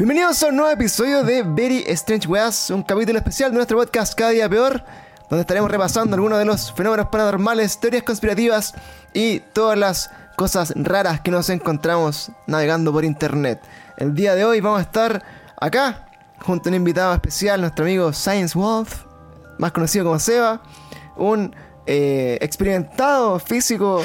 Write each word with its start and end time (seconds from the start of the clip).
Bienvenidos 0.00 0.42
a 0.42 0.46
un 0.46 0.56
nuevo 0.56 0.70
episodio 0.70 1.22
de 1.24 1.42
Very 1.42 1.84
Strange 1.88 2.26
Weas, 2.26 2.70
un 2.70 2.82
capítulo 2.82 3.18
especial 3.18 3.50
de 3.50 3.56
nuestro 3.56 3.76
podcast 3.76 4.14
Cada 4.14 4.30
Día 4.30 4.48
Peor, 4.48 4.82
donde 5.28 5.42
estaremos 5.42 5.70
repasando 5.70 6.14
algunos 6.14 6.38
de 6.38 6.46
los 6.46 6.72
fenómenos 6.72 7.08
paranormales, 7.08 7.78
teorías 7.78 8.02
conspirativas 8.02 8.72
y 9.12 9.40
todas 9.40 9.76
las 9.76 10.10
cosas 10.38 10.72
raras 10.74 11.20
que 11.20 11.30
nos 11.30 11.50
encontramos 11.50 12.32
navegando 12.46 12.92
por 12.92 13.04
internet. 13.04 13.60
El 13.98 14.14
día 14.14 14.34
de 14.34 14.46
hoy 14.46 14.62
vamos 14.62 14.78
a 14.78 14.84
estar 14.84 15.22
acá, 15.60 16.06
junto 16.40 16.70
a 16.70 16.72
un 16.72 16.76
invitado 16.76 17.12
especial, 17.12 17.60
nuestro 17.60 17.84
amigo 17.84 18.10
Science 18.14 18.58
Wolf, 18.58 19.04
más 19.58 19.72
conocido 19.72 20.06
como 20.06 20.18
Seba, 20.18 20.62
un 21.16 21.54
eh, 21.84 22.38
experimentado 22.40 23.38
físico 23.38 24.02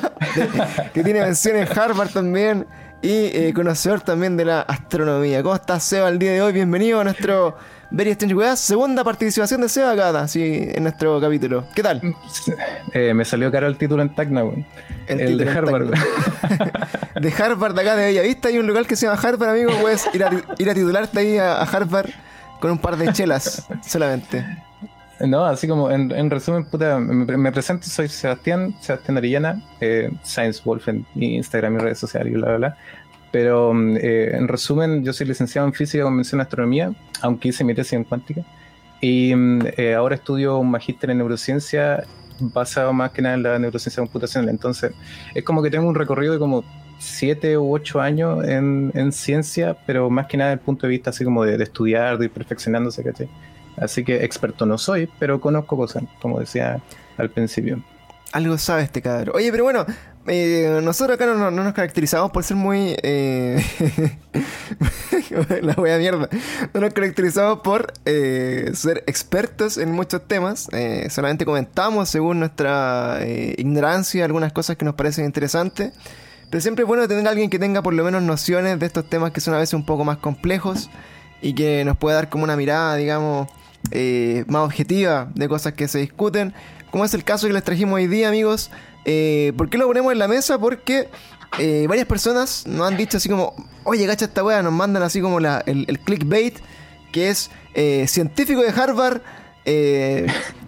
que 0.94 1.04
tiene 1.04 1.20
mención 1.20 1.56
en 1.56 1.68
Harvard 1.78 2.08
también 2.08 2.66
y 3.02 3.36
eh, 3.36 3.52
conocedor 3.52 4.00
también 4.00 4.36
de 4.36 4.44
la 4.44 4.60
astronomía. 4.60 5.42
¿Cómo 5.42 5.56
estás, 5.56 5.82
Seba, 5.82 6.08
el 6.08 6.20
día 6.20 6.32
de 6.32 6.40
hoy? 6.40 6.52
Bienvenido 6.52 7.00
a 7.00 7.04
nuestro 7.04 7.56
Very 7.90 8.10
Strange 8.10 8.34
Weas, 8.34 8.60
segunda 8.60 9.02
participación 9.02 9.60
de 9.60 9.68
Seba 9.68 9.90
acá, 9.90 10.28
sí, 10.28 10.68
en 10.72 10.84
nuestro 10.84 11.20
capítulo. 11.20 11.64
¿Qué 11.74 11.82
tal? 11.82 12.00
Eh, 12.94 13.14
me 13.14 13.24
salió 13.24 13.50
caro 13.50 13.66
el 13.66 13.78
título 13.78 14.02
en 14.02 14.14
Tacna, 14.14 14.42
El, 15.06 15.38
de 15.38 15.48
Harvard. 15.48 15.90
de 17.20 17.32
Harvard, 17.32 17.78
acá 17.78 17.96
de 17.96 18.04
Bellavista, 18.06 18.48
hay 18.48 18.58
un 18.58 18.66
lugar 18.66 18.86
que 18.86 18.96
se 18.96 19.06
llama 19.06 19.20
Harvard, 19.20 19.50
amigo. 19.50 19.72
Puedes 19.80 20.08
ir 20.12 20.22
a, 20.22 20.30
ir 20.58 20.70
a 20.70 20.74
titularte 20.74 21.18
ahí 21.18 21.38
a, 21.38 21.62
Harvard 21.62 22.10
con 22.60 22.70
un 22.70 22.78
par 22.78 22.96
de 22.96 23.12
chelas 23.12 23.66
solamente. 23.86 24.44
No, 25.26 25.44
así 25.44 25.68
como 25.68 25.90
en, 25.90 26.30
resumen, 26.30 26.64
puta, 26.64 26.98
me, 26.98 27.52
presento, 27.52 27.86
soy 27.86 28.08
Sebastián, 28.08 28.74
Sebastián 28.80 29.18
Arillana, 29.18 29.62
eh, 29.80 30.10
Science 30.24 30.60
Wolf 30.64 30.88
en 30.88 31.06
Instagram 31.14 31.76
y 31.76 31.78
redes 31.78 31.98
sociales 31.98 32.32
y 32.32 32.36
bla, 32.36 32.48
bla, 32.48 32.56
bla. 32.56 32.76
Pero 33.30 33.72
mm, 33.72 33.96
eh, 33.98 34.36
en 34.36 34.48
resumen, 34.48 35.04
yo 35.04 35.12
soy 35.12 35.26
licenciado 35.28 35.66
en 35.66 35.74
física 35.74 36.02
con 36.04 36.16
mención 36.16 36.40
en 36.40 36.42
astronomía, 36.42 36.92
aunque 37.20 37.48
hice 37.48 37.62
mi 37.62 37.74
tesis 37.74 37.92
en 37.94 38.04
cuántica. 38.04 38.42
Y 39.00 39.34
mm, 39.34 39.60
eh, 39.76 39.94
ahora 39.94 40.16
estudio 40.16 40.58
un 40.58 40.70
magíster 40.70 41.10
en 41.10 41.18
neurociencia 41.18 42.04
basado 42.40 42.92
más 42.92 43.12
que 43.12 43.22
nada 43.22 43.36
en 43.36 43.42
la 43.44 43.58
neurociencia 43.60 44.02
computacional. 44.02 44.48
Entonces, 44.50 44.92
es 45.34 45.44
como 45.44 45.62
que 45.62 45.70
tengo 45.70 45.86
un 45.88 45.94
recorrido 45.94 46.32
de 46.32 46.40
como 46.40 46.64
siete 46.98 47.56
u 47.58 47.72
ocho 47.72 48.00
años 48.00 48.44
en, 48.44 48.90
en 48.94 49.12
ciencia, 49.12 49.76
pero 49.86 50.10
más 50.10 50.26
que 50.26 50.36
nada 50.36 50.50
desde 50.50 50.60
el 50.60 50.64
punto 50.64 50.86
de 50.86 50.90
vista 50.90 51.10
así 51.10 51.24
como 51.24 51.44
de, 51.44 51.56
de 51.56 51.64
estudiar, 51.64 52.18
de 52.18 52.24
ir 52.26 52.30
perfeccionándose, 52.32 53.04
¿cachai? 53.04 53.28
Así 53.76 54.04
que 54.04 54.24
experto 54.24 54.66
no 54.66 54.78
soy, 54.78 55.08
pero 55.18 55.40
conozco 55.40 55.76
cosas, 55.76 56.04
como 56.20 56.40
decía 56.40 56.82
al 57.16 57.30
principio. 57.30 57.82
Algo 58.32 58.56
sabe 58.58 58.82
este 58.82 59.02
cabrón. 59.02 59.36
Oye, 59.36 59.50
pero 59.50 59.64
bueno, 59.64 59.84
eh, 60.26 60.80
nosotros 60.82 61.16
acá 61.16 61.26
no, 61.26 61.50
nos 61.50 61.74
caracterizamos 61.74 62.30
por 62.30 62.44
ser 62.44 62.56
muy. 62.56 62.96
Eh, 63.02 63.62
la 65.62 65.74
wea 65.74 65.98
mierda. 65.98 66.28
No 66.72 66.80
nos 66.80 66.94
caracterizamos 66.94 67.60
por 67.60 67.92
eh, 68.04 68.70
ser 68.74 69.04
expertos 69.06 69.76
en 69.78 69.92
muchos 69.92 70.26
temas. 70.26 70.68
solamente 71.10 71.44
comentamos 71.44 72.08
según 72.08 72.38
nuestra 72.38 73.20
ignorancia 73.56 74.24
algunas 74.24 74.52
cosas 74.52 74.76
que 74.76 74.84
nos 74.84 74.94
parecen 74.94 75.24
interesantes. 75.24 75.92
Pero 76.50 76.60
siempre 76.60 76.82
es 76.82 76.88
bueno 76.88 77.08
tener 77.08 77.26
a 77.26 77.30
alguien 77.30 77.48
que 77.50 77.58
tenga 77.58 77.82
por 77.82 77.94
lo 77.94 78.04
menos 78.04 78.22
nociones 78.22 78.78
de 78.78 78.86
estos 78.86 79.08
temas 79.08 79.32
que 79.32 79.40
son 79.40 79.54
a 79.54 79.58
veces 79.58 79.74
un 79.74 79.86
poco 79.86 80.04
más 80.04 80.18
complejos 80.18 80.90
y 81.40 81.54
que 81.54 81.84
nos 81.84 81.96
pueda 81.96 82.16
dar 82.16 82.28
como 82.28 82.44
una 82.44 82.56
mirada, 82.56 82.94
digamos, 82.96 83.48
más 84.46 84.62
objetiva 84.62 85.30
de 85.34 85.48
cosas 85.48 85.72
que 85.74 85.88
se 85.88 85.98
discuten. 85.98 86.54
Como 86.90 87.04
es 87.04 87.14
el 87.14 87.24
caso 87.24 87.46
que 87.46 87.52
les 87.52 87.64
trajimos 87.64 87.94
hoy 87.94 88.06
día, 88.06 88.28
amigos 88.28 88.70
eh, 89.04 89.52
¿Por 89.56 89.68
qué 89.68 89.78
lo 89.78 89.86
ponemos 89.86 90.12
en 90.12 90.18
la 90.18 90.28
mesa? 90.28 90.58
Porque 90.58 91.08
eh, 91.58 91.86
varias 91.88 92.06
personas 92.06 92.66
nos 92.66 92.86
han 92.86 92.96
dicho 92.96 93.16
así 93.16 93.28
como, 93.28 93.54
oye, 93.84 94.06
gacha 94.06 94.26
esta 94.26 94.44
wea, 94.44 94.62
nos 94.62 94.72
mandan 94.72 95.02
así 95.02 95.20
como 95.20 95.38
el, 95.38 96.00
clickbait, 96.04 96.58
que 97.12 97.28
es 97.28 97.50
eh, 97.74 98.06
científico 98.08 98.62
de 98.62 98.70
Harvard, 98.70 99.20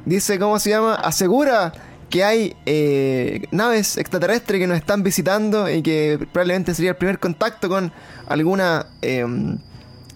dice, 0.05 0.39
¿cómo 0.39 0.59
se 0.59 0.71
llama? 0.71 0.95
Asegura 0.95 1.73
que 2.11 2.23
hay 2.23 2.57
naves 3.51 3.97
extraterrestres 3.97 4.61
que 4.61 4.67
nos 4.67 4.77
están 4.77 5.03
visitando 5.03 5.69
y 5.71 5.83
que 5.83 6.19
probablemente 6.33 6.75
sería 6.75 6.91
el 6.93 6.97
primer 6.97 7.19
contacto 7.19 7.69
con 7.69 7.93
alguna 8.27 8.87
em, 9.03 9.59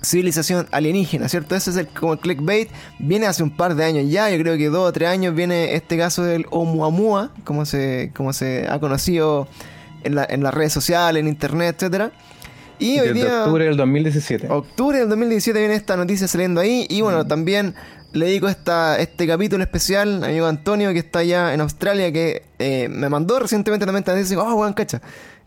civilización 0.03 0.69
alienígena, 0.71 1.29
¿cierto? 1.29 1.55
Ese 1.57 1.71
es 1.71 1.77
el, 1.77 1.89
como 1.89 2.15
el 2.15 2.19
clickbait. 2.19 2.71
Viene 2.99 3.27
hace 3.27 3.43
un 3.43 3.51
par 3.51 3.75
de 3.75 3.85
años 3.85 4.11
ya, 4.11 4.31
yo 4.31 4.39
creo 4.39 4.57
que 4.57 4.69
dos 4.69 4.89
o 4.89 4.93
tres 4.93 5.09
años 5.09 5.35
viene 5.35 5.75
este 5.75 5.97
caso 5.97 6.25
del 6.25 6.47
Oumuamua, 6.51 7.33
como 7.45 7.65
se, 7.67 8.13
como 8.15 8.33
se 8.33 8.67
ha 8.69 8.79
conocido 8.79 9.49
en, 10.05 10.15
la, 10.15 10.27
en 10.29 10.43
las 10.43 10.55
redes 10.55 10.73
sociales, 10.73 11.21
en 11.21 11.29
internet, 11.29 11.77
etcétera. 11.77 12.13
Y 12.79 13.01
hoy 13.01 13.13
día... 13.13 13.41
octubre 13.43 13.65
del 13.65 13.77
2017. 13.77 14.49
Octubre 14.51 14.99
del 14.99 15.09
2017 15.09 15.59
viene 15.59 15.75
esta 15.75 15.97
noticia 15.97 16.29
saliendo 16.29 16.61
ahí. 16.61 16.87
Y 16.89 17.01
bueno, 17.01 17.27
también 17.27 17.75
le 18.13 18.27
dedico 18.27 18.49
esta, 18.49 18.99
este 18.99 19.27
capítulo 19.27 19.63
especial 19.63 20.23
a 20.23 20.29
amigo 20.29 20.47
Antonio, 20.47 20.93
que 20.93 21.01
está 21.01 21.21
allá 21.21 21.55
en 21.55 21.61
Australia, 21.61 22.13
que 22.13 22.43
eh, 22.59 22.89
me 22.89 23.09
mandó 23.09 23.41
recientemente 23.41 23.85
también 23.85 24.03
esta 24.03 24.15
noticia. 24.15 24.39
Oh, 24.39 24.55
weón, 24.55 24.75
cacha. 24.75 25.03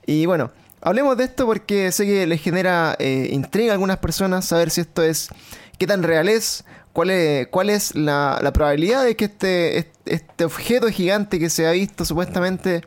Y 0.06 0.26
bueno, 0.26 0.52
Hablemos 0.84 1.16
de 1.16 1.26
esto 1.26 1.46
porque 1.46 1.92
sé 1.92 2.08
que 2.08 2.26
les 2.26 2.42
genera 2.42 2.96
eh, 2.98 3.30
intriga 3.32 3.72
a 3.72 3.74
algunas 3.74 3.98
personas 3.98 4.46
saber 4.46 4.72
si 4.72 4.82
esto 4.82 5.04
es, 5.04 5.30
qué 5.78 5.86
tan 5.86 6.02
real 6.02 6.28
es, 6.28 6.64
cuál 6.92 7.12
es, 7.12 7.48
cuál 7.50 7.70
es 7.70 7.94
la, 7.94 8.52
probabilidad 8.52 9.06
de 9.06 9.16
que 9.16 9.26
este, 9.26 9.92
este 10.06 10.44
objeto 10.44 10.88
gigante 10.88 11.38
que 11.38 11.52
se 11.52 11.68
ha 11.68 11.72
visto 11.72 12.04
supuestamente 12.04 12.82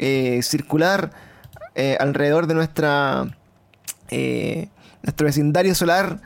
eh, 0.00 0.40
circular 0.42 1.12
eh, 1.76 1.96
alrededor 2.00 2.48
de 2.48 2.54
nuestra 2.54 3.36
nuestro 4.10 5.26
vecindario 5.26 5.74
solar 5.74 6.20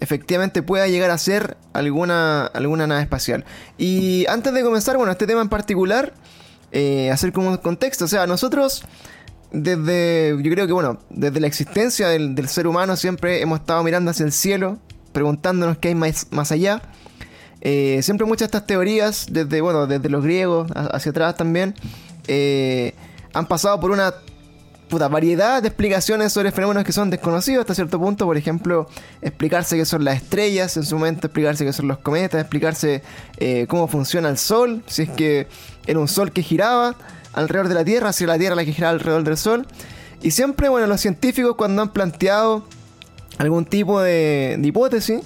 efectivamente 0.00 0.62
pueda 0.62 0.86
llegar 0.86 1.10
a 1.10 1.18
ser 1.18 1.56
alguna, 1.74 2.46
alguna 2.46 2.86
nave 2.86 3.02
espacial. 3.02 3.44
Y 3.78 4.26
antes 4.28 4.52
de 4.52 4.62
comenzar, 4.62 4.96
bueno, 4.96 5.12
este 5.12 5.26
tema 5.26 5.40
en 5.42 5.48
particular, 5.48 6.12
hacer 7.10 7.32
como 7.32 7.48
un 7.48 7.56
contexto, 7.58 8.04
o 8.06 8.08
sea, 8.08 8.26
nosotros 8.26 8.84
desde, 9.52 10.34
yo 10.42 10.50
creo 10.50 10.66
que 10.66 10.72
bueno, 10.72 10.98
desde 11.10 11.38
la 11.38 11.46
existencia 11.46 12.08
del, 12.08 12.48
ser 12.48 12.66
humano 12.66 12.96
siempre 12.96 13.42
hemos 13.42 13.60
estado 13.60 13.82
mirando 13.84 14.10
hacia 14.10 14.24
el 14.24 14.32
cielo, 14.32 14.78
preguntándonos 15.12 15.78
qué 15.78 15.88
hay 15.88 15.94
más, 15.94 16.26
más 16.30 16.50
allá. 16.52 16.82
Eh, 17.60 18.00
siempre 18.02 18.26
muchas 18.26 18.50
de 18.50 18.56
estas 18.56 18.66
teorías, 18.66 19.26
desde, 19.30 19.60
bueno, 19.60 19.86
desde 19.86 20.08
los 20.08 20.24
griegos 20.24 20.70
hacia 20.74 21.10
atrás 21.10 21.36
también, 21.36 21.74
eh, 22.26 22.94
han 23.34 23.46
pasado 23.46 23.78
por 23.78 23.90
una 23.90 24.14
puta 24.88 25.08
variedad 25.08 25.62
de 25.62 25.68
explicaciones 25.68 26.32
sobre 26.32 26.50
fenómenos 26.50 26.84
que 26.84 26.92
son 26.92 27.08
desconocidos 27.08 27.60
hasta 27.60 27.74
cierto 27.74 27.98
punto. 27.98 28.26
Por 28.26 28.36
ejemplo, 28.36 28.88
explicarse 29.20 29.76
qué 29.76 29.84
son 29.84 30.04
las 30.04 30.16
estrellas 30.16 30.76
en 30.76 30.84
su 30.84 30.96
momento, 30.96 31.26
explicarse 31.26 31.64
qué 31.64 31.72
son 31.72 31.88
los 31.88 31.98
cometas, 31.98 32.40
explicarse 32.40 33.02
eh, 33.36 33.66
cómo 33.68 33.86
funciona 33.86 34.28
el 34.28 34.38
sol, 34.38 34.82
si 34.86 35.02
es 35.02 35.10
que 35.10 35.46
era 35.86 35.98
un 35.98 36.08
sol 36.08 36.32
que 36.32 36.42
giraba 36.42 36.96
alrededor 37.32 37.68
de 37.68 37.74
la 37.74 37.84
Tierra, 37.84 38.12
si 38.12 38.26
la 38.26 38.38
Tierra 38.38 38.54
la 38.54 38.64
que 38.64 38.72
gira 38.72 38.90
alrededor 38.90 39.24
del 39.24 39.36
Sol. 39.36 39.66
Y 40.22 40.30
siempre, 40.30 40.68
bueno, 40.68 40.86
los 40.86 41.00
científicos 41.00 41.56
cuando 41.56 41.82
han 41.82 41.92
planteado 41.92 42.64
algún 43.38 43.64
tipo 43.64 44.00
de, 44.00 44.58
hipótesis, 44.62 45.20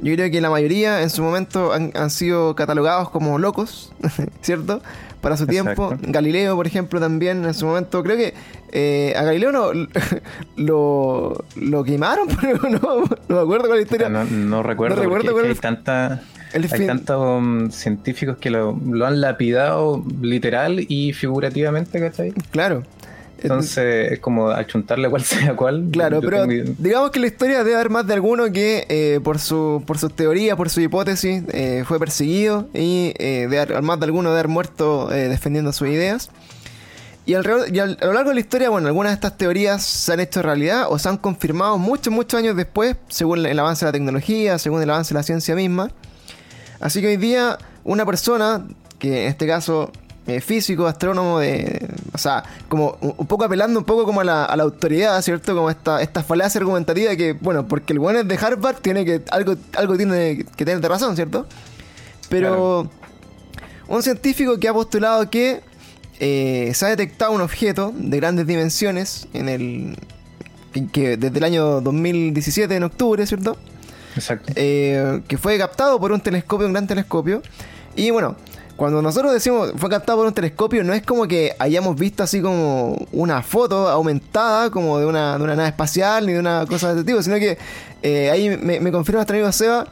yo 0.00 0.14
creo 0.14 0.30
que 0.30 0.40
la 0.40 0.48
mayoría 0.48 1.02
en 1.02 1.10
su 1.10 1.22
momento 1.22 1.72
han, 1.72 2.10
sido 2.10 2.54
catalogados 2.54 3.10
como 3.10 3.38
locos, 3.38 3.92
¿cierto? 4.42 4.80
Para 5.20 5.36
su 5.36 5.46
tiempo. 5.46 5.94
Galileo, 6.00 6.54
por 6.54 6.66
ejemplo, 6.66 7.00
también 7.00 7.44
en 7.44 7.52
su 7.52 7.66
momento. 7.66 8.02
Creo 8.04 8.16
que 8.16 8.34
eh, 8.70 9.12
a 9.16 9.24
Galileo 9.24 9.50
lo, 9.50 9.72
lo, 10.56 11.44
lo 11.56 11.84
quemaron, 11.84 12.28
pero 12.40 12.70
no, 12.70 13.04
no, 13.28 13.34
me 13.34 13.40
acuerdo 13.40 13.66
con 13.68 13.76
la 13.76 13.82
historia. 13.82 14.08
No, 14.08 14.62
recuerdo, 14.62 14.96
no 14.96 15.02
recuerdo 15.02 15.32
porque 15.32 15.48
hay 15.48 15.54
tanta 15.56 16.22
hay 16.52 16.86
tantos 16.86 17.38
um, 17.38 17.70
científicos 17.70 18.36
que 18.38 18.50
lo, 18.50 18.78
han 19.04 19.20
lapidado 19.20 20.04
literal 20.20 20.84
y 20.88 21.12
figurativamente, 21.12 22.00
¿cachai? 22.00 22.32
Claro. 22.50 22.82
Entonces 23.40 24.12
es 24.12 24.18
como 24.18 24.50
achuntarle 24.50 25.08
cual 25.08 25.22
sea 25.24 25.54
cual. 25.54 25.88
Claro, 25.92 26.20
pero 26.20 26.44
digamos 26.46 27.10
que 27.10 27.20
la 27.20 27.26
historia 27.26 27.58
debe 27.58 27.74
haber 27.74 27.90
más 27.90 28.06
de 28.06 28.14
alguno 28.14 28.50
que 28.52 28.86
eh, 28.88 29.20
por 29.22 29.38
su 29.38 29.82
por 29.86 29.98
sus 29.98 30.14
teorías, 30.14 30.56
por 30.56 30.70
su 30.70 30.80
hipótesis, 30.80 31.44
eh, 31.52 31.84
fue 31.86 31.98
perseguido 31.98 32.68
y 32.74 33.14
eh, 33.18 33.46
de, 33.48 33.80
más 33.80 34.00
de 34.00 34.06
alguno 34.06 34.30
de 34.30 34.34
haber 34.38 34.48
muerto 34.48 35.08
defendiendo 35.08 35.72
sus 35.72 35.88
ideas. 35.88 36.30
Y, 37.26 37.34
a 37.34 37.42
lo 37.42 38.12
largo 38.14 38.30
de 38.30 38.34
la 38.36 38.40
historia, 38.40 38.70
bueno, 38.70 38.86
algunas 38.88 39.10
de 39.10 39.14
estas 39.16 39.36
teorías 39.36 39.82
se 39.82 40.14
han 40.14 40.20
hecho 40.20 40.40
realidad 40.40 40.86
o 40.88 40.98
se 40.98 41.10
han 41.10 41.18
confirmado 41.18 41.76
muchos, 41.76 42.10
muchos 42.10 42.38
años 42.38 42.56
después, 42.56 42.96
según 43.08 43.44
el 43.44 43.58
avance 43.58 43.84
de 43.84 43.88
la 43.90 43.92
tecnología, 43.92 44.58
según 44.58 44.82
el 44.82 44.88
avance 44.88 45.12
de 45.12 45.20
la 45.20 45.22
ciencia 45.22 45.54
misma. 45.54 45.90
Así 46.80 47.00
que 47.00 47.08
hoy 47.08 47.16
día 47.16 47.58
una 47.84 48.04
persona, 48.04 48.66
que 48.98 49.24
en 49.24 49.28
este 49.28 49.46
caso 49.46 49.90
eh, 50.26 50.40
físico, 50.40 50.86
astrónomo, 50.86 51.38
de, 51.38 51.88
o 52.12 52.18
sea, 52.18 52.44
como 52.68 52.98
un 53.00 53.26
poco 53.26 53.44
apelando 53.44 53.80
un 53.80 53.86
poco 53.86 54.04
como 54.04 54.20
a 54.20 54.24
la, 54.24 54.44
autoridad, 54.44 55.20
¿cierto? 55.22 55.54
Como 55.54 55.70
esta, 55.70 56.02
esta 56.02 56.22
falacia 56.22 56.58
argumentativa 56.60 57.10
de 57.10 57.16
que, 57.16 57.32
bueno, 57.32 57.66
porque 57.66 57.94
el 57.94 57.98
bueno 57.98 58.20
es 58.20 58.28
de 58.28 58.36
Harvard, 58.36 58.76
tiene 58.76 59.06
que, 59.06 59.22
algo, 59.30 59.54
algo 59.74 59.96
tiene 59.96 60.44
que 60.54 60.64
tener 60.66 60.82
de 60.82 60.88
razón, 60.88 61.16
¿cierto? 61.16 61.46
Pero 62.28 62.90
un 63.88 64.02
científico 64.02 64.58
que 64.58 64.68
ha 64.68 64.74
postulado 64.74 65.30
que 65.30 65.62
eh, 66.20 66.72
se 66.74 66.84
ha 66.84 66.88
detectado 66.90 67.32
un 67.32 67.40
objeto 67.40 67.92
de 67.96 68.16
grandes 68.18 68.46
dimensiones 68.46 69.28
en 69.32 69.48
el, 69.48 69.96
que, 70.92 71.16
desde 71.16 71.38
el 71.38 71.44
año 71.44 71.80
2017, 71.80 72.76
en 72.76 72.82
octubre, 72.82 73.26
¿cierto? 73.26 73.56
Exacto. 74.18 74.52
Eh, 74.56 75.22
que 75.28 75.38
fue 75.38 75.56
captado 75.58 75.98
por 75.98 76.12
un 76.12 76.20
telescopio, 76.20 76.66
un 76.66 76.72
gran 76.72 76.86
telescopio. 76.86 77.42
Y 77.96 78.10
bueno, 78.10 78.36
cuando 78.76 79.02
nosotros 79.02 79.32
decimos 79.32 79.72
fue 79.76 79.90
captado 79.90 80.18
por 80.18 80.26
un 80.28 80.32
telescopio, 80.34 80.84
no 80.84 80.92
es 80.92 81.02
como 81.02 81.26
que 81.26 81.54
hayamos 81.58 81.96
visto 81.96 82.22
así 82.22 82.40
como 82.40 82.96
una 83.10 83.42
foto 83.42 83.88
aumentada, 83.88 84.70
como 84.70 84.98
de 85.00 85.06
una, 85.06 85.36
de 85.36 85.42
una 85.42 85.56
nave 85.56 85.68
espacial, 85.70 86.26
ni 86.26 86.34
de 86.34 86.38
una 86.38 86.64
cosa 86.66 86.94
de 86.94 87.00
este 87.00 87.10
tipo, 87.10 87.22
sino 87.22 87.36
que 87.38 87.58
eh, 88.02 88.30
ahí 88.30 88.56
me, 88.56 88.92
confirma 88.92 89.18
nuestro 89.18 89.36
amigo 89.36 89.50
Seba 89.50 89.86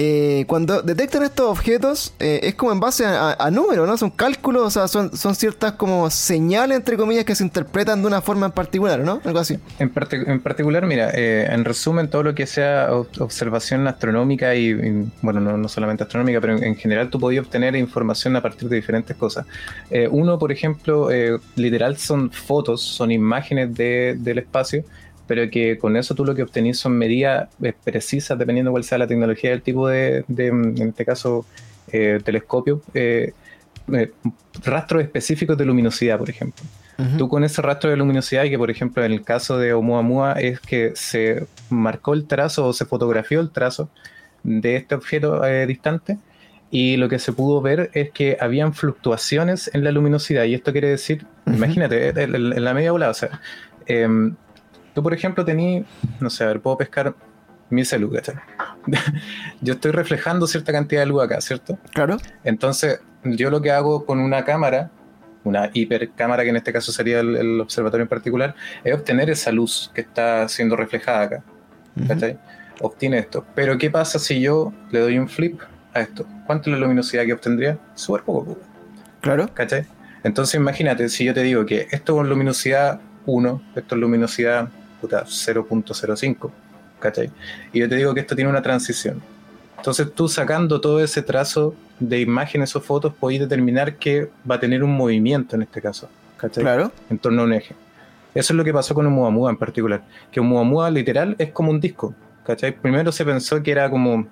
eh, 0.00 0.44
cuando 0.46 0.80
detectan 0.80 1.24
estos 1.24 1.46
objetos, 1.46 2.14
eh, 2.20 2.38
es 2.44 2.54
como 2.54 2.70
en 2.70 2.78
base 2.78 3.04
a, 3.04 3.50
números, 3.50 3.88
¿no? 3.88 3.98
Son 3.98 4.10
cálculos, 4.10 4.62
o 4.62 4.70
sea, 4.70 4.86
son, 4.86 5.16
son 5.16 5.34
ciertas 5.34 5.72
como 5.72 6.08
señales, 6.08 6.76
entre 6.76 6.96
comillas, 6.96 7.24
que 7.24 7.34
se 7.34 7.42
interpretan 7.42 8.00
de 8.00 8.06
una 8.06 8.20
forma 8.20 8.46
en 8.46 8.52
particular, 8.52 9.00
¿no? 9.00 9.20
Algo 9.24 9.40
así. 9.40 9.58
En, 9.80 9.92
en 10.12 10.40
particular, 10.40 10.86
mira, 10.86 11.10
eh, 11.12 11.48
en 11.50 11.64
resumen, 11.64 12.08
todo 12.08 12.22
lo 12.22 12.32
que 12.36 12.46
sea 12.46 12.92
observación 12.92 13.88
astronómica 13.88 14.54
y, 14.54 14.72
bueno, 15.20 15.40
no, 15.40 15.68
solamente 15.68 16.04
astronómica, 16.04 16.40
pero 16.40 16.56
en, 16.56 16.76
general 16.76 17.10
tú 17.10 17.18
podías 17.18 17.44
obtener 17.44 17.74
información 17.74 18.36
a 18.36 18.40
partir 18.40 18.68
de 18.68 18.76
diferentes 18.76 19.16
cosas. 19.16 19.46
uno, 20.12 20.38
por 20.38 20.52
ejemplo, 20.52 21.08
literal 21.56 21.96
son 21.96 22.30
fotos, 22.30 22.82
son 22.82 23.10
imágenes 23.10 23.74
del 23.74 24.38
espacio 24.38 24.84
pero 25.28 25.48
que 25.50 25.78
con 25.78 25.96
eso 25.96 26.14
tú 26.14 26.24
lo 26.24 26.34
que 26.34 26.42
obtenís 26.42 26.78
son 26.78 26.96
medidas 26.98 27.48
eh, 27.62 27.74
precisas 27.84 28.36
dependiendo 28.36 28.72
cuál 28.72 28.82
sea 28.82 28.98
la 28.98 29.06
tecnología 29.06 29.50
del 29.50 29.62
tipo 29.62 29.86
de, 29.86 30.24
en 30.26 30.88
este 30.88 31.04
caso, 31.04 31.44
eh, 31.92 32.18
telescopio, 32.24 32.82
eh, 32.94 33.34
rastros 34.64 35.02
específicos 35.02 35.56
de 35.56 35.64
luminosidad, 35.64 36.18
por 36.18 36.28
ejemplo. 36.28 36.64
Tú 37.16 37.28
con 37.28 37.44
ese 37.44 37.62
rastro 37.62 37.90
de 37.90 37.96
luminosidad, 37.96 38.42
y 38.42 38.50
que 38.50 38.58
por 38.58 38.72
ejemplo 38.72 39.04
en 39.04 39.12
el 39.12 39.22
caso 39.22 39.56
de 39.56 39.72
Oumuamua 39.72 40.32
es 40.32 40.58
que 40.58 40.90
se 40.96 41.46
marcó 41.70 42.12
el 42.12 42.26
trazo 42.26 42.66
o 42.66 42.72
se 42.72 42.86
fotografió 42.86 43.40
el 43.40 43.50
trazo 43.50 43.88
de 44.42 44.74
este 44.74 44.96
objeto 44.96 45.42
distante, 45.68 46.18
y 46.72 46.96
lo 46.96 47.08
que 47.08 47.20
se 47.20 47.32
pudo 47.32 47.60
ver 47.60 47.90
es 47.94 48.10
que 48.10 48.36
habían 48.40 48.74
fluctuaciones 48.74 49.70
en 49.72 49.84
la 49.84 49.92
luminosidad, 49.92 50.42
y 50.42 50.54
esto 50.54 50.72
quiere 50.72 50.88
decir, 50.88 51.24
imagínate, 51.46 52.08
en, 52.08 52.64
la 52.64 52.74
media 52.74 52.90
volada, 52.90 53.12
o 53.12 53.14
sea, 53.14 53.40
em, 53.86 54.34
Tú, 54.98 55.02
por 55.04 55.14
ejemplo, 55.14 55.44
tenías, 55.44 55.86
no 56.18 56.28
sé, 56.28 56.42
a 56.42 56.48
ver, 56.48 56.60
puedo 56.60 56.76
pescar 56.76 57.14
mi 57.70 57.84
celu, 57.84 58.10
yo 59.60 59.74
estoy 59.74 59.92
reflejando 59.92 60.48
cierta 60.48 60.72
cantidad 60.72 61.02
de 61.02 61.06
luz 61.06 61.22
acá, 61.22 61.40
¿cierto? 61.40 61.78
Claro. 61.94 62.16
Entonces, 62.42 62.98
yo 63.22 63.48
lo 63.48 63.62
que 63.62 63.70
hago 63.70 64.04
con 64.04 64.18
una 64.18 64.44
cámara, 64.44 64.90
una 65.44 65.70
hipercámara, 65.72 66.42
que 66.42 66.48
en 66.48 66.56
este 66.56 66.72
caso 66.72 66.90
sería 66.90 67.20
el, 67.20 67.60
observatorio 67.60 68.02
en 68.02 68.08
particular, 68.08 68.56
es 68.82 68.92
obtener 68.92 69.30
esa 69.30 69.52
luz 69.52 69.92
que 69.94 70.00
está 70.00 70.48
siendo 70.48 70.74
reflejada 70.74 71.22
acá. 71.22 71.44
Obtiene 72.80 73.18
esto. 73.18 73.46
Pero, 73.54 73.78
¿qué 73.78 73.90
pasa 73.90 74.18
si 74.18 74.40
yo 74.40 74.72
le 74.90 74.98
doy 74.98 75.16
un 75.16 75.28
flip 75.28 75.60
a 75.94 76.00
esto? 76.00 76.26
¿Cuánto 76.44 76.70
es 76.70 76.76
la 76.76 76.80
luminosidad 76.80 77.24
que 77.24 77.34
obtendría? 77.34 77.78
Súper 77.94 78.24
poco, 78.24 78.46
poco. 78.46 78.60
Claro. 79.20 79.48
¿Cachai? 79.54 79.86
Entonces, 80.24 80.56
imagínate, 80.56 81.08
si 81.08 81.24
yo 81.24 81.34
te 81.34 81.44
digo 81.44 81.64
que 81.66 81.86
esto 81.92 82.16
con 82.16 82.28
luminosidad 82.28 83.00
1, 83.26 83.62
esto 83.76 83.94
es 83.94 84.00
luminosidad 84.00 84.70
0.05, 85.02 86.50
¿cachai? 86.98 87.30
Y 87.72 87.80
yo 87.80 87.88
te 87.88 87.96
digo 87.96 88.14
que 88.14 88.20
esto 88.20 88.34
tiene 88.34 88.50
una 88.50 88.62
transición. 88.62 89.22
Entonces 89.76 90.12
tú 90.12 90.28
sacando 90.28 90.80
todo 90.80 91.02
ese 91.02 91.22
trazo 91.22 91.74
de 92.00 92.20
imágenes 92.20 92.74
o 92.74 92.80
fotos, 92.80 93.14
podéis 93.14 93.40
determinar 93.40 93.96
que 93.96 94.30
va 94.48 94.56
a 94.56 94.60
tener 94.60 94.82
un 94.82 94.96
movimiento 94.96 95.56
en 95.56 95.62
este 95.62 95.80
caso, 95.80 96.08
¿cachai? 96.36 96.62
Claro. 96.64 96.92
En 97.10 97.18
torno 97.18 97.42
a 97.42 97.44
un 97.44 97.52
eje. 97.52 97.74
Eso 98.34 98.52
es 98.52 98.56
lo 98.56 98.64
que 98.64 98.72
pasó 98.72 98.94
con 98.94 99.06
un 99.06 99.12
Muamua 99.12 99.50
en 99.50 99.56
particular. 99.56 100.02
Que 100.30 100.40
un 100.40 100.48
Muamua 100.48 100.90
literal 100.90 101.34
es 101.38 101.50
como 101.50 101.70
un 101.70 101.80
disco, 101.80 102.14
¿cachai? 102.44 102.72
Primero 102.72 103.12
se 103.12 103.24
pensó 103.24 103.62
que 103.62 103.70
era 103.70 103.88
como 103.88 104.26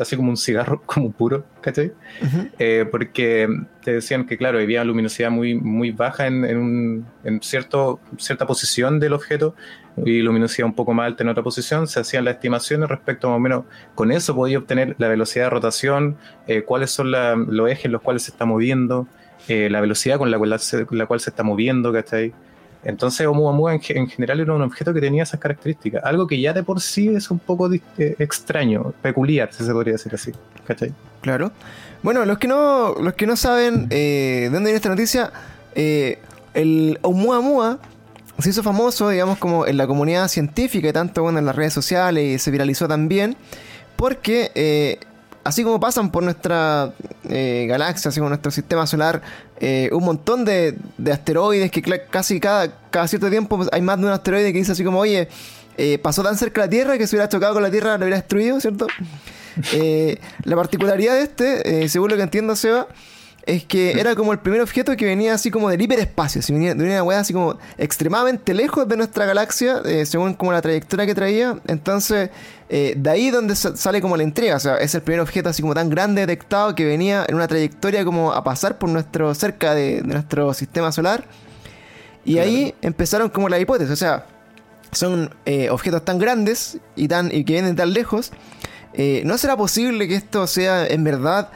así 0.00 0.16
como 0.16 0.30
un 0.30 0.36
cigarro, 0.36 0.82
como 0.86 1.12
puro, 1.12 1.44
¿cachai? 1.60 1.92
Eh, 2.58 2.86
porque 2.90 3.48
te 3.82 3.94
decían 3.94 4.26
que, 4.26 4.36
claro, 4.36 4.58
había 4.58 4.84
luminosidad 4.84 5.30
muy, 5.30 5.54
muy 5.54 5.90
baja 5.90 6.26
en, 6.26 6.44
un, 6.56 7.06
en 7.24 7.42
cierto, 7.42 8.00
cierta 8.18 8.46
posición 8.46 9.00
del 9.00 9.12
objeto 9.12 9.54
y 10.04 10.20
luminosidad 10.20 10.66
un 10.66 10.74
poco 10.74 10.94
más 10.94 11.06
alta 11.06 11.22
en 11.22 11.28
otra 11.28 11.42
posición. 11.42 11.86
Se 11.86 12.00
hacían 12.00 12.24
las 12.24 12.34
estimaciones 12.34 12.88
respecto 12.88 13.28
más 13.28 13.36
o 13.36 13.40
menos, 13.40 13.64
con 13.94 14.12
eso 14.12 14.34
podía 14.34 14.58
obtener 14.58 14.94
la 14.98 15.08
velocidad 15.08 15.46
de 15.46 15.50
rotación, 15.50 16.16
eh, 16.46 16.62
cuáles 16.62 16.90
son 16.90 17.10
los 17.10 17.70
ejes 17.70 17.86
en 17.86 17.92
los 17.92 18.02
cuales 18.02 18.22
se 18.22 18.30
está 18.30 18.44
moviendo, 18.44 19.06
eh, 19.48 19.68
la 19.70 19.80
velocidad 19.80 20.18
con 20.18 20.30
la 20.30 20.38
cual, 20.38 20.58
se, 20.60 20.86
la 20.90 21.06
cual 21.06 21.20
se 21.20 21.30
está 21.30 21.42
moviendo, 21.42 21.92
¿cachai? 21.92 22.32
Entonces 22.84 23.26
Oumuamua 23.26 23.74
en, 23.74 23.80
en, 23.88 24.08
general 24.08 24.40
era 24.40 24.54
un 24.54 24.62
objeto 24.62 24.92
que 24.92 25.00
tenía 25.00 25.22
esas 25.22 25.38
características, 25.38 26.02
algo 26.04 26.26
que 26.26 26.40
ya 26.40 26.52
de 26.52 26.62
por 26.62 26.80
sí 26.80 27.08
es 27.08 27.30
un 27.30 27.38
poco 27.38 27.72
eh, 27.72 28.16
extraño, 28.18 28.92
peculiar, 29.02 29.52
si 29.52 29.64
se 29.64 29.72
podría 29.72 29.92
decir 29.92 30.14
así. 30.14 30.32
¿Cachai? 30.66 30.92
Claro. 31.20 31.52
Bueno, 32.02 32.24
los 32.24 32.38
que 32.38 32.48
no, 32.48 32.94
los 33.00 33.14
que 33.14 33.26
no 33.26 33.36
saben 33.36 33.86
eh, 33.90 34.40
de 34.42 34.50
dónde 34.50 34.70
viene 34.70 34.76
esta 34.76 34.88
noticia, 34.88 35.32
eh, 35.74 36.18
el 36.54 36.98
Oumuamua 37.02 37.78
se 38.38 38.50
hizo 38.50 38.62
famoso, 38.62 39.08
digamos, 39.08 39.38
como 39.38 39.66
en 39.66 39.76
la 39.76 39.86
comunidad 39.86 40.28
científica 40.28 40.88
y 40.88 40.92
tanto 40.92 41.22
bueno, 41.22 41.38
en 41.38 41.46
las 41.46 41.54
redes 41.54 41.72
sociales 41.72 42.24
y 42.24 42.38
se 42.38 42.50
viralizó 42.50 42.88
también, 42.88 43.36
porque 43.96 44.50
eh, 44.54 44.98
así 45.44 45.64
como 45.64 45.80
pasan 45.80 46.10
por 46.10 46.22
nuestra 46.22 46.92
eh, 47.28 47.66
galaxia, 47.68 48.08
así 48.08 48.20
como 48.20 48.28
nuestro 48.28 48.50
sistema 48.50 48.86
solar, 48.86 49.22
eh, 49.60 49.90
un 49.92 50.04
montón 50.04 50.44
de, 50.44 50.76
asteroides 51.10 51.70
que 51.70 51.82
casi 51.82 52.40
cada, 52.40 52.72
cada 52.90 53.08
cierto 53.08 53.30
tiempo 53.30 53.56
pues, 53.56 53.68
hay 53.72 53.82
más 53.82 53.98
de 53.98 54.06
un 54.06 54.12
asteroide 54.12 54.52
que 54.52 54.58
dice 54.58 54.72
así 54.72 54.84
como, 54.84 54.98
oye, 54.98 55.28
eh, 55.76 55.98
pasó 55.98 56.22
tan 56.22 56.36
cerca 56.36 56.62
de 56.62 56.66
la 56.66 56.70
Tierra 56.70 56.98
que 56.98 57.06
si 57.06 57.16
hubiera 57.16 57.28
chocado 57.28 57.54
con 57.54 57.62
la 57.62 57.70
Tierra 57.70 57.96
lo 57.96 58.04
hubiera 58.04 58.16
destruido, 58.16 58.60
¿cierto? 58.60 58.86
la 60.44 60.56
particularidad 60.56 61.14
de 61.14 61.22
este, 61.22 61.88
según 61.88 62.10
lo 62.10 62.16
que 62.16 62.22
entiendo, 62.22 62.56
Seba, 62.56 62.88
es 63.44 63.64
que 63.64 63.92
era 63.92 64.14
como 64.14 64.32
el 64.32 64.38
primer 64.38 64.60
objeto 64.60 64.96
que 64.96 65.04
venía 65.04 65.34
así 65.34 65.50
como 65.50 65.68
del 65.68 65.80
hiperespacio, 65.80 66.38
así 66.38 66.52
venía 66.52 66.74
de 66.74 66.84
una 66.84 67.02
weá 67.02 67.20
así 67.20 67.32
como 67.32 67.58
extremadamente 67.76 68.54
lejos 68.54 68.86
de 68.86 68.96
nuestra 68.96 69.26
galaxia, 69.26 69.82
eh, 69.84 70.06
según 70.06 70.34
como 70.34 70.52
la 70.52 70.62
trayectoria 70.62 71.06
que 71.06 71.14
traía. 71.14 71.58
Entonces, 71.66 72.30
eh, 72.68 72.94
de 72.96 73.10
ahí 73.10 73.30
donde 73.30 73.56
sale 73.56 74.00
como 74.00 74.16
la 74.16 74.22
entrega, 74.22 74.56
o 74.56 74.60
sea, 74.60 74.76
es 74.76 74.94
el 74.94 75.02
primer 75.02 75.20
objeto 75.20 75.48
así 75.48 75.60
como 75.60 75.74
tan 75.74 75.90
grande 75.90 76.20
detectado 76.20 76.74
que 76.76 76.84
venía 76.84 77.24
en 77.28 77.34
una 77.34 77.48
trayectoria 77.48 78.04
como 78.04 78.32
a 78.32 78.44
pasar 78.44 78.78
por 78.78 78.88
nuestro, 78.88 79.34
cerca 79.34 79.74
de, 79.74 80.02
nuestro 80.02 80.54
sistema 80.54 80.92
solar. 80.92 81.24
Y 82.24 82.38
ahí 82.38 82.74
empezaron 82.80 83.28
como 83.28 83.48
la 83.48 83.58
hipótesis, 83.58 83.92
o 83.92 83.96
sea, 83.96 84.26
son 84.92 85.34
eh, 85.46 85.68
objetos 85.70 86.04
tan 86.04 86.20
grandes 86.20 86.78
y, 86.94 87.08
tan, 87.08 87.34
y 87.34 87.42
que 87.44 87.54
vienen 87.54 87.74
tan 87.74 87.92
lejos. 87.92 88.30
¿No 89.24 89.38
será 89.38 89.56
posible 89.56 90.06
que 90.06 90.14
esto 90.14 90.46
sea 90.46 90.86
en 90.86 91.02
verdad 91.02 91.48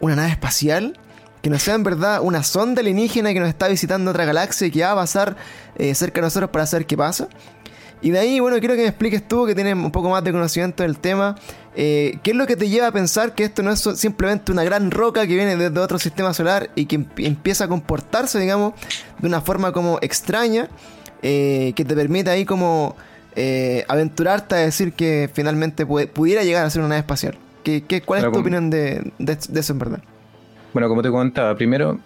una 0.00 0.14
nave 0.14 0.30
espacial? 0.30 0.96
Que 1.44 1.50
no 1.50 1.58
sea 1.58 1.74
en 1.74 1.82
verdad 1.82 2.20
una 2.22 2.42
sonda 2.42 2.80
alienígena 2.80 3.34
que 3.34 3.38
nos 3.38 3.50
está 3.50 3.68
visitando 3.68 4.12
otra 4.12 4.24
galaxia 4.24 4.66
y 4.66 4.70
que 4.70 4.80
va 4.80 4.92
a 4.92 4.94
pasar 4.94 5.36
eh, 5.76 5.94
cerca 5.94 6.22
de 6.22 6.28
nosotros 6.28 6.48
para 6.48 6.64
saber 6.64 6.86
qué 6.86 6.96
pasa. 6.96 7.28
Y 8.00 8.12
de 8.12 8.18
ahí, 8.18 8.40
bueno, 8.40 8.58
quiero 8.60 8.76
que 8.76 8.80
me 8.80 8.88
expliques 8.88 9.28
tú, 9.28 9.44
que 9.44 9.54
tienes 9.54 9.74
un 9.74 9.90
poco 9.90 10.08
más 10.08 10.24
de 10.24 10.32
conocimiento 10.32 10.84
del 10.84 10.98
tema, 10.98 11.36
eh, 11.76 12.18
¿qué 12.22 12.30
es 12.30 12.36
lo 12.38 12.46
que 12.46 12.56
te 12.56 12.70
lleva 12.70 12.86
a 12.86 12.92
pensar 12.92 13.34
que 13.34 13.44
esto 13.44 13.62
no 13.62 13.72
es 13.72 13.80
simplemente 13.80 14.52
una 14.52 14.64
gran 14.64 14.90
roca 14.90 15.26
que 15.26 15.34
viene 15.34 15.54
desde 15.54 15.78
otro 15.80 15.98
sistema 15.98 16.32
solar 16.32 16.70
y 16.76 16.86
que 16.86 17.04
empieza 17.18 17.64
a 17.64 17.68
comportarse, 17.68 18.40
digamos, 18.40 18.72
de 19.18 19.28
una 19.28 19.42
forma 19.42 19.72
como 19.72 19.98
extraña, 20.00 20.70
eh, 21.20 21.74
que 21.76 21.84
te 21.84 21.94
permite 21.94 22.30
ahí 22.30 22.46
como 22.46 22.96
aventurarte 23.86 24.54
a 24.54 24.58
decir 24.60 24.94
que 24.94 25.28
finalmente 25.30 25.84
pudiera 25.84 26.42
llegar 26.42 26.64
a 26.64 26.70
ser 26.70 26.80
una 26.80 26.88
nave 26.88 27.00
espacial? 27.00 27.36
¿Qué, 27.62 28.02
cuál 28.02 28.24
es 28.24 28.32
tu 28.32 28.38
opinión 28.38 28.70
de 28.70 29.12
eso 29.18 29.72
en 29.74 29.78
verdad? 29.78 30.00
Bueno, 30.74 30.88
como 30.88 31.02
te 31.02 31.10
comentaba, 31.10 31.54
primero, 31.54 32.00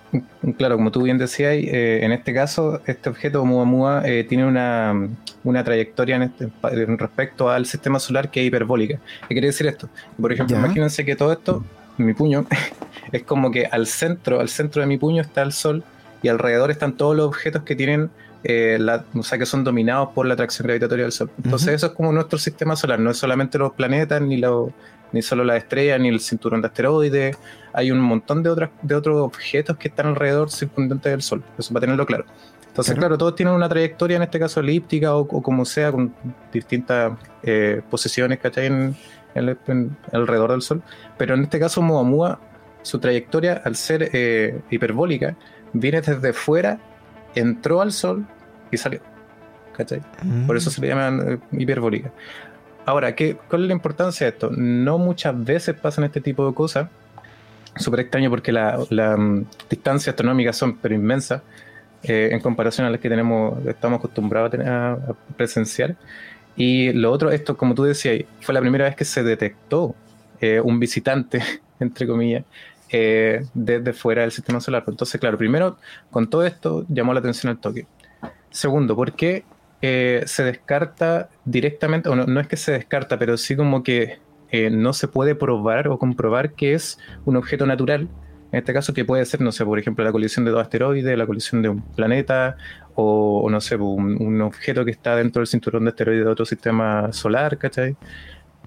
claro, 0.58 0.76
como 0.76 0.92
tú 0.92 1.02
bien 1.02 1.16
decías, 1.16 1.54
eh, 1.54 2.00
en 2.04 2.12
este 2.12 2.34
caso, 2.34 2.82
este 2.84 3.08
objeto 3.08 3.42
Muamua 3.42 4.06
eh, 4.06 4.25
tiene 4.28 4.44
una, 4.44 5.64
trayectoria 5.64 6.16
en, 6.16 6.22
este, 6.25 6.50
respecto 6.98 7.48
al 7.48 7.64
sistema 7.64 7.98
solar 7.98 8.30
que 8.30 8.42
es 8.42 8.46
hiperbólica. 8.46 9.00
¿Qué 9.22 9.34
quiere 9.34 9.46
decir 9.46 9.66
esto? 9.66 9.88
Por 10.20 10.34
ejemplo, 10.34 10.58
imagínense 10.58 11.06
que 11.06 11.16
todo 11.16 11.32
esto, 11.32 11.64
mi 11.96 12.12
puño, 12.12 12.44
es 13.12 13.22
como 13.22 13.50
que 13.50 13.64
al 13.64 13.87
centro, 13.87 14.38
al 14.38 14.50
centro 14.50 14.82
de 14.82 14.87
mi 14.87 14.98
puño 14.98 15.22
está 15.22 15.40
el 15.40 15.52
Sol 15.52 15.82
y 16.22 16.28
alrededor 16.28 16.70
están 16.70 16.92
todos 16.92 17.16
los 17.16 17.26
objetos 17.26 17.62
que 17.62 17.75
tienen 17.75 18.10
eh, 18.44 18.76
la, 18.78 19.06
o 19.14 19.22
sea, 19.22 19.38
que 19.38 19.46
son 19.46 19.64
dominados 19.64 20.10
por 20.14 20.26
la 20.26 20.34
atracción 20.34 20.66
gravitatoria 20.66 21.04
del 21.06 21.12
Sol. 21.12 21.30
Entonces, 21.42 21.68
eso 21.68 21.87
es 21.87 21.92
como 21.92 22.12
nuestro 22.12 22.38
sistema 22.38 22.76
solar, 22.76 23.00
no 23.00 23.12
es 23.12 23.16
solamente 23.16 23.56
los 23.56 23.72
planetas 23.72 24.20
ni 24.20 24.37
los 24.37 24.72
ni 25.12 25.22
solo 25.22 25.44
la 25.44 25.56
estrella, 25.56 25.98
ni 25.98 26.08
el 26.08 26.20
cinturón 26.20 26.60
de 26.60 26.68
asteroides. 26.68 27.36
Hay 27.72 27.90
un 27.90 28.00
montón 28.00 28.42
de, 28.42 28.50
otras, 28.50 28.70
de 28.82 28.94
otros 28.94 29.16
objetos 29.18 29.76
que 29.76 29.88
están 29.88 30.06
alrededor 30.06 30.50
circundante 30.50 31.10
del 31.10 31.22
Sol. 31.22 31.42
Eso 31.58 31.72
para 31.72 31.82
tenerlo 31.82 32.06
claro. 32.06 32.24
Entonces, 32.66 32.94
claro, 32.94 33.18
todos 33.18 33.34
tienen 33.34 33.54
una 33.54 33.68
trayectoria, 33.68 34.16
en 34.16 34.22
este 34.22 34.38
caso 34.38 34.60
elíptica 34.60 35.14
o, 35.16 35.26
como 35.26 35.64
sea, 35.64 35.90
con 35.90 36.14
distintas 36.52 37.12
eh, 37.42 37.82
posiciones, 37.90 38.38
¿cachai? 38.38 38.66
En, 38.66 38.96
alrededor 40.12 40.52
del 40.52 40.62
Sol. 40.62 40.82
Pero 41.16 41.34
en 41.34 41.42
este 41.42 41.58
caso, 41.58 41.82
Muamua, 41.82 42.40
su 42.82 42.98
trayectoria, 42.98 43.62
al 43.64 43.76
ser 43.76 44.10
eh, 44.12 44.60
hiperbólica, 44.70 45.36
viene 45.72 46.00
desde 46.00 46.32
fuera, 46.32 46.78
entró 47.34 47.80
al 47.80 47.92
Sol 47.92 48.26
y 48.70 48.76
salió. 48.76 49.00
¿cachai? 49.78 50.02
Por 50.46 50.56
eso 50.56 50.70
se 50.70 50.80
le 50.80 50.88
llaman 50.88 51.32
eh, 51.32 51.38
hiperbólicas. 51.52 52.12
Ahora, 52.88 53.14
¿qué, 53.14 53.37
¿cuál 53.50 53.64
es 53.64 53.68
la 53.68 53.75
importancia 53.75 54.25
de 54.25 54.30
esto? 54.30 54.50
No 54.50 54.97
muchas 54.97 55.45
veces 55.45 55.76
pasan 55.76 56.04
este 56.04 56.23
tipo 56.23 56.49
de 56.49 56.54
cosas. 56.54 56.88
Súper 57.76 58.00
extraño 58.00 58.30
porque 58.30 58.50
las 58.50 58.90
la, 58.90 59.14
mm, 59.14 59.45
distancias 59.68 60.14
astronómicas 60.14 60.57
son 60.57 60.78
pero 60.78 60.95
inmensas 60.95 61.42
eh, 62.02 62.30
en 62.33 62.40
comparación 62.40 62.87
a 62.87 62.90
las 62.90 62.99
que 62.99 63.11
tenemos, 63.11 63.62
estamos 63.66 63.99
acostumbrados 63.99 64.49
a, 64.49 64.50
tener, 64.52 64.68
a 64.68 64.99
presenciar. 65.37 65.97
Y 66.57 66.95
lo 66.95 67.12
otro, 67.12 67.30
esto, 67.30 67.59
como 67.59 67.75
tú 67.75 67.85
decías, 67.85 68.25
fue 68.40 68.54
la 68.54 68.61
primera 68.62 68.87
vez 68.87 68.97
que 68.97 69.04
se 69.04 69.23
detectó 69.23 69.95
eh, 70.40 70.59
un 70.59 70.80
visitante, 70.80 71.42
entre 71.80 72.07
comillas, 72.07 72.47
eh, 72.88 73.45
desde 73.52 73.92
fuera 73.92 74.23
del 74.23 74.33
sistema 74.33 74.62
solar. 74.62 74.83
Entonces, 74.87 75.21
claro, 75.21 75.37
primero, 75.37 75.76
con 76.11 76.30
todo 76.30 76.47
esto 76.47 76.87
llamó 76.88 77.12
la 77.12 77.21
atención 77.21 77.50
el 77.50 77.59
toque. 77.59 77.87
Segundo, 78.50 78.97
¿por 78.97 79.12
qué 79.12 79.45
eh, 79.82 80.23
se 80.26 80.44
descarta 80.44 81.28
directamente, 81.44 82.08
o 82.08 82.16
no, 82.16 82.26
no, 82.26 82.40
es 82.40 82.49
que 82.49 82.56
se 82.56 82.73
descarta, 82.73 83.18
pero 83.18 83.37
sí 83.37 83.56
como 83.56 83.82
que 83.82 84.18
no 84.70 84.94
se 84.94 85.08
puede 85.08 85.35
probar 85.35 85.88
o 85.88 85.99
comprobar 85.99 86.54
que 86.54 86.73
es 86.73 86.99
un 87.26 87.37
objeto 87.37 87.66
natural? 87.66 88.08
En 88.50 88.58
este 88.58 88.73
caso, 88.73 88.94
que 88.94 89.04
puede 89.04 89.25
ser, 89.26 89.42
no 89.42 89.52
sé, 89.52 89.64
por 89.64 89.78
ejemplo, 89.78 90.04
la 90.04 90.12
colisión 90.12 90.44
de 90.44 90.50
dos 90.50 90.62
asteroides, 90.62 91.18
la 91.18 91.26
colisión 91.26 91.61
de 91.61 91.68
un 91.68 91.82
planeta, 91.82 92.56
o, 92.94 93.47
no 93.50 93.61
sé, 93.61 93.76
un, 93.76 94.40
objeto 94.40 94.85
que 94.85 94.90
está 94.90 95.16
dentro 95.16 95.40
del 95.40 95.47
cinturón 95.47 95.85
de 95.85 95.90
asteroides 95.90 96.25
de 96.25 96.30
otro 96.30 96.47
sistema 96.47 97.12
solar, 97.12 97.58
¿cachai? 97.58 97.97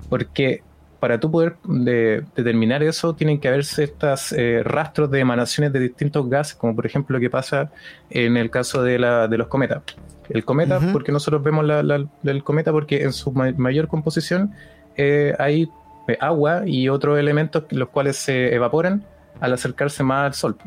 Porque 0.07 0.63
para 0.99 1.19
tú 1.19 1.31
poder 1.31 1.55
determinar 1.63 2.83
eso, 2.83 3.15
tienen 3.15 3.39
que 3.39 3.47
haberse 3.47 3.85
estos 3.85 4.33
eh, 4.33 4.61
rastros 4.63 5.09
de 5.09 5.19
emanaciones 5.19 5.73
de 5.73 5.79
distintos 5.79 6.29
gases, 6.29 6.53
como 6.53 6.75
por 6.75 6.85
ejemplo 6.85 7.17
lo 7.17 7.19
que 7.19 7.31
pasa 7.31 7.71
en 8.11 8.37
el 8.37 8.51
caso 8.51 8.83
de, 8.83 8.99
la, 8.99 9.27
de 9.27 9.37
los 9.39 9.47
cometas. 9.47 9.81
El 10.33 10.45
cometa, 10.45 10.79
porque 10.91 11.11
nosotros 11.11 11.43
vemos 11.43 11.65
el 12.23 12.43
cometa, 12.43 12.71
porque 12.71 13.03
en 13.03 13.13
su 13.13 13.31
mayor 13.31 13.87
composición 13.87 14.53
eh, 14.95 15.33
hay 15.39 15.69
eh, 16.07 16.17
agua 16.19 16.63
y 16.65 16.89
otros 16.89 17.19
elementos 17.19 17.63
los 17.69 17.89
cuales 17.89 18.17
se 18.17 18.53
evaporan 18.53 19.03
al 19.39 19.53
acercarse 19.53 20.03
más 20.03 20.25
al 20.25 20.33
Sol. 20.33 20.57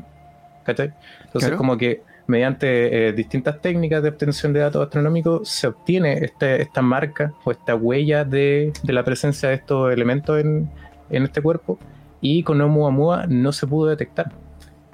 ¿Cachai? 0.65 0.93
Entonces, 1.25 1.53
como 1.53 1.77
que 1.77 2.03
mediante 2.27 3.09
eh, 3.09 3.13
distintas 3.13 3.61
técnicas 3.61 4.03
de 4.03 4.09
obtención 4.09 4.53
de 4.53 4.61
datos 4.61 4.83
astronómicos 4.83 5.49
se 5.49 5.67
obtiene 5.67 6.25
este, 6.25 6.63
esta 6.63 6.81
marca 6.81 7.35
o 7.45 7.51
esta 7.51 7.75
huella 7.75 8.25
de, 8.25 8.73
la 8.85 9.05
presencia 9.05 9.51
de 9.51 9.57
estos 9.57 9.93
elementos 9.93 10.41
en, 10.41 10.71
este 11.11 11.43
cuerpo 11.43 11.79
y 12.21 12.43
con 12.43 12.61
Oumuamua 12.61 13.27
no 13.29 13.53
se 13.53 13.67
pudo 13.67 13.91
detectar. 13.91 14.33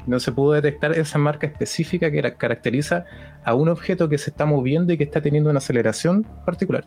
No 0.06 0.18
se 0.18 0.32
pudo 0.32 0.52
detectar 0.52 0.92
esa 0.92 1.18
marca 1.18 1.46
específica 1.46 2.10
que 2.10 2.34
caracteriza 2.34 3.04
a 3.44 3.54
un 3.54 3.68
objeto 3.68 4.08
que 4.08 4.18
se 4.18 4.30
está 4.30 4.46
moviendo 4.46 4.92
y 4.92 4.98
que 4.98 5.04
está 5.04 5.20
teniendo 5.20 5.50
una 5.50 5.58
aceleración 5.58 6.26
particular. 6.44 6.84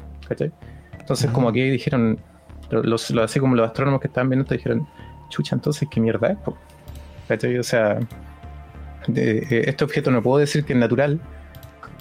Entonces, 1.00 1.29
como 1.31 1.50
aquí 1.50 1.69
dijeron, 1.69 2.19
los, 2.69 3.12
así 3.12 3.39
como 3.39 3.55
los 3.55 3.67
astrónomos 3.67 4.01
que 4.01 4.07
estaban 4.07 4.29
viendo 4.29 4.43
esto 4.43 4.55
dijeron, 4.55 4.88
chucha, 5.29 5.55
entonces, 5.55 5.88
¿qué 5.89 6.00
mierda 6.00 6.31
es? 6.31 6.38
¿Cachai? 7.27 7.57
O 7.57 7.63
sea, 7.63 8.00
eh, 9.13 9.63
este 9.67 9.83
objeto 9.83 10.12
no 10.12 10.22
puedo 10.22 10.38
decir 10.38 10.63
que 10.63 10.74
es 10.74 10.79
natural, 10.79 11.19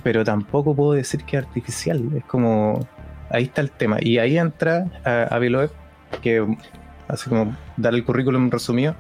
pero 0.03 0.25
tampoco 0.25 0.75
puedo 0.75 0.93
decir 0.93 1.25
que 1.25 1.37
es 1.37 1.45
artificial. 1.45 2.11
Es 2.17 2.25
como, 2.25 2.87
ahí 3.31 3.45
está 3.45 3.61
el 3.61 3.71
tema. 3.71 3.97
Y 4.01 4.19
ahí 4.19 4.39
entra 4.39 4.87
a, 5.05 5.39
que 6.21 6.47
así 7.09 7.29
como 7.29 7.57
dar 7.77 7.95
el 7.95 8.05
currículum 8.05 8.51
resumido. 8.51 8.95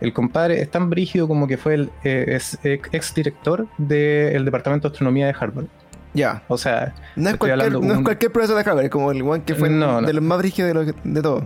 El 0.00 0.12
compadre 0.12 0.60
es 0.60 0.70
tan 0.70 0.90
brígido 0.90 1.26
como 1.26 1.46
que 1.46 1.56
fue 1.56 1.74
el 1.74 1.90
eh, 2.04 2.24
es 2.28 2.58
ex 2.62 3.14
director 3.14 3.66
del 3.78 4.44
Departamento 4.44 4.88
de 4.88 4.92
Astronomía 4.92 5.26
de 5.26 5.34
Harvard. 5.38 5.66
Ya. 6.12 6.42
O 6.48 6.56
sea, 6.56 6.94
no 7.14 7.30
es, 7.30 7.36
cualquier, 7.36 7.72
no 7.72 7.94
es 7.94 8.00
cualquier 8.00 8.32
profesor 8.32 8.56
de 8.56 8.70
Harvard, 8.70 8.84
es 8.84 8.90
como 8.90 9.10
el 9.10 9.22
one 9.22 9.44
que 9.44 9.54
fue 9.54 9.68
de 9.68 10.12
los 10.12 10.22
más 10.22 10.38
brígidos 10.38 10.86
de, 10.86 10.94
de 11.04 11.22
todo. 11.22 11.44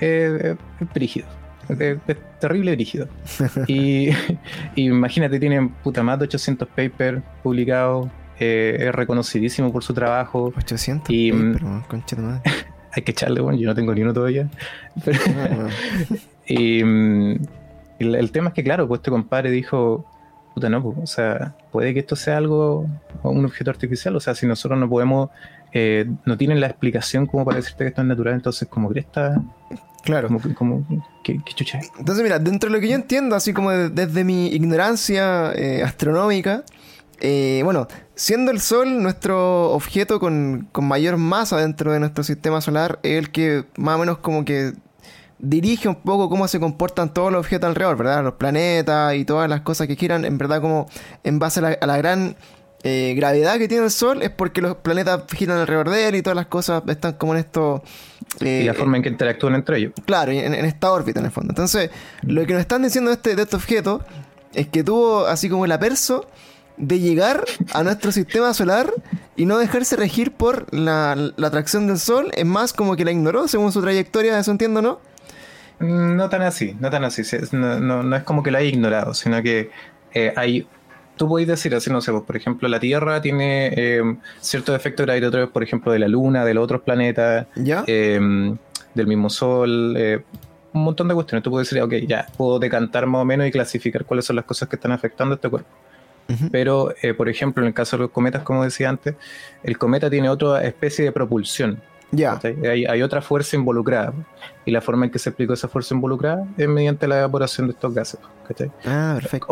Eh, 0.00 0.56
es 0.80 0.92
brígido. 0.92 1.26
Es, 1.68 1.98
terrible 2.40 2.76
rígido. 2.76 3.08
y, 3.66 4.10
imagínate, 4.76 5.40
tiene 5.40 5.70
puta 5.82 6.02
más 6.02 6.18
de 6.18 6.24
800 6.24 6.68
papers 6.68 7.22
publicados. 7.42 8.08
Eh, 8.38 8.76
es 8.80 8.94
reconocidísimo 8.94 9.72
por 9.72 9.82
su 9.82 9.94
trabajo. 9.94 10.52
800 10.56 11.10
y, 11.10 11.32
papers, 11.32 11.86
concha 11.88 12.16
de 12.16 12.22
madre. 12.22 12.42
hay 12.92 13.02
que 13.02 13.12
echarle, 13.12 13.40
bueno, 13.40 13.58
yo 13.58 13.68
no 13.68 13.74
tengo 13.74 13.94
ni 13.94 14.02
uno 14.02 14.12
todavía. 14.12 14.48
Ah, 15.06 15.68
y 16.46 16.82
el, 17.98 18.30
tema 18.30 18.48
es 18.48 18.54
que, 18.54 18.64
claro, 18.64 18.86
pues 18.88 19.00
este 19.00 19.10
compadre 19.10 19.50
dijo, 19.50 20.04
puta, 20.54 20.68
no, 20.68 20.82
pues, 20.82 20.96
o 21.02 21.06
sea, 21.06 21.56
puede 21.70 21.94
que 21.94 22.00
esto 22.00 22.16
sea 22.16 22.36
algo, 22.36 22.88
un 23.22 23.44
objeto 23.44 23.70
artificial, 23.70 24.16
o 24.16 24.20
sea, 24.20 24.34
si 24.34 24.46
nosotros 24.46 24.78
no 24.78 24.88
podemos, 24.88 25.30
eh, 25.72 26.06
no 26.24 26.36
tienen 26.36 26.60
la 26.60 26.66
explicación 26.66 27.26
como 27.26 27.44
para 27.44 27.56
decirte 27.56 27.84
que 27.84 27.88
esto 27.88 28.02
es 28.02 28.08
natural, 28.08 28.34
entonces 28.34 28.68
como 28.68 28.90
que 28.90 29.00
está 29.00 29.40
Claro. 30.06 30.28
Como, 30.54 30.86
¿qué, 31.24 31.40
chucha 31.56 31.80
Entonces, 31.98 32.22
mira, 32.22 32.38
dentro 32.38 32.70
de 32.70 32.76
lo 32.76 32.80
que 32.80 32.88
yo 32.88 32.94
entiendo, 32.94 33.34
así 33.34 33.52
como 33.52 33.72
desde 33.72 34.22
mi 34.22 34.46
ignorancia 34.46 35.52
eh, 35.52 35.82
astronómica, 35.82 36.62
eh, 37.18 37.62
bueno, 37.64 37.88
siendo 38.14 38.52
el 38.52 38.60
Sol 38.60 39.02
nuestro 39.02 39.72
objeto 39.72 40.20
con, 40.20 40.68
mayor 40.80 41.16
masa 41.16 41.56
dentro 41.56 41.92
de 41.92 41.98
nuestro 41.98 42.22
sistema 42.22 42.60
solar, 42.60 43.00
es 43.02 43.18
el 43.18 43.30
que 43.32 43.64
más 43.76 43.96
o 43.96 43.98
menos 43.98 44.18
como 44.18 44.44
que 44.44 44.74
dirige 45.38 45.88
un 45.88 45.96
poco 45.96 46.28
cómo 46.28 46.48
se 46.48 46.58
comportan 46.58 47.12
todos 47.12 47.30
los 47.30 47.40
objetos 47.40 47.68
alrededor, 47.68 47.96
¿verdad? 47.96 48.24
Los 48.24 48.34
planetas 48.34 49.14
y 49.14 49.24
todas 49.24 49.48
las 49.48 49.60
cosas 49.60 49.86
que 49.86 49.96
giran, 49.96 50.24
en 50.24 50.38
verdad 50.38 50.60
como 50.60 50.88
en 51.24 51.38
base 51.38 51.60
a 51.60 51.86
la, 51.86 51.96
gran 51.98 52.36
eh, 52.82 53.14
gravedad 53.16 53.58
que 53.58 53.68
tiene 53.68 53.84
el 53.84 53.90
Sol 53.90 54.22
es 54.22 54.30
porque 54.30 54.60
los 54.62 54.76
planetas 54.76 55.22
giran 55.34 55.58
alrededor 55.58 55.90
de 55.90 56.08
él 56.08 56.14
y 56.16 56.22
todas 56.22 56.36
las 56.36 56.46
cosas 56.46 56.82
están 56.88 57.14
como 57.14 57.34
en 57.34 57.40
esto 57.40 57.82
y 58.40 58.64
la 58.64 58.74
forma 58.74 58.96
en 58.96 59.02
que 59.02 59.08
interactúan 59.08 59.54
entre 59.54 59.78
ellos. 59.78 59.92
Claro, 60.04 60.32
en, 60.32 60.54
esta 60.54 60.92
órbita 60.92 61.20
en 61.20 61.26
el 61.26 61.32
fondo. 61.32 61.52
Entonces, 61.52 61.90
lo 62.22 62.44
que 62.46 62.52
nos 62.52 62.60
están 62.60 62.82
diciendo 62.82 63.10
este, 63.10 63.34
de 63.34 63.42
este 63.42 63.56
objeto 63.56 64.04
es 64.52 64.68
que 64.68 64.84
tuvo 64.84 65.26
así 65.26 65.48
como 65.48 65.64
el 65.64 65.72
aperso 65.72 66.26
de 66.76 66.98
llegar 66.98 67.44
a 67.72 67.82
nuestro 67.82 68.12
sistema 68.12 68.52
solar 68.52 68.92
y 69.36 69.46
no 69.46 69.58
dejarse 69.58 69.96
regir 69.96 70.32
por 70.32 70.72
la, 70.74 71.12
atracción 71.42 71.86
del 71.86 71.98
Sol. 71.98 72.30
Es 72.34 72.44
más, 72.44 72.72
como 72.72 72.96
que 72.96 73.04
la 73.04 73.12
ignoró 73.12 73.48
según 73.48 73.72
su 73.72 73.80
trayectoria, 73.80 74.38
eso 74.38 74.50
entiendo, 74.50 74.82
¿no? 74.82 75.00
No 75.78 76.28
tan 76.28 76.42
así, 76.42 76.76
no 76.80 76.90
tan 76.90 77.04
así. 77.04 77.22
No, 77.52 78.16
es 78.16 78.22
como 78.22 78.42
que 78.42 78.50
lo 78.50 78.58
haya 78.58 78.68
ignorado, 78.68 79.14
sino 79.14 79.42
que 79.42 79.70
eh, 80.14 80.32
hay 80.36 80.66
tú 81.16 81.28
podéis 81.28 81.48
decir 81.48 81.74
así, 81.74 81.90
no 81.90 82.00
sé, 82.00 82.12
pues, 82.12 82.24
por 82.24 82.36
ejemplo, 82.36 82.68
la 82.68 82.78
Tierra 82.78 83.20
tiene 83.20 83.72
eh, 83.74 84.02
ciertos 84.40 84.76
efectos 84.76 85.06
gravitatorios, 85.06 85.50
por 85.50 85.62
ejemplo, 85.62 85.92
de 85.92 85.98
la 85.98 86.08
Luna, 86.08 86.44
de 86.44 86.54
los 86.54 86.64
otros 86.64 86.82
planetas, 86.82 87.46
eh, 87.86 88.20
del 88.94 89.06
mismo 89.06 89.30
Sol, 89.30 89.94
eh, 89.96 90.22
un 90.72 90.84
montón 90.84 91.08
de 91.08 91.14
cuestiones. 91.14 91.42
Tú 91.42 91.50
puedes 91.50 91.68
decir, 91.68 91.82
ok, 91.82 92.06
ya, 92.06 92.26
puedo 92.36 92.58
decantar 92.58 93.06
más 93.06 93.22
o 93.22 93.24
menos 93.24 93.46
y 93.46 93.50
clasificar 93.50 94.04
cuáles 94.04 94.26
son 94.26 94.36
las 94.36 94.44
cosas 94.44 94.68
que 94.68 94.76
están 94.76 94.92
afectando 94.92 95.34
a 95.34 95.36
este 95.36 95.48
cuerpo. 95.48 95.68
Pero, 96.50 96.92
por 97.16 97.28
ejemplo, 97.28 97.62
en 97.62 97.68
el 97.68 97.74
caso 97.74 97.96
de 97.96 98.02
los 98.02 98.10
cometas, 98.10 98.42
como 98.42 98.64
decía 98.64 98.88
antes, 98.88 99.14
el 99.62 99.78
cometa 99.78 100.10
tiene 100.10 100.28
otra 100.28 100.64
especie 100.64 101.04
de 101.04 101.12
propulsión. 101.12 101.80
Ya. 102.12 102.40
Hay, 102.42 103.02
otra 103.02 103.20
fuerza 103.20 103.56
involucrada. 103.56 104.12
Y 104.64 104.70
la 104.70 104.80
forma 104.80 105.06
en 105.06 105.10
que 105.10 105.18
se 105.18 105.30
explicó 105.30 105.52
esa 105.52 105.68
fuerza 105.68 105.94
involucrada 105.94 106.46
es 106.56 106.68
mediante 106.68 107.06
la 107.06 107.18
evaporación 107.18 107.66
de 107.66 107.72
estos 107.72 107.92
gases. 107.92 108.20
Ah, 108.84 109.16
perfecto. 109.20 109.46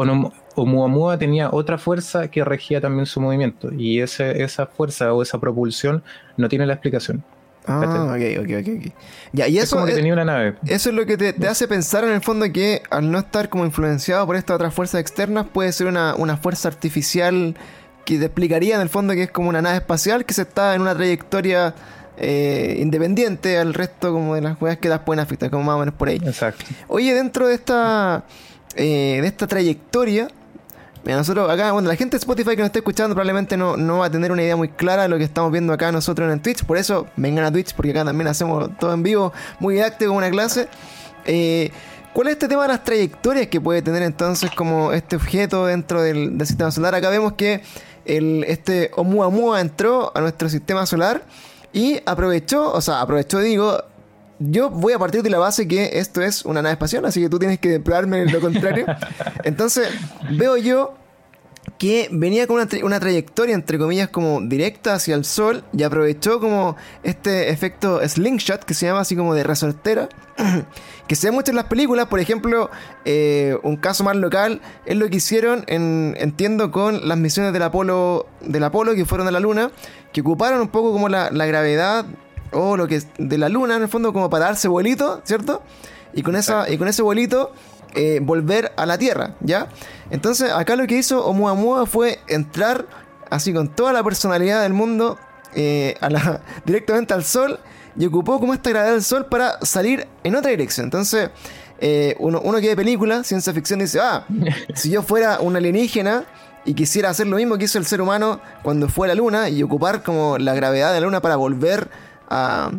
O, 0.55 1.19
tenía 1.19 1.51
otra 1.51 1.79
fuerza 1.79 2.29
que 2.29 2.45
regía 2.45 2.81
también 2.81 3.07
su 3.07 3.21
movimiento. 3.21 3.73
Y 3.73 4.01
ese, 4.01 4.43
esa 4.43 4.67
fuerza 4.67 5.13
o 5.13 5.23
esa 5.23 5.39
propulsión 5.39 6.03
no 6.37 6.49
tiene 6.49 6.67
la 6.67 6.75
explicación. 6.75 7.25
Ah, 7.67 8.15
ok, 8.15 8.41
ok, 8.41 8.51
ok. 8.61 8.93
Ya, 9.33 9.49
y 9.49 9.59
eso, 9.59 9.81
es 9.81 9.87
que 9.87 9.97
tenía 9.97 10.13
una 10.13 10.25
nave. 10.25 10.57
Eso 10.67 10.91
es 10.91 10.95
lo 10.95 11.07
que 11.07 11.17
te, 11.17 11.49
hace 11.49 11.67
pensar 11.67 12.05
en 12.05 12.11
el 12.11 12.21
fondo 12.21 12.51
que 12.53 12.83
al 12.91 13.11
no 13.11 13.19
estar 13.19 13.49
como 13.49 13.65
influenciado 13.65 14.27
por 14.27 14.37
estas 14.37 14.57
otras 14.57 14.75
fuerzas 14.75 15.01
externas, 15.01 15.47
puede 15.53 15.73
ser 15.73 15.87
una, 15.87 16.15
una 16.15 16.37
fuerza 16.37 16.69
artificial 16.69 17.57
que 18.05 18.19
te 18.19 18.27
explicaría 18.27 18.75
en 18.75 18.83
el 18.83 18.91
fondo 18.91 19.15
que 19.15 19.25
es 19.25 19.31
como 19.31 19.49
una 19.49 19.63
nave 19.63 19.77
espacial 19.77 20.27
que 20.27 20.35
se 20.35 20.43
está 20.43 20.75
en 20.75 20.83
una 20.83 20.95
trayectoria 20.95 21.75
eh, 22.16 22.76
independiente 22.80 23.59
al 23.59 23.75
resto 23.75 24.12
como 24.12 24.35
de 24.35 24.40
las 24.40 24.56
juegas 24.59 24.78
que 24.78 24.88
das 24.88 25.00
pueden 25.00 25.21
afectar, 25.21 25.50
como 25.50 25.64
más 25.64 25.76
o 25.76 25.78
menos 25.80 25.94
por 25.94 26.09
ahí. 26.09 26.21
Exacto. 26.25 26.64
Oye, 26.88 27.14
dentro 27.14 27.49
de 27.49 27.54
esta 27.54 28.25
eh, 28.76 29.18
de 29.21 29.26
esta 29.26 29.47
trayectoria, 29.47 30.28
nosotros 31.04 31.50
acá, 31.50 31.73
bueno, 31.73 31.88
la 31.88 31.97
gente 31.97 32.16
de 32.16 32.18
Spotify 32.18 32.50
que 32.50 32.59
nos 32.59 32.66
está 32.66 32.78
escuchando 32.78 33.14
probablemente 33.14 33.56
no, 33.56 33.76
no 33.76 33.99
va 33.99 34.06
a 34.06 34.11
tener 34.11 34.33
una 34.33 34.42
idea 34.42 34.56
muy 34.56 34.68
clara 34.68 35.02
de 35.02 35.09
lo 35.09 35.18
que 35.18 35.25
estamos 35.25 35.52
viendo 35.52 35.73
acá 35.73 35.92
nosotros 35.92 36.33
en 36.33 36.40
Twitch, 36.40 36.64
por 36.64 36.78
eso 36.78 37.06
vengan 37.16 37.44
a 37.44 37.52
Twitch, 37.52 37.75
porque 37.75 37.90
acá 37.90 38.04
también 38.04 38.26
hacemos 38.26 38.71
todo 38.78 38.94
en 38.94 39.02
vivo, 39.02 39.33
muy 39.61 39.75
didáctico, 39.75 40.12
una 40.12 40.30
clase. 40.30 40.68
Eh, 41.26 41.71
¿Cuál 42.14 42.28
es 42.28 42.33
este 42.35 42.49
tema 42.49 42.62
de 42.62 42.68
las 42.68 42.85
trayectorias 42.85 43.49
que 43.49 43.61
puede 43.61 43.83
tener 43.83 44.02
entonces 44.02 44.50
como 44.52 44.92
este 44.92 45.16
objeto 45.16 45.66
dentro 45.66 46.00
del, 46.00 46.38
del 46.38 46.47
sistema 46.47 46.71
solar? 46.71 46.94
Acá 46.94 47.11
vemos 47.11 47.35
que 47.35 47.62
el, 48.04 48.44
este 48.44 48.90
Oumuamua 48.97 49.61
entró 49.61 50.12
a 50.16 50.21
nuestro 50.21 50.49
sistema 50.49 50.87
solar 50.87 51.25
y 51.75 52.00
aprovechó, 52.07 52.73
o 52.73 52.81
sea, 52.81 53.00
aprovechó, 53.00 53.40
digo, 53.40 53.83
yo 54.38 54.71
voy 54.71 54.93
a 54.93 54.99
partir 54.99 55.23
de 55.23 55.31
la 55.31 55.38
base 55.38 55.66
que 55.66 55.99
esto 55.99 56.23
es 56.23 56.45
una 56.45 56.62
nave 56.62 56.75
espacial, 56.75 57.04
así 57.04 57.21
que 57.21 57.28
tú 57.28 57.38
tienes 57.40 57.59
que 57.59 57.81
probarme 57.81 58.25
lo 58.26 58.40
contrario. 58.40 58.87
Entonces, 59.45 59.88
veo 60.31 60.57
yo 60.57 60.95
que 61.78 62.09
venía 62.12 62.47
con 62.47 62.57
una, 62.57 62.66
tra- 62.69 62.83
una 62.85 63.00
trayectoria, 63.00 63.54
entre 63.54 63.78
comillas, 63.78 64.09
como 64.09 64.40
directa 64.40 64.95
hacia 64.95 65.14
el 65.14 65.25
sol 65.25 65.64
y 65.73 65.83
aprovechó 65.83 66.38
como 66.40 66.76
este 67.02 67.50
efecto 67.50 68.00
slingshot 68.07 68.64
que 68.64 68.75
se 68.75 68.87
llama 68.87 69.00
así 69.00 69.16
como 69.16 69.35
de 69.35 69.43
resortera, 69.43 70.09
que 71.09 71.16
se 71.16 71.28
ve 71.28 71.33
mucho 71.33 71.50
en 71.50 71.57
las 71.57 71.66
películas. 71.66 72.07
Por 72.07 72.21
ejemplo, 72.21 72.71
eh, 73.04 73.59
un 73.62 73.76
caso 73.76 74.04
más 74.04 74.16
local 74.16 74.61
es 74.87 74.97
lo 74.97 75.09
que 75.11 75.16
hicieron, 75.16 75.64
en, 75.66 76.14
entiendo, 76.19 76.71
con 76.71 77.09
las 77.09 77.19
misiones 77.19 77.52
del 77.52 77.62
Apolo, 77.62 78.26
del 78.40 78.62
Apolo 78.64 78.95
que 78.95 79.04
fueron 79.04 79.26
a 79.26 79.31
la 79.33 79.40
Luna, 79.40 79.71
que 80.12 80.21
ocuparon 80.21 80.61
un 80.61 80.69
poco 80.69 80.93
como 80.93 81.09
la, 81.09 81.31
la 81.33 81.45
gravedad 81.47 82.07
o 82.52 82.76
lo 82.76 82.87
que 82.87 82.97
es 82.97 83.09
de 83.19 83.37
la 83.37 83.49
Luna, 83.49 83.76
en 83.76 83.83
el 83.83 83.88
fondo, 83.88 84.12
como 84.12 84.31
para 84.31 84.45
darse 84.47 84.69
vuelito, 84.69 85.23
¿cierto? 85.25 85.62
Y 86.16 86.23
con, 86.23 86.37
esa, 86.37 86.71
y 86.71 86.78
con 86.78 86.87
ese 86.87 87.02
vuelito 87.02 87.52
eh, 87.95 88.21
volver 88.23 88.73
a 88.77 88.87
la 88.87 88.99
Tierra, 88.99 89.35
¿ya? 89.41 89.69
Entonces, 90.11 90.51
acá 90.53 90.77
lo 90.77 90.87
que 90.87 90.97
hizo 90.97 91.25
Oumuamua 91.27 91.87
fue 91.87 92.21
entrar 92.29 92.87
así 93.31 93.53
con 93.53 93.69
toda 93.69 93.93
la 93.93 94.03
personalidad 94.03 94.63
del 94.63 94.73
mundo 94.73 95.19
eh, 95.55 95.97
a 96.01 96.11
la- 96.11 96.41
directamente 96.67 97.15
al 97.15 97.25
Sol 97.25 97.59
y 97.97 98.07
ocupó 98.07 98.41
como 98.41 98.55
esta 98.55 98.71
gravedad 98.71 98.93
del 98.93 99.03
Sol 99.05 99.27
para 99.27 99.59
salir 99.65 100.07
en 100.25 100.35
otra 100.37 100.51
dirección. 100.51 100.85
Entonces, 100.85 101.31
eh, 101.81 102.17
uno, 102.19 102.41
uno 102.43 102.61
que 102.61 102.69
ve 102.69 102.77
película, 102.77 103.23
ciencia 103.25 103.53
ficción, 103.53 103.79
dice, 103.81 104.01
ah, 104.01 104.27
si 104.75 104.91
yo 104.91 105.03
fuera 105.03 105.39
un 105.41 105.55
alienígena 105.57 106.25
y 106.65 106.75
quisiera 106.75 107.11
hacer 107.11 107.27
lo 107.27 107.37
mismo 107.37 107.57
que 107.59 107.67
hizo 107.67 107.79
el 107.79 107.85
ser 107.87 108.01
humano 108.01 108.41
cuando 108.63 108.89
fue 108.89 109.07
a 109.07 109.09
la 109.09 109.15
Luna 109.15 109.49
y 109.49 109.63
ocupar 109.63 110.03
como 110.03 110.39
la 110.39 110.55
gravedad 110.55 110.93
de 110.93 111.01
la 111.01 111.07
Luna 111.07 111.21
para 111.21 111.37
volver 111.37 111.89
a, 112.29 112.71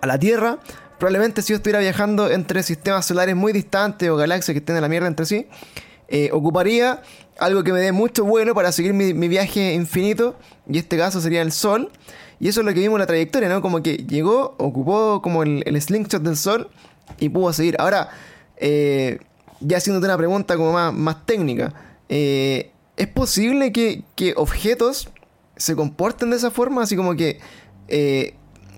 a 0.00 0.06
la 0.06 0.18
Tierra, 0.18 0.58
probablemente 0.98 1.42
si 1.42 1.52
yo 1.52 1.56
estuviera 1.56 1.78
viajando 1.78 2.30
entre 2.30 2.62
sistemas 2.62 3.06
solares 3.06 3.36
muy 3.36 3.52
distantes 3.52 4.08
o 4.10 4.16
galaxias 4.16 4.52
que 4.54 4.58
estén 4.58 4.76
en 4.76 4.82
la 4.82 4.88
mierda 4.88 5.06
entre 5.06 5.26
sí, 5.26 5.46
eh, 6.08 6.30
ocuparía 6.32 7.02
algo 7.38 7.62
que 7.62 7.72
me 7.72 7.80
dé 7.80 7.92
mucho 7.92 8.24
vuelo 8.24 8.54
para 8.54 8.72
seguir 8.72 8.92
mi, 8.94 9.28
viaje 9.28 9.74
infinito, 9.74 10.36
y 10.68 10.78
este 10.78 10.96
caso 10.96 11.20
sería 11.20 11.42
el 11.42 11.52
Sol. 11.52 11.90
Y 12.40 12.48
eso 12.48 12.60
es 12.60 12.66
lo 12.66 12.72
que 12.72 12.80
vimos 12.80 12.96
en 12.96 13.00
la 13.00 13.06
trayectoria, 13.06 13.48
¿no? 13.48 13.60
Como 13.60 13.82
que 13.82 13.96
llegó, 13.96 14.54
ocupó 14.58 15.20
como 15.22 15.42
el, 15.42 15.80
slingshot 15.80 16.22
del 16.22 16.36
Sol 16.36 16.70
y 17.18 17.28
pudo 17.28 17.52
seguir. 17.52 17.76
Ahora, 17.78 18.10
eh, 18.56 19.18
ya 19.60 19.78
haciéndote 19.78 20.06
una 20.06 20.16
pregunta 20.16 20.56
como 20.56 20.72
más, 20.72 20.92
más 20.92 21.26
técnica, 21.26 21.74
eh, 22.08 22.70
¿es 22.96 23.08
posible 23.08 23.72
que, 23.72 24.04
que 24.14 24.34
objetos 24.36 25.08
se 25.56 25.74
comporten 25.74 26.30
de 26.30 26.36
esa 26.36 26.50
forma? 26.50 26.82
Así 26.82 26.96
como 26.96 27.16
que 27.16 27.40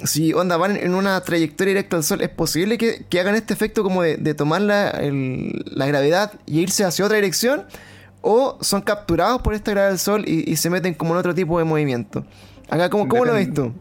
si 0.04 0.32
onda 0.32 0.56
van 0.56 0.76
en 0.76 0.94
una 0.94 1.20
trayectoria 1.20 1.72
directa 1.72 1.96
al 1.96 2.04
Sol, 2.04 2.20
¿es 2.22 2.28
posible 2.28 2.78
que, 2.78 3.04
que 3.08 3.20
hagan 3.20 3.34
este 3.34 3.54
efecto 3.54 3.82
como 3.82 4.02
de, 4.02 4.16
de 4.16 4.34
tomar 4.34 4.60
la, 4.62 4.90
el- 4.90 5.64
la 5.66 5.86
gravedad 5.86 6.32
y 6.46 6.60
irse 6.60 6.84
hacia 6.84 7.04
otra 7.04 7.16
dirección? 7.16 7.64
¿O 8.22 8.58
son 8.60 8.82
capturados 8.82 9.40
por 9.42 9.54
esta 9.54 9.70
gravedad 9.70 9.90
del 9.90 9.98
Sol 9.98 10.24
y, 10.26 10.50
y 10.50 10.56
se 10.56 10.68
meten 10.70 10.94
como 10.94 11.12
en 11.14 11.18
otro 11.18 11.34
tipo 11.34 11.58
de 11.58 11.64
movimiento? 11.64 12.24
Acá, 12.68 12.90
¿cómo, 12.90 13.08
cómo 13.08 13.24
lo 13.24 13.32
ves 13.32 13.52
tú? 13.54 13.72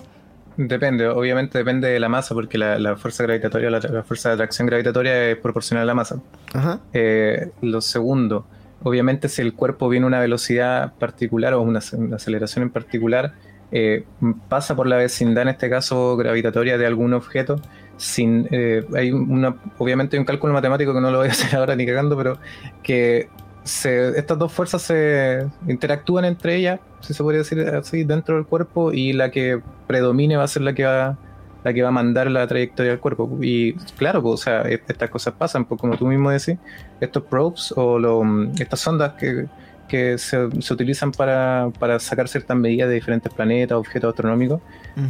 Depende, 0.57 1.07
obviamente 1.07 1.57
depende 1.57 1.87
de 1.89 1.99
la 1.99 2.09
masa, 2.09 2.33
porque 2.35 2.57
la, 2.57 2.77
la 2.79 2.97
fuerza 2.97 3.23
gravitatoria, 3.23 3.69
la, 3.69 3.79
la 3.79 4.03
fuerza 4.03 4.29
de 4.29 4.35
atracción 4.35 4.67
gravitatoria 4.67 5.29
es 5.31 5.37
proporcional 5.37 5.83
a 5.83 5.85
la 5.85 5.93
masa. 5.93 6.21
Ajá. 6.53 6.79
Eh, 6.93 7.49
lo 7.61 7.79
segundo, 7.79 8.45
obviamente 8.83 9.29
si 9.29 9.41
el 9.41 9.53
cuerpo 9.53 9.87
viene 9.87 10.05
a 10.05 10.07
una 10.07 10.19
velocidad 10.19 10.93
particular 10.95 11.53
o 11.53 11.61
una, 11.61 11.79
una 11.93 12.15
aceleración 12.17 12.63
en 12.63 12.71
particular, 12.71 13.33
eh, 13.71 14.03
pasa 14.47 14.75
por 14.75 14.87
la 14.87 14.95
vecindad, 14.97 15.43
en 15.43 15.49
este 15.49 15.69
caso 15.69 16.17
gravitatoria, 16.17 16.77
de 16.77 16.85
algún 16.85 17.13
objeto, 17.13 17.59
sin, 17.97 18.47
eh, 18.51 18.85
hay 18.95 19.11
una, 19.11 19.55
obviamente 19.77 20.15
hay 20.15 20.19
un 20.19 20.25
cálculo 20.25 20.53
matemático 20.53 20.93
que 20.93 21.01
no 21.01 21.11
lo 21.11 21.17
voy 21.19 21.27
a 21.27 21.31
hacer 21.33 21.55
ahora 21.57 21.75
ni 21.75 21.85
cagando, 21.85 22.17
pero 22.17 22.37
que 22.83 23.29
estas 23.63 24.37
dos 24.39 24.51
fuerzas 24.51 24.81
se 24.81 25.45
interactúan 25.67 26.25
entre 26.25 26.55
ellas, 26.55 26.79
si 27.01 27.13
se 27.13 27.21
podría 27.23 27.39
decir 27.39 27.59
así, 27.61 28.03
dentro 28.03 28.35
del 28.35 28.45
cuerpo 28.45 28.91
y 28.91 29.13
la 29.13 29.29
que 29.31 29.61
predomine 29.87 30.37
va 30.37 30.43
a 30.43 30.47
ser 30.47 30.63
la 30.63 30.73
que 30.73 30.85
va 30.85 31.17
la 31.61 31.73
que 31.73 31.81
va 31.81 31.89
a 31.89 31.91
mandar 31.91 32.31
la 32.31 32.47
trayectoria 32.47 32.91
del 32.93 33.01
cuerpo. 33.01 33.37
Y 33.41 33.73
claro, 33.97 34.21
pues, 34.23 34.33
o 34.35 34.37
sea, 34.37 34.61
e- 34.61 34.81
estas 34.87 35.09
cosas 35.09 35.33
pasan, 35.37 35.65
pues 35.65 35.79
como 35.81 35.97
tú 35.97 36.07
mismo 36.07 36.31
decís, 36.31 36.55
estos 37.01 37.23
probes 37.23 37.73
o 37.75 37.99
lo- 37.99 38.23
estas 38.57 38.79
sondas 38.79 39.13
que, 39.19 39.45
que 39.89 40.17
se, 40.17 40.49
se 40.61 40.73
utilizan 40.73 41.11
para, 41.11 41.69
para 41.79 41.99
sacar 41.99 42.29
ciertas 42.29 42.55
medidas 42.55 42.87
de 42.87 42.95
diferentes 42.95 43.33
planetas, 43.33 43.77
objetos 43.77 44.09
astronómicos, 44.09 44.61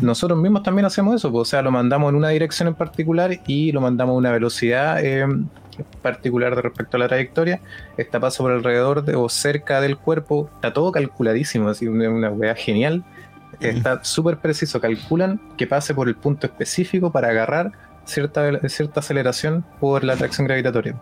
nosotros 0.02 0.40
mismos 0.40 0.64
también 0.64 0.86
hacemos 0.86 1.16
eso, 1.16 1.32
pues, 1.32 1.42
o 1.42 1.46
sea, 1.46 1.62
lo 1.62 1.72
mandamos 1.72 2.10
en 2.10 2.16
una 2.16 2.30
dirección 2.30 2.68
en 2.68 2.76
particular 2.76 3.40
y 3.46 3.72
lo 3.72 3.82
mandamos 3.82 4.14
a 4.14 4.18
una 4.18 4.32
velocidad 4.32 5.04
eh, 5.04 5.26
particular 6.02 6.56
de 6.56 6.62
respecto 6.62 6.98
a 6.98 7.00
la 7.00 7.08
trayectoria. 7.08 7.60
Esta 7.98 8.20
pasa 8.20 8.44
por 8.44 8.52
alrededor 8.52 9.04
de, 9.04 9.16
o 9.16 9.30
cerca 9.30 9.82
del 9.82 9.98
cuerpo, 9.98 10.50
está 10.56 10.74
todo 10.74 10.92
calculadísimo, 10.92 11.70
así 11.70 11.88
una, 11.88 12.10
una 12.10 12.30
weá 12.30 12.56
genial. 12.56 13.04
Está 13.60 14.04
súper 14.04 14.38
preciso, 14.38 14.80
calculan 14.80 15.42
que 15.58 15.68
pase 15.68 15.94
por 15.94 16.08
el 16.08 16.16
punto 16.16 16.48
específico 16.48 17.12
para 17.12 17.30
agarrar 17.30 17.72
cierta, 18.06 18.70
cierta 18.70 19.00
aceleración 19.00 19.66
por 19.80 20.04
la 20.04 20.14
atracción 20.14 20.48
gravitatoria. 20.48 20.96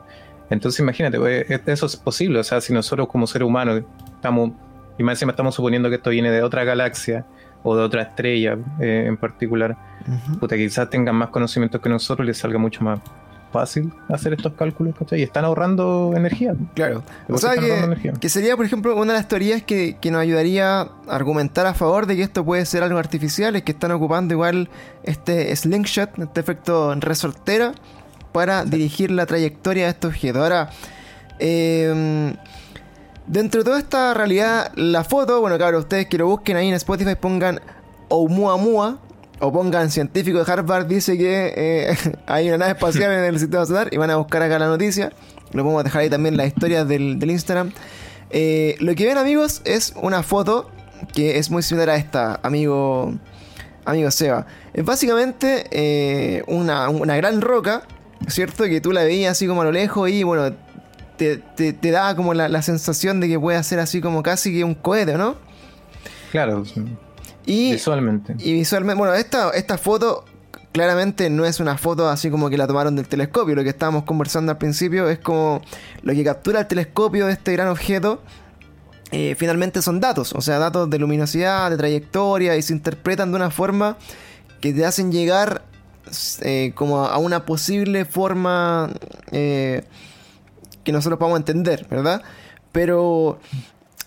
Entonces 0.49 0.79
imagínate, 0.79 1.17
eh, 1.17 1.61
eso 1.65 1.85
es 1.85 1.95
posible, 1.97 2.39
o 2.39 2.43
sea, 2.43 2.61
si 2.61 2.73
nosotros 2.73 3.07
como 3.07 3.27
seres 3.27 3.47
humanos 3.47 3.83
estamos, 4.15 4.51
y 4.97 5.03
más 5.03 5.13
encima 5.13 5.31
estamos 5.31 5.55
suponiendo 5.55 5.89
que 5.89 5.95
esto 5.95 6.09
viene 6.09 6.31
de 6.31 6.41
otra 6.41 6.63
galaxia 6.63 7.25
o 7.63 7.75
de 7.75 7.83
otra 7.83 8.03
estrella 8.03 8.57
eh, 8.79 9.05
en 9.07 9.17
particular, 9.17 9.75
Ujú. 10.07 10.39
puta, 10.39 10.55
quizás 10.55 10.89
tengan 10.89 11.15
más 11.15 11.29
conocimientos 11.29 11.81
que 11.81 11.89
nosotros 11.89 12.25
y 12.25 12.27
les 12.27 12.37
salga 12.37 12.57
mucho 12.57 12.83
más 12.83 12.99
fácil 13.51 13.91
hacer 14.09 14.33
estos 14.33 14.53
cálculos, 14.53 14.95
¿cachai? 14.97 15.19
Y 15.19 15.23
están 15.23 15.45
ahorrando 15.45 16.13
energía. 16.15 16.53
Claro. 16.75 17.03
O 17.29 17.37
sea 17.37 17.55
que, 17.55 18.13
que 18.19 18.29
sería, 18.29 18.55
por 18.55 18.65
ejemplo, 18.65 18.95
una 18.95 19.13
de 19.13 19.19
las 19.19 19.27
teorías 19.27 19.63
que, 19.63 19.97
que 19.99 20.11
nos 20.11 20.21
ayudaría 20.21 20.81
a 20.81 20.89
argumentar 21.07 21.65
a 21.65 21.73
favor 21.73 22.05
de 22.05 22.15
que 22.15 22.23
esto 22.23 22.43
puede 22.43 22.65
ser 22.65 22.83
algo 22.83 22.99
artificial, 22.99 23.55
es 23.55 23.63
que 23.63 23.71
están 23.71 23.91
ocupando 23.91 24.33
igual 24.33 24.69
este 25.03 25.55
slingshot, 25.55 26.17
este 26.19 26.39
efecto 26.39 26.93
resortera, 26.95 27.73
para 28.31 28.65
dirigir 28.65 29.11
la 29.11 29.25
trayectoria 29.25 29.85
de 29.85 29.91
estos 29.91 30.09
objetos. 30.09 30.41
Ahora, 30.41 30.69
eh, 31.39 32.33
dentro 33.25 33.61
de 33.61 33.65
toda 33.65 33.79
esta 33.79 34.13
realidad, 34.13 34.71
la 34.75 35.03
foto, 35.03 35.41
bueno, 35.41 35.57
claro, 35.57 35.79
ustedes 35.79 36.07
que 36.07 36.17
lo 36.17 36.27
busquen 36.27 36.57
ahí 36.57 36.69
en 36.69 36.75
Spotify, 36.75 37.15
pongan 37.15 37.61
Oumuamua. 38.09 38.99
O 39.39 39.53
pongan 39.53 39.91
científico 39.91 40.43
de 40.43 40.51
Harvard 40.51 40.87
dice 40.87 41.15
que 41.15 41.53
eh, 41.55 41.95
hay 42.25 42.47
una 42.47 42.57
nave 42.57 42.71
espacial 42.71 43.11
en 43.11 43.23
el 43.23 43.39
sistema 43.39 43.67
solar 43.67 43.87
y 43.91 43.97
van 43.97 44.09
a 44.09 44.15
buscar 44.15 44.41
acá 44.41 44.57
la 44.57 44.65
noticia. 44.65 45.11
Lo 45.53 45.61
podemos 45.61 45.83
dejar 45.83 46.01
ahí 46.01 46.09
también 46.09 46.35
las 46.37 46.47
historias 46.47 46.87
del, 46.87 47.19
del 47.19 47.29
Instagram. 47.29 47.71
Eh, 48.29 48.75
lo 48.79 48.95
que 48.95 49.05
ven 49.05 49.17
amigos 49.17 49.61
es 49.63 49.93
una 50.01 50.23
foto 50.23 50.69
que 51.13 51.37
es 51.37 51.49
muy 51.49 51.63
similar 51.63 51.91
a 51.91 51.95
esta, 51.97 52.39
amigo, 52.43 53.13
amigo 53.85 54.11
Seba. 54.11 54.47
Es 54.73 54.83
básicamente 54.83 55.65
eh, 55.71 56.43
una, 56.47 56.89
una 56.89 57.15
gran 57.15 57.41
roca, 57.41 57.83
¿cierto? 58.27 58.63
Que 58.65 58.81
tú 58.81 58.91
la 58.91 59.03
veías 59.03 59.31
así 59.33 59.47
como 59.47 59.61
a 59.61 59.65
lo 59.65 59.71
lejos 59.71 60.09
y 60.09 60.23
bueno, 60.23 60.55
te, 61.17 61.37
te, 61.37 61.73
te 61.73 61.91
da 61.91 62.15
como 62.15 62.33
la, 62.33 62.47
la 62.49 62.61
sensación 62.61 63.19
de 63.19 63.27
que 63.27 63.39
puede 63.39 63.61
ser 63.63 63.79
así 63.79 64.01
como 64.01 64.23
casi 64.23 64.53
que 64.53 64.63
un 64.63 64.75
cohete, 64.75 65.17
¿no? 65.17 65.35
Claro, 66.31 66.63
Y, 67.45 67.71
visualmente. 67.73 68.35
y 68.39 68.53
visualmente, 68.53 68.97
bueno, 68.99 69.13
esta, 69.15 69.51
esta 69.51 69.77
foto 69.77 70.25
claramente 70.73 71.29
no 71.29 71.45
es 71.45 71.59
una 71.59 71.77
foto 71.77 72.07
así 72.09 72.29
como 72.29 72.49
que 72.49 72.57
la 72.57 72.67
tomaron 72.67 72.95
del 72.95 73.07
telescopio. 73.07 73.55
Lo 73.55 73.63
que 73.63 73.69
estábamos 73.69 74.03
conversando 74.03 74.51
al 74.51 74.57
principio 74.57 75.09
es 75.09 75.19
como 75.19 75.61
lo 76.03 76.13
que 76.13 76.23
captura 76.23 76.59
el 76.61 76.67
telescopio 76.67 77.25
de 77.27 77.33
este 77.33 77.53
gran 77.53 77.69
objeto. 77.69 78.21
eh, 79.11 79.35
finalmente 79.37 79.81
son 79.81 80.01
datos, 80.01 80.33
o 80.33 80.41
sea, 80.41 80.59
datos 80.59 80.89
de 80.89 80.99
luminosidad, 80.99 81.69
de 81.71 81.77
trayectoria, 81.77 82.57
y 82.57 82.61
se 82.61 82.73
interpretan 82.73 83.31
de 83.31 83.37
una 83.37 83.49
forma 83.49 83.97
que 84.59 84.73
te 84.73 84.85
hacen 84.85 85.11
llegar 85.13 85.63
eh, 86.41 86.71
como 86.75 87.05
a 87.05 87.17
una 87.17 87.45
posible 87.45 88.05
forma 88.05 88.89
eh, 89.31 89.83
que 90.83 90.91
nosotros 90.91 91.19
podamos 91.19 91.39
entender, 91.39 91.85
¿verdad? 91.89 92.21
Pero 92.71 93.39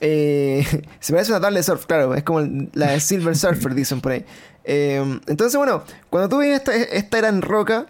eh, 0.01 0.65
se 1.01 1.13
parece 1.13 1.33
a 1.33 1.37
una 1.37 1.41
tabla 1.43 1.59
de 1.59 1.63
surf, 1.63 1.87
claro, 1.87 2.15
es 2.15 2.23
como 2.23 2.41
la 2.73 2.93
de 2.93 3.01
Silver 3.01 3.37
Surfer, 3.37 3.75
dicen 3.75 4.01
por 4.01 4.13
ahí. 4.13 4.25
Eh, 4.65 5.21
entonces, 5.27 5.57
bueno, 5.57 5.83
cuando 6.11 6.29
tú 6.29 6.39
ves 6.39 6.57
esta, 6.59 6.75
esta 6.75 7.19
gran 7.19 7.43
roca, 7.43 7.87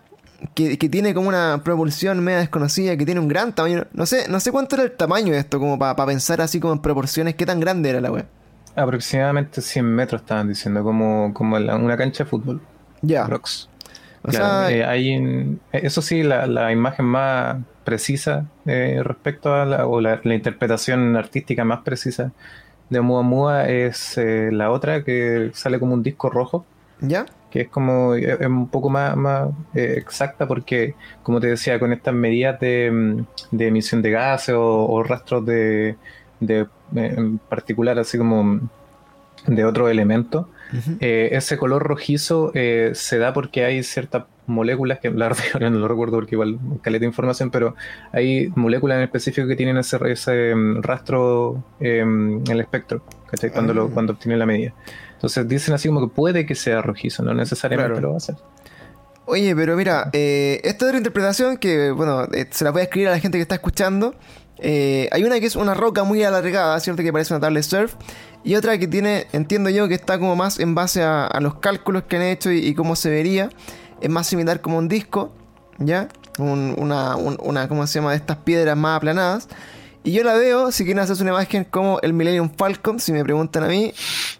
que, 0.55 0.79
que 0.79 0.88
tiene 0.88 1.12
como 1.12 1.29
una 1.29 1.61
propulsión 1.62 2.20
media 2.25 2.38
desconocida, 2.40 2.96
que 2.96 3.05
tiene 3.05 3.20
un 3.20 3.29
gran 3.29 3.55
tamaño, 3.55 3.87
no 3.92 4.07
sé, 4.07 4.27
no 4.29 4.40
sé 4.40 4.51
cuánto 4.51 4.77
era 4.77 4.85
el 4.85 4.92
tamaño 4.92 5.33
de 5.33 5.38
esto, 5.38 5.59
como 5.59 5.79
para 5.79 6.07
pensar 6.07 6.40
así 6.40 6.61
como 6.61 6.73
en 6.73 6.81
proporciones, 6.81 7.35
qué 7.35 7.44
tan 7.44 7.61
grande 7.61 7.90
era 7.90 8.01
la 8.01 8.11
web. 8.11 8.27
Aproximadamente 8.77 9.61
100 9.61 9.85
metros 9.85 10.23
estaban 10.23 10.49
diciendo, 10.49 10.83
como, 10.83 11.35
como 11.35 11.59
la- 11.59 11.77
una 11.77 11.96
cancha 11.96 12.25
de 12.25 12.31
fútbol. 12.31 12.61
Ya. 13.03 13.27
Prox. 13.27 13.68
O 14.22 14.30
Claro, 14.30 14.68
sea, 14.68 14.70
eh, 14.70 14.85
hay 14.85 15.11
en- 15.11 15.61
eso 15.72 16.02
sí, 16.02 16.22
la, 16.22 16.46
la 16.46 16.72
imagen 16.72 17.06
más 17.06 17.59
precisa 17.85 18.52
eh, 18.66 19.00
respecto 19.04 19.54
a 19.54 19.64
la, 19.64 19.87
o 19.87 20.00
la, 20.00 20.20
la 20.24 20.35
interpretación 20.35 21.16
artística 21.16 21.64
más 21.64 21.80
precisa 21.83 22.33
de 22.90 23.00
Muamua 23.00 23.68
es 23.68 24.18
eh, 24.18 24.50
la 24.52 24.70
otra 24.72 25.04
que 25.04 25.50
sale 25.54 25.78
como 25.80 25.94
un 25.94 26.02
disco 26.02 26.30
rojo, 26.30 26.66
¿ya? 27.00 27.26
que 27.50 27.62
es 27.62 27.68
como 27.70 28.14
eh, 28.14 28.37
es 28.40 28.46
un 28.46 28.70
poco 28.70 28.90
más, 28.90 29.16
más 29.16 29.50
eh, 29.74 29.94
exacta 29.98 30.46
porque, 30.48 30.96
como 31.22 31.40
te 31.40 31.48
decía, 31.48 31.78
con 31.80 31.92
estas 31.92 32.14
medidas 32.14 32.61
de, 32.61 32.90
mm, 32.92 33.26
de 33.56 33.66
emisión 33.68 34.02
de 34.02 34.11
gases 34.12 34.54
o, 34.56 34.87
o 34.88 35.02
rastros 35.02 35.44
de, 35.46 35.98
de, 36.40 36.68
en 36.94 37.38
particular, 37.38 37.98
así 37.98 38.18
como 38.18 38.61
de 39.46 39.64
otro 39.64 39.88
elemento, 39.88 40.50
eh, 41.00 41.30
ese 41.33 41.56
color 41.56 41.83
rojizo 41.83 42.52
eh, 42.54 42.92
se 42.94 43.18
da 43.18 43.33
porque 43.33 43.64
hay 43.64 43.83
ciertas 43.83 44.24
moléculas 44.46 44.98
que 44.98 45.11
la 45.11 45.28
verdad 45.28 45.44
ahora 45.54 45.70
no 45.70 45.78
lo 45.78 45.88
recuerdo 45.88 46.16
porque 46.16 46.35
igual 46.35 46.59
caleta 46.83 47.00
de 47.00 47.06
información, 47.06 47.50
pero 47.50 47.74
hay 48.12 48.48
moléculas 48.56 48.98
en 48.98 49.04
específico 49.04 49.46
que 49.46 49.56
tienen 49.56 49.76
ese, 49.76 49.98
ese 50.11 50.54
mm, 50.54 50.83
rastro 50.83 51.64
em, 51.80 52.38
en 52.38 52.50
el 52.50 52.61
espectro, 52.61 53.02
¿cachai? 53.30 53.50
Cuando, 53.50 53.74
lo, 53.74 53.85
ah. 53.85 53.90
cuando 53.92 54.12
obtienen 54.12 54.38
la 54.38 54.46
medida. 54.46 54.74
Entonces 55.14 55.46
dicen 55.46 55.74
así 55.74 55.88
como 55.88 56.09
que 56.09 56.14
puede 56.14 56.46
que 56.46 56.54
sea 56.54 56.83
rojizo, 56.83 57.22
no 57.22 57.35
necesariamente 57.35 58.00
lo 58.00 58.12
va 58.12 58.16
a 58.16 58.20
ser. 58.20 58.37
Oye, 59.26 59.54
pero 59.54 59.76
mira, 59.76 60.11
eh, 60.12 60.61
esta 60.64 60.87
otra 60.87 60.98
interpretación 60.98 61.56
que, 61.56 61.92
bueno, 61.92 62.26
se 62.50 62.64
la 62.64 62.72
voy 62.72 62.80
a 62.80 62.85
escribir 62.85 63.09
a 63.09 63.12
la 63.12 63.20
gente 63.20 63.38
que 63.38 63.42
está 63.42 63.54
escuchando. 63.54 64.14
Eh, 64.61 65.09
hay 65.11 65.25
una 65.25 65.40
que 65.40 65.46
es 65.46 65.57
una 65.57 65.75
roca 65.75 66.05
muy 66.05 66.23
alargada, 66.23 66.79
¿cierto? 66.81 67.03
Que 67.03 67.12
parece 67.12 67.35
una 67.35 67.40
tabla 67.40 67.59
de 67.59 67.62
surf. 67.62 67.94
Y 68.44 68.55
otra 68.55 68.79
que 68.79 68.87
tiene, 68.87 69.27
entiendo 69.33 69.70
yo, 69.70 69.88
que 69.88 69.94
está 69.94 70.18
como 70.18 70.37
más 70.37 70.59
en 70.61 70.75
base 70.75 71.03
a, 71.03 71.29
los 71.40 71.57
cálculos 71.57 72.05
que 72.05 72.16
han 72.16 72.23
hecho 72.23 72.51
y, 72.51 72.75
cómo 72.75 72.96
se 72.96 73.11
vería. 73.11 73.51
Es 74.01 74.09
más 74.09 74.27
similar 74.27 74.61
como 74.61 74.79
un 74.79 74.88
disco, 74.88 75.33
¿ya? 75.79 76.09
una, 76.38 77.16
una, 77.16 77.68
¿cómo 77.68 77.87
se 77.87 77.99
llama? 77.99 78.12
De 78.12 78.16
estas 78.16 78.38
piedras 78.38 78.77
más 78.77 78.96
aplanadas. 78.96 79.49
Y 80.03 80.12
yo 80.12 80.25
la 80.25 80.33
veo, 80.33 80.73
si 80.73 80.85
quieren 80.85 81.03
hacer 81.03 81.16
una 81.20 81.33
imagen 81.33 81.64
como 81.64 82.01
el 82.01 82.14
Millennium 82.14 82.51
Falcon, 82.57 82.99
si 83.01 83.12
me 83.12 83.23
preguntan 83.23 83.64
a 83.64 83.68
mí, 83.68 83.92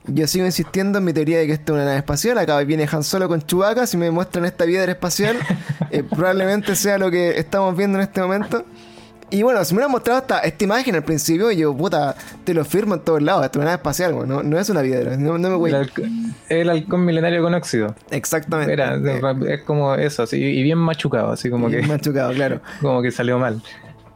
yo 0.07 0.27
sigo 0.27 0.47
insistiendo 0.47 0.99
en 0.99 1.05
mi 1.05 1.13
teoría 1.13 1.39
de 1.39 1.47
que 1.47 1.53
esto 1.53 1.73
es 1.73 1.75
una 1.75 1.85
nave 1.85 1.99
espacial. 1.99 2.39
Acá 2.39 2.59
viene 2.61 2.89
Han 2.91 3.05
Solo 3.05 3.29
con 3.29 3.43
Chewbacca, 3.43 3.87
si 3.87 3.99
me 3.99 4.11
muestran 4.11 4.47
esta 4.47 4.65
piedra 4.65 4.91
espacial, 4.91 5.37
eh, 5.91 6.03
probablemente 6.03 6.75
sea 6.77 6.97
lo 6.97 7.11
que 7.11 7.39
estamos 7.39 7.77
viendo 7.77 7.99
en 7.99 8.05
este 8.05 8.23
momento. 8.23 8.65
Y 9.31 9.43
bueno, 9.43 9.65
si 9.65 9.75
me 9.75 9.79
hubieran 9.79 9.93
mostrado 9.93 10.21
esta, 10.21 10.41
esta 10.41 10.65
imagen 10.65 10.97
al 10.97 11.05
principio, 11.05 11.53
yo, 11.53 11.77
puta, 11.77 12.17
te 12.45 12.53
lo 12.53 12.65
firmo 12.65 12.95
en 12.95 13.01
todos 13.01 13.23
lados. 13.23 13.45
Esto 13.45 13.59
es 13.59 13.63
una 13.63 13.65
nave 13.67 13.77
espacial, 13.77 14.29
no, 14.29 14.43
no 14.43 14.59
es 14.59 14.69
una 14.71 14.83
piedra. 14.83 15.17
No, 15.17 15.39
me 15.39 15.49
voy. 15.55 15.73
El, 16.49 16.69
halcón 16.69 17.05
milenario 17.05 17.43
con 17.43 17.55
óxido. 17.55 17.95
Exactamente. 18.11 18.77
es 19.49 19.63
como 19.63 19.95
eso, 19.95 20.25
así, 20.25 20.37
y 20.37 20.63
bien 20.63 20.79
machucado, 20.79 21.31
así 21.31 21.49
como 21.49 21.69
bien 21.69 21.83
que. 21.83 21.89
machucado, 21.93 22.33
claro. 22.33 22.61
Como 22.81 23.03
que 23.03 23.13
salió 23.13 23.39
mal. 23.39 23.63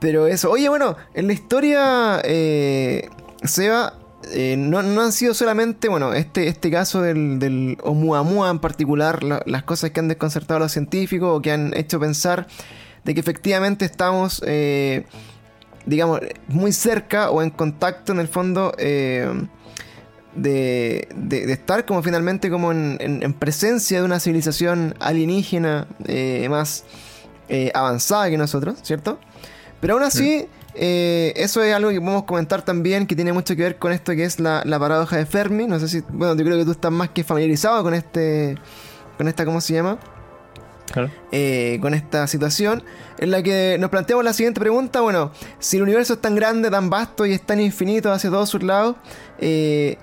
Pero 0.01 0.27
eso. 0.27 0.51
Oye, 0.51 0.69
bueno, 0.69 0.97
en 1.15 1.29
la 1.29 1.33
historia, 1.33 2.21
eh, 2.25 3.09
Seba, 3.45 3.95
eh, 4.33 4.57
no, 4.59 4.79
han 4.79 5.13
sido 5.13 5.33
solamente, 5.33 5.89
bueno, 5.89 6.13
este, 6.13 6.49
este 6.49 6.73
caso 6.73 7.03
del, 7.03 7.39
del 7.39 7.79
Oumuamua 7.83 8.51
en 8.51 8.59
particular, 8.59 9.21
las 9.23 9.63
cosas 9.63 9.93
que 9.93 10.01
han 10.01 10.09
desconcertado 10.09 10.57
a 10.57 10.61
los 10.61 10.73
científicos 10.73 11.39
o 11.39 11.41
que 11.41 11.53
han 11.53 11.73
hecho 11.77 12.01
pensar 12.01 12.49
de 13.05 13.15
que 13.15 13.21
efectivamente 13.21 13.85
estamos, 13.85 14.43
eh, 14.47 15.05
digamos, 15.87 16.21
muy 16.49 16.73
cerca 16.73 17.31
o 17.31 17.43
en 17.43 17.51
contacto 17.51 18.13
en 18.13 18.21
el 18.21 18.29
fondo 18.29 18.75
eh, 18.79 19.29
de, 20.35 21.09
de, 21.15 21.53
estar 21.53 21.85
como 21.85 22.03
finalmente 22.03 22.51
como 22.51 22.73
en, 22.73 22.99
en, 23.01 23.33
presencia 23.35 24.01
de 24.01 24.05
una 24.05 24.19
civilización 24.19 24.95
alienígena 24.99 25.87
eh, 26.07 26.49
más 26.49 26.85
avanzada 27.75 28.31
que 28.31 28.39
nosotros, 28.39 28.79
¿cierto? 28.83 29.21
Pero 29.81 29.95
aún 29.95 30.03
así... 30.03 30.47
eso 30.77 31.63
es 31.63 31.73
algo 31.73 31.91
que 31.91 32.01
podemos 32.01 32.25
comentar 32.25 32.63
también 32.63 33.07
que 33.07 33.15
tiene 33.15 33.33
mucho 33.33 33.55
que 33.55 33.63
ver 33.63 33.79
con 33.79 33.93
esto 33.93 34.11
que 34.17 34.25
es 34.25 34.41
la, 34.41 34.63
la, 34.65 34.81
paradoja 34.81 35.17
de 35.17 35.25
Fermi. 35.25 35.69
No 35.69 35.79
sé 35.79 35.87
si, 35.87 36.01
bueno, 36.09 36.35
yo 36.35 36.45
creo 36.45 36.59
que 36.59 36.65
tú 36.65 36.73
estás 36.73 36.91
más 36.91 37.11
que 37.11 37.23
familiarizado 37.23 37.81
con 37.85 37.95
este, 37.95 38.57
con 39.17 39.29
esta, 39.29 39.45
¿cómo 39.45 39.61
se 39.61 39.75
llama? 39.75 40.01
Eh, 41.33 41.79
con 41.81 41.95
esta 41.95 42.27
situación, 42.27 42.85
en 43.19 43.31
la 43.31 43.43
que 43.43 43.77
nos 43.81 43.91
planteamos 43.91 44.25
la 44.25 44.33
siguiente 44.33 44.61
pregunta, 44.61 45.01
bueno, 45.01 45.33
si 45.59 45.79
el 45.79 45.83
universo 45.83 46.15
es 46.15 46.21
tan 46.21 46.35
grande, 46.37 46.71
tan 46.71 46.91
vasto 46.91 47.27
y 47.27 47.33
es 47.33 47.43
tan 47.43 47.61
infinito 47.61 48.13
hacia 48.13 48.31
todos 48.31 48.49
sus 48.49 48.63
lados, 48.63 48.97
eh, 49.39 49.97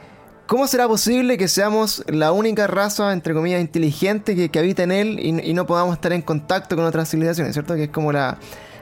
¿cómo 0.47 0.67
será 0.67 0.87
posible 0.87 1.37
que 1.37 1.47
seamos 1.47 2.03
la 2.07 2.31
única 2.31 2.67
raza, 2.67 3.13
entre 3.13 3.33
comillas, 3.33 3.61
inteligente 3.61 4.49
que, 4.49 4.59
habita 4.59 4.83
en 4.83 4.91
él 4.91 5.19
y, 5.19 5.53
no 5.53 5.65
podamos 5.65 5.95
estar 5.95 6.11
en 6.11 6.21
contacto 6.21 6.75
con 6.75 6.83
otras 6.83 7.09
civilizaciones, 7.09 7.53
¿cierto? 7.53 7.75
Que 7.75 7.85
es 7.85 7.89
como 7.89 8.11
la, 8.11 8.37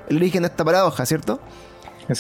el 0.08 0.18
origen 0.18 0.42
de 0.42 0.48
esta 0.48 0.66
paradoja, 0.66 1.06
¿cierto? 1.06 1.40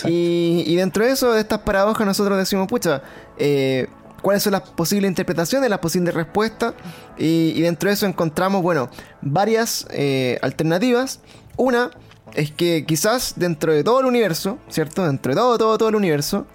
Y, 0.05 0.65
y, 0.67 0.75
dentro 0.75 1.03
de 1.03 1.11
eso, 1.11 1.33
de 1.33 1.39
estas 1.39 1.59
paradojas, 1.59 2.05
nosotros 2.05 2.37
decimos, 2.37 2.67
pucha, 2.67 3.01
eh, 3.37 3.87
cuáles 4.21 4.43
son 4.43 4.53
las 4.53 4.61
posibles 4.61 5.09
interpretaciones, 5.09 5.69
las 5.69 5.79
posibles 5.79 6.13
respuestas. 6.13 6.73
Y, 7.17 7.61
dentro 7.61 7.89
de 7.89 7.93
eso 7.93 8.05
encontramos, 8.05 8.61
bueno, 8.61 8.89
varias 9.21 9.87
eh, 9.91 10.39
alternativas. 10.41 11.19
Una 11.57 11.91
es 12.33 12.51
que 12.51 12.85
quizás 12.85 13.33
dentro 13.35 13.73
de 13.73 13.83
todo 13.83 13.99
el 13.99 14.05
universo, 14.05 14.57
¿cierto? 14.69 15.05
Dentro 15.05 15.31
de 15.31 15.35
todo, 15.35 15.57
todo, 15.57 15.77
todo 15.77 15.89
el 15.89 15.95
universo, 15.95 16.45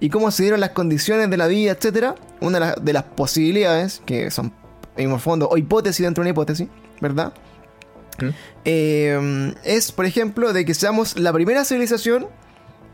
y 0.00 0.10
cómo 0.10 0.30
se 0.30 0.44
dieron 0.44 0.60
las 0.60 0.70
condiciones 0.70 1.28
de 1.30 1.36
la 1.36 1.46
vida, 1.46 1.72
etcétera, 1.72 2.14
una 2.40 2.74
de, 2.74 2.92
las 2.92 3.02
posibilidades, 3.02 4.02
que 4.06 4.30
son 4.30 4.52
en 4.96 5.10
el 5.10 5.20
fondo, 5.20 5.48
o 5.48 5.56
hipótesis 5.56 6.04
dentro 6.04 6.22
de 6.22 6.28
una 6.28 6.30
hipótesis, 6.30 6.68
¿verdad? 7.00 7.32
Eh, 8.64 9.54
es, 9.64 9.92
por 9.92 10.06
ejemplo, 10.06 10.52
de 10.52 10.64
que 10.64 10.74
seamos 10.74 11.18
la 11.18 11.32
primera 11.32 11.64
civilización, 11.64 12.26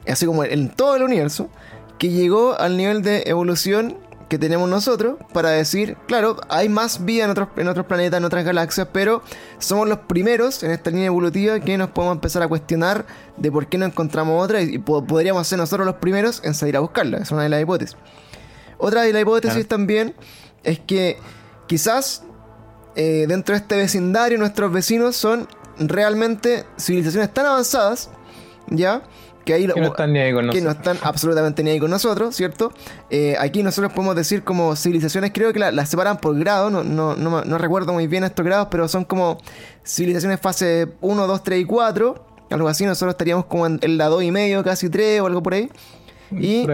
así 0.06 0.26
como 0.26 0.44
en 0.44 0.68
todo 0.68 0.96
el 0.96 1.02
universo, 1.02 1.50
que 1.98 2.10
llegó 2.10 2.58
al 2.58 2.76
nivel 2.76 3.02
de 3.02 3.24
evolución 3.26 3.98
que 4.28 4.38
tenemos 4.38 4.68
nosotros 4.68 5.16
para 5.32 5.50
decir, 5.50 5.96
claro, 6.06 6.36
hay 6.48 6.68
más 6.68 7.04
vida 7.04 7.24
en 7.24 7.30
otros, 7.30 7.48
en 7.56 7.68
otros 7.68 7.86
planetas, 7.86 8.18
en 8.18 8.24
otras 8.24 8.44
galaxias, 8.44 8.88
pero 8.92 9.22
somos 9.58 9.88
los 9.88 9.98
primeros 10.00 10.62
en 10.62 10.70
esta 10.70 10.90
línea 10.90 11.06
evolutiva 11.06 11.60
que 11.60 11.76
nos 11.76 11.90
podemos 11.90 12.16
empezar 12.16 12.42
a 12.42 12.48
cuestionar 12.48 13.06
de 13.36 13.50
por 13.50 13.66
qué 13.66 13.78
no 13.78 13.86
encontramos 13.86 14.42
otra 14.42 14.62
y, 14.62 14.78
podríamos 14.78 15.46
ser 15.46 15.58
nosotros 15.58 15.86
los 15.86 15.96
primeros 15.96 16.42
en 16.44 16.54
salir 16.54 16.76
a 16.76 16.80
buscarla. 16.80 17.18
Es 17.18 17.30
una 17.30 17.42
de 17.42 17.48
las 17.48 17.62
hipótesis. 17.62 17.96
Otra 18.78 19.02
de 19.02 19.12
las 19.12 19.22
hipótesis 19.22 19.66
también 19.68 20.14
es 20.62 20.78
que 20.80 21.18
quizás 21.66 22.22
eh, 22.96 23.26
dentro 23.28 23.54
de 23.54 23.60
este 23.60 23.76
vecindario 23.76 24.38
nuestros 24.38 24.72
vecinos 24.72 25.16
son 25.16 25.48
realmente 25.78 26.64
civilizaciones 26.78 27.32
tan 27.32 27.46
avanzadas, 27.46 28.10
¿ya? 28.68 29.02
Que 29.44 29.66
no 29.66 29.86
están 29.86 30.12
ni 30.12 30.18
ahí 30.18 30.32
con 30.32 30.46
nosotros. 30.46 30.60
Que 30.60 30.64
no 30.64 30.70
están 30.70 30.98
absolutamente 31.02 31.62
ni 31.62 31.70
ahí 31.70 31.78
con 31.78 31.90
nosotros, 31.90 32.34
¿cierto? 32.34 32.72
Eh, 33.10 33.36
aquí 33.38 33.62
nosotros 33.62 33.92
podemos 33.92 34.16
decir 34.16 34.42
como 34.42 34.74
civilizaciones, 34.76 35.32
creo 35.32 35.52
que 35.52 35.58
las 35.58 35.88
separan 35.88 36.18
por 36.18 36.38
grado, 36.38 36.70
no, 36.70 36.82
no, 36.82 37.14
no, 37.16 37.58
recuerdo 37.58 37.92
muy 37.92 38.06
bien 38.06 38.24
estos 38.24 38.44
grados, 38.44 38.68
pero 38.70 38.88
son 38.88 39.04
como 39.04 39.38
civilizaciones 39.84 40.40
fase 40.40 40.88
1, 41.00 41.26
2, 41.26 41.42
3 41.42 41.60
y 41.60 41.64
4, 41.64 42.26
algo 42.50 42.68
así, 42.68 42.84
nosotros 42.86 43.14
estaríamos 43.14 43.46
como 43.46 43.66
en, 43.66 43.98
la 43.98 44.06
2 44.06 44.22
y 44.24 44.30
medio, 44.30 44.62
casi 44.64 44.88
3 44.88 45.20
o 45.20 45.26
algo 45.26 45.42
por 45.42 45.54
ahí. 45.54 45.70
Y, 46.32 46.66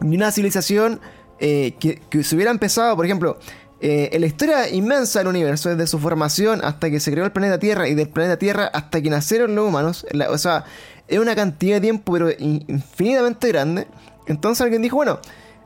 una 0.00 0.32
civilización 0.32 1.00
eh, 1.38 1.74
que, 1.78 2.00
que 2.10 2.24
se 2.24 2.34
hubiera 2.34 2.50
empezado, 2.50 2.96
por 2.96 3.04
ejemplo, 3.04 3.38
eh, 3.86 4.08
en 4.12 4.22
la 4.22 4.26
historia 4.26 4.68
inmensa 4.70 5.18
del 5.18 5.28
universo, 5.28 5.68
desde 5.68 5.86
su 5.86 5.98
formación 5.98 6.64
hasta 6.64 6.88
que 6.88 7.00
se 7.00 7.10
creó 7.10 7.26
el 7.26 7.32
planeta 7.32 7.58
Tierra 7.58 7.86
y 7.86 7.94
del 7.94 8.08
planeta 8.08 8.38
Tierra 8.38 8.64
hasta 8.72 9.02
que 9.02 9.10
nacieron 9.10 9.54
los 9.54 9.68
humanos, 9.68 10.06
o 10.30 10.38
sea, 10.38 10.64
es 11.08 11.18
una 11.18 11.34
cantidad 11.34 11.76
de 11.76 11.80
tiempo, 11.80 12.12
pero 12.12 12.30
infinitamente 12.38 13.48
grande. 13.48 13.86
Entonces 14.26 14.62
alguien 14.62 14.82
dijo, 14.82 14.96
bueno, 14.96 15.18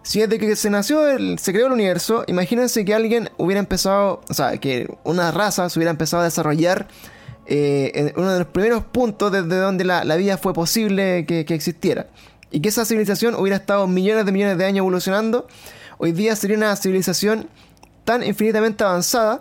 si 0.03 0.20
desde 0.20 0.38
que 0.38 0.57
se 0.57 0.70
nació, 0.70 1.03
se 1.37 1.53
creó 1.53 1.66
el 1.66 1.72
universo, 1.72 2.24
imagínense 2.27 2.85
que 2.85 2.94
alguien 2.94 3.31
hubiera 3.37 3.61
empezado, 3.61 4.22
o 4.29 4.35
sea, 4.35 4.59
que 4.59 4.90
una 5.05 5.31
raza 5.31 5.68
se 5.68 5.79
hubiera 5.79 5.90
empezado 5.90 6.22
a 6.22 6.24
desarrollar 6.24 6.88
eh, 7.46 7.92
en 7.94 8.12
uno 8.16 8.33
de 8.33 8.40
los 8.40 8.48
primeros 8.48 8.85
puntos 8.85 9.33
desde 9.33 9.57
donde 9.57 9.85
la, 9.85 10.16
vida 10.16 10.38
fue 10.38 10.53
posible 10.53 11.24
que, 11.27 11.40
existiera. 11.40 12.09
Y 12.51 12.61
que 12.61 12.70
esa 12.70 12.85
civilización 12.85 13.35
hubiera 13.35 13.57
estado 13.57 13.87
millones 13.87 14.24
de 14.24 14.33
millones 14.33 14.59
de 14.59 14.64
años 14.64 14.79
evolucionando. 14.79 15.46
Hoy 15.98 16.12
día 16.12 16.35
sería 16.37 16.57
una 16.57 16.74
civilización 16.77 17.48
tan 18.05 18.22
infinitamente 18.22 18.85
avanzada 18.85 19.38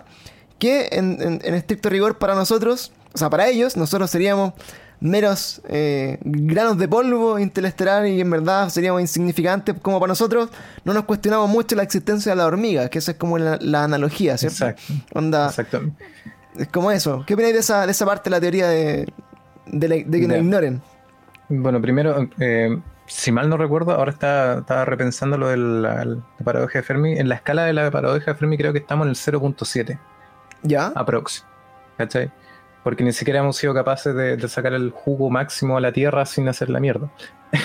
que 0.60 0.90
en 0.92 1.40
estricto 1.44 1.90
rigor 1.90 2.18
para 2.18 2.36
nosotros, 2.36 2.92
o 3.14 3.18
sea, 3.18 3.30
para 3.30 3.48
ellos, 3.48 3.78
nosotros 3.78 4.10
seríamos 4.10 4.54
meros 5.00 5.62
eh, 5.68 6.18
granos 6.24 6.78
de 6.78 6.88
polvo 6.88 7.40
interestelar 7.40 8.08
y 8.08 8.20
en 8.20 8.30
verdad 8.30 8.70
seríamos 8.70 9.02
insignificantes 9.02 9.76
como 9.82 10.00
para 10.00 10.10
nosotros, 10.10 10.50
no 10.84 10.94
nos 10.94 11.04
cuestionamos 11.06 11.50
mucho 11.50 11.76
la 11.76 11.84
existencia 11.84 12.32
de 12.32 12.36
la 12.36 12.46
hormiga, 12.46 12.90
que 12.90 13.00
esa 13.00 13.12
es 13.12 13.18
como 13.18 13.38
la, 13.38 13.84
analogía, 13.84 14.38
¿cierto? 14.38 14.68
Exacto. 14.68 14.94
Onda, 15.14 15.52
Es 16.58 16.68
como 16.70 16.92
eso. 16.92 17.24
¿Qué 17.28 17.36
opináis 17.36 17.54
de 17.54 17.60
esa, 17.60 17.86
de 17.86 17.92
esa 17.92 18.06
parte 18.06 18.30
de 18.30 18.36
la 18.36 18.42
teoría 18.42 18.68
de, 18.68 19.08
de, 19.68 20.06
que 20.06 20.28
nos 20.28 20.38
ignoren? 20.38 20.82
Bueno, 21.50 21.82
primero, 21.82 22.28
eh, 22.40 22.78
si 23.06 23.32
mal 23.32 23.50
no 23.50 23.58
recuerdo, 23.58 23.92
ahora 23.92 24.12
está, 24.12 24.60
estaba 24.60 24.86
repensando 24.86 25.38
lo 25.38 25.48
de 25.48 25.58
la, 25.58 26.18
paradoja 26.44 26.80
de 26.80 26.84
Fermi. 26.84 27.18
En 27.18 27.30
la 27.30 27.36
escala 27.36 27.64
de 27.66 27.74
la 27.74 27.90
paradoja 27.92 28.32
de 28.32 28.36
Fermi 28.36 28.58
creo 28.58 28.74
que 28.74 28.80
estamos 28.80 29.06
en 29.06 29.10
el 29.10 29.16
0.7. 29.16 29.98
¿Ya? 30.64 30.88
Aprox. 30.96 31.46
¿Cachai? 31.98 32.32
Porque 32.84 33.04
ni 33.04 33.12
siquiera 33.14 33.40
hemos 33.40 33.58
sido 33.58 33.74
capaces 33.74 34.16
de, 34.16 34.48
sacar 34.48 34.74
el 34.74 34.92
jugo 34.92 35.30
máximo 35.30 35.78
a 35.78 35.82
la 35.82 35.92
Tierra 35.92 36.26
sin 36.26 36.48
hacer 36.48 36.70
la 36.70 36.80
mierda. 36.80 37.10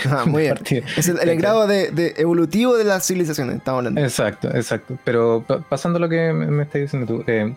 Ah, 0.08 0.24
muy 0.26 0.42
bien. 0.42 0.58
es 0.96 1.08
el, 1.08 1.36
grado 1.36 1.66
de, 1.66 2.14
evolutivo 2.16 2.76
de 2.76 2.84
las 2.84 3.06
civilizaciones, 3.06 3.56
estamos 3.56 3.78
hablando. 3.78 4.00
Exacto, 4.00 4.48
exacto. 4.48 4.98
Pero 5.04 5.44
pasando 5.68 5.98
a 5.98 6.00
lo 6.00 6.08
que 6.08 6.32
me, 6.32 6.62
estás 6.62 6.82
diciendo 6.82 7.06
tú. 7.06 7.24
Eh, 7.26 7.54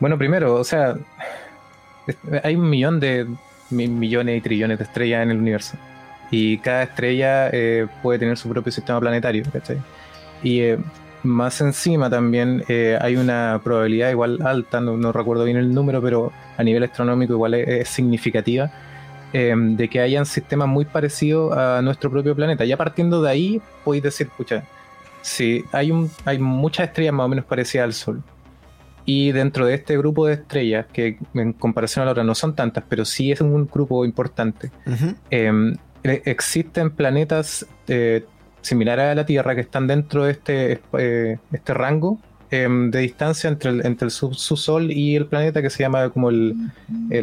bueno, 0.00 0.16
primero, 0.18 0.54
o 0.54 0.64
sea, 0.64 0.96
hay 2.42 2.56
un 2.56 2.68
millón 2.68 3.00
de 3.00 3.26
millones 3.70 4.38
y 4.38 4.40
trillones 4.40 4.78
de 4.78 4.84
estrellas 4.84 5.22
en 5.22 5.30
el 5.30 5.38
universo. 5.38 5.76
Y 6.30 6.58
cada 6.58 6.82
estrella 6.84 7.48
eh, 7.52 7.86
puede 8.02 8.18
tener 8.18 8.36
su 8.36 8.48
propio 8.48 8.70
sistema 8.70 9.00
planetario, 9.00 9.44
¿cachai? 9.52 9.78
Y 10.42 10.60
eh, 10.60 10.78
más 11.22 11.60
encima 11.60 12.08
también 12.10 12.64
eh, 12.68 12.98
hay 13.00 13.16
una 13.16 13.60
probabilidad 13.62 14.10
igual 14.10 14.38
alta, 14.44 14.80
no, 14.80 15.12
recuerdo 15.12 15.44
bien 15.44 15.56
el 15.56 15.74
número, 15.74 16.00
pero 16.02 16.32
a 16.56 16.62
nivel 16.62 16.82
astronómico 16.84 17.34
igual 17.34 17.54
es, 17.54 17.88
significativa, 17.88 18.70
de 19.32 19.88
que 19.90 20.00
hayan 20.00 20.24
sistemas 20.24 20.68
muy 20.68 20.86
parecidos 20.86 21.54
a 21.56 21.82
nuestro 21.82 22.10
propio 22.10 22.34
planeta. 22.34 22.64
Ya 22.64 22.78
partiendo 22.78 23.20
de 23.20 23.30
ahí, 23.30 23.62
podéis 23.84 24.04
decir, 24.04 24.28
escucha, 24.28 24.64
si 25.20 25.64
hay, 25.72 25.90
un, 25.90 26.10
hay 26.24 26.38
muchas 26.38 26.88
estrellas 26.88 27.12
más 27.12 27.26
o 27.26 27.28
menos 27.28 27.44
parecidas 27.44 27.84
al 27.84 27.92
Sol, 27.92 28.22
y 29.04 29.32
dentro 29.32 29.64
de 29.64 29.74
este 29.74 29.96
grupo 29.96 30.26
de 30.26 30.34
estrellas, 30.34 30.84
que 30.92 31.18
en 31.32 31.54
comparación 31.54 32.02
a 32.02 32.06
la 32.06 32.12
otra 32.12 32.24
no 32.24 32.34
son 32.34 32.54
tantas, 32.54 32.84
pero 32.88 33.06
sí 33.06 33.32
es 33.32 33.40
un 33.40 33.66
grupo 33.66 34.04
importante, 34.04 34.70
em, 35.30 35.76
e, 36.04 36.22
existen 36.26 36.90
planetas 36.90 37.66
eh, 37.86 38.26
similares 38.60 39.06
a 39.06 39.14
la 39.14 39.26
Tierra 39.26 39.54
que 39.54 39.60
están 39.60 39.86
dentro 39.86 40.24
de 40.24 40.32
este, 40.32 40.80
eh, 40.98 41.38
este 41.52 41.74
rango 41.74 42.18
em, 42.50 42.90
de 42.90 43.00
distancia 43.00 43.48
entre 43.48 43.70
el, 43.70 43.86
entre 43.86 44.10
su, 44.10 44.32
Sol 44.34 44.90
y 44.90 45.16
el 45.16 45.26
planeta 45.26 45.62
que 45.62 45.70
se 45.70 45.82
llama 45.82 46.10
como 46.10 46.30
el, 46.30 46.72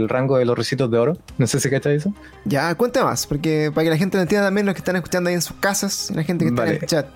rango 0.07 0.37
de 0.37 0.45
los 0.45 0.57
recitos 0.57 0.89
de 0.91 0.97
oro. 0.97 1.17
No 1.37 1.47
sé 1.47 1.59
si 1.59 1.69
cachai 1.69 1.95
eso. 1.95 2.13
Ya, 2.45 2.73
cuenta 2.75 3.03
más, 3.03 3.25
porque 3.27 3.71
para 3.73 3.85
que 3.85 3.89
la 3.91 3.97
gente 3.97 4.17
lo 4.17 4.23
entienda 4.23 4.47
también, 4.47 4.65
los 4.65 4.75
que 4.75 4.79
están 4.79 4.95
escuchando 4.95 5.29
ahí 5.29 5.35
en 5.35 5.41
sus 5.41 5.57
casas, 5.57 6.11
la 6.15 6.23
gente 6.23 6.45
que 6.45 6.49
está 6.49 6.67
en 6.67 6.73
el 6.73 6.85
chat. 6.85 7.07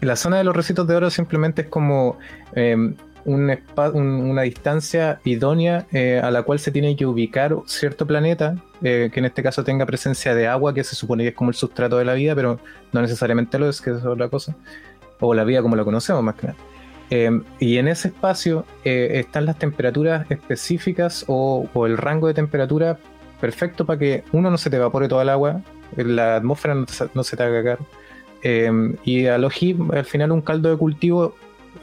La 0.00 0.16
zona 0.16 0.38
de 0.38 0.44
los 0.44 0.54
recitos 0.54 0.86
de 0.86 0.94
oro 0.94 1.10
simplemente 1.10 1.62
es 1.62 1.68
como 1.68 2.18
una 3.26 4.42
distancia 4.42 5.20
idónea 5.24 5.86
eh, 5.92 6.20
a 6.22 6.30
la 6.30 6.42
cual 6.42 6.58
se 6.58 6.70
tiene 6.70 6.96
que 6.96 7.06
ubicar 7.06 7.56
cierto 7.66 8.06
planeta, 8.06 8.56
eh, 8.82 9.10
que 9.12 9.20
en 9.20 9.26
este 9.26 9.42
caso 9.42 9.64
tenga 9.64 9.84
presencia 9.84 10.34
de 10.34 10.46
agua, 10.46 10.72
que 10.72 10.84
se 10.84 10.94
supone 10.94 11.24
que 11.24 11.30
es 11.30 11.34
como 11.34 11.50
el 11.50 11.56
sustrato 11.56 11.98
de 11.98 12.04
la 12.04 12.14
vida, 12.14 12.34
pero 12.34 12.60
no 12.92 13.02
necesariamente 13.02 13.58
lo 13.58 13.68
es, 13.68 13.80
que 13.80 13.90
es 13.90 14.04
otra 14.04 14.28
cosa, 14.28 14.56
o 15.20 15.34
la 15.34 15.44
vida 15.44 15.60
como 15.62 15.76
la 15.76 15.84
conocemos 15.84 16.22
más 16.22 16.36
que 16.36 16.46
nada. 16.48 16.58
Eh, 17.10 17.40
y 17.60 17.78
en 17.78 17.88
ese 17.88 18.08
espacio 18.08 18.64
están 18.84 19.46
las 19.46 19.58
temperaturas 19.58 20.28
específicas 20.28 21.24
o, 21.28 21.68
el 21.86 21.96
rango 21.96 22.26
de 22.26 22.34
temperatura 22.34 22.98
perfecto 23.40 23.86
para 23.86 23.98
que 23.98 24.24
uno 24.32 24.50
no 24.50 24.58
se 24.58 24.70
te 24.70 24.76
evapore 24.76 25.08
toda 25.08 25.22
el 25.22 25.28
agua, 25.28 25.62
la 25.96 26.36
atmósfera 26.36 26.74
no, 26.74 27.24
se 27.24 27.36
te 27.36 27.42
haga 27.42 27.62
cagar. 27.62 27.78
y 29.04 29.26
a 29.26 29.34
al 29.34 30.04
final 30.04 30.32
un 30.32 30.40
caldo 30.42 30.70
de 30.70 30.76
cultivo 30.76 31.34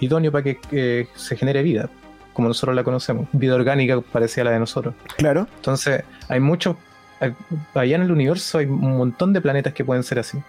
idóneo 0.03 0.31
para 0.31 0.43
que, 0.43 1.07
se 1.15 1.35
genere 1.35 1.63
vida, 1.63 1.89
como 2.33 2.47
nosotros 2.47 2.75
la 2.75 2.83
conocemos, 2.83 3.27
vida 3.31 3.55
orgánica 3.55 4.01
parecida 4.01 4.43
a 4.43 4.45
la 4.45 4.51
de 4.51 4.59
nosotros. 4.59 4.95
Claro. 5.17 5.47
Entonces, 5.55 6.03
hay 6.27 6.39
muchos, 6.39 6.75
allá 7.73 7.95
en 7.95 8.01
el 8.01 8.11
universo 8.11 8.57
hay 8.57 8.65
un 8.65 8.97
montón 8.97 9.33
de 9.33 9.41
planetas 9.41 9.73
que 9.73 9.85
pueden 9.85 10.03
ser 10.03 10.19
así. 10.19 10.39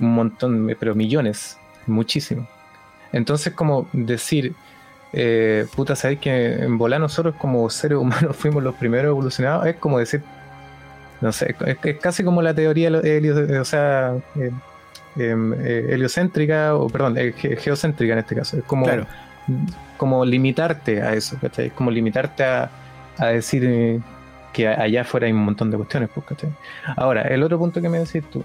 Un 0.00 0.14
montón, 0.14 0.76
pero 0.78 0.94
millones, 0.94 1.58
muchísimos. 1.86 2.46
Entonces, 3.12 3.52
como 3.54 3.88
decir, 3.92 4.54
eh, 5.12 5.66
puta, 5.74 5.96
sabéis 5.96 6.20
que 6.20 6.54
en 6.54 6.78
volar 6.78 7.00
nosotros 7.00 7.34
como 7.36 7.68
seres 7.70 7.98
humanos 7.98 8.36
fuimos 8.38 8.62
los 8.62 8.74
primeros 8.74 9.08
evolucionados, 9.10 9.66
es 9.66 9.76
como 9.76 9.98
decir, 9.98 10.22
no 11.20 11.32
sé, 11.32 11.56
es, 11.66 11.98
casi 11.98 12.22
como 12.22 12.42
la 12.42 12.54
teoría, 12.54 12.90
o 12.90 13.64
sea, 13.64 14.14
eh, 14.36 14.50
Em, 14.50 14.52
eh, 14.52 14.60
heliocéntrica, 15.18 16.74
o 16.74 16.88
perdón, 16.88 17.16
eh, 17.18 17.32
geocéntrica 17.32 18.12
en 18.12 18.18
este 18.20 18.34
caso. 18.34 18.58
Es 18.58 18.64
como, 18.64 18.86
como 19.96 20.24
limitarte 20.24 21.02
a 21.02 21.14
eso, 21.14 21.36
Es 21.56 21.72
como 21.72 21.90
limitarte 21.90 22.44
a, 22.44 22.70
decir 23.32 23.64
eh, 23.66 24.00
que 24.52 24.68
allá 24.68 25.02
afuera 25.02 25.26
hay 25.26 25.32
un 25.32 25.44
montón 25.44 25.70
de 25.70 25.76
cuestiones, 25.76 26.10
pues, 26.14 26.26
Ahora, 26.96 27.22
el 27.22 27.42
otro 27.42 27.58
punto 27.58 27.80
que 27.80 27.88
me 27.88 27.98
decís 27.98 28.24
tú. 28.30 28.44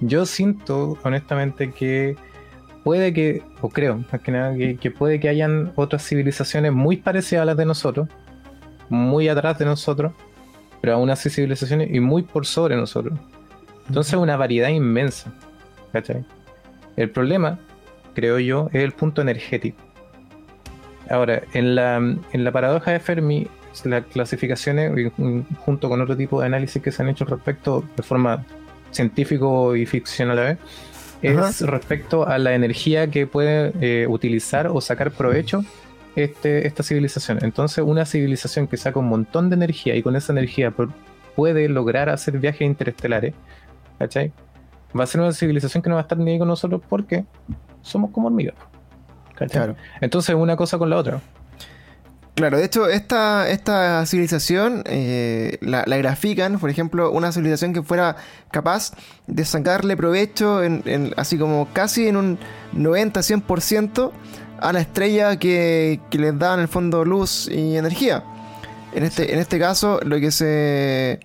Yo 0.00 0.26
siento, 0.26 0.98
honestamente, 1.04 1.70
que 1.70 2.16
puede 2.84 3.12
que, 3.12 3.42
o 3.60 3.68
creo, 3.68 4.04
más 4.12 4.20
que 4.20 4.32
nada, 4.32 4.54
que, 4.54 4.76
que 4.76 4.90
puede 4.90 5.20
que 5.20 5.28
hayan 5.28 5.72
otras 5.76 6.06
civilizaciones 6.06 6.72
muy 6.72 6.98
parecidas 6.98 7.42
a 7.42 7.46
las 7.46 7.56
de 7.56 7.64
nosotros, 7.64 8.08
muy 8.88 9.28
atrás 9.28 9.58
de 9.58 9.64
nosotros, 9.64 10.12
pero 10.80 10.94
aún 10.94 11.10
así 11.10 11.30
civilizaciones 11.30 11.92
y 11.92 12.00
muy 12.00 12.22
por 12.22 12.46
sobre 12.46 12.76
nosotros. 12.76 13.18
Entonces, 13.88 14.14
una 14.14 14.36
variedad 14.36 14.68
inmensa. 14.68 15.32
¿Cachai? 15.92 16.24
El 16.96 17.10
problema, 17.10 17.58
creo 18.14 18.38
yo, 18.38 18.68
es 18.72 18.82
el 18.82 18.92
punto 18.92 19.22
energético. 19.22 19.78
Ahora, 21.08 21.42
en 21.52 21.74
la, 21.74 21.96
en 21.96 22.44
la 22.44 22.52
paradoja 22.52 22.90
de 22.90 23.00
Fermi, 23.00 23.46
las 23.84 24.06
clasificaciones, 24.06 25.12
junto 25.60 25.88
con 25.88 26.00
otro 26.00 26.16
tipo 26.16 26.40
de 26.40 26.46
análisis 26.46 26.82
que 26.82 26.90
se 26.90 27.02
han 27.02 27.08
hecho 27.08 27.24
respecto 27.24 27.84
de 27.96 28.02
forma 28.02 28.44
científico 28.90 29.76
y 29.76 29.86
ficción 29.86 30.30
a 30.30 30.34
la 30.34 30.42
vez, 30.42 30.58
es 31.22 31.60
respecto 31.62 32.26
a 32.26 32.38
la 32.38 32.54
energía 32.54 33.10
que 33.10 33.26
puede 33.26 33.72
eh, 33.80 34.06
utilizar 34.06 34.68
o 34.68 34.80
sacar 34.80 35.10
provecho 35.10 35.64
este, 36.14 36.66
esta 36.66 36.82
civilización. 36.82 37.38
Entonces, 37.42 37.84
una 37.86 38.04
civilización 38.04 38.66
que 38.66 38.76
saca 38.76 38.98
un 38.98 39.08
montón 39.08 39.50
de 39.50 39.56
energía 39.56 39.96
y 39.96 40.02
con 40.02 40.16
esa 40.16 40.32
energía 40.32 40.72
puede 41.34 41.68
lograr 41.68 42.08
hacer 42.08 42.38
viajes 42.38 42.62
interestelares, 42.62 43.34
¿cachai? 43.98 44.32
Va 44.98 45.04
a 45.04 45.06
ser 45.06 45.20
una 45.20 45.32
civilización 45.32 45.82
que 45.82 45.88
no 45.88 45.96
va 45.96 46.02
a 46.02 46.02
estar 46.02 46.18
ni 46.18 46.32
ahí 46.32 46.38
con 46.38 46.48
nosotros 46.48 46.80
porque 46.88 47.24
somos 47.82 48.10
como 48.10 48.28
hormigas. 48.28 48.54
¿cachai? 49.34 49.76
Entonces, 50.00 50.34
una 50.34 50.56
cosa 50.56 50.78
con 50.78 50.90
la 50.90 50.96
otra. 50.96 51.20
Claro, 52.36 52.58
de 52.58 52.66
hecho, 52.66 52.86
esta, 52.86 53.48
esta 53.48 54.04
civilización 54.04 54.82
eh, 54.84 55.56
la, 55.62 55.84
grafican, 55.84 56.58
por 56.58 56.68
ejemplo, 56.68 57.10
una 57.10 57.32
civilización 57.32 57.72
que 57.72 57.82
fuera 57.82 58.16
capaz 58.50 58.92
de 59.26 59.42
sacarle 59.46 59.96
provecho, 59.96 60.62
en, 60.62 61.14
así 61.16 61.38
como 61.38 61.66
casi 61.72 62.08
en 62.08 62.18
un 62.18 62.38
90-100% 62.74 64.12
a 64.60 64.72
la 64.74 64.80
estrella 64.80 65.38
que, 65.38 65.98
que, 66.10 66.18
les 66.18 66.38
da 66.38 66.52
en 66.52 66.60
el 66.60 66.68
fondo 66.68 67.06
luz 67.06 67.48
y 67.50 67.78
energía. 67.78 68.22
En 68.94 69.04
este, 69.04 69.32
en 69.32 69.38
este 69.38 69.58
caso, 69.58 69.98
lo 70.02 70.20
que 70.20 70.30
se 70.30 71.20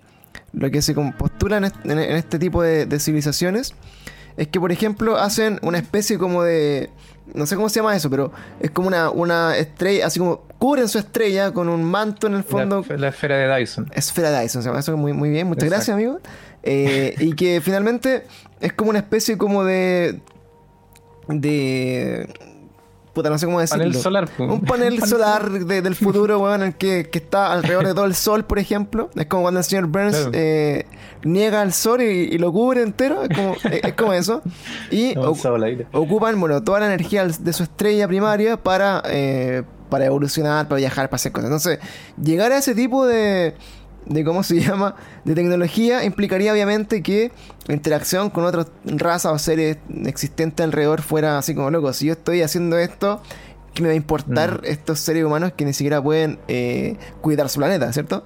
lo 0.52 0.70
que 0.70 0.82
se 0.82 0.94
postula 0.94 1.56
en 1.56 1.98
este, 1.98 2.38
tipo 2.38 2.62
de, 2.62 2.86
civilizaciones 2.98 3.74
es 4.36 4.48
que, 4.48 4.60
por 4.60 4.72
ejemplo, 4.72 5.16
hacen 5.16 5.58
una 5.62 5.78
especie 5.78 6.18
como 6.18 6.42
de. 6.42 6.90
No 7.34 7.46
sé 7.46 7.56
cómo 7.56 7.68
se 7.68 7.80
llama 7.80 7.94
eso, 7.94 8.10
pero 8.10 8.32
es 8.60 8.70
como 8.70 8.88
una, 8.88 9.10
una 9.10 9.56
estrella, 9.56 10.06
así 10.06 10.18
como 10.18 10.42
cubren 10.58 10.88
su 10.88 10.98
estrella 10.98 11.52
con 11.52 11.68
un 11.68 11.84
manto 11.84 12.26
en 12.26 12.34
el 12.34 12.44
fondo. 12.44 12.84
La, 12.96 13.08
esfera 13.08 13.36
de 13.36 13.58
Dyson. 13.58 13.90
Esfera 13.94 14.30
de 14.30 14.42
Dyson, 14.42 14.62
se 14.62 14.68
llama 14.68 14.80
eso 14.80 14.96
muy, 14.96 15.12
muy 15.12 15.30
bien, 15.30 15.46
muchas 15.46 15.68
gracias, 15.68 15.94
amigo. 15.94 16.20
Eh, 16.62 17.14
y 17.18 17.34
que 17.34 17.60
finalmente 17.60 18.24
es 18.60 18.72
como 18.72 18.90
una 18.90 19.00
especie 19.00 19.38
como 19.38 19.64
de. 19.64 20.20
de 21.28 22.28
puta, 23.12 23.30
no 23.30 23.38
sé 23.38 23.46
cómo 23.46 23.60
decirlo. 23.60 23.84
Panel 23.88 24.00
solar, 24.00 24.28
Un 24.38 24.60
panel 24.60 25.02
solar 25.02 25.50
del 25.50 25.94
futuro, 25.94 26.38
weón, 26.40 26.62
el 26.62 26.74
que, 26.74 27.08
que, 27.10 27.18
está 27.18 27.52
alrededor 27.52 27.86
de 27.86 27.94
todo 27.94 28.04
el 28.04 28.14
sol, 28.14 28.44
por 28.44 28.58
ejemplo. 28.58 29.10
Es 29.14 29.26
como 29.26 29.42
cuando 29.42 29.60
el 29.60 29.64
señor 29.64 29.86
Burns 29.86 30.28
eh, 30.32 30.86
niega 31.22 31.60
al 31.60 31.72
sol 31.72 32.02
y, 32.02 32.38
lo 32.38 32.52
cubre 32.52 32.82
entero. 32.82 33.22
Es 33.24 33.36
como, 33.36 33.56
es, 33.70 33.92
como 33.94 34.12
eso. 34.12 34.42
Y 34.90 35.16
ocupan, 35.92 36.40
bueno, 36.40 36.62
toda 36.62 36.80
la 36.80 36.86
energía 36.86 37.26
de 37.26 37.52
su 37.52 37.64
estrella 37.64 38.08
primaria 38.08 38.56
para, 38.56 39.02
eh, 39.06 39.62
para 39.88 40.06
evolucionar, 40.06 40.68
para 40.68 40.78
viajar, 40.78 41.08
para 41.08 41.16
hacer 41.16 41.32
cosas. 41.32 41.48
Entonces, 41.48 41.78
llegar 42.22 42.52
a 42.52 42.58
ese 42.58 42.74
tipo 42.74 43.06
de 43.06 43.54
de 44.06 44.24
cómo 44.24 44.42
se 44.42 44.60
llama, 44.60 44.96
de 45.24 45.34
tecnología, 45.34 46.04
implicaría 46.04 46.52
obviamente 46.52 47.02
que 47.02 47.30
la 47.66 47.74
interacción 47.74 48.30
con 48.30 48.44
otras 48.44 48.66
razas 48.84 49.32
o 49.32 49.38
seres 49.38 49.78
existentes 50.06 50.64
alrededor 50.64 51.02
fuera 51.02 51.38
así 51.38 51.54
como 51.54 51.70
loco. 51.70 51.92
Si 51.92 52.06
yo 52.06 52.12
estoy 52.12 52.42
haciendo 52.42 52.78
esto, 52.78 53.22
¿qué 53.74 53.82
me 53.82 53.88
va 53.88 53.92
a 53.92 53.96
importar 53.96 54.62
mm. 54.62 54.66
estos 54.66 55.00
seres 55.00 55.24
humanos 55.24 55.52
que 55.56 55.64
ni 55.64 55.72
siquiera 55.72 56.02
pueden 56.02 56.38
eh, 56.48 56.96
cuidar 57.20 57.48
su 57.48 57.58
planeta, 57.58 57.92
¿cierto? 57.92 58.24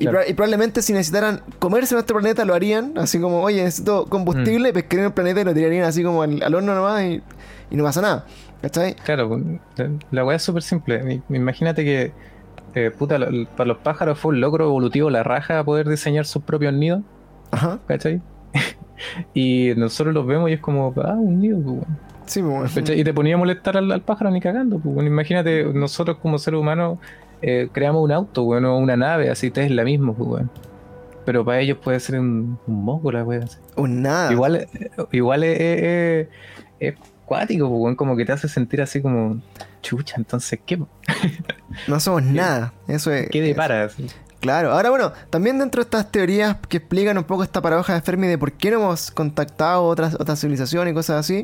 Y, 0.00 0.06
probablemente 0.06 0.80
si 0.80 0.92
necesitaran 0.92 1.42
comerse 1.58 1.96
nuestro 1.96 2.18
planeta 2.18 2.44
lo 2.44 2.54
harían, 2.54 2.96
así 2.96 3.18
como, 3.18 3.42
oye, 3.42 3.64
necesito 3.64 4.06
combustible, 4.06 4.70
mm. 4.70 4.74
pescarían 4.74 5.06
el 5.06 5.12
planeta 5.12 5.40
y 5.40 5.44
lo 5.44 5.54
tirarían 5.54 5.84
así 5.84 6.04
como 6.04 6.22
al, 6.22 6.54
horno 6.54 6.74
nomás 6.74 7.02
y, 7.02 7.22
y, 7.70 7.76
no 7.76 7.82
pasa 7.82 8.00
nada. 8.00 8.24
¿Cachai? 8.62 8.94
Claro, 8.94 9.40
la 10.10 10.24
weá 10.24 10.36
es 10.36 10.42
súper 10.42 10.62
simple. 10.62 11.22
Imagínate 11.28 11.84
que 11.84 12.12
eh, 12.74 12.90
puta, 12.90 13.18
para 13.56 13.68
los 13.68 13.78
pájaros 13.78 14.18
fue 14.18 14.30
un 14.30 14.40
logro 14.40 14.66
evolutivo 14.66 15.10
la 15.10 15.22
raja 15.22 15.64
poder 15.64 15.88
diseñar 15.88 16.26
sus 16.26 16.42
propios 16.42 16.72
nidos. 16.72 17.02
Ajá. 17.50 17.78
¿Cachai? 17.86 18.20
y 19.34 19.72
nosotros 19.76 20.14
los 20.14 20.26
vemos 20.26 20.50
y 20.50 20.54
es 20.54 20.60
como, 20.60 20.92
ah, 21.02 21.14
un 21.14 21.40
nido, 21.40 21.58
pues, 21.62 21.86
Sí, 22.26 22.42
pues, 22.42 22.76
Y 22.90 23.04
te 23.04 23.14
ponía 23.14 23.36
a 23.36 23.38
molestar 23.38 23.78
al, 23.78 24.02
pájaro 24.02 24.30
ni 24.30 24.40
cagando, 24.40 24.78
pues, 24.78 25.06
Imagínate, 25.06 25.64
nosotros 25.64 26.18
como 26.18 26.38
seres 26.38 26.60
humanos 26.60 26.98
eh, 27.40 27.68
creamos 27.72 28.04
un 28.04 28.12
auto, 28.12 28.44
bueno, 28.44 28.76
una 28.76 28.96
nave, 28.96 29.30
así 29.30 29.50
Tesla 29.50 29.82
mismo, 29.82 30.14
pues, 30.14 30.44
Pero 31.24 31.44
para 31.44 31.60
ellos 31.60 31.78
puede 31.82 31.98
ser 32.00 32.20
un, 32.20 32.58
moco 32.66 33.10
la 33.10 33.24
wea. 33.24 33.46
Un 33.76 34.02
nada. 34.02 34.30
Igual, 34.30 34.68
igual 35.10 35.44
es, 35.44 36.28
es, 36.80 36.94
cuático, 37.24 37.68
pues, 37.68 37.96
como 37.96 38.14
que 38.14 38.26
te 38.26 38.32
hace 38.32 38.48
sentir 38.48 38.82
así 38.82 39.00
como 39.00 39.40
chucha, 39.80 40.16
entonces, 40.16 40.60
¿qué? 40.64 40.78
no 41.86 42.00
somos 42.00 42.22
nada. 42.24 42.72
Eso 42.86 43.12
es. 43.12 43.28
¿Qué 43.28 43.40
depara? 43.40 43.88
Claro, 44.40 44.72
ahora 44.72 44.90
bueno, 44.90 45.12
también 45.30 45.58
dentro 45.58 45.82
de 45.82 45.84
estas 45.84 46.12
teorías 46.12 46.56
que 46.68 46.76
explican 46.76 47.18
un 47.18 47.24
poco 47.24 47.42
esta 47.42 47.60
paradoja 47.60 47.94
de 47.94 48.02
Fermi 48.02 48.28
de 48.28 48.38
por 48.38 48.52
qué 48.52 48.70
no 48.70 48.76
hemos 48.76 49.10
contactado 49.10 49.82
otras, 49.84 50.14
otras 50.14 50.40
civilizaciones 50.40 50.92
y 50.92 50.94
cosas 50.94 51.20
así, 51.20 51.42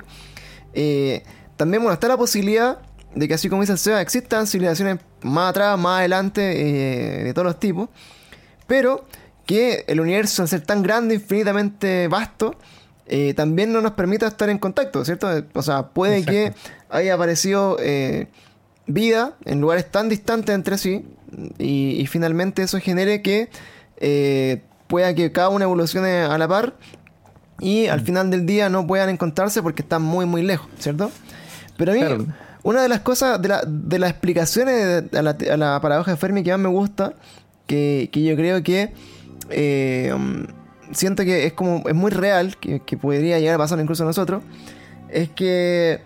eh, 0.75 1.25
también 1.57 1.83
bueno, 1.83 1.95
está 1.95 2.07
la 2.07 2.17
posibilidad 2.17 2.79
de 3.15 3.27
que 3.27 3.35
así 3.35 3.49
como 3.49 3.63
dice 3.63 3.91
el 3.91 3.99
existan 3.99 4.47
civilizaciones 4.47 4.99
más 5.23 5.51
atrás, 5.51 5.79
más 5.79 6.01
adelante, 6.01 7.21
eh, 7.21 7.25
de 7.25 7.35
todos 7.35 7.47
los 7.47 7.59
tipos, 7.59 7.89
pero 8.69 9.07
que 9.45 9.85
el 9.89 10.01
universo 10.01 10.43
al 10.43 10.49
ser 10.49 10.63
tan 10.63 10.83
grande, 10.83 11.17
infinitamente 11.17 12.09
vasto, 12.09 12.57
eh, 13.07 13.35
también 13.35 13.73
no 13.73 13.81
nos 13.81 13.93
permita 13.93 14.27
estar 14.27 14.49
en 14.49 14.59
contacto, 14.59 15.05
¿cierto? 15.05 15.29
O 15.55 15.63
sea, 15.63 15.89
puede 15.89 16.25
que 16.25 16.55
haya 16.89 17.15
aparecido 17.15 17.77
vida 18.87 19.35
en 19.45 19.61
lugares 19.61 19.91
tan 19.91 20.09
distantes 20.09 20.55
entre 20.55 20.79
sí 20.79 21.05
y, 21.59 22.07
finalmente 22.07 22.63
eso 22.63 22.79
genere 22.79 23.23
que 23.23 23.49
eh, 23.99 24.63
pueda 24.87 25.15
que 25.15 25.33
cada 25.33 25.49
uno 25.49 25.65
evolucione 25.65 26.21
a 26.21 26.37
la 26.39 26.49
par 26.49 26.75
y 27.61 27.87
al 27.87 28.03
mm. 28.03 28.05
final 28.05 28.31
del 28.31 28.47
día 28.47 28.69
no 28.69 28.87
puedan 28.87 29.09
encontrarse 29.09 29.63
porque 29.63 29.83
están 29.83 30.03
muy 30.03 30.27
muy 30.27 30.43
lejos, 30.43 30.69
¿cierto? 30.79 31.11
Pero 31.77 31.93
a 31.93 31.95
mí, 31.95 32.27
una 32.63 32.83
de 32.83 32.89
las 32.89 33.01
cosas, 33.01 33.41
de, 33.43 33.57
de 33.67 33.99
las 33.99 34.11
explicaciones 34.11 35.05
a 35.13 35.23
la, 35.23 35.81
paradoja 35.81 36.13
de 36.13 36.17
Fermi 36.17 36.43
que 36.43 36.51
más 36.51 36.61
me 36.61 36.69
gusta, 36.69 37.15
que, 37.67 38.09
yo 38.13 38.37
creo 38.37 38.63
que 38.63 38.93
eh, 39.51 40.15
siento 40.95 41.25
que 41.25 41.47
es 41.47 41.53
como 41.53 41.89
es 41.89 41.95
muy 41.95 42.11
real, 42.11 42.57
que, 42.57 42.81
que 42.81 42.97
podría 42.97 43.39
llegar 43.39 43.57
a 43.57 43.59
pasar 43.59 43.79
incluso 43.81 44.03
a 44.03 44.07
nosotros, 44.07 44.43
es 45.09 45.31
que 45.31 46.01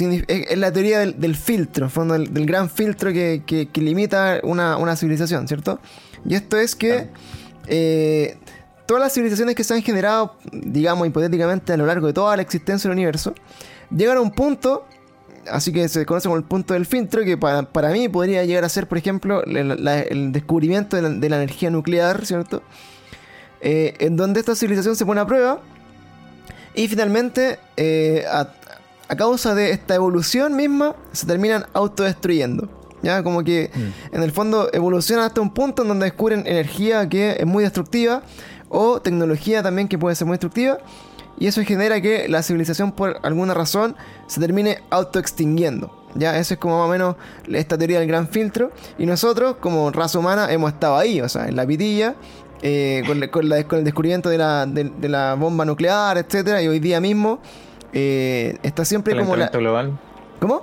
es 0.00 0.58
la 0.58 0.72
teoría 0.72 1.00
del, 1.00 1.36
filtro, 1.36 1.88
fondo 1.88 2.14
del, 2.14 2.46
gran 2.46 2.68
filtro 2.68 3.12
que, 3.12 3.68
limita 3.74 4.40
una, 4.42 4.96
civilización, 4.96 5.46
¿cierto? 5.46 5.80
Y 6.24 6.34
esto 6.34 6.58
es 6.58 6.74
que 6.74 7.08
eh, 7.66 8.36
todas 8.86 9.02
las 9.02 9.12
civilizaciones 9.12 9.54
que 9.54 9.62
se 9.62 9.74
han 9.74 9.82
generado, 9.82 10.36
digamos 10.52 11.06
hipotéticamente 11.06 11.72
a 11.72 11.76
lo 11.76 11.86
largo 11.86 12.06
de 12.08 12.12
toda 12.12 12.34
la 12.36 12.42
existencia 12.42 12.88
del 12.88 12.96
universo, 12.96 13.34
llegan 13.94 14.16
a 14.16 14.20
un 14.20 14.32
punto, 14.32 14.86
así 15.48 15.72
que 15.72 15.88
se 15.88 16.04
conoce 16.06 16.28
como 16.28 16.38
el 16.38 16.44
punto 16.44 16.74
del 16.74 16.86
filtro, 16.86 17.22
que 17.22 17.36
para, 17.36 17.90
mí 17.90 18.08
podría 18.08 18.44
llegar 18.44 18.64
a 18.64 18.68
ser, 18.68 18.88
por 18.88 18.98
ejemplo, 18.98 19.44
el, 19.44 20.32
descubrimiento 20.32 21.00
de 21.00 21.28
la, 21.28 21.36
energía 21.36 21.70
nuclear, 21.70 22.26
¿cierto? 22.26 22.62
Eh, 23.66 23.94
en 23.98 24.16
donde 24.16 24.40
esta 24.40 24.54
civilización 24.54 24.94
se 24.94 25.06
pone 25.06 25.22
a 25.22 25.26
prueba 25.26 25.58
y 26.74 26.86
finalmente, 26.86 27.58
eh, 27.78 28.24
a 28.28 29.16
causa 29.16 29.54
de 29.54 29.70
esta 29.70 29.94
evolución 29.94 30.54
misma, 30.54 30.94
se 31.12 31.26
terminan 31.26 31.64
autodestruyendo. 31.72 32.68
¿Ya? 33.02 33.22
Como 33.22 33.42
que 33.44 33.70
mm. 33.74 34.16
en 34.16 34.22
el 34.22 34.32
fondo 34.32 34.70
evolucionan 34.72 35.26
hasta 35.26 35.40
un 35.40 35.52
punto 35.52 35.82
en 35.82 35.88
donde 35.88 36.04
descubren 36.04 36.46
energía 36.46 37.06
que 37.08 37.36
es 37.38 37.46
muy 37.46 37.62
destructiva 37.62 38.22
o 38.70 39.00
tecnología 39.00 39.62
también 39.62 39.88
que 39.88 39.98
puede 39.98 40.14
ser 40.14 40.26
muy 40.26 40.34
destructiva. 40.34 40.78
Y 41.38 41.46
eso 41.46 41.62
genera 41.62 42.00
que 42.00 42.28
la 42.28 42.42
civilización 42.42 42.92
por 42.92 43.18
alguna 43.22 43.54
razón 43.54 43.96
se 44.26 44.40
termine 44.40 44.78
autoextinguiendo. 44.90 46.04
Ya, 46.14 46.38
eso 46.38 46.54
es 46.54 46.60
como 46.60 46.78
más 46.78 46.86
o 46.86 46.90
menos 46.90 47.16
esta 47.52 47.76
teoría 47.76 47.98
del 47.98 48.08
gran 48.08 48.28
filtro. 48.28 48.70
Y 48.98 49.06
nosotros, 49.06 49.56
como 49.60 49.90
raza 49.90 50.18
humana, 50.18 50.50
hemos 50.52 50.72
estado 50.72 50.96
ahí, 50.96 51.20
o 51.20 51.28
sea, 51.28 51.48
en 51.48 51.56
la 51.56 51.66
pitilla, 51.66 52.14
eh, 52.66 53.02
con, 53.06 53.22
el 53.22 53.84
descubrimiento 53.84 54.30
de 54.30 54.38
la, 54.38 54.64
de 54.64 55.08
la 55.08 55.34
bomba 55.34 55.66
nuclear, 55.66 56.16
etcétera, 56.16 56.62
y 56.62 56.68
hoy 56.68 56.80
día 56.80 56.98
mismo 56.98 57.40
eh, 57.92 58.58
está 58.62 58.84
siempre 58.84 59.16
como 59.16 59.36
la... 59.36 59.48
global. 59.48 59.98
¿Cómo? 60.40 60.62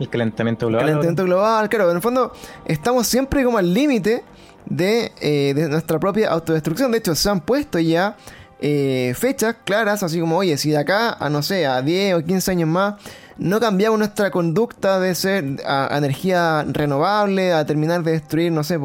El 0.00 0.08
calentamiento 0.08 0.68
global. 0.68 0.82
El 0.82 0.92
calentamiento 0.92 1.24
global, 1.24 1.68
claro. 1.68 1.90
En 1.90 1.96
el 1.96 2.02
fondo, 2.02 2.32
estamos 2.64 3.06
siempre 3.06 3.44
como 3.44 3.58
al 3.58 3.74
límite 3.74 4.24
de, 4.64 5.12
eh, 5.20 5.52
de, 5.54 5.68
nuestra 5.68 5.98
propia 5.98 6.30
autodestrucción. 6.30 6.90
De 6.90 6.98
hecho, 6.98 7.14
se 7.14 7.28
han 7.28 7.40
puesto 7.40 7.78
ya 7.80 8.16
eh, 8.60 9.12
fechas 9.14 9.56
claras, 9.64 10.02
así 10.02 10.18
como, 10.20 10.38
oye, 10.38 10.56
si 10.56 10.70
de 10.70 10.78
acá 10.78 11.12
a, 11.12 11.28
no 11.28 11.42
sé, 11.42 11.66
a 11.66 11.82
10 11.82 12.14
o 12.14 12.24
15 12.24 12.50
años 12.52 12.68
más, 12.68 12.94
no 13.38 13.58
cambiamos 13.58 13.98
nuestra 13.98 14.30
conducta 14.30 15.00
de 15.00 15.14
ser 15.14 15.56
a, 15.66 15.96
energía 15.96 16.64
renovable, 16.68 17.52
a 17.52 17.66
terminar 17.66 18.02
de 18.02 18.12
destruir, 18.12 18.52
no 18.52 18.62
sé, 18.62 18.78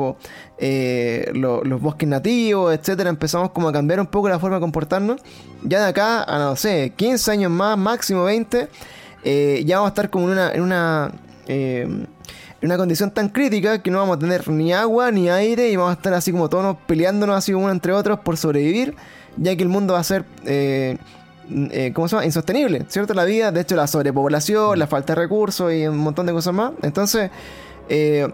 eh, 0.58 1.32
los 1.34 1.82
bosques 1.82 2.10
nativos, 2.10 2.74
etcétera, 2.74 3.10
empezamos 3.10 3.52
como 3.52 3.70
a 3.70 3.74
cambiar 3.74 4.00
un 4.00 4.08
poco 4.08 4.30
la 4.30 4.40
forma 4.40 4.58
de 4.58 4.62
comportarnos. 4.62 5.22
Ya 5.64 5.82
de 5.82 5.90
acá 5.90 6.24
a, 6.24 6.40
no 6.40 6.56
sé, 6.56 6.94
15 6.96 7.32
años 7.32 7.52
más, 7.52 7.78
máximo 7.78 8.24
20, 8.24 8.68
eh, 9.24 9.64
ya 9.66 9.78
vamos 9.78 9.90
a 9.90 9.92
estar 9.92 10.10
como 10.10 10.26
en 10.28 10.32
una... 10.34 10.52
En 10.52 10.62
una 10.62 11.12
eh, 11.48 12.06
en 12.62 12.68
una 12.68 12.76
condición 12.76 13.12
tan 13.12 13.30
crítica 13.30 13.82
que 13.82 13.90
no 13.90 14.00
vamos 14.00 14.18
a 14.18 14.20
tener 14.20 14.50
ni 14.50 14.74
agua 14.74 15.12
ni 15.12 15.30
aire 15.30 15.70
y 15.70 15.78
vamos 15.78 15.92
a 15.92 15.94
estar 15.94 16.14
así 16.14 16.34
como 16.34 16.50
todos 16.50 16.76
peleándonos 16.88 17.38
así 17.38 17.54
uno 17.54 17.72
entre 17.72 17.94
otros 17.94 18.20
por 18.20 18.36
sobrevivir, 18.36 18.96
ya 19.38 19.56
que 19.56 19.64
el 19.64 19.70
mundo 19.70 19.94
va 19.94 20.00
a 20.00 20.04
ser 20.04 20.26
¿cómo 21.94 22.08
se 22.08 22.16
llama? 22.16 22.26
Insostenible, 22.26 22.86
¿cierto? 22.88 23.14
La 23.14 23.26
vida, 23.26 23.52
de 23.52 23.62
hecho, 23.62 23.76
la 23.76 23.88
sobrepoblación, 23.88 24.78
la 24.78 24.88
falta 24.88 25.14
de 25.14 25.22
recursos 25.22 25.74
y 25.74 25.88
un 25.88 25.98
montón 25.98 26.26
de 26.26 26.34
cosas 26.34 26.54
más. 26.54 26.74
Entonces, 26.82 27.32
eh, 27.90 28.28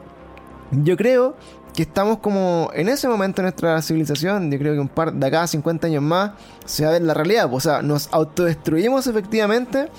yo 0.71 0.97
creo 0.97 1.35
que 1.73 1.83
estamos 1.83 2.19
como 2.19 2.69
en 2.73 2.87
ese 2.89 3.07
momento 3.07 3.41
de 3.41 3.43
nuestra 3.43 3.81
civilización, 3.81 4.51
yo 4.51 4.57
creo 4.57 4.73
que 4.73 4.79
un 4.79 4.87
par 4.87 5.13
de 5.13 5.25
acá 5.27 5.45
50 5.45 5.87
años 5.87 6.03
más 6.03 6.31
se 6.65 6.83
va 6.83 6.89
a 6.89 6.93
ver 6.93 7.01
la 7.01 7.13
realidad, 7.13 7.49
o 7.51 7.59
sea, 7.59 7.81
nos 7.81 8.07
autodestruimos 8.11 9.07
efectivamente 9.07 9.89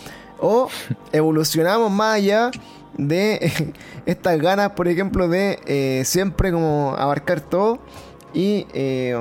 o 0.41 0.69
evolucionamos 1.13 1.91
más 1.91 2.17
allá 2.17 2.51
de 2.97 3.75
estas 4.07 4.39
ganas, 4.41 4.71
por 4.71 4.89
ejemplo, 4.89 5.29
de 5.29 5.59
eh, 5.67 6.03
siempre 6.05 6.51
como 6.51 6.95
abarcar 6.97 7.41
todo 7.41 7.79
y 8.37 8.67
eh, 8.75 9.19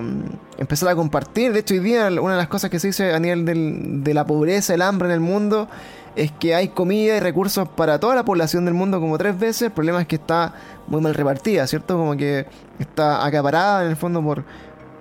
empezar 0.57 0.89
a 0.89 0.95
compartir. 0.95 1.53
De 1.53 1.59
hecho, 1.61 1.73
hoy 1.73 1.79
día 1.79 2.09
una 2.21 2.33
de 2.33 2.37
las 2.37 2.49
cosas 2.49 2.69
que 2.69 2.79
se 2.81 2.87
dice 2.87 3.13
a 3.13 3.19
nivel 3.19 4.03
de 4.03 4.13
la 4.13 4.25
pobreza, 4.27 4.73
el 4.73 4.81
hambre 4.81 5.07
en 5.07 5.13
el 5.13 5.21
mundo, 5.21 5.69
es 6.17 6.33
que 6.33 6.53
hay 6.53 6.67
comida 6.67 7.15
y 7.15 7.19
recursos 7.21 7.69
para 7.69 7.97
toda 7.97 8.13
la 8.13 8.25
población 8.25 8.65
del 8.65 8.73
mundo 8.73 8.99
como 8.99 9.17
tres 9.17 9.39
veces. 9.39 9.61
El 9.63 9.71
problema 9.71 10.01
es 10.01 10.07
que 10.07 10.17
está 10.17 10.53
muy 10.87 10.99
mal 10.99 11.13
repartida, 11.13 11.65
¿cierto? 11.65 11.97
Como 11.97 12.17
que 12.17 12.45
está 12.77 13.25
acaparada 13.25 13.85
en 13.85 13.91
el 13.91 13.95
fondo 13.95 14.21
por, 14.21 14.43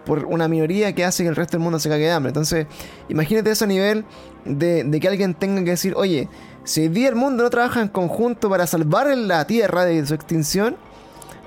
por 0.07 0.27
una 0.27 0.46
minoría 0.46 0.94
que 0.94 1.05
hace 1.05 1.24
que 1.24 1.29
el 1.29 1.35
resto 1.35 1.57
del 1.57 1.64
mundo 1.64 1.81
se 1.81 1.88
cague 1.88 2.05
de 2.05 2.12
hambre. 2.12 2.31
Entonces, 2.31 2.68
imagínate 3.09 3.50
eso 3.50 3.64
a 3.64 3.68
nivel 3.68 4.05
de, 4.44 4.85
de 4.85 5.00
que 5.00 5.09
alguien 5.09 5.35
tenga 5.35 5.64
que 5.64 5.70
decir, 5.70 5.92
oye, 5.96 6.29
si 6.62 6.83
hoy 6.83 6.88
día 6.88 7.09
el 7.09 7.16
mundo 7.16 7.42
no 7.42 7.50
trabaja 7.50 7.83
en 7.83 7.88
conjunto 7.88 8.48
para 8.48 8.68
salvar 8.68 9.09
la 9.16 9.44
Tierra 9.48 9.85
de 9.85 10.07
su 10.07 10.14
extinción, 10.14 10.77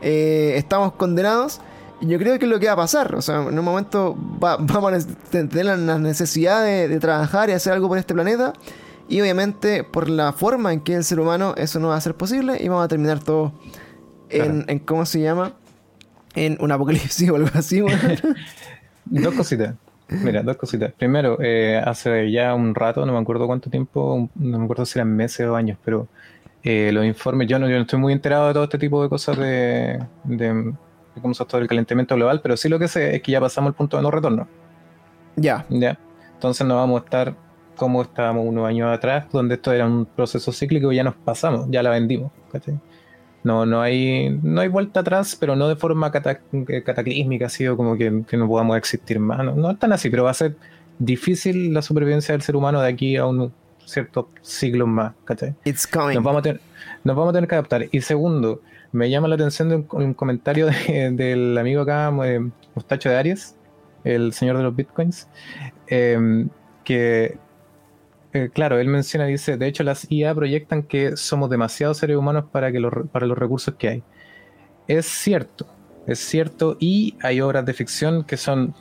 eh, 0.01 0.56
estamos 0.58 0.91
condenados 0.91 1.62
yo 2.01 2.19
creo 2.19 2.38
que 2.38 2.45
es 2.45 2.51
lo 2.51 2.60
que 2.60 2.67
va 2.67 2.73
a 2.73 2.77
pasar. 2.77 3.15
O 3.15 3.21
sea, 3.21 3.43
en 3.47 3.57
un 3.57 3.65
momento 3.65 4.15
vamos 4.39 4.93
a 4.93 5.29
tener 5.29 5.65
la 5.65 5.97
necesidad 5.97 6.63
de, 6.63 6.99
trabajar 6.99 7.49
y 7.49 7.53
hacer 7.53 7.73
algo 7.73 7.88
por 7.88 7.97
este 7.97 8.13
planeta. 8.13 8.53
Y 9.10 9.21
obviamente, 9.21 9.83
por 9.83 10.10
la 10.10 10.33
forma 10.33 10.73
en 10.73 10.81
que 10.81 10.93
el 10.93 11.03
ser 11.03 11.19
humano, 11.19 11.53
eso 11.57 11.79
no 11.79 11.89
va 11.89 11.95
a 11.95 12.01
ser 12.01 12.15
posible. 12.15 12.57
Y 12.60 12.67
vamos 12.67 12.86
a 12.86 12.88
terminar 12.88 13.23
todo 13.23 13.53
en, 14.29 14.79
¿cómo 14.79 15.05
se 15.05 15.21
llama? 15.21 15.53
En 16.36 16.57
un 16.60 16.71
apocalipsis 16.71 17.29
o 17.31 17.36
algo 17.36 17.49
así. 17.53 17.81
dos 19.05 19.33
cositas. 19.33 19.75
Mira, 20.10 20.41
dos 20.43 20.55
cositas. 20.55 20.93
Primero, 20.93 21.38
eh, 21.41 21.81
hace 21.83 22.31
ya 22.31 22.53
un 22.53 22.75
rato, 22.75 23.05
no 23.05 23.13
me 23.13 23.19
acuerdo 23.19 23.45
cuánto 23.45 23.69
tiempo, 23.69 24.29
no 24.36 24.57
me 24.60 24.63
acuerdo 24.63 24.86
si 24.86 24.99
eran 24.99 25.13
meses 25.13 25.45
o 25.47 25.55
años, 25.55 25.77
pero 25.83 26.07
eh, 26.63 26.91
los 26.93 27.05
informes, 27.05 27.49
yo 27.49 27.60
no, 27.60 27.67
yo 27.67 27.75
no 27.75 27.81
estoy 27.81 27.99
muy 27.99 28.13
enterado 28.13 28.47
de 28.47 28.53
todo 28.53 28.63
este 28.63 28.77
tipo 28.77 29.03
de 29.03 29.10
cosas 29.10 29.38
de 29.38 29.99
cómo 31.21 31.34
se 31.34 31.45
todo 31.45 31.62
el 31.62 31.67
calentamiento 31.67 32.15
global, 32.15 32.41
pero 32.41 32.58
sí 32.58 32.69
lo 32.69 32.80
que 32.80 32.88
sé 32.88 33.15
es 33.15 33.21
que 33.21 33.32
ya 33.32 33.39
pasamos 33.39 33.69
el 33.69 33.75
punto 33.75 33.97
de 33.97 34.03
no 34.03 34.12
retorno. 34.12 34.47
Ya. 35.35 35.65
Ya. 35.69 36.00
Entonces 36.33 36.65
no 36.65 36.75
vamos 36.75 37.02
a 37.02 37.06
estar 37.06 37.35
como 37.77 38.02
estábamos 38.02 38.46
unos 38.46 38.67
años 38.67 38.94
atrás, 38.94 39.25
donde 39.31 39.56
esto 39.56 39.71
era 39.71 39.85
un 39.85 40.06
proceso 40.06 40.52
cíclico, 40.52 40.92
ya 40.92 41.04
nos 41.04 41.15
pasamos, 41.15 41.67
ya 41.69 41.83
la 41.83 41.92
vendimos. 41.92 42.31
No, 43.44 43.65
no 43.65 43.81
hay, 43.81 44.37
no 44.44 44.60
hay 44.62 44.67
vuelta 44.67 45.02
atrás, 45.02 45.37
pero 45.39 45.56
no 45.56 45.69
de 45.69 45.75
forma 45.75 46.12
eh, 46.12 46.83
cataclísmica, 46.83 47.46
ha 47.46 47.50
sido 47.50 47.77
como 47.77 47.96
que, 47.96 48.10
no 48.10 48.48
podamos 48.48 48.77
existir 48.77 49.19
más. 49.19 49.44
No, 49.46 49.56
no 49.56 49.71
es 49.71 49.79
tan 49.79 49.94
así, 49.94 50.10
pero 50.10 50.23
va 50.23 50.31
a 50.31 50.33
ser 50.33 50.58
difícil 51.00 51.73
la 51.73 51.81
supervivencia 51.81 52.33
del 52.33 52.42
ser 52.42 52.56
humano 52.56 52.81
de 52.81 52.89
aquí 52.89 53.15
a 53.15 53.25
un 53.25 53.54
cierto 53.85 54.29
siglo 54.42 54.85
más. 54.85 55.13
It's 55.63 55.87
coming. 55.87 56.15
Nos 56.15 56.23
vamos, 56.23 56.39
a 56.39 56.44
tener, 56.44 56.62
nos 57.04 57.15
vamos 57.15 57.29
a 57.29 57.33
tener 57.33 57.48
que 57.48 57.56
adaptar. 57.56 57.85
Y 57.92 58.02
segundo, 58.02 58.62
me 58.92 59.10
llama 59.10 59.27
la 59.27 59.35
atención 59.35 59.69
de 59.69 59.75
un, 59.90 60.13
comentario 60.13 60.67
del 60.88 61.58
amigo 61.58 61.81
acá, 61.81 62.12
eh, 62.25 62.50
Mustacho 62.75 63.10
de 63.10 63.15
Aries, 63.15 63.56
el 64.04 64.33
señor 64.33 64.58
de 64.58 64.63
los 64.63 64.75
bitcoins, 64.75 65.27
em, 65.88 66.50
que, 66.83 67.38
eh, 68.33 68.50
claro, 68.54 68.79
él 68.79 68.88
menciona, 68.88 69.25
dice, 69.25 69.58
de 69.58 69.67
hecho 69.67 69.83
las 69.83 70.10
IA 70.10 70.33
proyectan 70.33 70.83
que 70.83 71.17
somos 71.17 71.50
demasiados 71.50 71.98
seres 71.98 72.17
humanos 72.17 72.46
para, 72.52 72.71
que 72.71 72.79
los, 72.79 72.94
para 73.12 73.25
los 73.25 73.38
recursos 73.38 73.75
que 73.75 73.90
hay. 73.90 74.04
Es 74.88 75.06
cierto, 75.06 75.67
es 76.06 76.19
cierto, 76.19 76.77
y 76.79 77.17
hay 77.21 77.42
obras 77.42 77.65
de 77.65 77.73
ficción 77.73 78.23
que 78.23 78.38
son, 78.38 78.73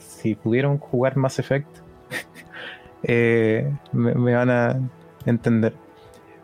si 0.00 0.34
pudieron 0.34 0.78
jugar 0.78 1.16
Mass 1.16 1.38
Effect, 1.38 1.68
eh, 3.04 3.70
me, 3.92 4.14
me, 4.14 4.34
van 4.34 4.50
a 4.50 4.90
entender. 5.24 5.74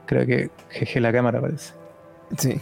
Creo 0.07 0.27
que 0.27 0.51
jeje 0.71 1.01
la 1.01 1.13
cámara 1.13 1.41
parece. 1.41 1.78
Sí. 2.37 2.61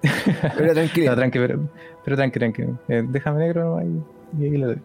pero 0.56 0.72
tranquilo. 0.72 1.10
no, 1.10 1.16
tranqui, 1.16 1.38
pero, 1.38 1.68
pero 2.04 2.16
tranqui, 2.16 2.38
tranqui. 2.38 2.62
Eh, 2.88 3.04
déjame 3.08 3.40
negro 3.40 3.80
y, 3.82 4.40
y 4.42 4.44
ahí 4.44 4.56
le 4.56 4.66
doy. 4.66 4.78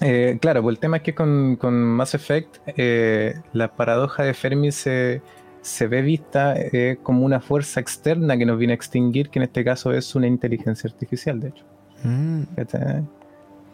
Eh, 0.00 0.38
claro, 0.40 0.62
pues 0.62 0.74
el 0.74 0.78
tema 0.78 0.98
es 0.98 1.02
que 1.02 1.14
con, 1.14 1.56
con 1.56 1.74
Mass 1.74 2.14
Effect 2.14 2.58
eh, 2.76 3.40
la 3.52 3.74
paradoja 3.74 4.24
de 4.24 4.34
Fermi 4.34 4.70
se, 4.72 5.22
se 5.62 5.86
ve 5.86 6.02
vista 6.02 6.54
eh, 6.56 6.98
como 7.02 7.24
una 7.24 7.40
fuerza 7.40 7.80
externa 7.80 8.36
que 8.36 8.44
nos 8.44 8.58
viene 8.58 8.74
a 8.74 8.76
extinguir, 8.76 9.30
que 9.30 9.38
en 9.38 9.44
este 9.44 9.64
caso 9.64 9.92
es 9.92 10.14
una 10.14 10.26
inteligencia 10.26 10.88
artificial, 10.88 11.40
de 11.40 11.48
hecho. 11.48 11.64
Mm. 12.02 12.42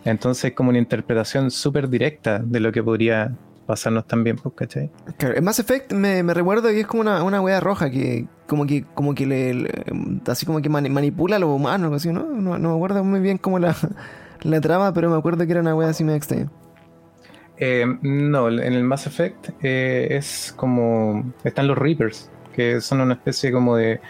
Entonces 0.05 0.45
es 0.47 0.53
como 0.53 0.71
una 0.71 0.79
interpretación 0.79 1.51
súper 1.51 1.89
directa 1.89 2.39
de 2.39 2.61
lo 2.61 2.71
que 2.73 2.83
podría 2.83 3.33
pasarnos 3.73 4.07
también, 4.07 4.37
pues, 4.37 4.55
¿cachai? 4.55 4.91
Claro, 5.17 5.37
en 5.37 5.45
Mass 5.45 5.59
Effect 5.59 5.93
me, 5.93 6.23
me 6.23 6.35
recuerdo 6.35 6.69
que 6.69 6.81
es 6.81 6.87
como 6.87 7.01
una, 7.01 7.23
una 7.23 7.41
wea 7.41 7.59
roja 7.61 7.91
que 7.91 8.27
como 8.47 8.67
que 8.67 8.85
como 8.95 9.15
que 9.15 9.25
le, 9.27 9.55
le- 9.55 9.85
así 10.27 10.45
como 10.45 10.61
que 10.61 10.69
mani- 10.69 10.91
manipula 10.91 11.37
a 11.37 11.39
los 11.39 11.49
humanos, 11.51 11.85
algo 11.87 11.97
así, 11.97 12.13
¿no? 12.13 12.25
No, 12.27 12.59
no 12.59 12.71
me 12.71 12.77
acuerdo 12.77 13.03
muy 13.05 13.21
bien 13.21 13.39
cómo 13.39 13.59
la, 13.59 13.75
la 14.43 14.61
trama, 14.61 14.93
pero 14.93 15.09
me 15.11 15.17
acuerdo 15.17 15.45
que 15.47 15.53
era 15.53 15.61
una 15.61 15.75
wea 15.75 15.89
así 15.89 16.05
medio 16.05 16.19
extraña. 16.19 16.51
Eh, 17.59 17.87
no, 18.03 18.49
en 18.49 18.73
el 18.73 18.83
Mass 18.85 19.07
Effect 19.07 19.51
eh, 19.63 20.09
es 20.11 20.53
como. 20.57 21.33
Están 21.45 21.67
los 21.69 21.79
Reapers, 21.79 22.31
que 22.55 22.81
son 22.81 23.01
una 23.01 23.15
especie 23.15 23.53
como 23.53 23.77
de, 23.77 24.01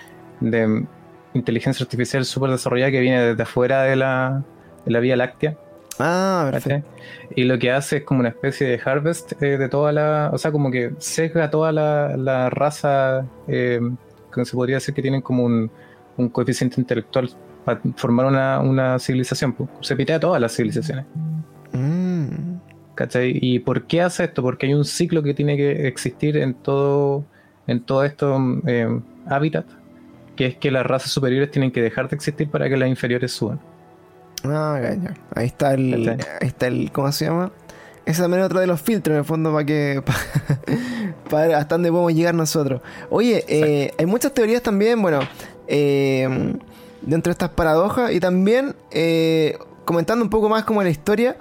de 0.41 0.87
inteligencia 1.35 1.85
artificial 1.85 2.25
súper 2.25 2.51
desarrollada 2.51 2.91
que 2.91 3.01
viene 3.01 3.21
desde 3.21 3.43
afuera 3.43 3.83
de 3.83 3.97
la, 3.97 4.43
de 4.85 4.91
la 4.91 5.01
Vía 5.01 5.17
Láctea. 5.17 5.57
Ah, 5.99 6.49
perfecto. 6.51 6.89
Y 7.37 7.45
lo 7.45 7.59
que 7.59 7.71
hace 7.71 7.99
es 7.99 8.05
como 8.05 8.21
una 8.21 8.31
especie 8.31 8.67
de 8.67 8.81
harvest 8.85 9.41
eh, 9.43 9.59
de 9.59 9.69
toda 9.69 9.93
la. 9.93 10.31
O 10.33 10.39
sea, 10.39 10.51
como 10.53 10.71
que 10.71 10.93
sesga 10.99 11.51
toda 11.51 11.73
la, 11.73 12.17
la 12.17 12.51
raza. 12.51 13.27
Eh, 13.49 13.81
que 14.33 14.45
se 14.45 14.57
podría 14.57 14.77
decir 14.77 14.95
que 14.95 15.03
tienen 15.03 15.21
como 15.21 15.45
un, 15.45 15.71
un 16.17 16.29
coeficiente 16.29 16.81
intelectual 16.81 17.31
para 17.65 17.81
formar 17.97 18.27
una, 18.27 18.61
una 18.61 18.99
civilización. 18.99 19.55
Se 19.81 19.95
pitea 19.97 20.19
todas 20.19 20.41
las 20.41 20.55
civilizaciones. 20.55 21.05
Mm. 21.73 22.57
¿Cachai? 22.95 23.39
¿Y 23.41 23.61
por 23.61 23.87
qué 23.87 24.03
hace 24.03 24.25
esto? 24.25 24.43
Porque 24.43 24.67
hay 24.67 24.75
un 24.75 24.85
ciclo 24.85 25.23
que 25.23 25.35
tiene 25.35 25.57
que 25.57 25.87
existir 25.87 26.37
en 26.37 26.55
todo, 26.55 27.25
en 27.67 27.81
todo 27.81 28.05
esto 28.05 28.39
eh, 28.67 29.01
hábitat, 29.27 29.67
que 30.37 30.47
es 30.47 30.57
que 30.57 30.71
las 30.71 30.85
razas 30.85 31.11
superiores 31.11 31.51
tienen 31.51 31.71
que 31.71 31.81
dejar 31.81 32.09
de 32.09 32.17
existir 32.17 32.51
para 32.51 32.69
que 32.69 32.77
las 32.77 32.89
inferiores 32.89 33.33
suban. 33.33 33.61
Ah, 34.45 34.81
ya. 34.81 35.15
Ahí 35.35 35.47
está 35.47 35.75
el. 35.75 36.09
Ahí 36.09 36.49
está 36.49 36.67
el. 36.67 36.91
¿Cómo 36.93 37.11
se 37.13 37.27
llama? 37.27 37.53
Ese 38.05 38.21
también 38.21 38.41
es 38.41 38.47
otro 38.47 38.61
de 38.61 38.67
los 38.67 38.81
filtros, 38.81 39.15
en 39.15 39.19
el 39.21 39.25
fondo, 39.25 39.53
para 39.53 39.65
que. 39.65 40.03
Para, 41.31 41.47
ver 41.47 41.57
hasta 41.57 41.77
dónde 41.77 41.91
podemos 41.91 42.13
llegar 42.15 42.35
nosotros. 42.35 42.83
Oye, 43.09 43.45
eh, 43.49 43.95
hay 43.99 44.07
muchas 44.07 44.35
teorías 44.35 44.61
también, 44.63 45.01
bueno, 45.01 45.21
eh, 45.67 46.29
dentro 47.01 47.31
de 47.31 47.33
estas 47.33 47.51
paradojas. 47.51 48.13
Y 48.13 48.21
también, 48.21 48.75
eh, 48.91 49.57
comentando 49.85 50.25
un 50.25 50.31
poco 50.31 50.49
más 50.49 50.65
como 50.65 50.83
la 50.83 50.91
historia. 50.91 51.37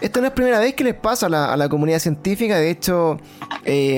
Esto 0.00 0.20
no 0.20 0.26
es 0.26 0.32
primera 0.32 0.58
vez 0.58 0.74
que 0.74 0.84
les 0.84 0.94
pasa 0.94 1.26
a 1.26 1.28
la, 1.28 1.52
a 1.52 1.56
la 1.56 1.68
comunidad 1.68 2.00
científica. 2.00 2.56
De 2.56 2.70
hecho, 2.70 3.18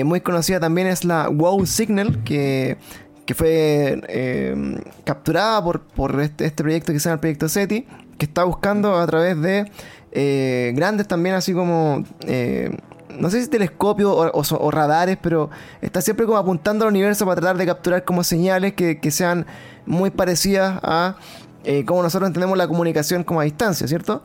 muy 0.05 0.21
conocida 0.21 0.59
también 0.59 0.87
es 0.87 1.03
la 1.03 1.29
WOW 1.29 1.65
Signal, 1.65 2.23
que, 2.23 2.77
que 3.25 3.33
fue 3.33 4.79
capturada 5.03 5.63
por, 5.63 5.81
por 5.81 6.21
este, 6.21 6.45
este 6.45 6.63
proyecto 6.63 6.93
que 6.93 6.99
se 6.99 7.09
llama 7.09 7.15
el 7.15 7.19
proyecto 7.21 7.49
SETI, 7.49 7.87
que 8.17 8.25
está 8.25 8.43
buscando 8.43 8.95
a 8.97 9.05
través 9.07 9.39
de 9.41 9.71
eh, 10.11 10.71
grandes 10.75 11.07
también, 11.07 11.35
así 11.35 11.53
como, 11.53 12.03
eh, 12.27 12.75
no 13.19 13.29
sé 13.29 13.41
si 13.41 13.49
telescopios 13.49 14.09
o, 14.11 14.31
o 14.33 14.43
so- 14.43 14.59
o 14.59 14.71
radares, 14.71 15.17
pero 15.21 15.49
está 15.81 16.01
siempre 16.01 16.25
como 16.25 16.37
apuntando 16.37 16.85
al 16.85 16.91
universo 16.91 17.25
para 17.25 17.39
tratar 17.41 17.57
de 17.57 17.65
capturar 17.65 18.03
como 18.05 18.23
señales 18.23 18.73
que, 18.73 18.99
que 18.99 19.11
sean 19.11 19.45
muy 19.85 20.09
parecidas 20.11 20.79
a 20.83 21.15
eh, 21.63 21.83
cómo 21.85 22.01
nosotros 22.03 22.27
entendemos 22.29 22.57
la 22.57 22.67
comunicación 22.67 23.23
como 23.23 23.41
a 23.41 23.43
distancia, 23.43 23.87
¿cierto? 23.87 24.21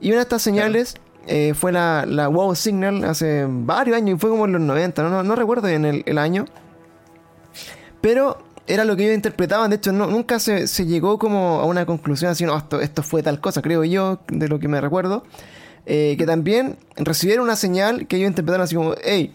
Y 0.00 0.08
una 0.08 0.16
de 0.16 0.22
estas 0.22 0.42
señales 0.42 0.94
eh, 1.26 1.52
fue 1.54 1.72
la, 1.72 2.04
la 2.06 2.28
WOW 2.28 2.54
Signal 2.54 3.04
hace 3.04 3.46
varios 3.48 3.96
años, 3.96 4.16
y 4.16 4.20
fue 4.20 4.30
como 4.30 4.44
en 4.46 4.52
los 4.52 4.60
90, 4.62 5.02
no, 5.02 5.08
no, 5.10 5.22
no 5.22 5.34
recuerdo 5.36 5.68
bien 5.68 5.84
el, 5.84 6.02
el 6.06 6.18
año. 6.18 6.44
Pero 8.00 8.38
era 8.66 8.84
lo 8.84 8.96
que 8.96 9.04
ellos 9.04 9.14
interpretaban, 9.14 9.70
de 9.70 9.76
hecho 9.76 9.92
no, 9.92 10.06
nunca 10.06 10.38
se, 10.38 10.66
llegó 10.86 11.18
como 11.18 11.60
a 11.60 11.66
una 11.66 11.86
conclusión 11.86 12.30
así, 12.30 12.44
no, 12.44 12.56
esto, 12.56 12.80
esto 12.80 13.02
fue 13.02 13.22
tal 13.22 13.40
cosa, 13.40 13.62
creo 13.62 13.84
yo, 13.84 14.20
de 14.28 14.48
lo 14.48 14.58
que 14.58 14.68
me 14.68 14.80
recuerdo. 14.80 15.24
Eh, 15.86 16.14
que 16.16 16.24
también 16.24 16.78
recibieron 16.96 17.44
una 17.44 17.56
señal 17.56 18.06
que 18.06 18.16
ellos 18.16 18.28
interpretaron 18.28 18.64
así 18.64 18.74
como, 18.74 18.94
hey, 19.04 19.34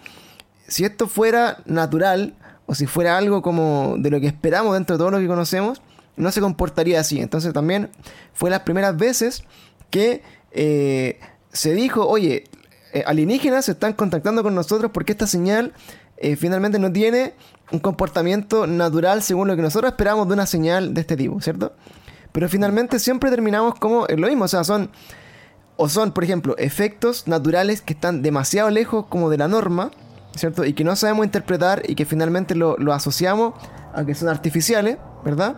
si 0.68 0.84
esto 0.84 1.08
fuera 1.08 1.58
natural, 1.66 2.34
o 2.66 2.76
si 2.76 2.86
fuera 2.86 3.18
algo 3.18 3.42
como 3.42 3.96
de 3.98 4.12
lo 4.12 4.20
que 4.20 4.28
esperamos 4.28 4.76
dentro 4.76 4.96
de 4.96 5.00
todo 5.00 5.10
lo 5.10 5.18
que 5.18 5.26
conocemos, 5.26 5.82
no 6.18 6.32
se 6.32 6.40
comportaría 6.40 7.00
así. 7.00 7.20
Entonces 7.20 7.52
también 7.52 7.90
fue 8.34 8.52
las 8.52 8.60
primeras 8.60 8.96
veces 8.96 9.44
que 9.90 10.22
eh, 10.52 11.20
se 11.52 11.74
dijo, 11.74 12.08
oye, 12.08 12.44
eh, 12.94 13.04
alienígenas 13.08 13.66
se 13.66 13.72
están 13.72 13.94
contactando 13.94 14.44
con 14.44 14.54
nosotros 14.54 14.92
porque 14.92 15.14
esta 15.14 15.26
señal 15.26 15.74
eh, 16.20 16.36
finalmente 16.36 16.80
no 16.80 16.92
tiene 16.92 17.34
un 17.72 17.80
comportamiento 17.80 18.68
natural 18.68 19.22
según 19.22 19.48
lo 19.48 19.56
que 19.56 19.62
nosotros 19.62 19.92
esperamos 19.92 20.28
de 20.28 20.34
una 20.34 20.46
señal 20.46 20.94
de 20.94 21.02
este 21.02 21.16
tipo, 21.18 21.40
¿cierto? 21.42 21.74
Pero 22.32 22.48
finalmente 22.50 23.00
siempre 23.00 23.30
terminamos 23.30 23.76
como 23.76 24.06
lo 24.08 24.28
mismo, 24.28 24.46
o 24.46 24.48
sea, 24.48 24.64
son 24.64 24.92
o 25.78 25.88
son, 25.88 26.12
por 26.12 26.24
ejemplo, 26.24 26.56
efectos 26.58 27.28
naturales 27.28 27.82
que 27.82 27.94
están 27.94 28.22
demasiado 28.22 28.70
lejos 28.70 29.06
como 29.08 29.30
de 29.30 29.38
la 29.38 29.48
norma, 29.48 29.92
¿cierto? 30.36 30.66
Y 30.66 30.74
que 30.74 30.84
no 30.84 30.96
sabemos 30.96 31.26
interpretar 31.26 31.84
y 31.88 31.96
que 31.96 32.06
finalmente 32.06 32.54
lo, 32.54 32.76
lo 32.78 32.92
asociamos 32.94 33.54
a 33.94 34.04
que 34.06 34.14
son 34.14 34.28
artificiales, 34.30 34.98
¿verdad? 35.24 35.56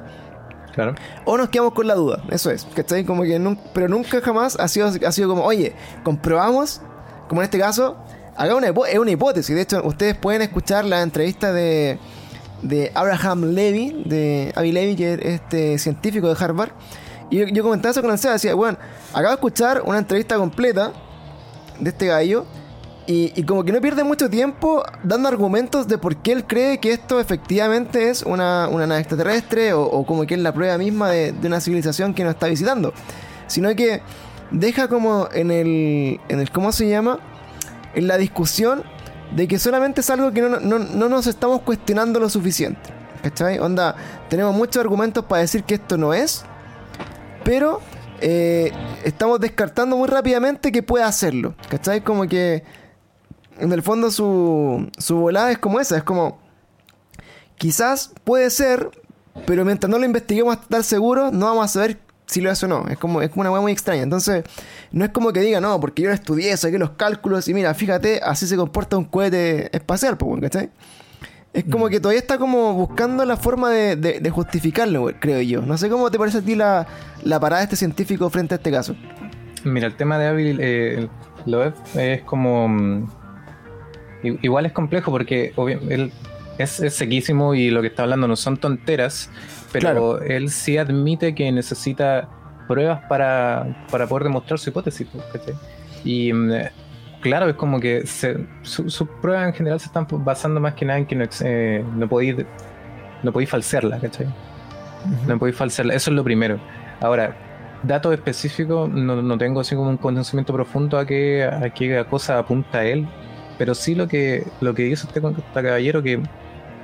Claro. 0.74 0.96
O 1.26 1.38
nos 1.38 1.50
quedamos 1.50 1.74
con 1.74 1.88
la 1.88 1.96
duda, 1.96 2.24
eso 2.30 2.50
es, 2.52 2.66
¿cachai? 2.76 3.04
Como 3.04 3.24
que 3.24 3.40
nun- 3.40 3.60
pero 3.74 3.90
nunca 3.90 4.22
jamás 4.22 4.58
ha 4.60 4.68
sido, 4.68 4.88
ha 5.06 5.12
sido 5.12 5.28
como, 5.28 5.44
oye, 5.44 5.74
comprobamos, 6.04 6.82
como 7.28 7.42
en 7.42 7.46
este 7.46 7.60
caso, 7.60 7.98
haga 8.36 8.56
una, 8.56 8.68
es 8.68 9.00
una 9.00 9.12
hipótesis. 9.12 9.56
De 9.56 9.62
hecho, 9.62 9.82
ustedes 9.84 10.16
pueden 10.16 10.42
escuchar 10.42 10.86
la 10.86 11.02
entrevista 11.02 11.52
de, 11.52 12.00
de 12.62 12.92
Abraham 12.94 13.54
Levy, 13.54 14.04
de 14.06 14.54
Avi 14.56 14.72
Levy, 14.72 14.96
que 14.96 15.14
es 15.14 15.20
este 15.26 15.78
científico 15.78 16.34
de 16.34 16.44
Harvard. 16.44 16.72
Y 17.30 17.54
yo, 17.54 17.64
comentaba 17.64 17.92
eso 17.92 18.02
con 18.02 18.12
el 18.12 18.18
Seba, 18.18 18.34
decía, 18.34 18.54
bueno, 18.54 18.78
acabo 19.12 19.30
de 19.30 19.36
escuchar 19.36 19.84
una 19.86 19.98
entrevista 19.98 20.36
completa 20.36 20.92
de 21.80 21.90
este 21.90 22.08
gallo. 22.08 22.46
Y, 23.08 23.44
como 23.44 23.66
que 23.66 23.74
no 23.74 23.82
pierde 23.82 24.06
mucho 24.06 24.30
tiempo 24.30 24.84
dando 25.04 25.28
argumentos 25.28 25.86
de 25.88 25.98
por 25.98 26.16
qué 26.18 26.32
él 26.32 26.46
cree 26.46 26.80
que 26.80 26.94
esto 26.94 27.20
efectivamente 27.20 28.10
es 28.10 28.24
una, 28.24 28.70
una 28.70 28.88
nave 28.88 29.02
extraterrestre 29.02 29.74
o, 29.74 29.84
o 29.84 30.06
como 30.06 30.26
que 30.26 30.36
es 30.36 30.40
la 30.40 30.54
prueba 30.54 30.78
misma 30.78 31.10
de, 31.10 31.34
de 31.34 31.48
una 31.48 31.60
civilización 31.60 32.14
que 32.14 32.24
nos 32.24 32.36
está 32.36 32.48
visitando. 32.48 32.94
Sino 33.48 33.76
que 33.76 34.02
deja 34.52 34.88
como 34.88 35.28
en 35.34 35.52
el, 35.52 36.22
en 36.30 36.40
el 36.40 36.52
¿cómo 36.52 36.72
se 36.72 36.88
llama? 36.88 37.20
En 37.94 38.08
la 38.08 38.18
discusión 38.18 38.84
de 39.36 39.48
que 39.48 39.60
solamente 39.60 40.02
es 40.02 40.10
algo 40.10 40.32
que 40.32 40.42
no, 40.42 40.60
no, 40.60 40.80
no 40.80 41.10
nos 41.10 41.28
estamos 41.28 41.62
cuestionando 41.62 42.20
lo 42.20 42.30
suficiente. 42.30 42.90
¿Cachai? 43.22 43.60
Onda, 43.60 43.96
tenemos 44.30 44.56
muchos 44.56 44.82
argumentos 44.82 45.26
para 45.26 45.42
decir 45.42 45.64
que 45.64 45.76
esto 45.76 45.98
no 45.98 46.14
es, 46.14 46.44
pero 47.44 47.82
eh, 48.20 48.72
estamos 49.04 49.40
descartando 49.40 49.96
muy 49.96 50.08
rápidamente 50.08 50.72
que 50.72 50.84
pueda 50.84 51.08
hacerlo. 51.08 51.56
¿Cachai? 51.70 52.04
Como 52.04 52.28
que 52.28 52.64
en 53.60 53.72
el 53.72 53.84
fondo 53.84 54.10
su, 54.10 54.90
su 54.98 55.18
volada 55.18 55.52
es 55.52 55.60
como 55.60 55.80
esa, 55.80 55.98
es 55.98 56.04
como 56.04 56.40
quizás 57.58 58.12
puede 58.24 58.50
ser, 58.50 58.90
pero 59.46 59.64
mientras 59.66 59.90
no 59.90 60.00
lo 60.00 60.06
investiguemos 60.06 60.54
hasta 60.54 60.64
estar 60.64 60.84
seguros, 60.84 61.32
no 61.32 61.46
vamos 61.46 61.66
a 61.66 61.68
saber 61.68 62.00
si 62.32 62.42
lo 62.42 62.50
es 62.50 62.64
o 62.64 62.68
no. 62.68 62.88
Es 62.88 62.98
como, 62.98 63.22
es 63.22 63.30
como 63.30 63.42
una 63.42 63.52
hueá 63.52 63.62
muy 63.62 63.72
extraña. 63.72 64.02
Entonces, 64.04 64.44
no 64.92 65.06
es 65.06 65.12
como 65.12 65.32
que 65.34 65.42
diga, 65.42 65.60
no, 65.62 65.80
porque 65.80 66.02
yo 66.02 66.10
lo 66.10 66.16
estudié, 66.16 66.56
saqué 66.58 66.80
los 66.80 66.92
cálculos 66.92 67.48
y 67.48 67.54
mira, 67.54 67.74
fíjate, 67.74 68.22
así 68.24 68.48
se 68.48 68.56
comporta 68.58 68.98
un 68.98 69.06
cohete 69.06 69.76
espacial, 69.76 70.18
pues, 70.18 70.28
bueno, 70.30 70.42
¿cachai? 70.44 70.70
Es 71.54 71.66
como 71.66 71.90
que 71.90 72.00
todavía 72.00 72.20
está 72.22 72.38
como 72.38 72.74
buscando 72.74 73.26
la 73.26 73.36
forma 73.36 73.70
de, 73.70 73.98
de- 73.98 74.20
de 74.22 74.30
justificarlo, 74.30 75.08
creo 75.20 75.42
yo. 75.42 75.62
No 75.62 75.78
sé 75.78 75.90
cómo 75.90 76.10
te 76.10 76.18
parece 76.18 76.38
a 76.38 76.42
ti 76.42 76.56
la, 76.56 76.88
la 77.24 77.40
parada 77.42 77.60
de 77.60 77.66
este 77.66 77.76
científico 77.76 78.30
frente 78.30 78.56
a 78.56 78.58
este 78.58 78.72
caso. 78.72 78.96
Mira, 79.66 79.86
el 79.88 79.96
tema 79.98 80.18
de 80.18 80.28
Avil 80.28 80.58
eh, 80.62 81.08
Loeb 81.46 81.74
es 81.96 82.22
como. 82.24 82.70
mm, 82.70 83.08
Igual 84.44 84.66
es 84.68 84.72
complejo 84.72 85.12
porque 85.12 85.52
él 85.90 86.12
es, 86.58 86.80
es 86.80 86.94
sequísimo 86.96 87.54
y 87.56 87.70
lo 87.70 87.82
que 87.82 87.88
está 87.88 88.04
hablando 88.04 88.28
no 88.28 88.36
son 88.36 88.58
tonteras, 88.58 89.30
pero 89.72 89.82
Claro. 89.82 90.22
él 90.22 90.50
sí 90.50 90.78
admite 90.78 91.34
que 91.36 91.52
necesita 91.52 92.30
pruebas 92.68 93.02
para, 93.10 93.86
para 93.92 94.08
poder 94.08 94.24
demostrar 94.26 94.60
su 94.60 94.70
hipótesis. 94.70 95.08
pues, 95.12 95.24
¿cachai? 95.34 95.54
Y 96.04 96.32
mm, 96.34 96.52
claro, 97.22 97.50
es 97.50 97.56
como 97.56 97.80
que 97.80 98.06
su- 98.06 98.90
sus 98.90 99.08
pruebas 99.22 99.48
en 99.48 99.54
general 99.54 99.80
se 99.80 99.88
están 99.88 100.08
basando 100.10 100.60
más 100.60 100.74
que 100.76 100.86
nada 100.86 101.00
en 101.00 101.06
que 101.06 101.16
no, 101.16 101.26
eh, 101.44 101.84
no 101.96 102.08
podéis 102.08 102.36
no 103.24 103.32
podéis 103.32 103.50
falsearla, 103.52 104.00
¿cachai? 104.00 104.28
No 105.28 105.38
podéis 105.38 105.56
falsearla, 105.58 105.94
eso 105.94 106.10
es 106.12 106.16
lo 106.16 106.24
primero. 106.24 106.60
Ahora, 107.00 107.36
datos 107.84 108.14
específicos, 108.14 108.90
no, 108.90 109.22
no 109.22 109.38
tengo 109.38 109.60
así 109.62 109.76
como 109.76 109.90
un 109.90 109.98
conocimiento 109.98 110.54
profundo 110.54 110.98
a 110.98 111.06
qué, 111.06 111.44
a 111.44 111.70
qué 111.72 112.04
cosa 112.10 112.38
apunta 112.40 112.84
él, 112.84 113.08
pero 113.58 113.76
sí 113.76 113.94
lo 113.96 114.08
que, 114.08 114.44
lo 114.60 114.74
que 114.74 114.96
con- 115.22 115.36
este 115.36 115.62
caballero 115.64 116.02
que 116.02 116.20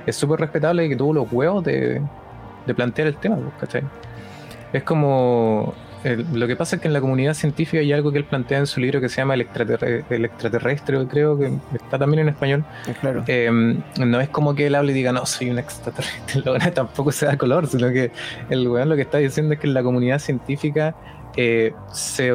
es 0.06 0.16
súper 0.16 0.40
respetable 0.40 0.88
que 0.88 0.96
tuvo 0.96 1.12
los 1.12 1.32
huevos 1.32 1.64
de, 1.64 2.02
de 2.66 2.74
plantear 2.74 3.08
el 3.08 3.16
tema, 3.16 3.36
pues, 3.36 3.54
¿cachai? 3.60 3.82
Es 4.72 4.82
como 4.82 5.74
lo 6.04 6.46
que 6.46 6.54
pasa 6.54 6.76
es 6.76 6.82
que 6.82 6.88
en 6.88 6.94
la 6.94 7.00
comunidad 7.00 7.34
científica 7.34 7.80
hay 7.80 7.92
algo 7.92 8.12
que 8.12 8.18
él 8.18 8.24
plantea 8.24 8.58
en 8.58 8.66
su 8.66 8.80
libro 8.80 9.00
que 9.00 9.08
se 9.08 9.16
llama 9.16 9.34
El, 9.34 9.40
extraterrestre, 9.40 11.06
creo 11.08 11.36
que 11.36 11.52
está 11.74 11.98
también 11.98 12.20
en 12.20 12.28
español. 12.28 12.64
Claro. 13.00 13.24
Em, 13.26 13.82
no 13.98 14.20
es 14.20 14.28
como 14.28 14.54
que 14.54 14.66
él 14.66 14.74
hable 14.74 14.92
y 14.92 14.94
diga, 14.94 15.12
no, 15.12 15.26
soy 15.26 15.50
un 15.50 15.58
extraterrestre, 15.58 16.42
tampoco 16.74 17.10
se 17.10 17.26
da 17.26 17.36
color, 17.36 17.66
sino 17.66 17.90
que 17.90 18.12
el 18.48 18.68
weón 18.68 18.88
lo 18.88 18.96
que 18.96 19.02
está 19.02 19.18
diciendo 19.18 19.54
es 19.54 19.60
que 19.60 19.66
en 19.66 19.74
la 19.74 19.82
comunidad 19.82 20.20
científica 20.20 20.94
eh, 21.36 21.72
se, 21.92 22.32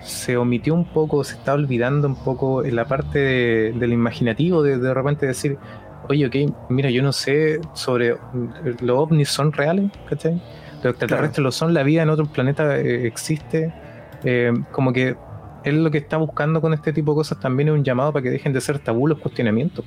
se 0.00 0.36
omitió 0.36 0.74
un 0.74 0.86
poco, 0.86 1.24
se 1.24 1.34
está 1.34 1.52
olvidando 1.52 2.08
un 2.08 2.16
poco 2.16 2.64
en 2.64 2.74
la 2.74 2.86
parte 2.86 3.18
del 3.18 3.92
imaginativo, 3.92 4.62
de 4.62 4.78
de 4.78 4.94
repente 4.94 5.26
decir, 5.26 5.58
oye, 6.08 6.26
ok, 6.26 6.54
mira, 6.68 6.90
yo 6.90 7.02
no 7.02 7.12
sé 7.12 7.60
sobre 7.72 8.16
los 8.80 8.98
ovnis 8.98 9.28
son 9.28 9.52
reales, 9.52 9.90
¿cachai? 10.08 10.40
los 10.82 10.92
extraterrestres 10.92 11.42
lo 11.42 11.50
son, 11.50 11.74
la 11.74 11.82
vida 11.82 12.02
en 12.02 12.10
otro 12.10 12.26
planeta 12.26 12.78
eh, 12.78 13.06
existe. 13.06 13.72
Eh, 14.22 14.52
como 14.70 14.92
que 14.92 15.16
él 15.64 15.82
lo 15.82 15.90
que 15.90 15.98
está 15.98 16.16
buscando 16.16 16.60
con 16.60 16.74
este 16.74 16.92
tipo 16.92 17.12
de 17.12 17.16
cosas 17.16 17.40
también 17.40 17.68
es 17.68 17.74
un 17.74 17.84
llamado 17.84 18.12
para 18.12 18.22
que 18.22 18.30
dejen 18.30 18.52
de 18.52 18.60
ser 18.60 18.78
tabú 18.78 19.06
los 19.06 19.18
cuestionamientos. 19.18 19.84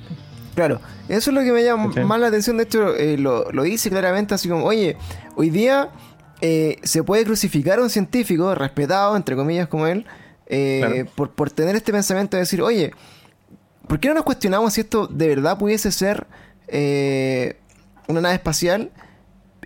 Claro, 0.54 0.80
eso 1.08 1.30
es 1.30 1.34
lo 1.34 1.42
que 1.42 1.52
me 1.52 1.62
llama 1.62 1.86
más 2.04 2.20
la 2.20 2.26
atención. 2.26 2.56
De 2.56 2.64
hecho, 2.64 2.96
eh, 2.96 3.16
lo, 3.16 3.44
dice 3.62 3.90
claramente 3.90 4.34
así 4.34 4.48
como, 4.48 4.64
oye, 4.64 4.96
hoy 5.36 5.50
día 5.50 5.90
se 6.40 7.02
puede 7.02 7.24
crucificar 7.24 7.78
a 7.78 7.82
un 7.82 7.90
científico 7.90 8.54
respetado, 8.54 9.16
entre 9.16 9.36
comillas, 9.36 9.68
como 9.68 9.86
él, 9.86 10.04
por, 11.14 11.30
por 11.30 11.50
tener 11.50 11.76
este 11.76 11.92
pensamiento 11.92 12.36
de 12.36 12.42
decir, 12.42 12.60
oye, 12.60 12.92
¿por 13.88 13.98
qué 13.98 14.08
no 14.08 14.14
nos 14.14 14.24
cuestionamos 14.24 14.74
si 14.74 14.82
esto 14.82 15.06
de 15.06 15.28
verdad 15.28 15.58
pudiese 15.58 15.90
ser 15.90 16.26
una 18.08 18.20
nave 18.20 18.34
espacial? 18.34 18.90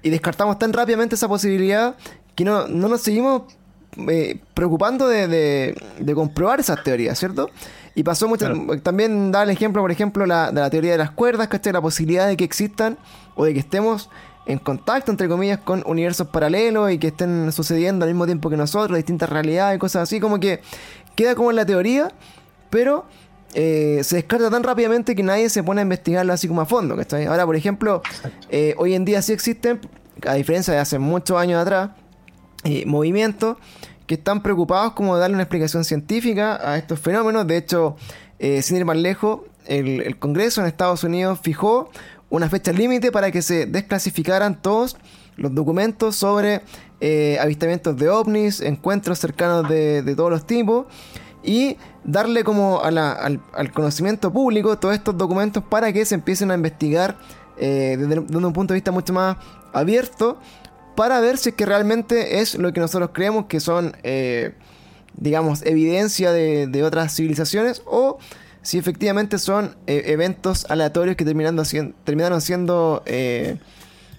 y 0.03 0.11
descartamos 0.11 0.59
tan 0.59 0.73
rápidamente 0.73 1.15
esa 1.15 1.29
posibilidad 1.29 1.95
que 2.35 2.45
no, 2.45 2.67
nos 2.67 3.01
seguimos 3.01 3.43
eh, 4.09 4.41
preocupando 4.55 5.07
de, 5.07 5.75
comprobar 6.15 6.61
esas 6.61 6.83
teorías, 6.83 7.19
¿cierto? 7.19 7.51
Y 7.95 8.03
pasó 8.03 8.27
mucho. 8.27 8.51
También 8.83 9.31
da 9.33 9.43
el 9.43 9.51
ejemplo, 9.51 9.83
por 9.83 9.91
ejemplo, 9.91 10.25
la, 10.27 10.51
de 10.51 10.61
la 10.61 10.71
teoría 10.71 10.93
de 10.93 10.99
las 10.99 11.11
cuerdas, 11.11 11.49
¿cachai? 11.49 11.73
La 11.73 11.83
posibilidad 11.83 12.27
de 12.27 12.37
que 12.37 12.45
existan 12.45 12.99
o 13.35 13.45
de 13.45 13.53
que 13.53 13.61
estemos 13.61 14.09
en 14.47 14.59
contacto, 14.59 15.11
entre 15.11 15.29
comillas, 15.29 15.59
con 15.59 15.85
universos 15.87 16.29
paralelos 16.29 16.91
y 16.91 16.99
que 16.99 17.09
estén 17.09 17.53
sucediendo 17.53 18.05
al 18.05 18.11
mismo 18.11 18.25
tiempo 18.25 18.51
que 18.51 18.57
nosotros, 18.57 18.97
distintas 18.97 19.29
realidades, 19.29 19.77
y 19.77 19.79
cosas 19.79 20.05
así, 20.05 20.21
como 20.21 20.41
que 20.41 20.61
queda 21.15 21.35
como 21.35 21.51
en 21.51 21.57
la 21.57 21.67
teoría, 21.67 22.11
pero 22.71 23.05
eh, 23.55 24.01
se 24.03 24.17
descarta 24.17 24.51
tan 24.51 24.63
rápidamente 24.63 25.15
que 25.15 25.23
nadie 25.23 25.51
se 25.51 25.63
pone 25.63 25.81
a 25.81 25.83
investigarlo 25.83 26.33
así 26.33 26.49
como 26.49 26.63
a 26.63 26.67
fondo. 26.67 26.97
Ahora, 27.29 27.45
por 27.45 27.57
ejemplo, 27.57 28.03
eh, 28.49 28.75
hoy 28.79 28.95
en 28.95 29.05
día 29.05 29.21
sí 29.21 29.33
existen, 29.33 29.81
a 30.27 30.35
diferencia 30.35 30.73
de 30.73 30.81
hace 30.81 30.99
muchos 30.99 31.37
años 31.37 31.61
atrás, 31.61 31.91
eh, 32.65 32.85
movimientos 32.87 33.59
que 34.07 34.15
están 34.15 34.43
preocupados 34.43 34.93
como 34.95 35.15
de 35.15 35.21
darle 35.21 35.35
una 35.35 35.43
explicación 35.43 35.85
científica 35.85 36.59
a 36.63 36.79
estos 36.79 36.99
fenómenos. 36.99 37.47
De 37.47 37.57
hecho, 37.57 37.97
sin 38.39 38.77
ir 38.77 38.85
más 38.85 38.97
lejos, 38.97 39.43
el, 39.67 40.19
Congreso 40.19 40.61
en 40.61 40.67
Estados 40.67 41.05
Unidos 41.05 41.39
fijó 41.43 41.91
una 42.29 42.49
fecha 42.49 42.73
límite 42.73 43.13
para 43.13 43.31
que 43.31 43.41
se 43.43 43.67
desclasificaran 43.67 44.61
todos 44.61 44.97
los 45.37 45.55
documentos 45.55 46.17
sobre 46.17 46.63
avistamientos 47.41 47.97
de 47.97 48.09
ovnis, 48.09 48.61
encuentros 48.61 49.19
cercanos 49.19 49.69
de, 49.69 50.03
de 50.03 50.17
todos 50.17 50.31
los 50.31 50.47
tipos 50.47 50.87
y 51.43 51.77
darle 52.05 52.45
como 52.45 52.83
al, 52.83 53.41
conocimiento 53.73 54.33
público 54.33 54.79
todos 54.79 54.95
estos 54.95 55.17
documentos 55.17 55.63
para 55.63 55.93
que 55.93 56.05
se 56.05 56.15
empiecen 56.15 56.51
a 56.51 56.55
investigar 56.55 57.17
eh, 57.59 57.97
desde, 57.99 58.19
un 58.19 58.53
punto 58.53 58.75
de 58.75 58.79
vista 58.79 58.91
mucho 58.91 59.13
más 59.13 59.37
abierto 59.73 60.39
para 60.97 61.21
ver 61.21 61.39
si 61.39 61.51
es 61.51 61.55
que 61.55 61.65
realmente 61.65 62.41
es 62.41 62.57
lo 62.57 62.73
que 62.73 62.81
nosotros 62.81 63.11
creemos 63.13 63.47
que 63.47 63.61
son, 63.61 63.97
eh, 64.03 64.55
digamos, 65.15 65.65
evidencia 65.65 66.33
de, 66.33 66.83
otras 66.85 67.15
civilizaciones 67.15 67.83
o 67.87 68.19
si 68.63 68.79
efectivamente 68.79 69.39
son 69.39 69.77
eh, 69.87 70.03
eventos 70.07 70.67
aleatorios 70.69 71.17
que 71.17 71.25
terminaron 71.25 71.65
siendo, 71.65 71.95
terminaron 72.05 72.41
siendo 72.41 73.03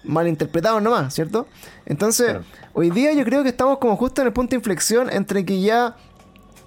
mal 0.03 0.27
interpretados 0.27 0.81
nomás, 0.81 1.13
¿cierto? 1.13 1.47
Entonces, 1.85 2.37
hoy 2.73 2.89
día 2.89 3.13
yo 3.13 3.23
creo 3.23 3.43
que 3.43 3.49
estamos 3.49 3.77
como 3.77 3.95
justo 3.95 4.21
en 4.21 4.27
el 4.27 4.33
punto 4.33 4.51
de 4.51 4.57
inflexión 4.57 5.09
entre 5.09 5.45
que 5.45 5.61
ya 5.61 5.95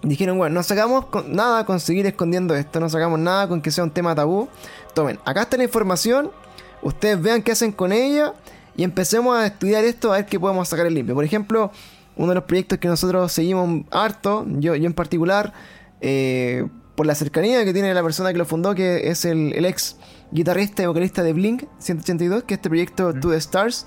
dijeron, 0.03 0.39
bueno, 0.39 0.55
no 0.55 0.63
sacamos 0.63 1.07
nada 1.29 1.65
con 1.67 1.81
seguir 1.81 2.07
escondiendo 2.07 2.55
esto, 2.55 2.81
no 2.81 2.89
sacamos 2.89 3.19
nada 3.19 3.49
con 3.49 3.61
que 3.61 3.71
sea 3.71 3.85
un 3.85 3.91
tema 3.91 4.15
tabú. 4.15 4.49
Tomen, 4.95 5.19
acá 5.25 5.43
está 5.43 5.57
la 5.57 5.65
información, 5.65 6.31
ustedes 6.83 7.21
vean 7.21 7.43
qué 7.43 7.53
hacen 7.53 7.73
con 7.73 7.93
ella 7.93 8.35
y 8.77 8.85
empecemos 8.85 9.37
a 9.37 9.47
estudiar 9.47 9.85
esto 9.85 10.13
a 10.13 10.17
ver 10.17 10.27
qué 10.27 10.39
podemos 10.39 10.69
sacar 10.69 10.87
en 10.87 10.95
limpio. 10.95 11.15
Por 11.15 11.25
ejemplo, 11.25 11.71
uno 12.17 12.29
de 12.29 12.35
los 12.37 12.45
proyectos 12.45 12.79
que 12.79 12.89
nosotros 12.89 13.31
seguimos 13.33 13.85
harto, 13.91 14.45
yo, 14.59 14.75
yo 14.75 14.87
en 14.87 14.95
particular, 14.95 15.53
eh, 16.01 16.67
por 16.95 17.07
la 17.07 17.15
cercanía 17.15 17.65
que 17.65 17.73
tiene 17.73 17.93
la 17.93 18.03
persona 18.03 18.33
que 18.33 18.39
lo 18.39 18.47
fundó, 18.47 18.75
que 18.75 19.11
es 19.11 19.25
el, 19.25 19.65
ex 19.65 19.97
guitarrista 20.31 20.83
y 20.83 20.87
vocalista 20.87 21.23
de 21.23 21.33
Blink 21.33 21.65
182, 21.79 22.45
que 22.45 22.55
es 22.55 22.59
este 22.59 22.69
proyecto 22.69 23.15
To 23.15 23.31
the 23.31 23.37
Stars, 23.37 23.87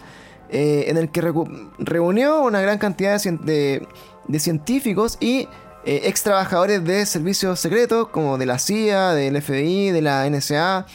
eh, 0.49 0.86
en 0.88 0.97
el 0.97 1.10
que 1.10 1.22
reunió 1.80 2.41
una 2.41 2.62
gran 2.62 2.78
cantidad 2.78 3.22
de, 3.22 3.88
de 4.28 4.39
científicos 4.39 5.18
y 5.20 5.47
eh, 5.86 6.02
ex 6.06 6.24
trabajadores 6.24 6.84
de 6.84 7.06
servicios 7.06 7.60
secretos, 7.60 8.10
como 8.10 8.38
de 8.38 8.46
la 8.46 8.60
CIA, 8.60 9.14
del 9.14 9.42
FBI, 9.42 9.92
de 9.92 10.02
la 10.02 10.30
NSA, 10.30 10.86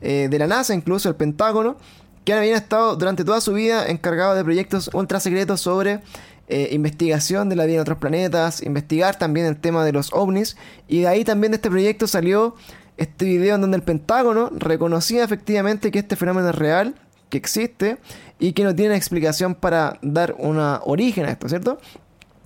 eh, 0.00 0.28
de 0.30 0.38
la 0.38 0.46
NASA, 0.46 0.74
incluso 0.74 1.08
el 1.08 1.14
Pentágono, 1.14 1.76
que 2.24 2.32
habían 2.32 2.56
estado 2.56 2.96
durante 2.96 3.24
toda 3.24 3.40
su 3.40 3.52
vida 3.52 3.86
encargados 3.86 4.36
de 4.36 4.44
proyectos 4.44 4.90
ultra 4.92 5.20
secretos 5.20 5.60
sobre 5.60 6.00
eh, 6.48 6.68
investigación 6.72 7.48
de 7.48 7.56
la 7.56 7.64
vida 7.64 7.76
en 7.76 7.80
otros 7.82 7.98
planetas, 7.98 8.62
investigar 8.62 9.18
también 9.18 9.46
el 9.46 9.56
tema 9.56 9.84
de 9.84 9.92
los 9.92 10.12
ovnis, 10.12 10.56
y 10.88 11.00
de 11.00 11.08
ahí 11.08 11.24
también 11.24 11.52
de 11.52 11.56
este 11.56 11.70
proyecto 11.70 12.06
salió 12.06 12.54
este 12.96 13.24
video 13.24 13.54
en 13.54 13.62
donde 13.62 13.78
el 13.78 13.82
Pentágono 13.82 14.50
reconocía 14.54 15.24
efectivamente 15.24 15.90
que 15.90 16.00
este 16.00 16.16
fenómeno 16.16 16.50
es 16.50 16.54
real, 16.54 16.94
que 17.30 17.38
existe, 17.38 17.98
y 18.38 18.52
que 18.52 18.64
no 18.64 18.74
tiene 18.74 18.94
explicación 18.94 19.54
para 19.54 19.98
dar 20.02 20.34
una 20.38 20.80
origen 20.84 21.24
a 21.24 21.30
esto, 21.30 21.48
¿cierto? 21.48 21.78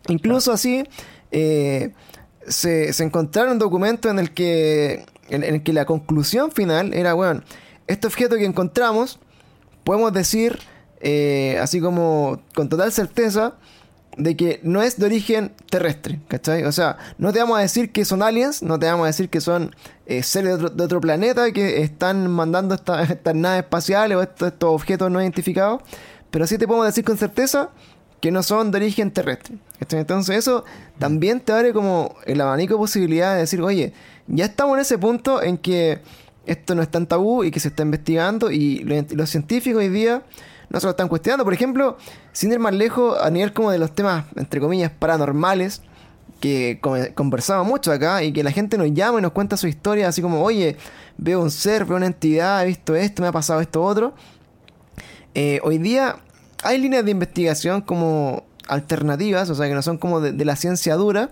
Incluso 0.06 0.52
así, 0.52 0.84
eh, 1.30 1.92
se, 2.46 2.92
se, 2.92 3.04
encontraron 3.04 3.58
documentos 3.58 4.10
en 4.10 4.18
el 4.18 4.32
que 4.32 5.04
en, 5.28 5.42
el 5.44 5.62
que 5.62 5.72
la 5.72 5.84
conclusión 5.84 6.50
final 6.52 6.94
era, 6.94 7.14
bueno, 7.14 7.42
este 7.86 8.06
objeto 8.06 8.36
que 8.36 8.44
encontramos, 8.44 9.18
podemos 9.84 10.12
decir, 10.12 10.58
eh, 11.00 11.58
así 11.60 11.80
como 11.80 12.40
con 12.54 12.68
total 12.68 12.92
certeza, 12.92 13.54
de 14.16 14.36
que 14.36 14.60
no 14.64 14.82
es 14.82 14.98
de 14.98 15.06
origen 15.06 15.52
terrestre, 15.70 16.20
¿cachai? 16.26 16.64
O 16.64 16.72
sea, 16.72 16.98
no 17.18 17.32
te 17.32 17.38
vamos 17.38 17.58
a 17.58 17.60
decir 17.60 17.92
que 17.92 18.04
son 18.04 18.22
aliens, 18.22 18.62
no 18.64 18.78
te 18.78 18.86
vamos 18.86 19.04
a 19.04 19.06
decir 19.06 19.28
que 19.28 19.40
son 19.40 19.76
eh, 20.06 20.24
seres 20.24 20.58
de 20.58 20.82
otro, 20.82 21.00
planeta 21.00 21.52
que 21.52 21.82
están 21.82 22.28
mandando 22.28 22.74
estas 22.74 23.34
naves 23.34 23.60
espaciales 23.62 24.18
o 24.18 24.22
estos, 24.22 24.48
estos 24.48 24.70
objetos 24.70 25.10
no 25.10 25.20
identificados, 25.20 25.82
pero 26.32 26.48
sí 26.48 26.58
te 26.58 26.66
podemos 26.66 26.86
decir 26.86 27.04
con 27.04 27.16
certeza 27.16 27.70
que 28.20 28.30
no 28.30 28.42
son 28.42 28.70
de 28.70 28.78
origen 28.78 29.10
terrestre. 29.10 29.56
Entonces 29.90 30.36
eso 30.36 30.64
también 30.98 31.40
te 31.40 31.52
abre 31.52 31.72
como 31.72 32.16
el 32.26 32.40
abanico 32.40 32.74
de 32.74 32.78
posibilidades 32.78 33.36
de 33.36 33.40
decir, 33.40 33.62
oye, 33.62 33.92
ya 34.26 34.46
estamos 34.46 34.76
en 34.76 34.80
ese 34.80 34.98
punto 34.98 35.42
en 35.42 35.56
que 35.56 36.00
esto 36.46 36.74
no 36.74 36.82
es 36.82 36.90
tan 36.90 37.06
tabú 37.06 37.44
y 37.44 37.50
que 37.50 37.60
se 37.60 37.68
está 37.68 37.82
investigando 37.82 38.50
y 38.50 38.80
los 39.10 39.30
científicos 39.30 39.80
hoy 39.80 39.88
día 39.88 40.22
no 40.70 40.80
se 40.80 40.86
lo 40.86 40.90
están 40.90 41.08
cuestionando. 41.08 41.44
Por 41.44 41.54
ejemplo, 41.54 41.96
sin 42.32 42.52
ir 42.52 42.58
más 42.58 42.74
lejos, 42.74 43.18
a 43.20 43.30
nivel 43.30 43.52
como 43.52 43.70
de 43.70 43.78
los 43.78 43.94
temas, 43.94 44.24
entre 44.36 44.60
comillas, 44.60 44.90
paranormales, 44.90 45.82
que 46.40 46.80
conversamos 47.14 47.66
mucho 47.66 47.90
acá 47.90 48.22
y 48.22 48.32
que 48.32 48.44
la 48.44 48.52
gente 48.52 48.78
nos 48.78 48.92
llama 48.92 49.18
y 49.18 49.22
nos 49.22 49.32
cuenta 49.32 49.56
su 49.56 49.66
historia, 49.66 50.08
así 50.08 50.22
como, 50.22 50.42
oye, 50.42 50.76
veo 51.16 51.42
un 51.42 51.50
ser, 51.50 51.84
veo 51.84 51.96
una 51.96 52.06
entidad, 52.06 52.62
he 52.62 52.66
visto 52.66 52.94
esto, 52.94 53.22
me 53.22 53.28
ha 53.28 53.32
pasado 53.32 53.60
esto 53.60 53.82
otro. 53.82 54.14
Eh, 55.34 55.60
hoy 55.64 55.78
día 55.78 56.16
hay 56.62 56.78
líneas 56.78 57.04
de 57.04 57.10
investigación 57.10 57.80
como 57.80 58.44
alternativas, 58.66 59.48
o 59.50 59.54
sea, 59.54 59.66
que 59.68 59.74
no 59.74 59.82
son 59.82 59.98
como 59.98 60.20
de, 60.20 60.44
la 60.44 60.56
ciencia 60.56 60.94
dura, 60.96 61.30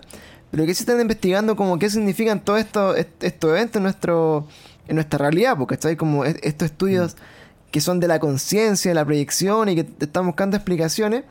pero 0.51 0.65
que 0.65 0.73
se 0.73 0.83
están 0.83 0.99
investigando 0.99 1.55
como 1.55 1.77
qué 1.77 1.89
significan 1.89 2.39
todos 2.39 2.59
estos, 2.59 2.97
estos 2.97 3.49
eventos 3.49 3.77
en, 3.77 3.83
nuestro, 3.83 4.47
en 4.87 4.95
nuestra 4.95 5.19
realidad, 5.19 5.57
porque 5.57 5.75
está 5.75 5.95
como 5.97 6.25
estos 6.25 6.71
estudios 6.71 7.15
mm. 7.15 7.71
que 7.71 7.81
son 7.81 7.99
de 7.99 8.07
la 8.07 8.19
conciencia, 8.19 8.91
de 8.91 8.95
la 8.95 9.05
proyección 9.05 9.69
y 9.69 9.75
que 9.75 9.87
están 9.99 10.25
buscando 10.25 10.57
explicaciones, 10.57 11.23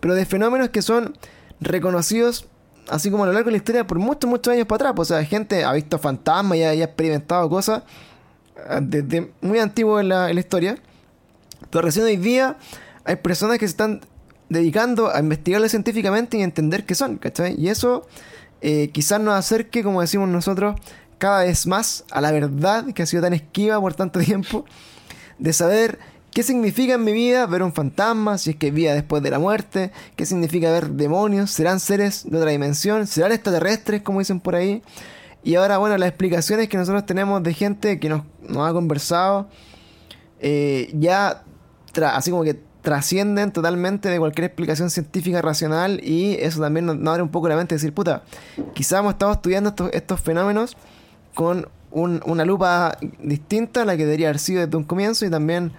pero 0.00 0.14
de 0.14 0.24
fenómenos 0.24 0.70
que 0.70 0.82
son 0.82 1.16
reconocidos 1.60 2.46
así 2.88 3.10
como 3.10 3.24
a 3.24 3.26
lo 3.26 3.32
largo 3.32 3.46
de 3.46 3.52
la 3.52 3.56
historia 3.58 3.86
por 3.86 3.98
muchos, 3.98 4.28
muchos 4.28 4.52
años 4.52 4.66
para 4.66 4.76
atrás. 4.76 4.92
Pues, 4.96 5.10
o 5.10 5.14
sea, 5.14 5.24
gente 5.24 5.64
ha 5.64 5.72
visto 5.72 5.98
fantasmas 5.98 6.58
y 6.58 6.62
ha, 6.62 6.72
experimentado 6.72 7.48
cosas 7.48 7.82
ah, 8.68 8.80
desde 8.82 9.32
muy 9.40 9.58
antiguo 9.58 10.00
en 10.00 10.08
la, 10.08 10.28
en 10.28 10.36
la 10.36 10.40
historia. 10.40 10.78
Pero 11.70 11.82
recién 11.82 12.04
hoy 12.04 12.16
día 12.16 12.56
hay 13.04 13.16
personas 13.16 13.58
que 13.58 13.66
se 13.66 13.72
están 13.72 14.00
dedicando 14.48 15.14
a 15.14 15.18
investigarlo 15.18 15.68
científicamente 15.68 16.36
y 16.36 16.42
entender 16.42 16.84
qué 16.84 16.94
son, 16.94 17.16
¿cachai? 17.16 17.54
Y 17.58 17.68
eso 17.68 18.06
eh, 18.60 18.90
quizás 18.92 19.20
nos 19.20 19.34
acerque, 19.34 19.82
como 19.82 20.00
decimos 20.00 20.28
nosotros, 20.28 20.78
cada 21.18 21.44
vez 21.44 21.66
más 21.66 22.04
a 22.10 22.20
la 22.20 22.32
verdad 22.32 22.92
que 22.92 23.02
ha 23.02 23.06
sido 23.06 23.22
tan 23.22 23.32
esquiva 23.32 23.80
por 23.80 23.94
tanto 23.94 24.20
tiempo, 24.24 24.64
de 25.38 25.52
saber 25.52 25.98
¿Qué 26.32 26.42
significa 26.42 26.94
en 26.94 27.04
mi 27.04 27.12
vida 27.12 27.44
ver 27.46 27.62
un 27.62 27.74
fantasma? 27.74 28.38
Si 28.38 28.50
es 28.50 28.56
que 28.56 28.70
vida 28.70 28.94
después 28.94 29.22
de 29.22 29.30
la 29.30 29.38
muerte. 29.38 29.92
¿Qué 30.16 30.24
significa 30.24 30.70
ver 30.70 30.88
demonios? 30.88 31.50
¿Serán 31.50 31.78
seres 31.78 32.24
de 32.24 32.38
otra 32.38 32.50
dimensión? 32.50 33.06
¿Serán 33.06 33.32
extraterrestres, 33.32 34.00
como 34.00 34.20
dicen 34.20 34.40
por 34.40 34.54
ahí? 34.54 34.82
Y 35.44 35.56
ahora, 35.56 35.76
bueno, 35.76 35.98
las 35.98 36.08
explicaciones 36.08 36.70
que 36.70 36.78
nosotros 36.78 37.04
tenemos 37.04 37.42
de 37.42 37.52
gente 37.52 38.00
que 38.00 38.08
nos, 38.08 38.22
nos 38.48 38.66
ha 38.66 38.72
conversado, 38.72 39.50
eh, 40.40 40.90
ya 40.94 41.44
así 42.14 42.30
como 42.30 42.44
que 42.44 42.58
trascienden 42.82 43.52
totalmente 43.52 44.08
de 44.08 44.18
cualquier 44.18 44.46
explicación 44.46 44.90
científica 44.90 45.40
racional 45.40 46.00
y 46.02 46.34
eso 46.34 46.60
también 46.60 46.86
nos, 46.86 46.96
abre 47.06 47.22
un 47.22 47.30
poco 47.30 47.48
la 47.48 47.56
mente 47.56 47.74
de 47.74 47.76
decir, 47.76 47.94
puta, 47.94 48.24
quizás 48.74 49.00
hemos 49.00 49.12
estado 49.12 49.32
estudiando 49.32 49.70
estos, 49.70 49.90
estos 49.92 50.20
fenómenos 50.20 50.76
con 51.34 51.68
una 51.92 52.44
lupa 52.44 52.98
distinta 53.22 53.82
a 53.82 53.84
la 53.84 53.96
que 53.96 54.04
debería 54.04 54.28
haber 54.28 54.38
sido 54.38 54.64
desde 54.64 54.76
un 54.76 54.84
comienzo 54.84 55.24
y 55.26 55.30
también 55.30 55.72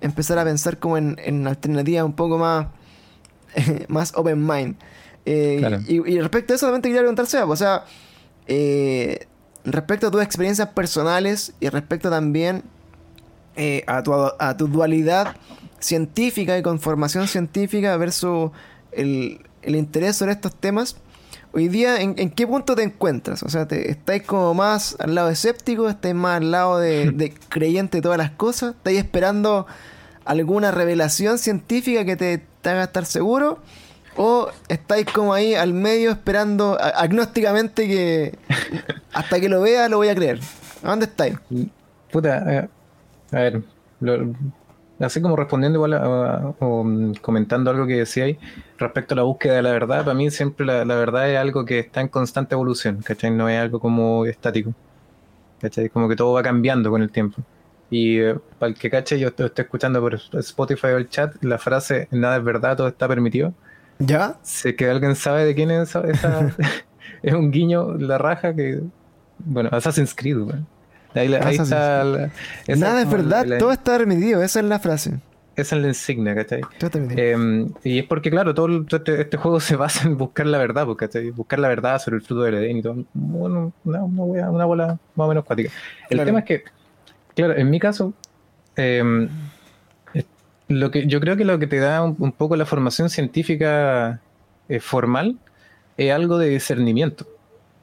empezar 0.00 0.38
a 0.38 0.44
pensar 0.44 0.78
como 0.78 0.96
en, 0.96 1.16
en 1.24 1.46
alternativas 1.46 2.04
un 2.04 2.14
poco 2.14 2.38
más, 2.38 2.68
más 3.88 4.12
open 4.16 4.46
mind. 4.46 4.76
Eh, 5.26 5.80
y, 5.88 6.20
respecto 6.20 6.52
a 6.52 6.56
eso, 6.56 6.66
también 6.66 6.82
te 6.82 6.88
quería 6.88 7.00
preguntarse, 7.00 7.42
o 7.42 7.56
sea, 7.56 7.84
eh, 8.46 9.26
respecto 9.64 10.06
a 10.06 10.10
tus 10.12 10.22
experiencias 10.22 10.68
personales 10.68 11.52
y 11.58 11.68
respecto 11.68 12.08
también 12.08 12.62
eh, 13.56 13.82
a, 13.88 14.04
tu, 14.04 14.12
a 14.14 14.56
tu 14.56 14.68
dualidad 14.68 15.34
científica 15.86 16.58
y 16.58 16.62
con 16.62 16.80
formación 16.80 17.28
científica 17.28 17.96
versus 17.96 18.50
el, 18.92 19.40
el 19.62 19.76
interés 19.76 20.16
sobre 20.16 20.32
estos 20.32 20.54
temas, 20.54 20.96
hoy 21.52 21.68
día, 21.68 22.00
¿en, 22.00 22.30
qué 22.30 22.46
punto 22.46 22.74
te 22.74 22.82
encuentras? 22.82 23.42
O 23.42 23.48
sea, 23.48 23.66
te, 23.66 23.90
¿estáis 23.90 24.22
como 24.22 24.52
más 24.54 24.96
al 24.98 25.14
lado 25.14 25.30
escéptico? 25.30 25.88
¿Estáis 25.88 26.14
más 26.14 26.38
al 26.38 26.50
lado 26.50 26.78
de, 26.78 27.34
creyente 27.48 27.98
de 27.98 28.02
todas 28.02 28.18
las 28.18 28.30
cosas? 28.30 28.74
¿Estáis 28.74 28.98
esperando 28.98 29.66
alguna 30.24 30.70
revelación 30.70 31.38
científica 31.38 32.04
que 32.04 32.16
te, 32.16 32.42
haga 32.64 32.84
estar 32.84 33.06
seguro? 33.06 33.58
¿O 34.16 34.48
estáis 34.68 35.06
como 35.06 35.34
ahí 35.34 35.54
al 35.54 35.72
medio 35.72 36.10
esperando 36.10 36.78
agnósticamente 36.80 37.86
que 37.86 38.38
hasta 39.12 39.40
que 39.40 39.48
lo 39.48 39.60
vea 39.60 39.88
lo 39.88 39.98
voy 39.98 40.08
a 40.08 40.14
creer? 40.14 40.40
¿A 40.82 40.90
dónde 40.90 41.06
estáis? 41.06 41.36
Puta, 42.10 42.68
a 43.32 43.38
ver, 43.38 43.62
así 45.00 45.20
como 45.20 45.36
respondiendo 45.36 45.78
igual 45.78 45.94
o 46.58 46.84
mm, 46.84 47.14
comentando 47.20 47.70
algo 47.70 47.86
que 47.86 47.94
decía 47.94 48.24
ahí 48.24 48.38
respecto 48.78 49.14
a 49.14 49.16
la 49.16 49.22
búsqueda 49.22 49.54
de 49.54 49.62
la 49.62 49.72
verdad, 49.72 50.04
para 50.04 50.14
mí 50.14 50.30
siempre 50.30 50.66
la, 50.66 50.84
verdad 50.84 51.30
es 51.30 51.38
algo 51.38 51.64
que 51.64 51.80
está 51.80 52.00
en 52.00 52.08
constante 52.08 52.54
evolución, 52.54 53.02
¿cachai? 53.02 53.30
No 53.30 53.48
es 53.48 53.60
algo 53.60 53.80
como 53.80 54.26
estático, 54.26 54.74
¿cachai? 55.60 55.88
Como 55.88 56.08
que 56.08 56.16
todo 56.16 56.32
va 56.32 56.42
cambiando 56.42 56.90
con 56.90 57.02
el 57.02 57.10
tiempo. 57.10 57.42
Y 57.90 58.18
eh, 58.18 58.36
para 58.58 58.70
el 58.70 58.78
que 58.78 58.90
cache, 58.90 59.18
yo 59.18 59.28
estoy, 59.28 59.50
escuchando 59.54 60.00
por 60.00 60.14
Spotify 60.14 60.88
o 60.88 60.96
el 60.96 61.08
chat 61.08 61.34
la 61.42 61.58
frase 61.58 62.08
nada 62.10 62.36
es 62.38 62.44
verdad, 62.44 62.76
todo 62.76 62.88
está 62.88 63.06
permitido. 63.06 63.54
¿Ya? 63.98 64.38
Sé 64.42 64.74
que 64.76 64.90
alguien 64.90 65.14
sabe 65.16 65.44
de 65.44 65.54
quién 65.54 65.70
es 65.70 65.94
esa. 65.94 66.54
es 67.22 67.34
un 67.34 67.50
guiño, 67.50 67.94
la 67.94 68.18
raja 68.18 68.54
que. 68.54 68.80
Bueno, 69.38 69.68
Assassin's 69.72 70.14
Creed, 70.14 70.36
Ahí, 71.16 71.32
está 71.32 72.30
Nada 72.68 73.02
es 73.02 73.10
verdad, 73.10 73.46
todo 73.58 73.72
está 73.72 73.98
remediado, 73.98 74.42
esa 74.42 74.60
es 74.60 74.66
la 74.66 74.78
frase. 74.78 75.14
Esa 75.56 75.76
es 75.76 75.82
la 75.82 75.88
insignia, 75.88 76.34
¿cachai? 76.34 76.60
Eh, 77.16 77.66
y 77.82 78.00
es 78.00 78.04
porque, 78.04 78.30
claro, 78.30 78.52
todo, 78.52 78.84
este, 78.90 79.22
este, 79.22 79.36
juego 79.38 79.58
se 79.58 79.74
basa 79.74 80.06
en 80.06 80.18
buscar 80.18 80.46
la 80.46 80.58
verdad, 80.58 80.84
pues, 80.84 80.98
¿cachai? 80.98 81.30
Buscar 81.30 81.58
la 81.58 81.68
verdad 81.68 81.98
sobre 81.98 82.16
el 82.16 82.22
fruto 82.22 82.42
del 82.42 82.56
Edén 82.56 82.76
y 82.76 82.82
todo. 82.82 83.04
Bueno, 83.14 83.72
una, 83.84 84.04
una, 84.04 84.50
una 84.50 84.64
bola 84.66 84.98
más 85.14 85.24
o 85.24 85.28
menos 85.28 85.44
cuática. 85.44 85.70
El 86.10 86.22
tema 86.22 86.40
es 86.40 86.44
que, 86.44 86.64
claro, 87.34 87.56
en 87.56 87.70
mi 87.70 87.80
caso, 87.80 88.12
em, 88.76 89.30
lo 90.68 90.90
que, 90.90 91.06
yo 91.06 91.20
creo 91.20 91.38
que 91.38 91.46
lo 91.46 91.58
que 91.58 91.66
te 91.66 91.78
da 91.78 92.02
un, 92.02 92.32
poco 92.32 92.56
la 92.56 92.66
formación 92.66 93.08
científica 93.08 94.20
eh, 94.68 94.80
formal 94.80 95.38
es 95.96 96.12
algo 96.12 96.36
de 96.36 96.50
discernimiento 96.50 97.26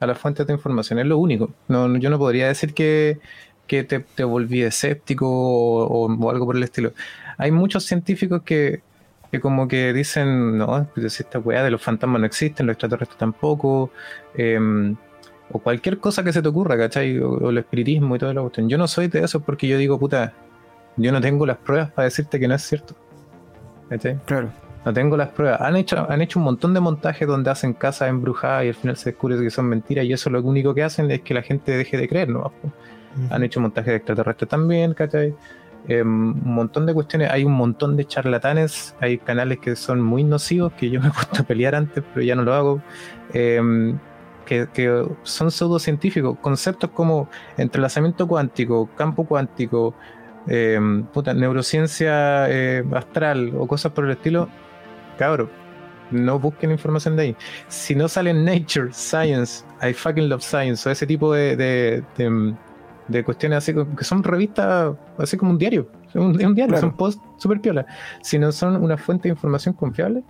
a 0.00 0.06
las 0.06 0.18
fuentes 0.18 0.46
de 0.46 0.52
información, 0.52 0.98
es 0.98 1.06
lo 1.06 1.18
único. 1.18 1.50
No, 1.68 1.96
yo 1.96 2.10
no 2.10 2.18
podría 2.18 2.48
decir 2.48 2.74
que, 2.74 3.18
que 3.66 3.84
te, 3.84 4.00
te, 4.00 4.24
volví 4.24 4.62
escéptico 4.62 5.26
o, 5.28 6.30
algo 6.30 6.46
por 6.46 6.56
el 6.56 6.62
estilo. 6.62 6.92
Hay 7.38 7.50
muchos 7.50 7.84
científicos 7.84 8.42
que, 8.42 8.82
que 9.30 9.40
como 9.40 9.68
que 9.68 9.92
dicen, 9.92 10.58
no, 10.58 10.88
pues 10.94 11.20
esta 11.20 11.38
weá 11.38 11.62
de 11.62 11.70
los 11.70 11.82
fantasmas 11.82 12.20
no 12.20 12.26
existen, 12.26 12.66
los 12.66 12.74
extraterrestres 12.74 13.18
tampoco, 13.18 13.90
em, 14.34 14.96
o 15.50 15.58
cualquier 15.58 15.98
cosa 15.98 16.24
que 16.24 16.32
se 16.32 16.42
te 16.42 16.48
ocurra, 16.48 16.76
¿cachai? 16.76 17.18
O, 17.18 17.50
el 17.50 17.58
espiritismo 17.58 18.16
y 18.16 18.18
todo 18.18 18.32
lo 18.32 18.42
cuestión. 18.42 18.68
Yo 18.68 18.78
no 18.78 18.88
soy 18.88 19.08
de 19.08 19.20
eso 19.24 19.40
porque 19.40 19.68
yo 19.68 19.78
digo, 19.78 19.98
puta, 19.98 20.32
yo 20.96 21.12
no 21.12 21.20
tengo 21.20 21.46
las 21.46 21.58
pruebas 21.58 21.90
para 21.90 22.06
decirte 22.06 22.38
que 22.38 22.48
no 22.48 22.54
es 22.54 22.62
cierto. 22.62 22.94
¿Cachai? 23.88 24.18
Claro. 24.26 24.63
No 24.84 24.92
tengo 24.92 25.16
las 25.16 25.28
pruebas. 25.28 25.60
Han 25.60 25.76
hecho, 25.76 26.06
han 26.10 26.20
hecho 26.20 26.38
un 26.38 26.44
montón 26.44 26.74
de 26.74 26.80
montajes 26.80 27.26
donde 27.26 27.50
hacen 27.50 27.72
casas 27.72 28.08
embrujadas 28.08 28.64
y 28.64 28.68
al 28.68 28.74
final 28.74 28.96
se 28.96 29.10
descubre 29.10 29.38
que 29.38 29.50
son 29.50 29.66
mentiras 29.66 30.04
y 30.04 30.12
eso 30.12 30.28
lo 30.30 30.42
único 30.42 30.74
que 30.74 30.82
hacen 30.82 31.10
es 31.10 31.22
que 31.22 31.32
la 31.34 31.42
gente 31.42 31.76
deje 31.76 31.96
de 31.96 32.08
creer, 32.08 32.28
¿no? 32.28 32.52
Han 33.30 33.44
hecho 33.44 33.60
montajes 33.60 33.92
de 33.92 33.96
extraterrestres 33.96 34.48
también, 34.48 34.92
¿cachai? 34.92 35.34
Em, 35.86 36.32
un 36.32 36.54
montón 36.54 36.86
de 36.86 36.94
cuestiones, 36.94 37.30
hay 37.30 37.44
un 37.44 37.52
montón 37.52 37.96
de 37.96 38.06
charlatanes, 38.06 38.96
hay 39.00 39.18
canales 39.18 39.58
que 39.58 39.76
son 39.76 40.00
muy 40.00 40.24
nocivos, 40.24 40.72
que 40.72 40.88
yo 40.88 41.00
me 41.00 41.08
he 41.08 41.10
puesto 41.10 41.42
a 41.42 41.44
pelear 41.44 41.74
antes, 41.74 42.02
pero 42.12 42.24
ya 42.24 42.34
no 42.34 42.42
lo 42.42 42.54
hago, 42.54 42.82
em, 43.34 43.98
que, 44.46 44.68
que, 44.72 45.06
son 45.22 45.50
pseudocientíficos, 45.50 46.38
conceptos 46.38 46.90
como 46.90 47.28
entrelazamiento 47.58 48.26
cuántico, 48.26 48.88
campo 48.96 49.24
cuántico, 49.24 49.94
em, 50.46 51.06
neurociencia 51.36 52.50
eh, 52.50 52.84
astral 52.94 53.52
o 53.58 53.66
cosas 53.66 53.92
por 53.92 54.04
el 54.06 54.12
estilo, 54.12 54.48
Cabrón, 55.18 55.50
no 56.10 56.38
busquen 56.38 56.70
información 56.70 57.16
de 57.16 57.22
ahí. 57.22 57.36
Si 57.68 57.94
no 57.94 58.08
sale 58.08 58.30
en 58.30 58.44
Nature, 58.44 58.92
Science, 58.92 59.64
I 59.82 59.92
fucking 59.92 60.28
love 60.28 60.42
Science, 60.42 60.88
o 60.88 60.92
ese 60.92 61.06
tipo 61.06 61.32
de, 61.32 61.56
de, 61.56 63.24
cuestiones 63.24 63.58
así 63.58 63.74
que 63.74 64.04
son 64.04 64.22
revistas, 64.22 64.94
así 65.18 65.36
como 65.36 65.52
un 65.52 65.58
diario. 65.58 65.90
Es 66.08 66.14
un, 66.16 66.54
diario, 66.54 66.76
son 66.78 66.96
posts 66.96 67.22
super 67.38 67.60
piola. 67.60 67.86
Si 68.22 68.38
no 68.38 68.52
son 68.52 68.76
una 68.82 68.96
fuente 68.96 69.28
de 69.28 69.34
información 69.34 69.74
confiable 69.74 70.22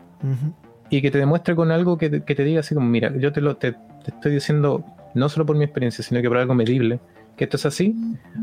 y 0.90 1.02
que 1.02 1.10
te 1.10 1.18
demuestre 1.18 1.54
con 1.54 1.70
algo 1.70 1.98
que 1.98 2.08
te, 2.08 2.44
diga 2.44 2.60
así 2.60 2.74
como, 2.74 2.88
mira, 2.88 3.12
yo 3.18 3.32
te 3.32 3.40
lo 3.40 3.56
te, 3.56 3.76
estoy 4.06 4.32
diciendo 4.32 4.84
no 5.14 5.28
solo 5.28 5.46
por 5.46 5.56
mi 5.56 5.64
experiencia, 5.64 6.02
sino 6.02 6.20
que 6.22 6.28
por 6.28 6.38
algo 6.38 6.54
medible 6.54 7.00
que 7.36 7.44
esto 7.44 7.56
es 7.56 7.66
así, 7.66 7.96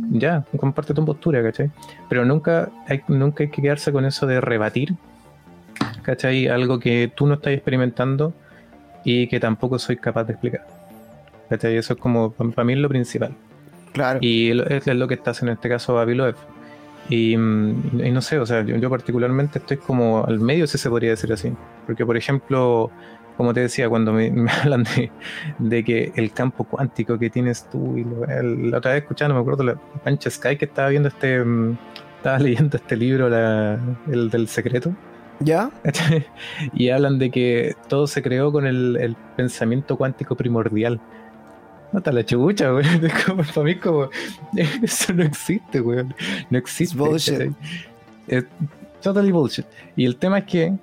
ya, 0.10 0.44
comparte 0.58 0.94
tu 0.94 1.06
postura, 1.06 1.42
¿cachai? 1.42 1.72
Pero 2.10 2.26
nunca 2.26 2.70
hay, 2.88 3.02
nunca 3.08 3.44
hay 3.44 3.50
que 3.50 3.62
quedarse 3.62 3.94
con 3.94 4.04
eso 4.04 4.28
de 4.28 4.42
rebatir 4.42 4.96
¿cachai? 6.02 6.48
Algo 6.48 6.80
que 6.80 7.12
tú 7.14 7.28
no 7.28 7.36
estás 7.36 7.54
experimentando 7.54 8.34
y 9.04 9.28
que 9.28 9.40
tampoco 9.40 9.80
soy 9.80 9.98
capaz 9.98 10.26
de 10.26 10.34
explicar. 10.34 10.66
¿cachai? 11.50 11.76
Eso 11.76 11.94
es 11.94 12.00
como, 12.00 12.32
para 12.32 12.64
mí 12.64 12.74
es 12.74 12.80
lo 12.80 12.90
principal. 12.90 13.34
Claro. 13.94 14.20
Y 14.22 14.52
es 14.52 14.88
lo 14.88 15.08
que 15.08 15.16
estás 15.16 15.42
en 15.42 15.50
este 15.50 15.68
caso 15.68 15.94
Babiloev. 15.94 16.36
Y, 17.10 17.36
mm, 17.36 18.06
y, 18.06 18.12
no 18.12 18.22
sé, 18.22 18.40
o 18.40 18.46
sea, 18.46 18.64
yo, 18.64 18.90
particularmente 18.90 19.60
estoy 19.60 19.78
como 19.78 20.24
al 20.26 20.40
medio, 20.40 20.66
si 20.66 20.78
se 20.78 20.90
podría 20.90 21.10
decir 21.12 21.32
así. 21.34 21.52
Porque, 21.86 22.06
por 22.06 22.16
ejemplo, 22.16 22.90
como 23.36 23.54
te 23.54 23.60
decía, 23.60 23.90
cuando 23.90 24.14
me, 24.14 24.32
hablan 24.64 24.86
de, 25.60 25.84
que 25.84 26.14
el 26.16 26.32
campo 26.32 26.64
cuántico 26.64 27.20
que 27.20 27.30
tienes 27.30 27.70
tú, 27.70 27.98
y 27.98 28.06
la 28.70 28.78
otra 28.78 28.94
vez 28.94 29.02
escuchando, 29.02 29.36
me 29.36 29.42
acuerdo 29.42 29.64
la 29.64 29.76
Pancha 30.04 30.30
Sky 30.30 30.56
que 30.56 30.66
estaba 30.66 30.88
viendo 30.88 31.10
este, 31.10 31.44
mm, 31.44 31.78
estaba 32.18 32.40
leyendo 32.40 32.78
este 32.78 32.96
libro, 32.96 33.28
el 33.28 34.30
del 34.30 34.48
secreto. 34.48 34.96
¿Ya? 35.44 35.72
y 36.74 36.90
hablan 36.90 37.20
de 37.20 37.32
que 37.32 37.76
todo 37.88 38.08
se 38.08 38.22
creó 38.22 38.52
con 38.52 38.66
el, 38.66 39.16
pensamiento 39.36 39.98
cuántico 39.98 40.36
primordial. 40.36 41.00
No 41.92 42.00
está 42.00 42.12
la 42.12 42.26
chubucha, 42.26 42.72
güey. 42.72 42.86
Para 43.54 43.64
mí, 43.64 43.76
como. 43.76 44.10
Eso 44.82 45.14
no 45.14 45.24
existe, 45.24 45.80
güey. 45.80 46.06
No 46.50 46.58
existe. 46.58 46.98
bullshit. 46.98 47.52
Es 48.28 48.46
totally 49.02 49.32
bullshit. 49.32 49.66
Y 49.96 50.06
el 50.06 50.16
tema 50.16 50.40
es 50.40 50.46
que. 50.46 50.74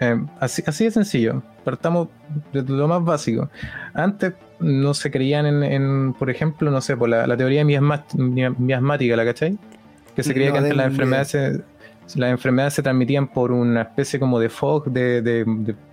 Eh, 0.00 0.24
así, 0.38 0.62
así 0.66 0.84
de 0.84 0.90
sencillo. 0.90 1.42
Partamos 1.64 2.08
de 2.52 2.62
lo 2.62 2.88
más 2.88 3.02
básico. 3.02 3.48
Antes 3.94 4.34
no 4.60 4.92
se 4.94 5.10
creían 5.10 5.46
en, 5.46 6.12
por 6.14 6.30
ejemplo, 6.30 6.70
no 6.70 6.80
sé, 6.80 6.96
por 6.96 7.08
la, 7.08 7.36
teoría 7.36 7.64
miasmática, 7.64 9.16
¿la 9.16 9.24
cachai? 9.24 9.58
Que 10.14 10.22
se 10.22 10.34
creía 10.34 10.52
que 10.52 10.58
antes 10.58 10.76
las 10.76 10.86
enfermedades 10.86 11.62
las 12.16 12.30
enfermedades 12.30 12.74
se 12.74 12.82
transmitían 12.82 13.28
por 13.28 13.52
una 13.52 13.82
especie 13.82 14.18
como 14.18 14.38
de 14.38 14.48
fog, 14.48 14.86
de, 14.90 15.44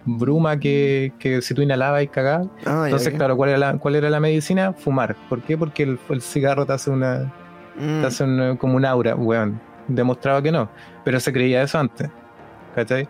bruma 0.05 0.59
que, 0.59 1.11
si 1.41 1.53
tú 1.53 1.61
inhalabas 1.61 2.03
y 2.03 2.07
cagabas. 2.07 2.47
Ah, 2.65 2.83
Entonces, 2.85 3.13
claro, 3.13 3.35
¿cuál 3.37 3.49
era, 3.49 3.57
la, 3.57 3.77
¿cuál 3.77 3.95
era 3.95 4.09
la 4.09 4.19
medicina? 4.19 4.73
Fumar. 4.73 5.15
¿Por 5.29 5.41
qué? 5.41 5.57
Porque 5.57 5.83
el, 5.83 6.21
cigarro 6.21 6.65
te 6.65 6.73
hace 6.73 6.89
una. 6.89 7.33
Te 7.77 7.83
mm. 7.83 8.05
hace 8.05 8.57
como 8.57 8.75
un 8.75 8.85
aura, 8.85 9.15
weón. 9.15 9.59
Demostraba 9.87 10.41
que 10.41 10.51
no. 10.51 10.69
Pero 11.03 11.19
se 11.19 11.31
creía 11.31 11.61
eso 11.61 11.79
antes. 11.79 12.09
¿Cachai? 12.75 13.07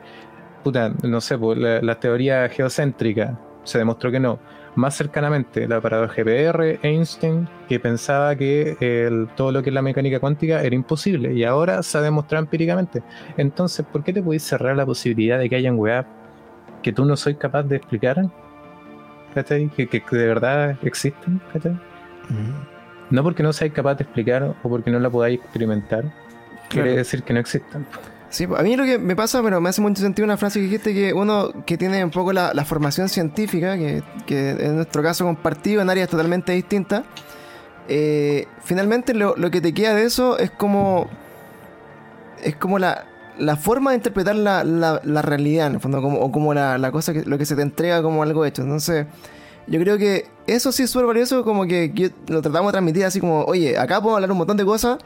Puta, 0.64 0.93
no 1.03 1.22
sé, 1.22 1.38
pues, 1.38 1.58
la, 1.58 1.99
teoría 1.99 2.47
geocéntrica 2.49 3.39
se 3.64 3.78
demostró 3.78 4.12
que 4.12 4.20
no. 4.20 4.39
Más 4.78 4.96
cercanamente 4.96 5.68
la 5.68 5.82
paradoja 5.82 6.22
GPR, 6.22 6.80
Einstein, 6.84 7.50
que 7.68 7.80
pensaba 7.80 8.36
que 8.36 9.28
todo 9.36 9.52
lo 9.52 9.64
que 9.64 9.72
es 9.72 9.74
la 9.74 9.82
mecánica 9.82 10.20
cuántica 10.20 10.62
era 10.62 10.76
imposible 10.76 11.34
y 11.34 11.44
ahora 11.44 11.82
se 11.82 11.98
ha 11.98 12.02
demostrado 12.02 12.46
empíricamente. 12.46 13.02
Entonces, 13.38 13.86
¿por 13.92 14.04
qué 14.04 14.14
te 14.14 14.22
puedes 14.22 14.44
cerrar 14.44 14.78
la 14.78 14.86
posibilidad 14.86 15.40
de 15.40 15.50
que 15.50 15.56
hayan 15.56 15.80
weas 15.80 16.06
que 16.84 16.94
tú 16.94 17.06
no 17.06 17.18
soy 17.18 17.34
capaz 17.36 17.64
de 17.64 17.78
explicar? 17.78 18.30
¿Cachai? 19.34 19.68
Que, 19.70 19.88
de 19.88 20.28
verdad 20.28 20.78
existen, 20.84 21.42
¿cachai? 21.52 21.76
No 23.10 23.24
porque 23.24 23.42
no 23.42 23.54
seáis 23.54 23.74
capaz 23.74 23.96
de 23.96 24.04
explicar 24.04 24.56
o 24.62 24.70
porque 24.70 24.92
no 24.92 25.00
la 25.00 25.10
podáis 25.10 25.40
experimentar, 25.40 26.14
quiere 26.70 26.96
decir 26.98 27.24
que 27.24 27.34
no 27.34 27.40
existen. 27.40 27.84
Sí, 28.30 28.46
a 28.46 28.62
mí 28.62 28.76
lo 28.76 28.84
que 28.84 28.98
me 28.98 29.16
pasa, 29.16 29.42
pero 29.42 29.62
me 29.62 29.70
hace 29.70 29.82
mucho 29.82 30.02
sentido 30.02 30.26
una 30.26 30.36
frase 30.36 30.60
que 30.60 30.66
dijiste 30.66 30.94
que 30.94 31.14
uno 31.14 31.52
que 31.66 31.78
tiene 31.78 32.04
un 32.04 32.12
poco 32.12 32.34
la, 32.34 32.66
formación 32.66 33.08
científica, 33.08 33.78
que, 33.78 34.04
en 34.28 34.76
nuestro 34.76 35.02
caso 35.02 35.26
compartido 35.26 35.82
en 35.82 35.90
áreas 35.90 36.10
totalmente 36.10 36.52
distintas, 36.52 37.04
eh, 37.88 38.48
finalmente 38.64 39.14
lo, 39.14 39.36
que 39.50 39.62
te 39.62 39.74
queda 39.74 39.96
de 39.96 40.04
eso 40.04 40.38
es 40.38 40.52
como 40.52 41.08
es 42.44 42.58
como 42.58 42.80
la, 42.80 43.06
forma 43.62 43.92
de 43.92 43.98
interpretar 43.98 44.36
la, 44.36 44.64
la, 44.64 45.22
realidad, 45.22 45.68
en 45.68 45.76
el 45.76 45.80
fondo, 45.80 46.02
como, 46.02 46.20
o 46.20 46.32
como 46.32 46.54
la, 46.54 46.92
cosa 46.92 47.14
que 47.14 47.24
lo 47.24 47.38
que 47.38 47.46
se 47.46 47.56
te 47.56 47.62
entrega 47.62 48.02
como 48.02 48.24
algo 48.24 48.44
hecho. 48.46 48.62
Entonces, 48.62 49.06
yo 49.68 49.80
creo 49.80 49.98
que 49.98 50.28
eso 50.48 50.74
sí 50.74 50.84
es 50.84 50.90
súper 50.90 51.08
valioso, 51.08 51.46
como 51.46 51.66
que, 51.66 52.12
lo 52.28 52.42
tratamos 52.42 52.72
de 52.72 52.74
transmitir 52.74 53.06
así 53.06 53.22
como, 53.22 53.44
oye, 53.46 53.78
acá 53.78 54.02
podemos 54.02 54.18
hablar 54.18 54.32
un 54.32 54.38
montón 54.38 54.58
de 54.58 54.66
cosas 54.66 54.98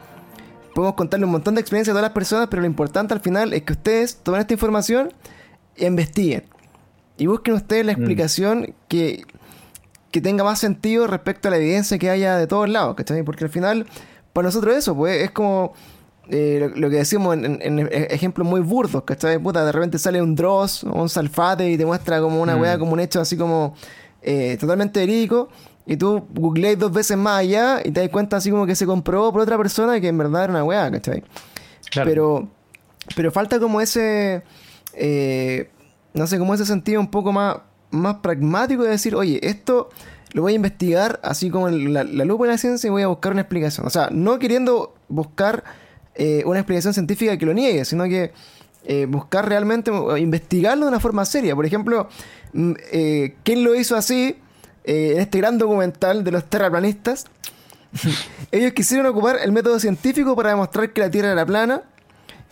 podemos 0.74 0.94
contarle 0.94 1.26
un 1.26 1.32
montón 1.32 1.54
de 1.54 1.60
experiencias 1.60 1.92
a 1.92 1.94
todas 1.94 2.08
las 2.08 2.12
personas, 2.12 2.48
pero 2.48 2.62
lo 2.62 2.66
importante 2.66 3.14
al 3.14 3.20
final 3.20 3.52
es 3.52 3.62
que 3.62 3.72
ustedes 3.72 4.16
tomen 4.16 4.40
esta 4.40 4.54
información 4.54 5.12
e 5.76 5.86
investiguen. 5.86 6.44
Y 7.16 7.26
busquen 7.26 7.54
ustedes 7.54 7.86
la 7.86 7.92
mm. 7.92 7.96
explicación 7.96 8.74
que, 8.88 9.24
que 10.10 10.20
tenga 10.20 10.44
más 10.44 10.58
sentido 10.58 11.06
respecto 11.06 11.48
a 11.48 11.50
la 11.50 11.58
evidencia 11.58 11.98
que 11.98 12.10
haya 12.10 12.36
de 12.36 12.46
todos 12.46 12.68
lados, 12.68 12.94
¿cachai? 12.94 13.22
Porque 13.22 13.44
al 13.44 13.50
final, 13.50 13.86
para 14.32 14.46
nosotros 14.46 14.76
eso, 14.76 14.96
pues 14.96 15.22
es 15.22 15.30
como 15.30 15.74
eh, 16.28 16.70
lo, 16.74 16.88
que 16.88 16.96
decimos 16.96 17.36
en, 17.36 17.88
ejemplos 17.92 18.46
muy 18.46 18.60
burdos, 18.60 19.02
¿cachai? 19.04 19.38
Puta, 19.38 19.64
de 19.64 19.72
repente 19.72 19.98
sale 19.98 20.22
un 20.22 20.34
Dross 20.34 20.84
o 20.84 21.02
un 21.02 21.08
Salfate 21.08 21.70
y 21.70 21.76
te 21.76 21.84
muestra 21.84 22.20
como 22.20 22.40
una 22.40 22.56
mm. 22.56 22.78
como 22.78 22.92
un 22.92 23.00
hecho 23.00 23.20
así 23.20 23.36
como 23.36 23.74
eh, 24.22 24.56
totalmente 24.58 25.00
verídico 25.00 25.48
y 25.86 25.96
tú 25.96 26.26
googleas 26.32 26.78
dos 26.78 26.92
veces 26.92 27.16
más 27.16 27.40
allá 27.40 27.80
y 27.84 27.90
te 27.90 28.00
das 28.00 28.08
cuenta 28.10 28.36
así 28.36 28.50
como 28.50 28.66
que 28.66 28.74
se 28.74 28.86
comprobó 28.86 29.32
por 29.32 29.42
otra 29.42 29.56
persona 29.56 30.00
que 30.00 30.08
en 30.08 30.18
verdad 30.18 30.44
era 30.44 30.52
una 30.52 30.64
weá, 30.64 30.90
¿cachai? 30.90 31.24
Pero, 31.92 32.48
pero 33.16 33.32
falta 33.32 33.58
como 33.58 33.80
ese, 33.80 34.42
eh, 34.94 35.70
no 36.14 36.26
sé, 36.26 36.38
como 36.38 36.54
ese 36.54 36.64
sentido 36.64 37.00
un 37.00 37.10
poco 37.10 37.32
más, 37.32 37.56
más 37.90 38.16
pragmático 38.16 38.84
de 38.84 38.90
decir, 38.90 39.14
oye, 39.14 39.40
esto 39.42 39.90
lo 40.32 40.42
voy 40.42 40.52
a 40.52 40.56
investigar 40.56 41.20
así 41.22 41.50
como 41.50 41.68
la, 41.68 42.04
la 42.04 42.24
lupa 42.24 42.44
de 42.44 42.52
la 42.52 42.58
ciencia 42.58 42.86
y 42.88 42.90
voy 42.90 43.02
a 43.02 43.08
buscar 43.08 43.32
una 43.32 43.42
explicación. 43.42 43.86
O 43.86 43.90
sea, 43.90 44.08
no 44.10 44.38
queriendo 44.38 44.94
buscar 45.08 45.64
eh, 46.14 46.42
una 46.46 46.60
explicación 46.60 46.94
científica 46.94 47.36
que 47.36 47.44
lo 47.44 47.52
niegue, 47.52 47.84
sino 47.84 48.04
que 48.04 48.32
eh, 48.84 49.06
buscar 49.06 49.48
realmente 49.48 49.90
investigarlo 50.18 50.86
de 50.86 50.90
una 50.90 51.00
forma 51.00 51.26
seria. 51.26 51.54
Por 51.54 51.66
ejemplo, 51.66 52.08
mm, 52.54 52.72
¿quién 53.42 53.64
lo 53.64 53.74
hizo 53.74 53.96
así? 53.96 54.36
En 54.84 55.20
este 55.20 55.38
gran 55.38 55.58
documental 55.58 56.24
de 56.24 56.30
los 56.30 56.44
terraplanistas, 56.44 57.26
ellos 58.50 58.72
quisieron 58.72 59.06
ocupar 59.06 59.38
el 59.42 59.52
método 59.52 59.78
científico 59.78 60.34
para 60.34 60.50
demostrar 60.50 60.92
que 60.92 61.00
la 61.00 61.10
Tierra 61.10 61.32
era 61.32 61.46
plana 61.46 61.82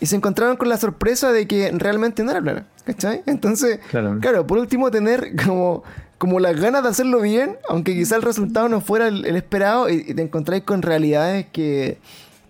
y 0.01 0.07
se 0.07 0.17
encontraron 0.17 0.57
con 0.57 0.69
la 0.69 0.79
sorpresa 0.79 1.33
de 1.33 1.47
que 1.47 1.71
realmente 1.73 2.23
no 2.25 2.31
era 2.31 2.41
plana. 2.41 2.67
¿Cachai? 2.85 3.23
Entonces, 3.27 3.81
claro, 3.89 4.47
por 4.47 4.59
último, 4.59 4.91
tener 4.91 5.37
como, 5.45 5.85
como 6.19 6.41
las 6.41 6.59
ganas 6.59 6.83
de 6.83 6.89
hacerlo 6.89 7.21
bien, 7.21 7.59
aunque 7.69 7.95
quizá 7.95 8.17
el 8.17 8.23
resultado 8.23 8.69
no 8.69 8.81
fuera 8.81 9.09
el, 9.09 9.37
esperado, 9.37 9.89
y, 9.89 10.15
te 10.15 10.23
encontráis 10.23 10.65
con 10.65 10.83
realidades 10.83 11.47
que, 11.53 11.99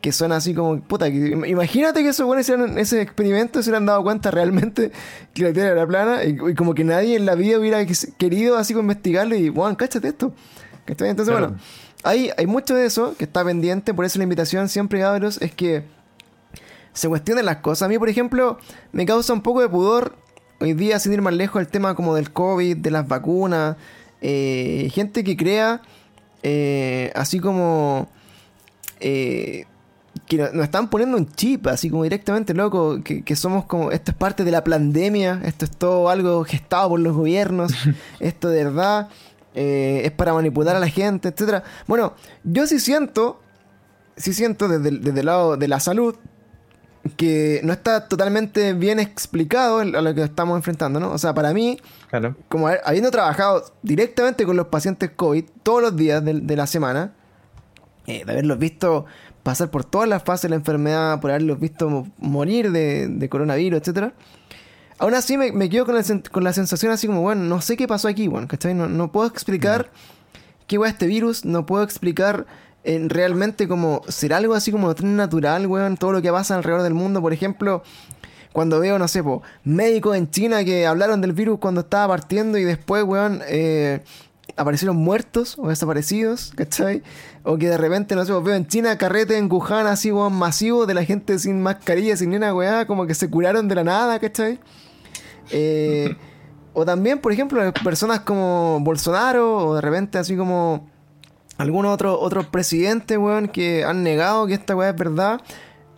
que 0.01 0.12
son 0.12 0.32
así 0.32 0.55
como, 0.55 0.80
puta, 0.80 1.09
imagínate 1.09 2.03
que 2.03 2.09
esos 2.09 2.26
buenos 2.26 2.46
hicieron 2.46 2.78
ese 2.78 3.03
experimento 3.03 3.62
se 3.62 3.70
hubieran 3.70 3.86
dado 3.86 4.03
cuenta 4.03 4.30
realmente 4.30 4.92
que 5.34 5.42
la 5.42 5.53
Tierra 5.53 5.70
era 5.70 5.86
plana 5.86 6.24
y, 6.24 6.55
como 6.55 6.74
que 6.74 6.84
nadie 6.84 7.16
en 7.16 7.26
la 7.26 7.34
vida 7.34 7.59
hubiera 7.59 7.84
querido 8.18 8.57
así 8.57 8.72
como 8.72 8.82
investigarlo 8.82 9.34
y, 9.34 9.48
bueno, 9.48 9.76
cáchate 9.76 10.09
esto. 10.09 10.32
Entonces, 10.86 11.32
bueno, 11.32 11.57
hay, 12.03 12.30
hay 12.36 12.46
mucho 12.46 12.74
de 12.74 12.86
eso 12.86 13.14
que 13.16 13.24
está 13.24 13.44
pendiente, 13.44 13.94
por 13.94 14.05
eso 14.05 14.18
la 14.18 14.24
invitación 14.24 14.68
siempre, 14.68 15.01
cabros, 15.01 15.40
es 15.40 15.53
que 15.55 15.84
se 16.92 17.09
cuestionen 17.09 17.44
las 17.44 17.59
cosas. 17.59 17.86
A 17.86 17.88
mí, 17.88 17.98
por 17.98 18.09
ejemplo, 18.09 18.59
me 18.92 19.07
causa 19.07 19.32
un 19.32 19.42
poco 19.42 19.61
de 19.61 19.68
pudor 19.68 20.16
hoy 20.59 20.74
día, 20.74 20.98
sin 20.98 21.12
ir 21.12 21.22
más 21.22 21.34
lejos, 21.34 21.61
el 21.61 21.68
tema 21.68 21.94
como 21.94 22.14
del 22.14 22.32
COVID, 22.32 22.78
de 22.78 22.90
las 22.90 23.07
vacunas, 23.07 23.76
eh, 24.20 24.90
gente 24.92 25.22
que 25.22 25.36
crea 25.36 25.82
eh, 26.42 27.12
así 27.14 27.38
como... 27.38 28.09
Eh, 29.01 29.64
que 30.31 30.39
nos 30.39 30.62
están 30.62 30.89
poniendo 30.89 31.16
un 31.16 31.26
chip, 31.26 31.66
así 31.66 31.91
como 31.91 32.05
directamente, 32.05 32.55
loco, 32.55 33.01
que, 33.03 33.35
somos 33.35 33.64
como, 33.64 33.91
esto 33.91 34.12
es 34.12 34.16
parte 34.16 34.45
de 34.45 34.53
la 34.53 34.62
pandemia, 34.62 35.41
esto 35.45 35.64
es 35.64 35.72
todo 35.72 36.09
algo 36.09 36.45
gestado 36.45 36.91
por 36.91 37.01
los 37.01 37.16
gobiernos, 37.16 37.72
esto 38.20 38.49
de 38.49 38.62
verdad 38.62 39.09
eh, 39.57 40.03
es 40.05 40.12
para 40.12 40.33
manipular 40.33 40.76
a 40.76 40.78
la 40.78 40.87
gente, 40.87 41.31
etcétera. 41.31 41.64
Bueno, 41.89 42.14
yo 42.45 42.68
sí 42.68 42.78
siento, 42.78 43.41
sí 44.16 44.33
siento 44.33 44.68
desde, 44.68 45.20
el 45.20 45.26
lado 45.26 45.57
de 45.57 45.66
la 45.66 45.81
salud, 45.81 46.14
que 47.16 47.61
no 47.64 47.72
está 47.72 48.07
totalmente 48.07 48.72
bien 48.72 49.01
explicado 49.01 49.81
a 49.81 49.85
lo 49.85 50.14
que 50.14 50.22
estamos 50.22 50.55
enfrentando, 50.55 51.01
¿no? 51.01 51.11
O 51.11 51.18
sea, 51.18 51.35
para 51.35 51.53
mí, 51.53 51.81
como 52.49 52.68
habiendo 52.68 53.11
trabajado 53.11 53.64
directamente 53.83 54.47
con 54.47 54.57
los 54.57 54.68
pacientes 54.68 55.11
COVID 55.11 55.45
todos 55.64 55.83
los 55.83 55.97
días 55.97 56.24
de, 56.24 56.57
la 56.57 56.68
semana, 56.68 57.14
eh, 58.07 58.24
de 58.24 58.31
haberlos 58.31 58.61
visto 58.61 59.07
pasar 59.43 59.70
por 59.70 59.84
todas 59.84 60.09
las 60.09 60.22
fases 60.22 60.43
de 60.43 60.49
la 60.51 60.57
enfermedad, 60.57 61.20
por 61.20 61.30
haberlos 61.30 61.59
visto 61.59 62.07
morir 62.18 62.70
de, 62.72 63.28
coronavirus, 63.28 63.80
etcétera. 63.80 64.12
Aún 64.99 65.14
así 65.14 65.38
me, 65.38 65.68
quedo 65.70 65.86
con 65.86 65.95
la, 65.95 66.03
con 66.30 66.45
la, 66.45 66.53
sensación 66.53 66.93
así 66.93 67.07
como, 67.07 67.22
bueno, 67.22 67.43
no 67.43 67.61
sé 67.61 67.76
qué 67.76 67.88
pasó 67.88 68.09
aquí, 68.09 68.28
bueno, 68.28 68.49
¿cachai? 68.49 68.74
No, 68.74 68.86
no 68.86 69.11
puedo 69.12 69.26
explicar 69.26 69.91
qué 70.66 70.76
va 70.76 70.88
este 70.88 71.07
virus, 71.07 71.45
no 71.45 71.64
puedo 71.64 71.82
explicar 71.82 72.47
eh, 72.84 73.05
realmente 73.09 73.68
como 73.68 74.03
ser 74.09 74.32
algo 74.32 74.55
así 74.55 74.72
como 74.72 74.93
natural, 74.93 75.66
weón, 75.66 75.97
todo 75.97 76.12
lo 76.12 76.22
que 76.22 76.30
pasa 76.30 76.55
alrededor 76.55 76.82
del 76.82 76.95
mundo, 76.95 77.20
por 77.20 77.32
ejemplo, 77.32 77.82
cuando 78.53 78.80
veo, 78.80 78.99
no 78.99 79.07
sé, 79.07 79.22
po, 79.22 79.43
médicos 79.64 80.16
en 80.16 80.30
China 80.30 80.64
que 80.64 80.86
hablaron 80.86 81.20
del 81.20 81.32
virus 81.32 81.59
cuando 81.59 81.82
estaba 81.82 82.09
partiendo 82.09 82.57
y 82.57 82.64
después, 82.64 83.05
weón, 83.05 83.43
eh, 83.49 84.01
aparecieron 84.57 84.97
muertos 84.97 85.59
o 85.59 85.68
desaparecidos, 85.68 86.53
¿cachai? 86.57 87.03
O 87.43 87.57
que 87.57 87.68
de 87.68 87.78
repente, 87.78 88.14
no 88.14 88.24
sé, 88.24 88.32
veo 88.32 88.55
en 88.55 88.66
China 88.66 88.99
carrete 88.99 89.38
en 89.38 89.51
Wuhan 89.51 89.86
así, 89.86 90.12
weón, 90.12 90.34
masivo 90.34 90.84
de 90.84 90.93
la 90.93 91.05
gente 91.05 91.38
sin 91.38 91.62
mascarilla, 91.62 92.16
sin 92.16 92.30
ni 92.30 92.36
una 92.36 92.55
weá, 92.55 92.86
como 92.86 93.07
que 93.07 93.14
se 93.14 93.30
curaron 93.30 93.66
de 93.66 93.74
la 93.74 93.84
nada, 93.84 94.18
¿cachai? 94.18 94.59
Eh, 95.51 96.16
o 96.74 96.84
también, 96.84 97.18
por 97.18 97.32
ejemplo, 97.32 97.72
personas 97.82 98.20
como 98.20 98.80
Bolsonaro, 98.80 99.68
o 99.68 99.74
de 99.74 99.80
repente 99.80 100.18
así 100.18 100.36
como 100.36 100.91
algunos 101.57 101.95
otros 101.95 102.18
otros 102.20 102.47
presidentes, 102.47 103.16
weón, 103.16 103.49
que 103.49 103.84
han 103.84 104.03
negado 104.03 104.47
que 104.47 104.55
esta 104.55 104.76
weá 104.76 104.91
es 104.91 104.97
verdad, 104.97 105.41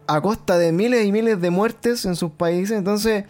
a 0.06 0.20
costa 0.20 0.58
de 0.58 0.70
miles 0.70 1.04
y 1.06 1.10
miles 1.10 1.40
de 1.40 1.50
muertes 1.50 2.04
en 2.04 2.14
sus 2.14 2.30
países. 2.30 2.78
Entonces, 2.78 3.24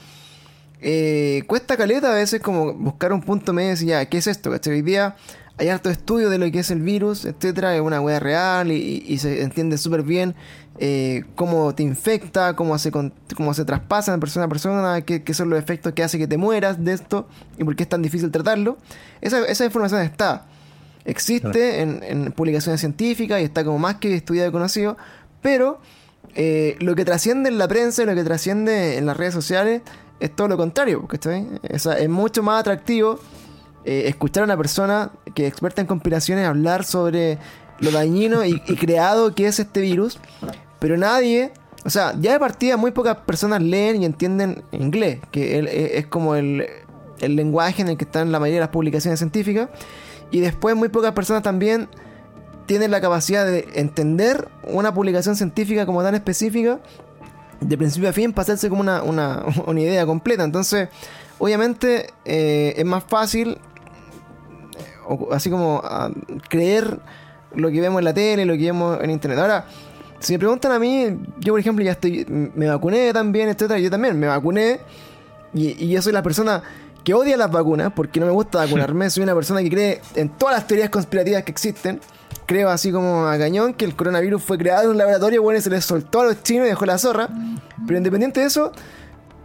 eh, 0.80 1.44
cuesta 1.46 1.78
caleta 1.78 2.12
a 2.12 2.14
veces 2.14 2.42
como 2.42 2.74
buscar 2.74 3.12
un 3.14 3.22
punto 3.22 3.54
medio 3.54 3.68
y 3.68 3.70
decir, 3.70 3.88
ya, 3.88 4.04
¿qué 4.06 4.18
es 4.18 4.26
esto? 4.26 4.50
¿Cachai? 4.50 4.74
Hoy 4.74 4.82
día 4.82 5.16
hay 5.62 5.68
harto 5.68 5.90
estudio 5.90 6.28
de 6.28 6.38
lo 6.38 6.50
que 6.50 6.58
es 6.58 6.72
el 6.72 6.82
virus, 6.82 7.24
etcétera, 7.24 7.76
es 7.76 7.80
una 7.80 8.00
wea 8.00 8.18
real 8.18 8.72
y, 8.72 9.16
se 9.18 9.42
entiende 9.42 9.78
súper 9.78 10.02
bien 10.02 10.34
eh, 10.80 11.22
cómo 11.36 11.72
te 11.72 11.84
infecta, 11.84 12.56
cómo 12.56 12.76
se, 12.78 12.90
cómo 12.90 13.54
se 13.54 13.64
traspasa 13.64 14.10
de 14.10 14.18
persona 14.18 14.46
a 14.46 14.48
persona, 14.48 15.00
qué, 15.02 15.22
son 15.32 15.50
los 15.50 15.60
efectos 15.60 15.92
que 15.92 16.02
hace 16.02 16.18
que 16.18 16.26
te 16.26 16.36
mueras 16.36 16.84
de 16.84 16.94
esto 16.94 17.28
y 17.58 17.62
por 17.62 17.76
qué 17.76 17.84
es 17.84 17.88
tan 17.88 18.02
difícil 18.02 18.32
tratarlo. 18.32 18.76
Esa, 19.20 19.44
esa 19.44 19.64
información 19.64 20.00
está. 20.00 20.46
Existe 21.04 21.80
en, 21.80 22.32
publicaciones 22.32 22.80
científicas 22.80 23.40
y 23.40 23.44
está 23.44 23.64
como 23.64 23.78
más 23.78 23.96
que 23.96 24.16
estudiado 24.16 24.48
y 24.48 24.52
conocido, 24.52 24.96
pero 25.42 25.80
eh, 26.34 26.76
lo 26.80 26.96
que 26.96 27.04
trasciende 27.04 27.50
en 27.50 27.58
la 27.58 27.68
prensa 27.68 28.02
y 28.02 28.06
lo 28.06 28.16
que 28.16 28.24
trasciende 28.24 28.98
en 28.98 29.06
las 29.06 29.16
redes 29.16 29.34
sociales 29.34 29.82
es 30.18 30.34
todo 30.34 30.48
lo 30.48 30.56
contrario, 30.56 31.06
¿cachai? 31.06 31.46
Es, 31.62 31.86
es 31.86 32.08
mucho 32.08 32.42
más 32.42 32.58
atractivo 32.58 33.20
eh, 33.84 34.04
escuchar 34.06 34.42
a 34.42 34.44
una 34.44 34.56
persona 34.56 35.10
que 35.34 35.46
es 35.46 35.52
experta 35.52 35.80
en 35.80 35.86
conspiraciones 35.86 36.46
hablar 36.46 36.84
sobre 36.84 37.38
lo 37.80 37.90
dañino 37.90 38.44
y, 38.44 38.60
creado 38.60 39.34
que 39.34 39.46
es 39.46 39.58
este 39.58 39.80
virus, 39.80 40.18
pero 40.78 40.96
nadie, 40.96 41.52
o 41.84 41.90
sea, 41.90 42.14
ya 42.20 42.32
de 42.32 42.38
partida 42.38 42.76
muy 42.76 42.92
pocas 42.92 43.16
personas 43.18 43.60
leen 43.60 44.02
y 44.02 44.04
entienden 44.04 44.62
inglés, 44.70 45.18
que 45.32 45.58
e, 45.58 45.98
es 45.98 46.06
como 46.06 46.36
el, 46.36 46.66
el 47.20 47.36
lenguaje 47.36 47.82
en 47.82 47.88
el 47.88 47.96
que 47.96 48.04
están 48.04 48.30
la 48.30 48.38
mayoría 48.38 48.60
de 48.60 48.66
las 48.66 48.70
publicaciones 48.70 49.18
científicas, 49.18 49.68
y 50.30 50.40
después 50.40 50.76
muy 50.76 50.88
pocas 50.88 51.12
personas 51.12 51.42
también 51.42 51.88
tienen 52.66 52.90
la 52.90 53.00
capacidad 53.00 53.44
de 53.44 53.68
entender 53.74 54.48
una 54.62 54.94
publicación 54.94 55.36
científica 55.36 55.84
como 55.84 56.02
tan 56.02 56.14
específica 56.14 56.80
de 57.60 57.78
principio 57.78 58.08
a 58.08 58.12
fin 58.12 58.32
para 58.32 58.42
hacerse 58.42 58.68
como 58.68 58.80
una, 58.80 59.02
una, 59.02 59.44
idea 59.80 60.06
completa. 60.06 60.44
Entonces, 60.44 60.88
obviamente 61.38 62.10
eh, 62.24 62.74
es 62.76 62.84
más 62.84 63.04
fácil 63.04 63.58
así 65.30 65.50
como 65.50 65.82
creer 66.48 66.98
lo 67.54 67.70
que 67.70 67.80
vemos 67.80 67.98
en 67.98 68.04
la 68.04 68.14
tele, 68.14 68.44
lo 68.44 68.54
que 68.54 68.64
vemos 68.64 68.98
en 69.02 69.10
internet. 69.10 69.38
Ahora, 69.38 69.66
si 70.20 70.32
me 70.32 70.38
preguntan 70.38 70.72
a 70.72 70.78
mí, 70.78 71.18
yo 71.40 71.52
por 71.52 71.60
ejemplo 71.60 71.84
ya 71.84 71.92
estoy, 71.92 72.24
me 72.28 72.68
vacuné 72.68 73.12
también, 73.12 73.48
etcétera, 73.48 73.78
yo 73.78 73.90
también 73.90 74.18
me 74.18 74.26
vacuné 74.26 74.80
y, 75.52 75.84
y 75.84 75.88
yo 75.90 76.00
soy 76.00 76.12
la 76.12 76.22
persona 76.22 76.62
que 77.04 77.14
odia 77.14 77.36
las 77.36 77.50
vacunas 77.50 77.92
porque 77.94 78.20
no 78.20 78.26
me 78.26 78.32
gusta 78.32 78.58
vacunarme, 78.58 79.10
soy 79.10 79.24
una 79.24 79.34
persona 79.34 79.62
que 79.62 79.70
cree 79.70 80.00
en 80.14 80.28
todas 80.30 80.54
las 80.54 80.66
teorías 80.66 80.90
conspirativas 80.90 81.42
que 81.42 81.50
existen. 81.50 82.00
Creo 82.46 82.70
así 82.70 82.90
como 82.90 83.26
a 83.26 83.38
cañón 83.38 83.72
que 83.74 83.84
el 83.84 83.94
coronavirus 83.94 84.42
fue 84.42 84.58
creado 84.58 84.84
en 84.84 84.90
un 84.90 84.98
laboratorio, 84.98 85.42
bueno, 85.42 85.58
y 85.58 85.62
se 85.62 85.70
les 85.70 85.84
soltó 85.84 86.20
a 86.20 86.24
los 86.24 86.42
chinos 86.42 86.66
y 86.66 86.70
dejó 86.70 86.86
la 86.86 86.98
zorra. 86.98 87.28
Pero 87.86 87.96
independiente 87.96 88.40
de 88.40 88.46
eso, 88.46 88.72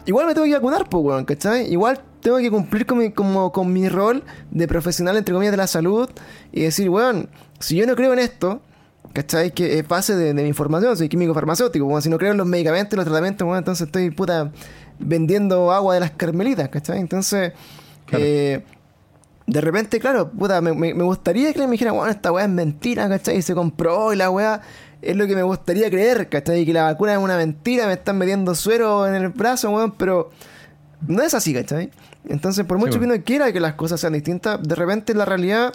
igual 0.06 0.26
me 0.26 0.34
tengo 0.34 0.46
que 0.46 0.54
vacunar, 0.54 0.90
pues, 0.90 1.04
weón, 1.04 1.26
¿cachai? 1.26 1.72
Igual 1.72 2.02
tengo 2.22 2.38
que 2.38 2.50
cumplir 2.50 2.86
con 2.86 2.98
mi, 2.98 3.12
como, 3.12 3.52
con 3.52 3.72
mi 3.72 3.90
rol 3.90 4.24
de 4.52 4.68
profesional, 4.68 5.18
entre 5.18 5.34
comillas, 5.34 5.52
de 5.52 5.58
la 5.58 5.68
salud 5.68 6.10
y 6.52 6.62
decir, 6.62 6.90
weón, 6.90 7.30
si 7.60 7.76
yo 7.76 7.86
no 7.86 7.96
creo 7.96 8.14
en 8.14 8.20
esto, 8.20 8.62
¿cachai? 9.14 9.52
Que 9.52 9.80
es 9.80 9.88
base 9.88 10.16
de, 10.16 10.34
mi 10.34 10.44
información, 10.44 10.96
soy 10.98 11.10
químico 11.10 11.34
farmacéutico, 11.34 11.86
bueno, 11.86 12.02
si 12.02 12.10
no 12.10 12.18
creo 12.18 12.32
en 12.32 12.38
los 12.38 12.48
medicamentos, 12.48 12.98
los 12.98 13.06
tratamientos, 13.06 13.46
bueno, 13.46 13.60
entonces 13.60 13.88
estoy 13.88 14.10
puta 14.12 14.52
vendiendo 15.00 15.72
agua 15.72 15.94
de 15.94 16.00
las 16.00 16.12
carmelitas, 16.12 16.70
¿cachai? 16.70 17.00
Entonces, 17.00 17.54
eh, 18.12 18.64
de 19.46 19.62
repente, 19.62 20.00
claro, 20.00 20.30
puta, 20.30 20.60
me, 20.62 20.74
me, 20.74 21.04
gustaría 21.04 21.54
que 21.54 21.66
me 21.66 21.72
dijeran, 21.72 21.96
bueno, 21.96 22.12
esta 22.12 22.32
weá 22.32 22.46
es 22.46 22.52
mentira, 22.52 23.08
¿cachai? 23.08 23.38
Y 23.38 23.42
se 23.42 23.54
compró 23.54 24.14
y 24.14 24.18
la 24.18 24.30
weá 24.30 24.62
es 25.02 25.16
lo 25.16 25.28
que 25.28 25.36
me 25.36 25.44
gustaría 25.44 25.90
creer, 25.90 26.30
¿cachai? 26.30 26.66
Que 26.66 26.74
la 26.74 26.84
vacuna 26.84 27.14
es 27.14 27.20
una 27.20 27.38
mentira, 27.38 27.86
me 27.88 27.94
están 27.94 28.18
metiendo 28.18 28.56
suero 28.56 29.08
en 29.08 29.16
el 29.16 29.30
brazo, 29.30 29.70
weón, 29.70 29.92
pero 29.92 30.32
no 31.06 31.22
es 31.22 31.34
así, 31.34 31.54
¿cachai? 31.54 31.92
Entonces, 32.28 32.66
por 32.66 32.78
mucho 32.78 33.00
que 33.00 33.06
uno 33.06 33.16
quiera 33.24 33.52
que 33.52 33.60
las 33.60 33.76
cosas 33.76 34.00
sean 34.00 34.14
distintas, 34.14 34.62
de 34.62 34.76
repente 34.76 35.14
la 35.14 35.26
realidad 35.26 35.74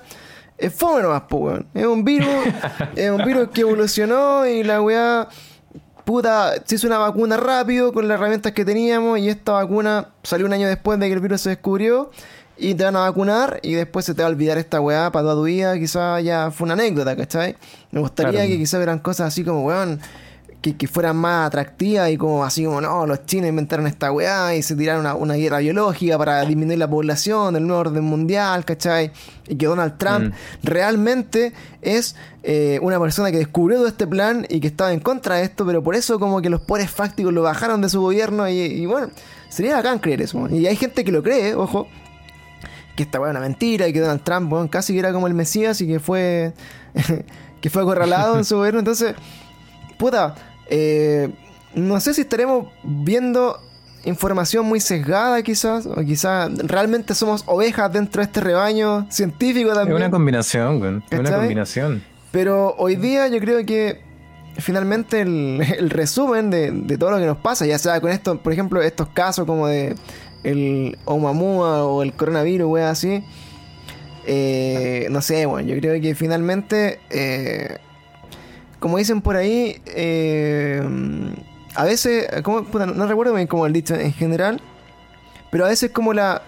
es 0.58 0.74
fome 0.74 1.02
nomás, 1.02 1.22
pues, 1.28 1.42
weón. 1.42 1.66
Es 1.74 1.86
un 1.86 2.04
virus, 2.04 2.28
es 2.96 3.10
un 3.10 3.24
virus 3.24 3.48
que 3.48 3.62
evolucionó 3.62 4.46
y 4.46 4.62
la 4.62 4.80
weá, 4.80 5.28
puta, 6.04 6.54
se 6.64 6.76
hizo 6.76 6.86
una 6.86 6.98
vacuna 6.98 7.36
rápido 7.36 7.92
con 7.92 8.08
las 8.08 8.18
herramientas 8.18 8.52
que 8.52 8.64
teníamos 8.64 9.18
y 9.18 9.28
esta 9.28 9.52
vacuna 9.52 10.08
salió 10.22 10.46
un 10.46 10.52
año 10.52 10.68
después 10.68 10.98
de 10.98 11.06
que 11.06 11.12
el 11.14 11.20
virus 11.20 11.42
se 11.42 11.50
descubrió 11.50 12.10
y 12.56 12.74
te 12.74 12.84
van 12.84 12.96
a 12.96 13.00
vacunar 13.00 13.60
y 13.62 13.72
después 13.72 14.04
se 14.04 14.14
te 14.14 14.22
va 14.22 14.28
a 14.28 14.30
olvidar 14.30 14.58
esta 14.58 14.80
weá 14.80 15.10
para 15.10 15.24
toda 15.24 15.34
tu 15.36 15.44
vida, 15.44 15.78
quizás 15.78 16.22
ya 16.22 16.50
fue 16.50 16.66
una 16.66 16.74
anécdota, 16.74 17.16
¿cachai? 17.16 17.56
Me 17.90 18.00
gustaría 18.00 18.46
que 18.46 18.56
quizás 18.58 18.74
hubieran 18.74 18.98
cosas 18.98 19.28
así 19.28 19.42
como, 19.42 19.64
weón, 19.64 20.00
que, 20.62 20.76
que, 20.76 20.86
fueran 20.86 21.16
más 21.16 21.48
atractivas 21.48 22.08
y 22.10 22.16
como 22.16 22.44
así 22.44 22.64
como, 22.64 22.80
no, 22.80 23.04
los 23.04 23.26
chinos 23.26 23.48
inventaron 23.48 23.88
esta 23.88 24.12
weá 24.12 24.54
y 24.54 24.62
se 24.62 24.76
tiraron 24.76 25.04
una, 25.20 25.34
guerra 25.34 25.58
biológica 25.58 26.16
para 26.16 26.44
disminuir 26.44 26.78
la 26.78 26.88
población, 26.88 27.56
el 27.56 27.66
nuevo 27.66 27.80
orden 27.80 28.04
mundial, 28.04 28.64
¿cachai? 28.64 29.10
Y 29.48 29.56
que 29.56 29.66
Donald 29.66 29.98
Trump 29.98 30.32
mm. 30.32 30.32
realmente 30.62 31.52
es 31.82 32.14
eh, 32.44 32.78
una 32.80 33.00
persona 33.00 33.32
que 33.32 33.38
descubrió 33.38 33.78
todo 33.78 33.88
este 33.88 34.06
plan 34.06 34.46
y 34.48 34.60
que 34.60 34.68
estaba 34.68 34.92
en 34.92 35.00
contra 35.00 35.36
de 35.36 35.42
esto, 35.42 35.66
pero 35.66 35.82
por 35.82 35.96
eso 35.96 36.20
como 36.20 36.40
que 36.40 36.48
los 36.48 36.60
poderes 36.60 36.92
fácticos 36.92 37.32
lo 37.32 37.42
bajaron 37.42 37.80
de 37.80 37.88
su 37.88 38.00
gobierno 38.00 38.48
y, 38.48 38.86
bueno, 38.86 39.10
sería 39.48 39.74
bacán 39.74 39.98
creer 39.98 40.22
eso. 40.22 40.48
Y 40.48 40.66
hay 40.68 40.76
gente 40.76 41.04
que 41.04 41.10
lo 41.10 41.24
cree, 41.24 41.56
ojo, 41.56 41.88
que 42.94 43.02
esta 43.02 43.20
weá 43.20 43.32
es 43.32 43.36
una 43.36 43.44
mentira 43.44 43.88
y 43.88 43.92
que 43.92 43.98
Donald 43.98 44.22
Trump, 44.22 44.48
bueno, 44.48 44.70
casi 44.70 44.92
que 44.92 45.00
era 45.00 45.12
como 45.12 45.26
el 45.26 45.34
Mesías 45.34 45.80
y 45.80 45.88
que 45.88 45.98
fue, 45.98 46.52
que 47.60 47.68
fue 47.68 47.82
acorralado 47.82 48.38
en 48.38 48.44
su 48.44 48.58
gobierno, 48.58 48.78
entonces, 48.78 49.16
puta 49.98 50.36
eh, 50.74 51.28
no 51.74 52.00
sé 52.00 52.14
si 52.14 52.22
estaremos 52.22 52.68
viendo 52.82 53.60
información 54.04 54.64
muy 54.64 54.80
sesgada 54.80 55.42
quizás, 55.42 55.84
o 55.84 55.96
quizás 55.96 56.50
realmente 56.66 57.14
somos 57.14 57.44
ovejas 57.44 57.92
dentro 57.92 58.20
de 58.20 58.24
este 58.24 58.40
rebaño 58.40 59.06
científico 59.10 59.74
también. 59.74 59.98
Es 59.98 60.02
una 60.04 60.10
combinación, 60.10 61.04
Es 61.10 61.20
una 61.20 61.36
combinación. 61.36 62.02
Pero 62.30 62.74
hoy 62.78 62.96
día 62.96 63.28
yo 63.28 63.38
creo 63.38 63.66
que 63.66 64.00
finalmente 64.56 65.20
el, 65.20 65.60
resumen 65.90 66.48
de, 66.48 66.96
todo 66.96 67.10
lo 67.10 67.18
que 67.18 67.26
nos 67.26 67.36
pasa, 67.36 67.66
ya 67.66 67.78
sea 67.78 68.00
con 68.00 68.10
esto, 68.10 68.42
por 68.42 68.54
ejemplo, 68.54 68.80
estos 68.80 69.08
casos 69.08 69.44
como 69.44 69.66
de 69.66 69.94
el 70.42 70.96
Omamua 71.04 71.84
o 71.84 72.02
el 72.02 72.14
coronavirus, 72.14 72.80
así. 72.80 73.22
Eh, 74.26 75.06
no 75.10 75.20
sé, 75.20 75.44
bueno, 75.44 75.68
yo 75.68 75.78
creo 75.78 76.00
que 76.00 76.14
finalmente 76.14 76.98
eh, 77.10 77.76
como 78.82 78.98
dicen 78.98 79.22
por 79.22 79.36
ahí, 79.36 79.80
eh, 79.86 80.82
a 81.76 81.84
veces, 81.84 82.26
no, 82.44 83.06
recuerdo 83.06 83.32
bien 83.32 83.46
cómo 83.46 83.64
el 83.64 83.72
dicho 83.72 83.94
en 83.94 84.12
general, 84.12 84.60
pero 85.52 85.66
a 85.66 85.68
veces 85.68 85.92
como 85.92 86.12
la, 86.12 86.42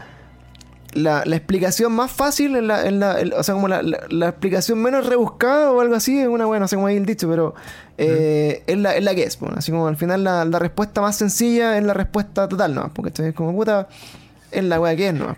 la, 0.95 1.23
explicación 1.37 1.93
más 1.93 2.11
fácil, 2.11 2.57
en 2.57 2.67
la, 2.67 3.17
o 3.37 3.43
sea, 3.45 3.55
como 3.55 3.69
la, 3.69 4.29
explicación 4.29 4.83
menos 4.83 5.07
rebuscada 5.07 5.71
o 5.71 5.81
algo 5.81 5.95
así, 5.95 6.19
es 6.19 6.27
una 6.27 6.45
buena, 6.45 6.65
no 6.65 6.69
sé 6.69 6.75
cómo 6.75 6.89
hay 6.89 6.97
el 6.97 7.07
dicho, 7.07 7.31
pero 7.31 7.55
eh, 7.99 8.65
es, 8.67 8.79
la, 8.79 8.97
es 8.97 9.05
la 9.05 9.15
que 9.15 9.23
es, 9.23 9.39
así 9.55 9.71
como 9.71 9.87
al 9.87 9.97
final 9.97 10.25
la, 10.25 10.59
respuesta 10.59 11.01
más 11.01 11.17
sencilla 11.17 11.79
es 11.79 11.85
la 11.85 11.95
respuesta 11.95 12.49
total, 12.49 12.75
¿no? 12.75 12.93
Porque 12.93 13.11
esto 13.11 13.23
es 13.23 13.33
como 13.33 13.55
puta, 13.55 13.87
es 14.51 14.65
la 14.65 14.81
weá 14.81 14.97
que 14.97 15.07
es, 15.07 15.15
¿no? 15.15 15.37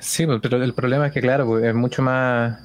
Sí, 0.00 0.26
pero 0.26 0.64
el 0.64 0.74
problema 0.74 1.06
es 1.06 1.12
que, 1.12 1.20
claro, 1.20 1.60
es 1.64 1.74
mucho 1.76 2.02
más 2.02 2.58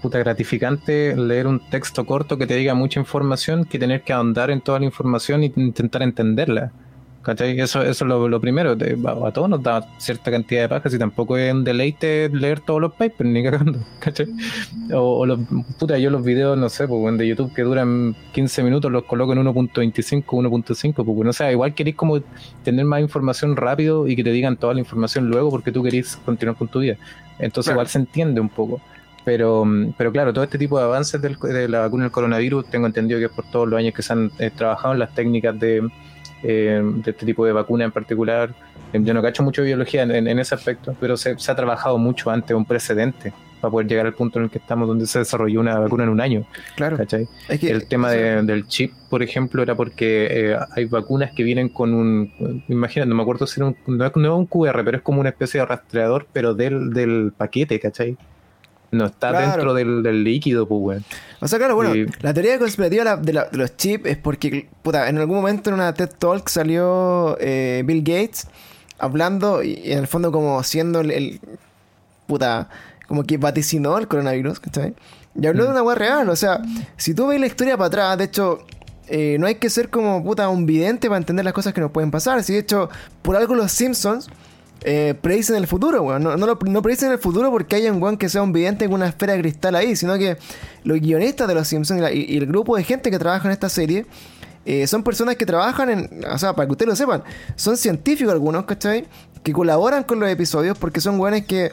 puta 0.00 0.18
gratificante 0.18 1.16
leer 1.16 1.46
un 1.46 1.60
texto 1.60 2.04
corto 2.06 2.38
que 2.38 2.46
te 2.46 2.56
diga 2.56 2.74
mucha 2.74 3.00
información 3.00 3.64
que 3.64 3.78
tener 3.78 4.02
que 4.02 4.12
ahondar 4.12 4.50
en 4.50 4.60
toda 4.60 4.78
la 4.78 4.84
información 4.86 5.42
e 5.42 5.52
intentar 5.56 6.02
entenderla. 6.02 6.72
¿Cachai? 7.26 7.58
Eso, 7.58 7.82
eso 7.82 8.04
es 8.04 8.08
lo, 8.08 8.40
primero. 8.40 8.76
a 9.24 9.32
todos 9.32 9.48
nos 9.48 9.60
da 9.60 9.84
cierta 9.98 10.30
cantidad 10.30 10.62
de 10.62 10.68
pajas 10.68 10.94
y 10.94 10.98
tampoco 10.98 11.36
es 11.36 11.52
un 11.52 11.64
deleite 11.64 12.28
leer 12.28 12.60
todos 12.60 12.80
los 12.80 12.92
papers, 12.92 13.28
ni 13.28 13.42
cagando. 13.42 13.80
¿Cachai? 13.98 14.28
O, 14.94 15.26
los, 15.26 15.40
puta, 15.76 15.98
yo 15.98 16.10
los 16.10 16.22
videos, 16.22 16.56
no 16.56 16.68
sé, 16.68 16.86
pues, 16.86 17.18
de 17.18 17.26
YouTube 17.26 17.52
que 17.52 17.62
duran 17.62 18.14
15 18.32 18.62
minutos 18.62 18.92
los 18.92 19.02
coloco 19.06 19.32
en 19.32 19.40
1.25, 19.40 20.24
1.5, 20.24 21.04
pues, 21.04 21.26
no 21.26 21.32
sé, 21.32 21.50
igual 21.50 21.74
queréis 21.74 21.96
como 21.96 22.20
tener 22.62 22.84
más 22.84 23.00
información 23.00 23.56
rápido 23.56 24.06
y 24.06 24.14
que 24.14 24.22
te 24.22 24.30
digan 24.30 24.56
toda 24.56 24.74
la 24.74 24.78
información 24.78 25.28
luego 25.28 25.50
porque 25.50 25.72
tú 25.72 25.82
querés 25.82 26.16
continuar 26.24 26.56
con 26.56 26.68
tu 26.68 26.78
vida. 26.78 26.96
Entonces 27.40 27.72
igual 27.72 27.88
se 27.88 27.98
entiende 27.98 28.40
un 28.40 28.50
poco. 28.50 28.80
Pero, 29.26 29.64
mm, 29.64 29.94
pero 29.98 30.12
claro, 30.12 30.32
todo 30.32 30.44
este 30.44 30.56
tipo 30.56 30.78
de 30.78 30.84
avances 30.84 31.20
de 31.20 31.68
la 31.68 31.80
vacuna 31.80 32.04
del 32.04 32.12
coronavirus, 32.12 32.70
tengo 32.70 32.86
entendido 32.86 33.18
que 33.18 33.26
es 33.26 33.32
por 33.32 33.44
todos 33.50 33.68
los 33.68 33.76
años 33.76 33.92
que 33.92 34.00
se 34.00 34.12
han 34.12 34.30
eh, 34.38 34.52
trabajado 34.54 34.94
en 34.94 35.00
las 35.00 35.12
técnicas 35.16 35.58
de, 35.58 35.82
eh, 36.44 36.80
de 36.80 37.10
este 37.10 37.26
tipo 37.26 37.44
de 37.44 37.50
vacuna 37.50 37.84
en 37.84 37.90
particular. 37.90 38.54
Eh, 38.92 39.00
yo 39.02 39.12
no 39.12 39.22
cacho 39.22 39.42
mucho 39.42 39.64
biología 39.64 40.04
en, 40.04 40.38
ese 40.38 40.54
aspecto, 40.54 40.94
pero 41.00 41.16
se, 41.16 41.32
ha 41.32 41.56
trabajado 41.56 41.98
mucho 41.98 42.30
antes, 42.30 42.56
un 42.56 42.64
precedente 42.64 43.32
para 43.60 43.72
poder 43.72 43.88
llegar 43.88 44.06
al 44.06 44.12
punto 44.12 44.38
en 44.38 44.44
el 44.44 44.50
que 44.50 44.58
estamos, 44.58 44.86
donde 44.86 45.08
se 45.08 45.18
desarrolló 45.18 45.58
una 45.58 45.76
vacuna 45.76 46.04
en 46.04 46.10
un 46.10 46.20
año. 46.20 46.46
Claro. 46.76 46.96
el 47.48 47.88
tema 47.88 48.12
del 48.12 48.68
chip, 48.68 48.92
por 49.10 49.24
ejemplo, 49.24 49.60
era 49.60 49.74
porque 49.74 50.56
hay 50.76 50.84
vacunas 50.84 51.32
que 51.32 51.42
vienen 51.42 51.70
con 51.70 51.94
un. 51.94 52.62
Imagínate, 52.68 53.08
no 53.08 53.16
me 53.16 53.22
acuerdo 53.22 53.48
si 53.48 53.58
era 53.58 53.66
un. 53.66 53.76
No 53.88 54.06
es 54.06 54.14
un 54.14 54.46
QR, 54.46 54.84
pero 54.84 54.98
es 54.98 55.02
como 55.02 55.18
una 55.18 55.30
especie 55.30 55.58
de 55.58 55.66
rastreador, 55.66 56.28
pero 56.32 56.54
del, 56.54 56.92
del 56.92 57.32
paquete, 57.36 57.80
¿cachai? 57.80 58.16
No 58.90 59.06
está 59.06 59.32
dentro 59.32 59.74
del, 59.74 60.24
líquido, 60.24 60.66
pues, 60.66 60.80
weón. 60.80 61.04
O 61.40 61.48
sea, 61.48 61.58
claro, 61.58 61.74
bueno, 61.74 61.92
la 62.20 62.32
teoría 62.32 62.58
conspirativa 62.58 63.16
de, 63.16 63.44
los 63.52 63.76
chips 63.76 64.06
es 64.06 64.16
porque, 64.16 64.68
puta, 64.82 65.08
en 65.08 65.18
algún 65.18 65.36
momento 65.36 65.70
en 65.70 65.74
una 65.74 65.92
TED 65.92 66.10
Talk 66.18 66.48
salió 66.48 67.36
eh, 67.40 67.82
Bill 67.84 68.02
Gates 68.02 68.46
hablando 68.98 69.62
y, 69.62 69.80
en 69.84 69.98
el 69.98 70.06
fondo 70.06 70.32
como 70.32 70.62
siendo 70.62 71.00
el, 71.00 71.40
puta, 72.26 72.68
como 73.06 73.24
que 73.24 73.38
vaticinó 73.38 73.98
el 73.98 74.08
coronavirus, 74.08 74.60
¿cachai? 74.60 74.94
Y 75.34 75.46
habló 75.46 75.64
de 75.64 75.68
mm. 75.70 75.72
una 75.72 75.82
weá 75.82 75.96
real, 75.96 76.28
o 76.30 76.36
sea, 76.36 76.60
si 76.96 77.12
tú 77.12 77.26
ves 77.26 77.40
la 77.40 77.46
historia 77.46 77.76
para 77.76 77.88
atrás, 77.88 78.18
de 78.18 78.24
hecho, 78.24 78.64
eh, 79.08 79.36
no 79.38 79.46
hay 79.46 79.56
que 79.56 79.70
ser 79.70 79.90
como 79.90 80.22
puta 80.24 80.48
un 80.48 80.66
vidente 80.66 81.08
para 81.08 81.18
entender 81.18 81.44
las 81.44 81.54
cosas 81.54 81.72
que 81.72 81.80
nos 81.80 81.90
pueden 81.90 82.10
pasar. 82.10 82.42
Si 82.42 82.54
de 82.54 82.60
hecho, 82.60 82.88
por 83.22 83.36
algo 83.36 83.54
los 83.54 83.70
Simpsons 83.70 84.28
eh, 84.82 85.14
predicen 85.20 85.56
el 85.56 85.66
futuro, 85.66 86.02
weón. 86.02 86.22
No, 86.22 86.36
no, 86.36 86.82
predicen 86.82 87.10
el 87.10 87.18
futuro 87.18 87.50
porque 87.50 87.76
haya 87.76 87.92
un 87.92 88.02
weón 88.02 88.16
que 88.16 88.28
sea 88.28 88.42
un 88.42 88.52
vidente 88.52 88.84
en 88.84 88.92
una 88.92 89.08
esfera 89.08 89.32
de 89.32 89.40
cristal 89.40 89.74
ahí, 89.74 89.96
sino 89.96 90.16
que 90.18 90.36
los 90.84 91.00
guionistas 91.00 91.48
de 91.48 91.54
los 91.54 91.66
Simpsons 91.66 92.02
y, 92.12 92.36
el 92.36 92.46
grupo 92.46 92.76
de 92.76 92.84
gente 92.84 93.10
que 93.10 93.18
trabaja 93.18 93.48
en 93.48 93.52
esta 93.52 93.68
serie 93.68 94.06
eh, 94.64 94.86
son 94.86 95.02
personas 95.02 95.36
que 95.36 95.46
trabajan 95.46 95.90
en. 95.90 96.24
O 96.30 96.38
sea, 96.38 96.54
para 96.54 96.66
que 96.66 96.72
ustedes 96.72 96.88
lo 96.88 96.96
sepan, 96.96 97.22
son 97.56 97.76
científicos 97.76 98.32
algunos, 98.32 98.64
¿cachai? 98.64 99.06
Que 99.42 99.52
colaboran 99.52 100.04
con 100.04 100.20
los 100.20 100.28
episodios 100.28 100.76
porque 100.78 101.00
son 101.00 101.18
weones 101.18 101.46
que, 101.46 101.72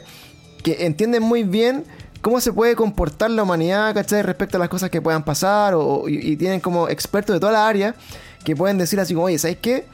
que 0.62 0.86
entienden 0.86 1.22
muy 1.22 1.42
bien 1.42 1.84
cómo 2.22 2.40
se 2.40 2.52
puede 2.52 2.74
comportar 2.74 3.30
la 3.30 3.42
humanidad, 3.42 3.94
¿cachai? 3.94 4.22
Respecto 4.22 4.56
a 4.56 4.60
las 4.60 4.68
cosas 4.68 4.90
que 4.90 5.02
puedan 5.02 5.24
pasar, 5.24 5.74
o, 5.74 6.08
y, 6.08 6.32
y, 6.32 6.36
tienen 6.36 6.60
como 6.60 6.88
expertos 6.88 7.34
de 7.34 7.40
toda 7.40 7.52
la 7.52 7.68
área 7.68 7.94
que 8.44 8.56
pueden 8.56 8.78
decir 8.78 8.98
así 9.00 9.14
como, 9.14 9.26
oye, 9.26 9.38
¿sabes 9.38 9.58
qué? 9.60 9.86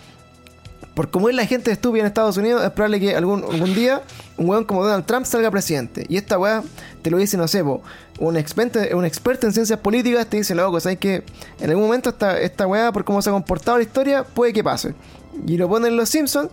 Por 1.00 1.10
como 1.10 1.30
es 1.30 1.34
la 1.34 1.46
gente 1.46 1.70
estúpida 1.70 2.02
en 2.02 2.08
Estados 2.08 2.36
Unidos, 2.36 2.62
es 2.62 2.68
probable 2.72 3.00
que 3.00 3.16
algún, 3.16 3.42
algún 3.42 3.74
día 3.74 4.02
un 4.36 4.50
weón 4.50 4.64
como 4.64 4.84
Donald 4.84 5.06
Trump 5.06 5.24
salga 5.24 5.50
presidente. 5.50 6.04
Y 6.10 6.18
esta 6.18 6.38
weá 6.38 6.62
te 7.00 7.10
lo 7.10 7.16
dice, 7.16 7.38
no 7.38 7.48
sé, 7.48 7.62
un, 7.62 8.36
experto, 8.36 8.80
un 8.94 9.06
experto 9.06 9.46
en 9.46 9.54
ciencias 9.54 9.78
políticas 9.78 10.26
te 10.26 10.36
dice, 10.36 10.54
loco, 10.54 10.78
¿sabes 10.78 10.98
que 10.98 11.22
En 11.58 11.70
algún 11.70 11.84
momento 11.84 12.10
esta, 12.10 12.38
esta 12.38 12.66
weá, 12.66 12.92
por 12.92 13.04
cómo 13.04 13.22
se 13.22 13.30
ha 13.30 13.32
comportado 13.32 13.78
la 13.78 13.82
historia, 13.82 14.24
puede 14.24 14.52
que 14.52 14.62
pase. 14.62 14.92
Y 15.46 15.56
lo 15.56 15.70
ponen 15.70 15.96
los 15.96 16.10
Simpsons. 16.10 16.50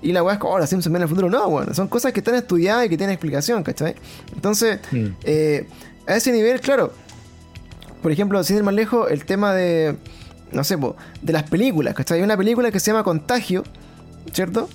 y 0.00 0.12
la 0.12 0.22
weá 0.22 0.32
es 0.36 0.40
como, 0.40 0.54
oh, 0.54 0.58
los 0.58 0.70
Simpsons 0.70 0.94
ven 0.94 1.02
el 1.02 1.08
futuro. 1.08 1.28
No, 1.28 1.50
bueno, 1.50 1.74
son 1.74 1.86
cosas 1.86 2.14
que 2.14 2.20
están 2.20 2.36
estudiadas 2.36 2.86
y 2.86 2.88
que 2.88 2.96
tienen 2.96 3.12
explicación, 3.12 3.62
¿cachai? 3.62 3.96
Entonces, 4.34 4.78
Mm. 4.92 5.08
eh, 5.24 5.68
a 6.06 6.16
ese 6.16 6.32
nivel, 6.32 6.58
claro, 6.62 6.90
por 8.00 8.10
ejemplo, 8.12 8.42
sin 8.44 8.56
ir 8.56 8.62
más 8.62 8.72
lejos, 8.72 9.10
el 9.10 9.26
tema 9.26 9.52
de, 9.52 9.94
no 10.52 10.64
sé, 10.64 10.78
po, 10.78 10.96
de 11.20 11.34
las 11.34 11.42
películas, 11.42 11.94
¿cachai? 11.94 12.16
Hay 12.16 12.24
una 12.24 12.38
película 12.38 12.70
que 12.70 12.80
se 12.80 12.92
llama 12.92 13.04
Contagio, 13.04 13.62
¿cierto? 14.32 14.68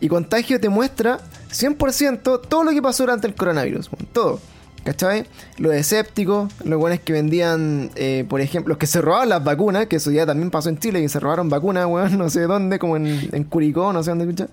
Y 0.00 0.08
Contagio 0.08 0.60
te 0.60 0.68
muestra 0.68 1.20
100% 1.50 2.40
todo 2.48 2.64
lo 2.64 2.72
que 2.72 2.82
pasó 2.82 3.04
durante 3.04 3.26
el 3.26 3.34
coronavirus, 3.34 3.90
todo. 4.12 4.40
¿Cachai? 4.84 5.26
Los 5.58 5.74
escépticos, 5.74 6.52
los 6.64 6.76
buenos 6.76 6.98
que 6.98 7.12
vendían, 7.12 7.90
eh, 7.94 8.24
por 8.28 8.40
ejemplo, 8.40 8.70
los 8.70 8.78
que 8.78 8.88
se 8.88 9.00
robaban 9.00 9.28
las 9.28 9.44
vacunas, 9.44 9.86
que 9.86 9.96
eso 9.96 10.10
ya 10.10 10.26
también 10.26 10.50
pasó 10.50 10.70
en 10.70 10.78
Chile, 10.78 11.00
que 11.00 11.08
se 11.08 11.20
robaron 11.20 11.48
vacunas, 11.48 11.86
weón, 11.86 12.18
no 12.18 12.28
sé 12.28 12.42
dónde, 12.42 12.80
como 12.80 12.96
en, 12.96 13.28
en 13.30 13.44
Curicó, 13.44 13.92
no 13.92 14.02
sé 14.02 14.10
dónde, 14.10 14.24
escucha. 14.24 14.48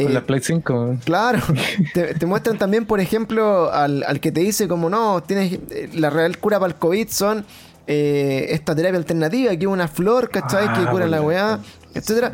Con 0.00 0.14
la 0.14 0.20
Play 0.20 0.40
5. 0.40 0.98
Claro, 1.04 1.40
te, 1.94 2.14
te 2.14 2.26
muestran 2.26 2.58
también, 2.58 2.86
por 2.86 3.00
ejemplo, 3.00 3.72
al, 3.72 4.04
al 4.04 4.20
que 4.20 4.30
te 4.30 4.40
dice 4.40 4.68
como 4.68 4.88
no, 4.88 5.20
tienes 5.22 5.58
eh, 5.70 5.90
la 5.94 6.10
real 6.10 6.38
cura 6.38 6.60
para 6.60 6.72
el 6.72 6.78
COVID 6.78 7.08
son 7.08 7.44
eh, 7.86 8.46
esta 8.50 8.74
terapia 8.74 8.98
alternativa, 8.98 9.50
que 9.56 9.64
es 9.64 9.66
una 9.66 9.88
flor, 9.88 10.30
¿cachai? 10.30 10.66
Ah, 10.68 10.74
que 10.78 10.90
cura 10.90 11.08
la 11.08 11.22
weá, 11.22 11.58
etcétera. 11.94 12.32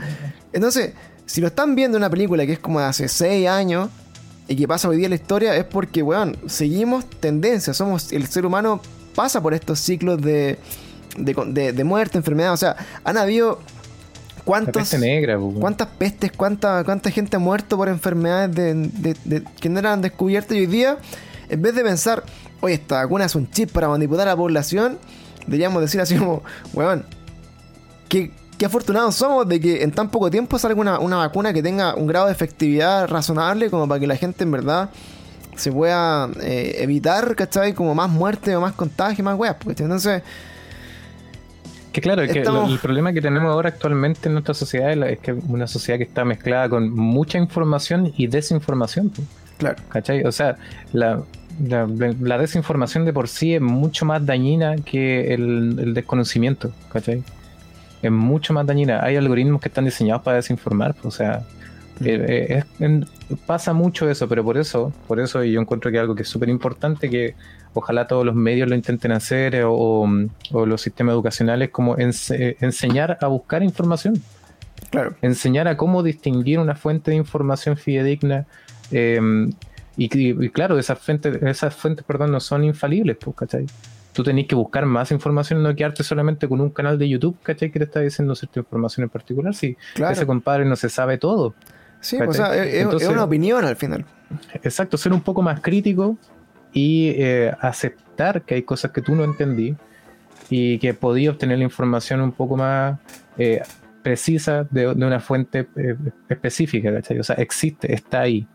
Entonces, 0.53 0.93
si 1.27 1.41
lo 1.41 1.49
están 1.49 1.75
viendo 1.75 1.97
en 1.99 2.03
una 2.03 2.11
película 2.11 2.47
que 2.47 2.53
es 2.53 2.59
como 2.59 2.81
de 2.81 2.87
hace 2.87 3.09
6 3.09 3.49
años 3.49 3.91
y 4.49 4.57
que 4.57 4.67
pasa 4.69 4.89
hoy 4.89 4.97
día 4.97 5.07
en 5.07 5.11
la 5.11 5.17
historia, 5.17 5.57
es 5.57 5.65
porque, 5.65 6.03
weón, 6.03 6.37
seguimos 6.47 7.05
tendencias, 7.11 7.77
somos, 7.77 8.13
el 8.13 8.27
ser 8.29 8.47
humano 8.47 8.81
pasa 9.15 9.41
por 9.43 9.53
estos 9.55 9.81
ciclos 9.81 10.21
de, 10.23 10.59
de, 11.17 11.35
de- 11.49 11.73
de 11.73 11.85
muerte, 11.85 12.17
enfermedad, 12.19 12.53
o 12.53 12.57
sea, 12.57 12.77
han 13.05 13.17
habido... 13.19 13.59
La 14.39 14.43
¿Cuántos, 14.45 14.83
peste 14.83 14.99
negra, 15.01 15.37
po. 15.37 15.53
¿Cuántas 15.55 15.89
pestes, 15.89 16.31
cuánta, 16.31 16.85
cuánta 16.85 17.11
gente 17.11 17.35
ha 17.35 17.41
muerto 17.41 17.77
por 17.77 17.89
enfermedades 17.89 18.55
de, 18.55 19.43
que 19.61 19.69
no 19.69 19.81
eran 19.81 20.01
descubiertas. 20.01 20.57
Y 20.57 20.61
hoy 20.61 20.67
día, 20.67 20.99
en 21.49 21.61
vez 21.63 21.75
de 21.75 21.83
pensar, 21.83 22.23
oye, 22.61 22.75
esta 22.75 23.03
vacuna 23.03 23.25
es 23.25 23.35
un 23.35 23.51
chip 23.51 23.73
para 23.73 23.89
manipular 23.89 24.29
a 24.29 24.31
la 24.33 24.37
población, 24.37 24.99
deberíamos 25.49 25.83
decir 25.83 26.01
así 26.01 26.15
como, 26.15 26.45
weón, 26.75 27.05
qué, 28.09 28.31
qué 28.59 28.67
afortunados 28.67 29.15
somos 29.15 29.49
de 29.49 29.61
que 29.61 29.83
en 29.83 29.91
tan 29.93 30.09
poco 30.11 30.31
tiempo 30.31 30.59
salga 30.59 30.81
una, 30.81 30.99
una 30.99 31.17
vacuna 31.17 31.53
que 31.53 31.63
tenga 31.63 31.95
un 31.95 32.07
grado 32.07 32.27
de 32.27 32.33
efectividad 32.33 33.09
razonable 33.09 33.71
como 33.71 33.87
para 33.89 34.01
que 34.01 34.07
la 34.07 34.17
gente 34.17 34.45
en 34.45 34.51
verdad 34.53 34.91
se 35.57 35.73
pueda 35.73 36.29
eh, 36.43 36.77
evitar, 36.81 37.35
¿cachai? 37.35 37.73
Como 37.73 37.95
más 37.95 38.11
muerte 38.11 38.55
o 38.57 38.61
más 38.61 38.73
contagio, 38.75 39.25
más 39.25 39.39
weas, 39.39 39.57
porque 39.63 39.83
entonces... 39.83 40.23
Que 41.93 42.01
claro, 42.03 42.23
es 42.23 42.31
que 42.31 42.45
lo- 42.45 42.67
el 42.67 42.79
problema 42.79 43.11
que 43.15 43.23
tenemos 43.23 43.51
ahora 43.51 43.71
actualmente 43.71 44.29
en 44.29 44.35
nuestra 44.35 44.53
sociedad 44.53 44.91
es, 44.91 44.99
la- 44.99 45.09
es 45.09 45.19
que 45.19 45.31
es 45.31 45.39
una 45.49 45.67
sociedad 45.67 45.97
que 45.99 46.05
está 46.05 46.25
mezclada 46.27 46.69
con 46.69 46.91
mucha 46.91 47.39
información 47.39 48.13
y 48.17 48.27
desinformación. 48.27 49.09
po, 49.11 49.23
Claro, 49.57 49.77
¿Cachai? 49.89 50.23
O 50.25 50.33
sea, 50.33 50.57
la, 50.93 51.23
la, 51.67 51.87
la 52.21 52.37
desinformación 52.37 53.07
de 53.07 53.15
por 53.15 53.29
sí 53.29 53.55
es 53.55 53.63
mucho 53.63 54.05
más 54.05 54.27
dañina 54.27 54.77
que 54.77 55.33
el, 55.33 55.79
el 55.79 55.95
desconocimiento. 55.95 56.71
¿Cachai? 56.93 57.23
Es 58.03 58.11
mucho 58.11 58.53
más 58.53 58.67
dañina. 58.67 59.03
Hay 59.03 59.17
algoritmos 59.17 59.61
que 59.61 59.69
están 59.69 59.85
diseñados 59.85 60.23
para 60.23 60.37
desinformar. 60.37 60.95
po, 60.95 61.09
O 61.09 61.11
sea, 61.11 61.43
Mm. 62.01 62.07
eh, 62.07 62.47
eh, 62.51 62.65
es- 62.81 63.37
pasa 63.47 63.73
mucho 63.73 64.09
eso, 64.11 64.29
pero 64.29 64.45
por 64.45 64.59
eso, 64.59 64.93
por 65.09 65.19
eso 65.19 65.43
yo 65.43 65.61
encuentro 65.61 65.91
que 65.91 65.99
algo 65.99 66.15
que 66.15 66.23
es 66.23 66.29
súper 66.29 66.49
importante 66.51 67.09
que 67.09 67.35
ojalá 67.73 68.07
todos 68.07 68.25
los 68.25 68.35
medios 68.35 68.69
lo 68.69 68.75
intenten 68.75 69.13
hacer 69.13 69.55
eh, 69.55 69.65
o, 69.65 69.73
o- 69.73 70.09
o 70.53 70.67
los 70.67 70.81
sistemas 70.83 71.15
educacionales 71.15 71.71
como 71.71 71.97
ense- 71.97 72.57
enseñar 72.61 73.17
a 73.21 73.27
buscar 73.29 73.63
información, 73.63 74.23
claro. 74.91 75.15
enseñar 75.23 75.69
a 75.69 75.77
cómo 75.79 76.03
distinguir 76.03 76.59
una 76.59 76.75
fuente 76.75 77.11
de 77.13 77.17
información 77.17 77.77
fidedigna 77.79 78.45
eh, 78.93 79.19
y, 79.97 80.05
y- 80.19 80.45
y 80.45 80.49
claro, 80.51 80.79
esas 80.79 80.99
fuentes, 80.99 81.43
esas 81.43 81.75
fuentes 81.75 82.05
perdón, 82.05 82.31
no 82.31 82.41
son 82.41 82.63
infalibles, 82.65 83.17
pues, 83.19 83.35
¿cachai? 83.37 83.67
Tú 84.17 84.23
tenés 84.23 84.47
que 84.47 84.55
buscar 84.55 84.87
más 84.87 85.13
información, 85.13 85.63
no 85.63 85.77
quedarte 85.77 86.03
solamente 86.03 86.49
con 86.49 86.59
un 86.63 86.71
canal 86.71 86.99
de 86.99 87.07
YouTube, 87.07 87.37
¿cachai? 87.43 87.71
Que 87.71 87.79
te 87.81 87.85
está 87.85 88.01
diciendo 88.01 88.35
cierta 88.35 88.61
información 88.61 89.05
en 89.05 89.11
particular. 89.11 89.53
Si 89.55 89.77
Claro. 89.95 90.15
ese 90.15 90.25
compadre 90.25 90.65
no 90.65 90.75
se 90.75 90.89
sabe 90.89 91.19
todo. 91.19 91.55
Sí, 92.01 92.17
o 92.17 92.33
sea, 92.33 92.45
¿cachai? 92.47 92.69
es- 92.69 92.75
es, 92.77 92.83
Entonces- 92.85 93.09
es 93.09 93.15
una 93.15 93.25
opinión 93.25 93.63
al 93.65 93.77
final. 93.77 94.07
Exacto, 94.63 94.97
ser 94.97 95.13
un 95.13 95.21
poco 95.21 95.43
más 95.43 95.61
crítico 95.61 96.17
y 96.73 97.11
eh, 97.17 97.53
aceptar 97.61 98.41
que 98.43 98.55
hay 98.55 98.63
cosas 98.63 98.91
que 98.91 99.03
tú 99.03 99.15
no 99.15 99.23
entendí 99.23 99.77
y 100.49 100.79
que 100.79 100.95
podía 100.95 101.31
obtener 101.31 101.59
la 101.59 101.65
información 101.65 102.23
un 102.23 102.33
poco 102.33 102.57
más 102.57 102.99
eh, 103.37 103.61
precisa 104.03 104.67
de, 104.71 104.95
de 104.95 105.05
una 105.07 105.21
fuente 105.21 105.69
eh, 105.77 105.95
específica, 106.31 106.91
¿cachai? 106.93 107.19
O 107.19 107.23
sea, 107.23 107.37
existe, 107.37 107.93
está 107.93 108.21
ahí. 108.23 108.47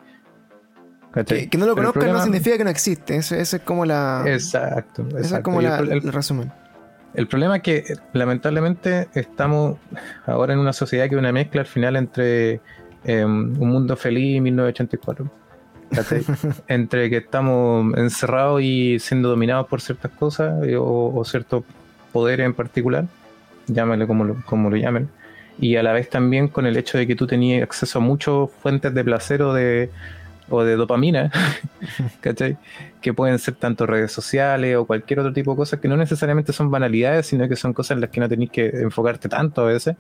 Que, 1.14 1.50
que 1.50 1.58
no 1.58 1.66
lo 1.66 1.76
conozcan 1.76 2.04
no 2.04 2.08
problema- 2.10 2.24
significa 2.24 2.58
que 2.58 2.64
no 2.64 2.70
existe. 2.70 3.16
Ese, 3.18 3.42
ese 3.42 3.58
es 3.58 3.64
como 3.64 3.86
la. 3.86 4.24
Exacto, 4.26 5.04
ese 5.10 5.18
es 5.18 5.24
exacto. 5.26 5.44
como 5.44 5.62
la- 5.62 5.80
el- 5.80 5.92
el- 5.92 6.06
el 6.06 6.14
resumen. 6.14 6.52
El 7.14 7.28
problema 7.28 7.58
es 7.58 7.62
que 7.64 7.78
eh, 7.80 7.84
lamentablemente 8.14 9.10
estamos 9.14 9.78
ahora 10.26 10.54
en 10.54 10.60
una 10.60 10.72
sociedad 10.72 11.10
que 11.10 11.16
es 11.16 11.20
una 11.20 11.34
mezcla 11.34 11.62
al 11.62 11.68
final 11.68 11.98
entre 11.98 12.62
eh, 13.04 13.26
un 13.26 13.52
mundo 13.60 13.98
feliz 13.98 14.38
y 14.38 14.42
1984. 14.42 15.30
¿cachai? 15.94 16.24
entre 16.70 17.10
que 17.10 17.18
estamos 17.18 17.94
encerrados 17.98 18.62
y 18.62 18.98
siendo 19.00 19.28
dominados 19.28 19.68
por 19.68 19.82
ciertas 19.82 20.10
cosas 20.12 20.66
eh, 20.66 20.78
o, 20.78 21.14
o 21.14 21.26
ciertos 21.26 21.66
poderes 22.14 22.46
en 22.46 22.54
particular, 22.54 23.06
llámale 23.68 24.08
como 24.08 24.24
lo, 24.24 24.42
como 24.46 24.70
lo 24.70 24.78
llamen, 24.78 25.10
y 25.60 25.76
a 25.76 25.84
la 25.84 25.92
vez 25.92 26.10
también 26.10 26.48
con 26.48 26.66
el 26.66 26.78
hecho 26.78 26.98
de 26.98 27.06
que 27.08 27.16
tú 27.16 27.28
tenías 27.28 27.62
acceso 27.64 28.00
a 28.00 28.02
muchas 28.02 28.50
fuentes 28.62 28.94
de 28.94 29.04
placer 29.04 29.42
o 29.42 29.54
de, 29.54 29.90
o 30.52 30.64
de 30.64 30.76
dopamina, 30.76 31.32
¿cachai? 32.22 32.58
que 33.02 33.14
pueden 33.14 33.40
ser 33.40 33.56
tanto 33.56 33.86
redes 33.86 34.12
sociales 34.12 34.76
o 34.78 34.86
cualquier 34.86 35.20
otro 35.20 35.34
tipo 35.34 35.52
de 35.52 35.58
cosas 35.58 35.80
que 35.80 35.88
no 35.88 35.98
necesariamente 35.98 36.54
son 36.54 36.70
banalidades, 36.70 37.26
sino 37.28 37.48
que 37.48 37.56
son 37.56 37.74
cosas 37.74 37.96
en 37.96 38.02
las 38.02 38.10
que 38.10 38.20
no 38.20 38.30
tenéis 38.30 38.52
que 38.52 38.68
enfocarte 38.68 39.28
tanto 39.30 39.62
a 39.64 39.66
veces, 39.66 39.96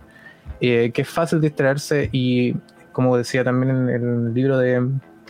eh, 0.60 0.92
que 0.94 1.02
es 1.04 1.10
fácil 1.10 1.42
distraerse 1.42 2.10
y 2.12 2.56
como 2.92 3.18
decía 3.18 3.44
también 3.44 3.90
en 3.90 3.90
el 3.90 4.34
libro 4.34 4.58
de, 4.58 4.88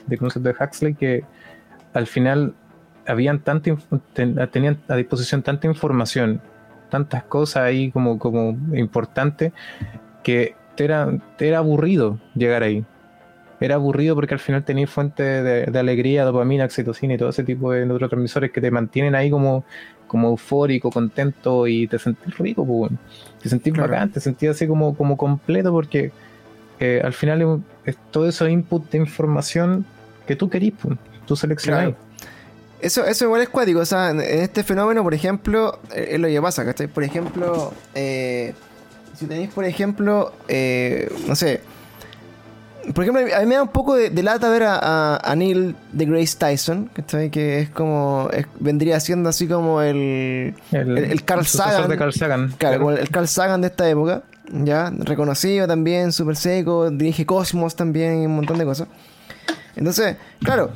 de 0.07 0.17
concepto 0.17 0.49
de 0.49 0.55
Huxley, 0.59 0.95
que 0.95 1.23
al 1.93 2.07
final 2.07 2.53
habían 3.07 3.39
tanta 3.39 3.75
ten- 4.13 4.35
tenían 4.51 4.77
a 4.87 4.95
disposición 4.95 5.41
tanta 5.43 5.67
información, 5.67 6.41
tantas 6.89 7.23
cosas 7.23 7.63
ahí 7.63 7.91
como, 7.91 8.19
como 8.19 8.57
importantes, 8.75 9.53
que 10.23 10.55
te 10.75 10.85
era, 10.85 11.09
te 11.37 11.47
era 11.47 11.59
aburrido 11.59 12.17
llegar 12.35 12.63
ahí. 12.63 12.83
Era 13.61 13.75
aburrido 13.75 14.15
porque 14.15 14.33
al 14.33 14.39
final 14.39 14.65
tenías 14.65 14.89
fuentes 14.89 15.43
de, 15.43 15.65
de 15.67 15.79
alegría, 15.79 16.25
dopamina, 16.25 16.65
oxitocina 16.65 17.13
y 17.13 17.17
todo 17.17 17.29
ese 17.29 17.43
tipo 17.43 17.71
de 17.71 17.85
neurotransmisores 17.85 18.51
que 18.51 18.59
te 18.59 18.71
mantienen 18.71 19.15
ahí 19.15 19.29
como, 19.29 19.63
como 20.07 20.29
eufórico, 20.29 20.91
contento 20.91 21.67
y 21.67 21.87
te 21.87 21.97
sentís 21.99 22.37
rico, 22.37 22.65
pues, 22.65 22.91
te 23.41 23.47
sentís 23.47 23.73
Claro. 23.73 23.89
bacán, 23.89 24.11
te 24.11 24.19
sentís 24.19 24.49
así 24.49 24.67
como, 24.67 24.95
como 24.95 25.15
completo 25.15 25.71
porque 25.71 26.11
eh, 26.79 26.99
al 27.03 27.13
final 27.13 27.63
es, 27.85 27.95
todo 28.11 28.27
eso 28.27 28.47
input 28.49 28.89
de 28.91 28.97
información 28.97 29.85
que 30.27 30.35
tú 30.35 30.49
querís, 30.49 30.73
pues, 30.81 30.97
tú 31.25 31.35
seleccionás. 31.35 31.83
Claro. 31.83 31.97
Eso, 32.81 33.05
eso 33.05 33.25
igual 33.25 33.43
es 33.43 33.49
cuático. 33.49 33.79
O 33.79 33.85
sea, 33.85 34.09
en 34.09 34.21
este 34.21 34.63
fenómeno, 34.63 35.03
por 35.03 35.13
ejemplo, 35.13 35.79
eh, 35.93 36.09
es 36.13 36.19
lo 36.19 36.27
que 36.27 36.41
pasa, 36.41 36.65
¿cachai? 36.65 36.87
Por 36.87 37.03
ejemplo, 37.03 37.71
eh, 37.93 38.53
si 39.15 39.27
tenéis, 39.27 39.51
por 39.51 39.65
ejemplo, 39.65 40.33
eh, 40.47 41.11
no 41.27 41.35
sé. 41.35 41.61
Por 42.93 43.03
ejemplo, 43.03 43.23
a 43.35 43.39
mí 43.41 43.45
me 43.45 43.55
da 43.55 43.61
un 43.63 43.69
poco 43.69 43.95
de, 43.95 44.09
de 44.09 44.23
lata 44.23 44.49
ver 44.49 44.63
a, 44.63 44.79
a, 44.81 45.31
a 45.31 45.35
Neil 45.35 45.75
de 45.91 46.05
Grace 46.05 46.35
Tyson, 46.37 46.89
¿cachai? 46.93 47.29
Que 47.29 47.59
es 47.59 47.69
como. 47.69 48.29
es- 48.33 48.47
vendría 48.59 48.99
siendo 48.99 49.29
así 49.29 49.47
como 49.47 49.81
el. 49.81 50.55
El, 50.71 50.97
El- 50.97 51.11
el 51.11 51.23
Carl 51.23 51.45
Sagan. 51.45 51.87
de 51.89 51.97
Carl 51.97 52.13
Sagan. 52.13 52.53
Claro, 52.57 52.79
como 52.79 52.91
el 52.91 53.09
Carl 53.09 53.27
Sagan 53.27 53.61
de 53.61 53.67
esta 53.67 53.87
época, 53.89 54.23
ya, 54.51 54.91
reconocido 54.97 55.67
también, 55.67 56.11
súper 56.11 56.35
seco, 56.35 56.89
dirige 56.89 57.25
Cosmos 57.25 57.75
también 57.75 58.23
y 58.23 58.25
un 58.25 58.35
montón 58.35 58.57
de 58.57 58.65
cosas. 58.65 58.87
Entonces, 59.75 60.17
claro, 60.43 60.71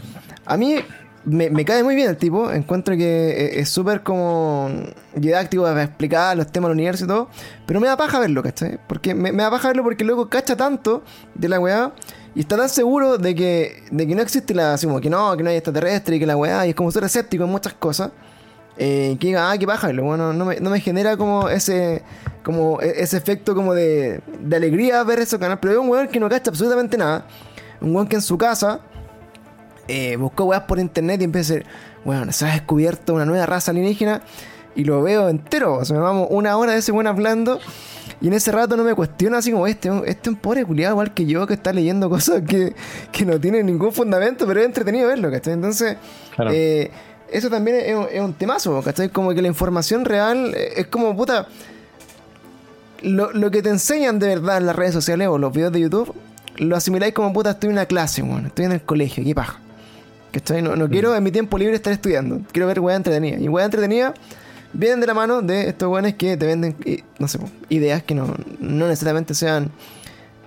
a 0.45 0.57
mí 0.57 0.77
me, 1.25 1.65
cae 1.65 1.83
muy 1.83 1.95
bien 1.95 2.09
el 2.09 2.17
tipo, 2.17 2.51
encuentro 2.51 2.95
que 2.95 3.29
e- 3.31 3.59
es 3.59 3.69
súper 3.69 4.03
como 4.03 4.69
didáctico 5.15 5.63
para 5.63 5.83
explicar 5.83 6.37
los 6.37 6.51
temas 6.51 6.69
del 6.69 6.75
universo 6.77 7.05
y 7.05 7.07
todo, 7.07 7.29
pero 7.65 7.79
me 7.79 7.87
da 7.87 7.97
paja 7.97 8.19
verlo, 8.19 8.43
¿cachai? 8.43 8.79
Porque 8.87 9.15
me, 9.15 9.31
da 9.31 9.49
paja 9.49 9.69
verlo 9.69 9.83
porque 9.83 10.03
luego 10.03 10.29
cacha 10.29 10.55
tanto 10.55 11.03
de 11.33 11.49
la 11.49 11.59
weá 11.59 11.93
y 12.35 12.41
está 12.41 12.57
tan 12.57 12.69
seguro 12.69 13.17
de 13.17 13.33
que, 13.33 13.83
de 13.91 14.07
que 14.07 14.15
no 14.15 14.21
existe 14.21 14.53
la, 14.53 14.73
así 14.73 14.85
como 14.85 15.01
que 15.01 15.09
no, 15.09 15.35
que 15.35 15.43
no 15.43 15.49
hay 15.49 15.57
extraterrestre 15.57 16.17
y 16.17 16.19
que 16.19 16.25
la 16.25 16.37
weá, 16.37 16.65
y 16.67 16.69
es 16.69 16.75
como 16.75 16.91
ser 16.91 17.03
escéptico 17.03 17.43
en 17.43 17.49
muchas 17.49 17.73
cosas. 17.73 18.11
Eh, 18.77 19.15
que 19.21 19.27
diga, 19.27 19.49
ah, 19.49 19.57
qué 19.57 19.65
paja, 19.65 19.87
verlo, 19.87 20.03
bueno, 20.03 20.33
no 20.33 20.43
me, 20.43 20.59
no 20.59 20.69
me 20.69 20.81
genera 20.81 21.15
como 21.15 21.47
ese 21.47 22.03
como 22.43 22.81
e- 22.81 23.01
ese 23.03 23.15
efecto 23.15 23.55
como 23.55 23.73
de, 23.73 24.19
de 24.41 24.55
alegría 24.55 25.01
ver 25.03 25.19
ese 25.19 25.39
canal, 25.39 25.59
pero 25.61 25.73
es 25.73 25.79
un 25.79 25.87
weón 25.89 26.09
que 26.09 26.19
no 26.19 26.27
cacha 26.27 26.49
absolutamente 26.51 26.97
nada. 26.97 27.25
Un 27.79 27.95
weón 27.95 28.07
que 28.07 28.17
en 28.17 28.21
su 28.21 28.37
casa 28.37 28.81
eh, 29.87 30.15
buscó 30.17 30.45
weas 30.45 30.63
por 30.63 30.79
internet 30.79 31.21
y 31.21 31.25
empieza 31.25 31.53
a 31.53 31.55
decir, 31.57 31.71
bueno, 32.03 32.31
se 32.31 32.45
ha 32.45 32.53
descubierto 32.53 33.13
una 33.13 33.25
nueva 33.25 33.45
raza 33.45 33.71
alienígena 33.71 34.21
y 34.75 34.83
lo 34.83 35.01
veo 35.01 35.29
entero. 35.29 35.75
O 35.75 35.85
sea, 35.85 35.95
me 35.95 36.01
vamos 36.01 36.27
una 36.29 36.57
hora 36.57 36.73
de 36.73 36.79
ese 36.79 36.91
weón 36.91 37.07
hablando 37.07 37.59
Y 38.21 38.27
en 38.27 38.33
ese 38.33 38.51
rato 38.51 38.75
no 38.77 38.83
me 38.83 38.93
cuestiono 38.93 39.37
así 39.37 39.51
como 39.51 39.67
este, 39.67 39.89
este 40.05 40.11
es 40.11 40.27
un 40.27 40.35
pobre 40.35 40.65
culiado 40.65 40.93
igual 40.93 41.13
que 41.13 41.25
yo 41.25 41.47
que 41.47 41.53
está 41.53 41.73
leyendo 41.73 42.09
cosas 42.09 42.43
que, 42.47 42.73
que 43.11 43.25
no 43.25 43.39
tienen 43.39 43.65
ningún 43.65 43.91
fundamento, 43.91 44.45
pero 44.45 44.59
es 44.59 44.65
entretenido 44.65 45.07
verlo, 45.07 45.31
¿cachai? 45.31 45.53
Entonces, 45.53 45.97
eh, 46.51 46.91
eso 47.31 47.49
también 47.49 48.07
es, 48.11 48.21
un 48.21 48.33
temazo, 48.33 48.81
¿cachai? 48.81 49.09
Como 49.09 49.33
que 49.33 49.41
la 49.41 49.47
información 49.47 50.05
real 50.05 50.53
es 50.55 50.87
como, 50.87 51.15
puta, 51.15 51.47
lo, 53.01 53.31
lo, 53.31 53.51
que 53.51 53.61
te 53.61 53.69
enseñan 53.69 54.19
de 54.19 54.27
verdad 54.27 54.57
en 54.57 54.65
las 54.67 54.75
redes 54.75 54.93
sociales 54.93 55.27
o 55.27 55.37
los 55.37 55.53
videos 55.53 55.71
de 55.71 55.81
YouTube, 55.81 56.13
lo 56.57 56.75
asimiláis 56.75 57.13
como, 57.13 57.33
puta, 57.33 57.51
estoy 57.51 57.67
en 57.67 57.73
una 57.73 57.85
clase, 57.85 58.21
bueno, 58.21 58.47
estoy 58.47 58.65
en 58.65 58.71
el 58.73 58.81
colegio, 58.81 59.23
qué 59.23 59.35
paja. 59.35 59.59
¿Cachai? 60.35 60.61
No, 60.61 60.75
no 60.75 60.89
quiero 60.89 61.13
mm. 61.13 61.15
en 61.15 61.23
mi 61.23 61.31
tiempo 61.31 61.57
libre 61.57 61.75
estar 61.75 61.93
estudiando, 61.93 62.41
quiero 62.51 62.67
ver 62.67 62.81
weá 62.81 62.97
entretenida. 62.97 63.39
Y 63.39 63.47
weá 63.47 63.63
entretenida 63.63 64.13
vienen 64.73 64.99
de 64.99 65.07
la 65.07 65.13
mano 65.13 65.41
de 65.41 65.69
estos 65.69 65.87
weones 65.89 66.15
que 66.15 66.35
te 66.35 66.45
venden, 66.45 66.75
no 67.19 67.29
sé, 67.29 67.39
ideas 67.69 68.03
que 68.03 68.13
no, 68.15 68.35
no 68.59 68.87
necesariamente 68.89 69.33
sean 69.33 69.71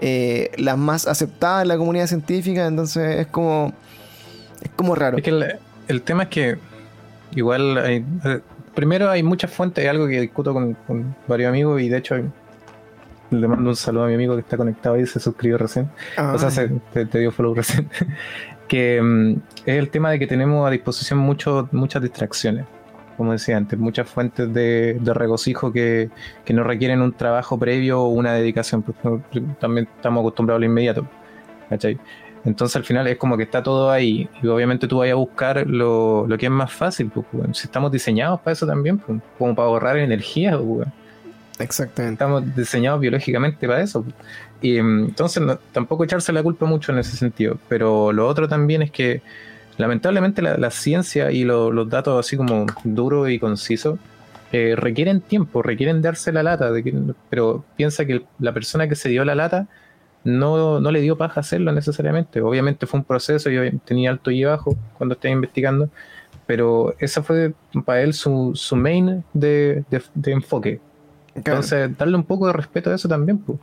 eh, 0.03 0.51
las 0.59 0.77
más 0.77 1.07
aceptadas 1.07 1.63
en 1.63 1.69
la 1.69 1.79
comunidad 1.79 2.07
científica, 2.07 2.67
entonces 2.67 3.21
es 3.21 3.27
como, 3.29 3.73
es 4.63 4.71
como 4.77 4.95
raro. 4.95 5.17
Es 5.17 5.25
que 5.25 5.31
el, 5.89 6.03
tema 6.03 6.25
es 6.25 6.29
que 6.29 6.59
igual 7.35 7.79
hay, 7.79 8.05
eh, 8.27 8.41
primero 8.75 9.09
hay 9.09 9.23
muchas 9.23 9.51
fuentes, 9.51 9.83
hay 9.83 9.89
algo 9.89 10.07
que 10.07 10.21
discuto 10.21 10.53
con, 10.53 10.77
varios 11.27 11.49
amigos 11.49 11.81
y 11.81 11.89
de 11.89 11.97
hecho 11.97 12.15
le 13.31 13.49
mando 13.49 13.71
un 13.71 13.77
saludo 13.77 14.05
a 14.05 14.09
mi 14.09 14.15
amigo 14.15 14.35
que 14.35 14.41
está 14.41 14.59
conectado 14.59 14.99
y 14.99 15.07
se 15.07 15.19
suscribió 15.19 15.57
recién, 15.57 15.91
o 16.17 16.39
sea, 16.39 16.51
se, 16.51 16.69
te, 16.93 17.19
dio 17.19 17.33
follow 17.33 17.55
recién, 17.55 17.89
que 18.69 19.01
mm, 19.03 19.33
es 19.67 19.79
el 19.79 19.91
tema 19.91 20.11
de 20.11 20.19
que 20.19 20.27
tenemos 20.27 20.67
a 20.67 20.71
disposición 20.71 21.19
mucho, 21.19 21.69
muchas 21.73 22.03
distracciones 22.03 22.67
como 23.19 23.33
decía 23.33 23.57
antes, 23.57 23.77
muchas 23.77 24.09
fuentes 24.09 24.55
de, 24.55 24.97
regocijo 25.05 25.73
que, 25.73 26.09
no 26.51 26.63
requieren 26.63 27.03
un 27.03 27.13
trabajo 27.13 27.59
previo 27.59 28.01
o 28.01 28.09
una 28.11 28.33
dedicación. 28.33 28.85
también 29.59 29.89
estamos 29.97 30.21
acostumbrados 30.21 30.59
a 30.59 30.61
lo 30.61 30.67
inmediato. 30.67 31.05
¿cachai? 31.69 31.99
Entonces 32.45 32.77
al 32.77 32.85
final 32.85 33.09
es 33.09 33.17
como 33.17 33.37
que 33.37 33.43
está 33.43 33.61
todo 33.61 33.91
ahí. 33.91 34.29
Y 34.41 34.47
obviamente 34.47 34.87
tú 34.87 34.99
vas 34.99 35.11
a 35.11 35.15
buscar 35.15 35.67
lo, 35.67 36.27
que 36.39 36.47
es 36.47 36.53
más 36.53 36.73
fácil. 36.73 37.11
Pues, 37.11 37.27
si 37.59 37.67
estamos 37.67 37.91
diseñados 37.91 38.41
para 38.41 38.53
eso 38.53 38.67
también, 38.69 38.99
pues, 38.99 39.21
como 39.37 39.53
para 39.53 39.67
ahorrar 39.67 39.99
energía. 39.99 40.57
Pues, 40.57 40.87
Exactamente. 41.59 42.13
Estamos 42.15 42.55
diseñados 42.55 43.01
biológicamente 43.01 43.67
para 43.67 43.83
eso. 43.83 44.05
Y 44.61 44.81
mm, 44.81 45.05
entonces 45.07 45.43
tampoco 45.73 46.05
echarse 46.05 46.33
la 46.33 46.43
culpa 46.43 46.67
mucho 46.67 46.93
en 46.93 46.99
ese 46.99 47.17
sentido. 47.17 47.59
Pero 47.69 48.13
lo 48.13 48.27
otro 48.27 48.49
también 48.49 48.83
es 48.83 48.91
que 48.91 49.23
lamentablemente 49.77 50.43
la, 50.43 50.71
ciencia 50.71 51.31
y 51.31 51.45
los 51.45 51.89
datos 51.89 52.19
así 52.19 52.37
como 52.37 52.67
duros 52.85 53.31
y 53.31 53.39
concisos 53.39 53.99
eh, 54.53 54.75
requieren 54.77 55.21
tiempo, 55.21 55.63
requieren 55.63 56.03
darse 56.03 56.33
la 56.33 56.43
lata, 56.43 56.71
pero 57.31 57.65
piensa 57.77 58.07
que 58.07 58.25
la 58.39 58.53
persona 58.53 58.89
que 58.89 58.97
se 58.97 59.09
dio 59.09 59.25
la 59.25 59.35
lata 59.35 59.69
no, 60.25 60.81
no 60.81 60.91
le 60.91 61.01
dio 61.01 61.17
paja 61.17 61.41
hacerlo 61.41 61.73
necesariamente. 61.73 62.41
Obviamente 62.41 62.87
fue 62.87 63.01
un 63.01 63.05
proceso, 63.05 63.51
yo 63.51 63.63
tenía 63.85 64.11
alto 64.11 64.31
y 64.31 64.45
bajo 64.45 64.77
cuando 64.97 65.15
estaba 65.15 65.33
investigando, 65.33 65.91
pero 66.47 66.95
esa 66.99 67.23
fue 67.23 67.53
para 67.85 68.03
él 68.03 68.15
su, 68.15 68.53
su 68.55 68.75
main 68.75 69.23
de, 69.35 69.85
enfoque. 70.25 70.81
Entonces, 71.35 71.97
darle 71.97 72.17
un 72.17 72.25
poco 72.25 72.47
de 72.47 72.53
respeto 72.53 72.91
a 72.91 72.95
eso 72.95 73.09
también. 73.09 73.39
Pues. 73.39 73.59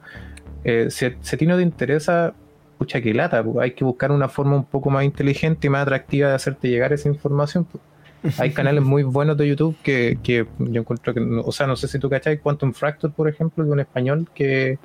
Eh, 0.66 0.88
si, 0.90 1.08
si, 1.22 1.36
a 1.36 1.40
ti 1.40 1.46
no 1.46 1.56
te 1.56 1.64
interesa 1.64 2.34
pucha 2.78 3.02
que 3.02 3.14
lata, 3.14 3.44
hay 3.62 3.72
que 3.72 3.86
buscar 3.86 4.12
una 4.12 4.28
forma 4.28 4.56
un 4.56 4.66
poco 4.66 4.90
más 4.90 5.04
inteligente 5.06 5.68
y 5.68 5.70
más 5.70 5.84
atractiva 5.84 6.30
de 6.30 6.36
hacerte 6.36 6.68
llegar 6.68 6.92
esa 6.92 7.08
información. 7.08 7.68
Hay 8.40 8.52
canales 8.52 8.84
muy 8.84 9.04
buenos 9.04 9.38
de 9.38 9.48
YouTube 9.48 9.76
que, 9.84 10.18
que, 10.24 10.48
yo 10.58 10.82
encuentro 10.82 11.14
que, 11.14 11.22
o 11.22 11.52
sea, 11.52 11.68
no 11.68 11.76
sé 11.76 11.88
si 11.88 12.00
tú 12.00 12.10
cacháis 12.10 12.40
Quantum 12.42 12.74
Fracture, 12.74 13.14
por 13.16 13.30
ejemplo, 13.30 13.64
de 13.64 13.72
un 13.72 13.80
español 13.80 14.28
que 14.34 14.80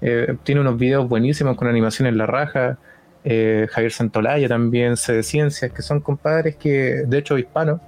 eh, 0.00 0.36
tiene 0.44 0.60
unos 0.60 0.78
videos 0.78 1.08
buenísimos 1.08 1.56
con 1.56 1.68
animaciones 1.68 2.12
en 2.12 2.18
la 2.18 2.26
raja. 2.26 2.78
Eh, 3.24 3.66
Javier 3.70 3.90
Santolaya 3.90 4.48
también, 4.48 4.96
sé 4.96 5.14
de 5.14 5.24
ciencias, 5.24 5.72
que 5.72 5.82
son 5.82 6.00
compadres 6.00 6.54
que, 6.56 7.02
de 7.06 7.18
hecho, 7.18 7.36
hispanos. 7.36 7.80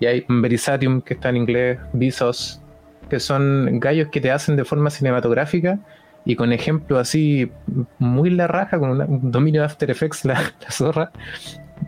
Y 0.00 0.06
hay 0.06 0.24
Verisatium, 0.26 1.02
que 1.02 1.14
está 1.14 1.28
en 1.28 1.36
inglés, 1.36 1.78
Visos, 1.92 2.62
que 3.10 3.20
son 3.20 3.78
gallos 3.78 4.08
que 4.10 4.20
te 4.20 4.30
hacen 4.30 4.56
de 4.56 4.64
forma 4.64 4.90
cinematográfica 4.90 5.78
y 6.26 6.34
con 6.34 6.52
ejemplos 6.52 7.00
así 7.00 7.50
muy 7.98 8.30
la 8.30 8.48
raja, 8.48 8.78
con 8.78 9.00
un 9.00 9.30
dominio 9.30 9.62
de 9.62 9.66
After 9.66 9.90
Effects, 9.90 10.24
la, 10.24 10.52
zorra, 10.70 11.12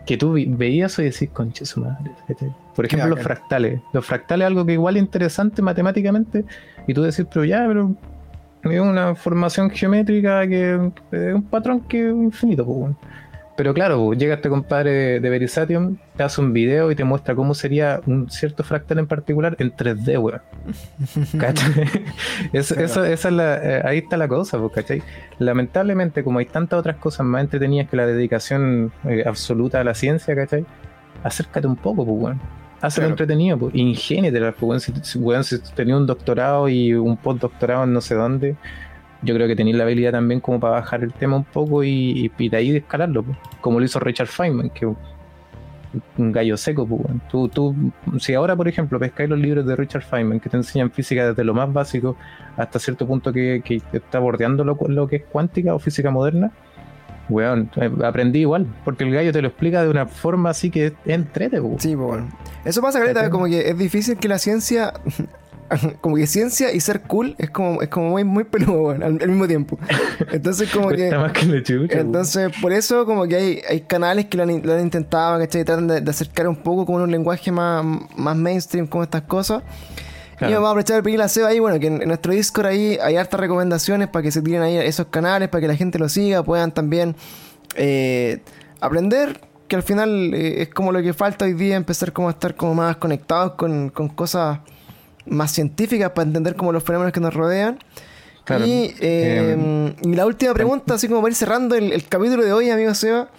que 0.05 0.17
tú 0.17 0.33
veías 0.47 0.97
y 0.97 1.03
decís, 1.03 1.29
conche 1.31 1.65
su 1.65 1.81
madre. 1.81 2.11
Por 2.73 2.85
ejemplo, 2.85 3.09
los 3.09 3.21
fractales. 3.21 3.81
Los 3.93 4.05
fractales 4.05 4.47
algo 4.47 4.65
que 4.65 4.73
igual 4.73 4.95
es 4.95 5.03
interesante 5.03 5.61
matemáticamente, 5.61 6.45
y 6.87 6.93
tú 6.93 7.03
decís, 7.03 7.25
pero 7.31 7.43
ya, 7.43 7.65
pero 7.67 7.93
es 8.63 8.79
una 8.79 9.13
formación 9.13 9.69
geométrica 9.69 10.47
que 10.47 10.91
es 11.11 11.33
un 11.35 11.43
patrón 11.43 11.81
que 11.81 12.07
es 12.07 12.13
infinito. 12.13 12.65
Pues, 12.65 12.95
pero 13.59 13.73
claro, 13.73 14.05
pues, 14.05 14.17
llega 14.17 14.35
este 14.35 14.47
compadre 14.47 15.19
de, 15.19 15.29
Verisatium, 15.29 15.97
te 16.15 16.23
hace 16.23 16.39
un 16.39 16.53
video 16.53 16.91
y 16.91 16.95
te 16.95 17.03
muestra 17.03 17.35
cómo 17.35 17.53
sería 17.53 17.99
un 18.05 18.31
cierto 18.31 18.63
fractal 18.63 18.99
en 18.99 19.05
particular 19.05 19.57
en 19.59 19.75
3D, 19.75 20.17
weón. 20.17 20.41
¿Cachai? 21.37 21.89
eso, 22.53 23.03
es 23.03 23.25
la, 23.25 23.57
eh, 23.57 23.81
ahí 23.83 23.97
está 23.97 24.15
la 24.15 24.29
cosa, 24.29 24.57
pues, 24.59 24.71
¿cachai? 24.71 25.03
Lamentablemente, 25.39 26.23
como 26.23 26.39
hay 26.39 26.45
tantas 26.45 26.79
otras 26.79 26.95
cosas 26.95 27.25
más 27.25 27.41
entretenidas 27.41 27.89
que 27.89 27.97
la 27.97 28.05
dedicación 28.05 28.93
eh, 29.03 29.25
absoluta 29.27 29.81
a 29.81 29.83
la 29.83 29.93
ciencia, 29.93 30.33
¿cachai? 30.37 30.65
Acércate 31.25 31.67
un 31.67 31.75
poco, 31.75 32.05
pues, 32.05 32.17
weón. 32.17 32.41
Hazlo 32.79 33.07
entretenido, 33.07 33.57
pues. 33.57 33.75
Ingénete, 33.75 34.39
pues, 34.53 34.83
Si, 34.83 34.93
si, 35.03 35.19
si 35.43 35.73
tenías 35.75 35.97
un 35.97 36.07
doctorado 36.07 36.69
y 36.69 36.93
un 36.93 37.17
postdoctorado 37.17 37.83
en 37.83 37.91
no 37.91 37.99
sé 37.99 38.15
dónde 38.15 38.55
yo 39.21 39.35
creo 39.35 39.47
que 39.47 39.55
tenéis 39.55 39.75
la 39.75 39.83
habilidad 39.83 40.11
también 40.11 40.39
como 40.39 40.59
para 40.59 40.75
bajar 40.75 41.03
el 41.03 41.13
tema 41.13 41.37
un 41.37 41.43
poco 41.43 41.83
y, 41.83 42.31
y 42.37 42.49
de 42.49 42.57
ahí 42.57 42.75
escalarlo, 42.75 43.25
como 43.61 43.79
lo 43.79 43.85
hizo 43.85 43.99
Richard 43.99 44.27
Feynman, 44.27 44.69
que 44.69 44.87
un 46.17 46.31
gallo 46.31 46.57
seco. 46.57 46.85
Pues, 46.87 47.01
tú, 47.29 47.49
tú, 47.49 47.75
si 48.19 48.33
ahora, 48.33 48.55
por 48.55 48.67
ejemplo, 48.67 48.99
pescáis 48.99 49.29
los 49.29 49.39
libros 49.39 49.65
de 49.65 49.75
Richard 49.75 50.03
Feynman 50.03 50.39
que 50.39 50.49
te 50.49 50.57
enseñan 50.57 50.91
física 50.91 51.29
desde 51.29 51.43
lo 51.43 51.53
más 51.53 51.71
básico 51.71 52.15
hasta 52.57 52.79
cierto 52.79 53.07
punto 53.07 53.31
que, 53.33 53.61
que 53.63 53.81
está 53.91 54.19
bordeando 54.19 54.63
lo, 54.63 54.77
lo, 54.87 55.07
que 55.07 55.17
es 55.17 55.23
cuántica 55.23 55.73
o 55.73 55.79
física 55.79 56.11
moderna, 56.11 56.51
weón, 57.29 57.69
eh, 57.75 57.91
aprendí 58.03 58.39
igual, 58.39 58.67
porque 58.83 59.03
el 59.03 59.13
gallo 59.13 59.31
te 59.31 59.41
lo 59.41 59.47
explica 59.47 59.83
de 59.83 59.89
una 59.89 60.05
forma 60.05 60.49
así 60.49 60.69
que 60.69 60.87
es 60.87 60.93
entrete. 61.05 61.61
Sí, 61.77 61.95
bueno. 61.95 62.29
Eso 62.65 62.81
pasa, 62.81 62.99
Greta, 62.99 63.29
como 63.29 63.45
que 63.45 63.69
es 63.69 63.77
difícil 63.77 64.17
que 64.17 64.27
la 64.27 64.39
ciencia 64.39 64.93
como 66.01 66.15
que 66.15 66.27
ciencia 66.27 66.73
y 66.73 66.79
ser 66.79 67.01
cool 67.01 67.35
es 67.37 67.49
como, 67.49 67.81
es 67.81 67.89
como 67.89 68.09
muy, 68.09 68.23
muy 68.23 68.43
peludo, 68.43 68.91
al, 68.91 69.13
mismo 69.27 69.47
tiempo. 69.47 69.77
Entonces, 70.31 70.69
como 70.71 70.89
que. 70.89 71.09
entonces, 71.91 72.51
por 72.61 72.71
eso, 72.71 73.05
como 73.05 73.27
que 73.27 73.35
hay, 73.35 73.61
hay 73.69 73.81
canales 73.81 74.25
que 74.25 74.37
lo 74.37 74.43
han, 74.43 74.81
intentado, 74.81 75.39
¿cachai? 75.39 75.63
Tratan 75.63 75.87
de, 75.87 76.09
acercar 76.09 76.47
un 76.47 76.55
poco 76.55 76.85
como 76.85 76.99
un 76.99 77.11
lenguaje 77.11 77.51
más, 77.51 77.85
más 78.15 78.35
mainstream, 78.35 78.87
como 78.87 79.03
estas 79.03 79.23
cosas. 79.23 79.63
Y 80.41 80.53
vamos 80.53 80.67
a 80.67 80.69
aprovechar 80.69 80.97
el 80.97 81.03
pedir 81.03 81.19
la 81.19 81.47
ahí, 81.47 81.59
bueno, 81.59 81.79
que 81.81 81.87
en, 81.87 82.07
nuestro 82.07 82.31
Discord 82.31 82.67
ahí 82.67 82.97
hay 83.01 83.17
hartas 83.17 83.39
recomendaciones 83.39 84.07
para 84.07 84.23
que 84.23 84.31
se 84.31 84.41
tiren 84.41 84.61
ahí 84.61 84.77
esos 84.77 85.07
canales, 85.07 85.49
para 85.49 85.61
que 85.61 85.67
la 85.67 85.75
gente 85.75 85.99
lo 85.99 86.07
siga, 86.07 86.43
puedan 86.43 86.71
también 86.71 87.17
eh, 87.75 88.41
aprender, 88.79 89.41
que 89.67 89.75
al 89.75 89.83
final 89.83 90.33
eh, 90.33 90.61
es 90.61 90.69
como 90.69 90.93
lo 90.93 91.01
que 91.01 91.13
falta 91.13 91.43
hoy 91.43 91.53
día, 91.53 91.75
empezar 91.75 92.13
como 92.13 92.29
a 92.29 92.31
estar 92.31 92.55
como 92.55 92.73
más 92.73 92.95
conectados 92.95 93.55
con, 93.55 93.89
con 93.89 94.07
cosas 94.07 94.59
más 95.29 95.51
científicas 95.51 96.11
para 96.11 96.27
entender 96.27 96.55
como 96.55 96.71
los 96.71 96.83
fenómenos 96.83 97.13
que 97.13 97.19
nos 97.19 97.33
rodean. 97.33 97.79
Y, 98.65 98.95
em, 98.99 99.93
y, 100.01 100.15
la 100.15 100.25
última 100.25 100.53
pregunta, 100.53 100.95
así 100.95 101.07
como 101.07 101.21
para 101.21 101.31
ir 101.31 101.35
cerrando 101.35 101.75
el, 101.75 102.03
capítulo 102.07 102.43
de 102.43 102.51
hoy, 102.51 102.69
amigo 102.69 102.93
Seba. 102.95 103.29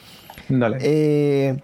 Dale. 0.48 0.78
Eh, 0.80 1.60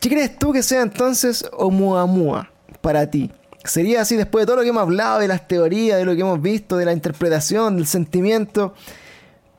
¿Qué 0.00 0.08
crees 0.08 0.38
tú 0.38 0.52
que 0.52 0.62
sea 0.62 0.82
entonces 0.82 1.44
Oumuamua 1.52 2.50
para 2.80 3.08
ti? 3.08 3.30
¿Sería 3.64 4.02
así 4.02 4.16
después 4.16 4.42
de 4.42 4.46
todo 4.46 4.56
lo 4.56 4.62
que 4.62 4.68
hemos 4.68 4.82
hablado, 4.82 5.20
de 5.20 5.28
las 5.28 5.46
teorías, 5.48 5.98
de 5.98 6.04
lo 6.04 6.14
que 6.14 6.20
hemos 6.20 6.42
visto, 6.42 6.76
de 6.76 6.84
la 6.84 6.92
interpretación, 6.92 7.76
del 7.76 7.86
sentimiento? 7.86 8.74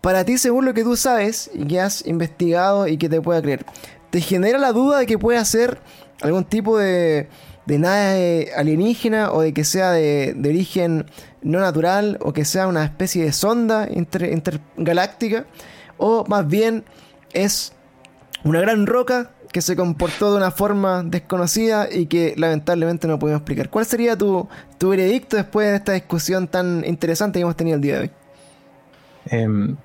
Para 0.02 0.24
ti, 0.24 0.38
según 0.38 0.66
lo 0.66 0.74
que 0.74 0.84
tú 0.84 0.96
sabes 0.96 1.50
y 1.54 1.66
que 1.66 1.80
has 1.80 2.06
investigado 2.06 2.88
y 2.88 2.98
que 2.98 3.10
te 3.10 3.22
pueda 3.22 3.42
creer, 3.42 3.66
¿te 4.12 4.22
genera 4.22 4.60
la 4.60 4.72
duda 4.72 5.00
de 5.00 5.08
que 5.08 5.18
pueda 5.18 5.44
ser 5.46 5.80
algún 6.22 6.44
tipo 6.44 6.78
de, 6.78 7.28
de 7.66 7.80
nada 7.80 8.16
alienígena 8.58 9.32
o 9.32 9.42
de 9.42 9.54
que 9.54 9.64
sea 9.64 9.92
de, 9.92 10.36
origen 10.44 11.06
no 11.42 11.60
natural 11.60 12.18
o 12.22 12.34
que 12.34 12.46
sea 12.46 12.68
una 12.68 12.84
especie 12.84 13.24
de 13.24 13.32
sonda 13.32 13.88
intergaláctica 13.92 15.46
o 15.98 16.26
más 16.28 16.48
bien 16.48 16.84
es 17.34 17.74
una 18.44 18.62
gran 18.62 18.86
roca 18.86 19.32
que 19.52 19.62
se 19.62 19.76
comportó 19.76 20.32
de 20.32 20.38
una 20.38 20.52
forma 20.52 21.02
desconocida 21.04 21.88
y 21.90 22.08
que 22.08 22.34
lamentablemente 22.36 23.08
no 23.08 23.18
podemos 23.18 23.40
explicar. 23.40 23.70
¿Cuál 23.70 23.86
sería 23.86 24.18
tu, 24.18 24.50
tu 24.78 24.90
veredicto 24.90 25.38
después 25.38 25.70
de 25.70 25.78
esta 25.78 25.94
discusión 25.94 26.50
tan 26.50 26.84
interesante 26.86 27.40
que 27.40 27.44
hemos 27.44 27.56
tenido 27.56 27.78
el 27.78 27.82
día 27.82 27.96
de 27.96 28.02
hoy? 28.02 28.12
Em, 29.28 29.78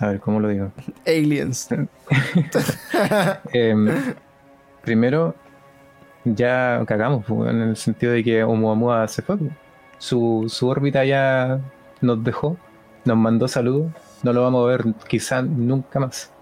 a 0.00 0.08
ver, 0.08 0.20
¿cómo 0.20 0.40
lo 0.40 0.48
digo? 0.48 0.72
Aliens. 1.06 1.68
Em, 3.52 3.88
primero, 4.82 5.34
ya 6.34 6.82
cagamos, 6.86 7.24
en 7.28 7.62
el 7.62 7.76
sentido 7.76 8.12
de 8.12 8.24
que 8.24 8.42
Oumuamua 8.42 9.06
se 9.08 9.22
fue. 9.22 9.36
Su, 9.98 10.46
su 10.48 10.68
órbita 10.68 11.04
ya 11.04 11.60
nos 12.00 12.22
dejó, 12.22 12.56
nos 13.04 13.16
mandó 13.16 13.48
saludos, 13.48 13.92
no 14.22 14.32
lo 14.32 14.42
vamos 14.42 14.64
a 14.64 14.68
ver 14.68 14.94
quizá 15.08 15.42
nunca 15.42 16.00
más. 16.00 16.32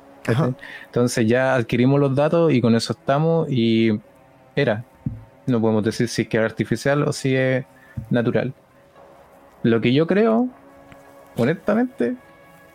Entonces 0.86 1.26
ya 1.26 1.54
adquirimos 1.54 2.00
los 2.00 2.14
datos 2.14 2.52
y 2.52 2.60
con 2.60 2.74
eso 2.74 2.94
estamos 2.94 3.50
y 3.50 4.00
era. 4.56 4.84
No 5.46 5.60
podemos 5.60 5.84
decir 5.84 6.08
si 6.08 6.22
es 6.22 6.28
que 6.28 6.38
es 6.38 6.44
artificial 6.44 7.02
o 7.02 7.12
si 7.12 7.36
es 7.36 7.66
natural. 8.10 8.54
Lo 9.62 9.80
que 9.80 9.92
yo 9.92 10.06
creo, 10.06 10.48
honestamente, 11.36 12.16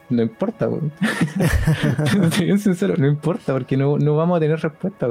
no 0.10 0.22
importa, 0.22 0.69
weón. 0.69 0.91
Sincero, 2.60 2.95
no 2.98 3.07
importa, 3.07 3.53
porque 3.53 3.77
no, 3.77 3.98
vamos 4.15 4.38
a 4.38 4.40
tener 4.40 4.60
respuesta, 4.60 5.07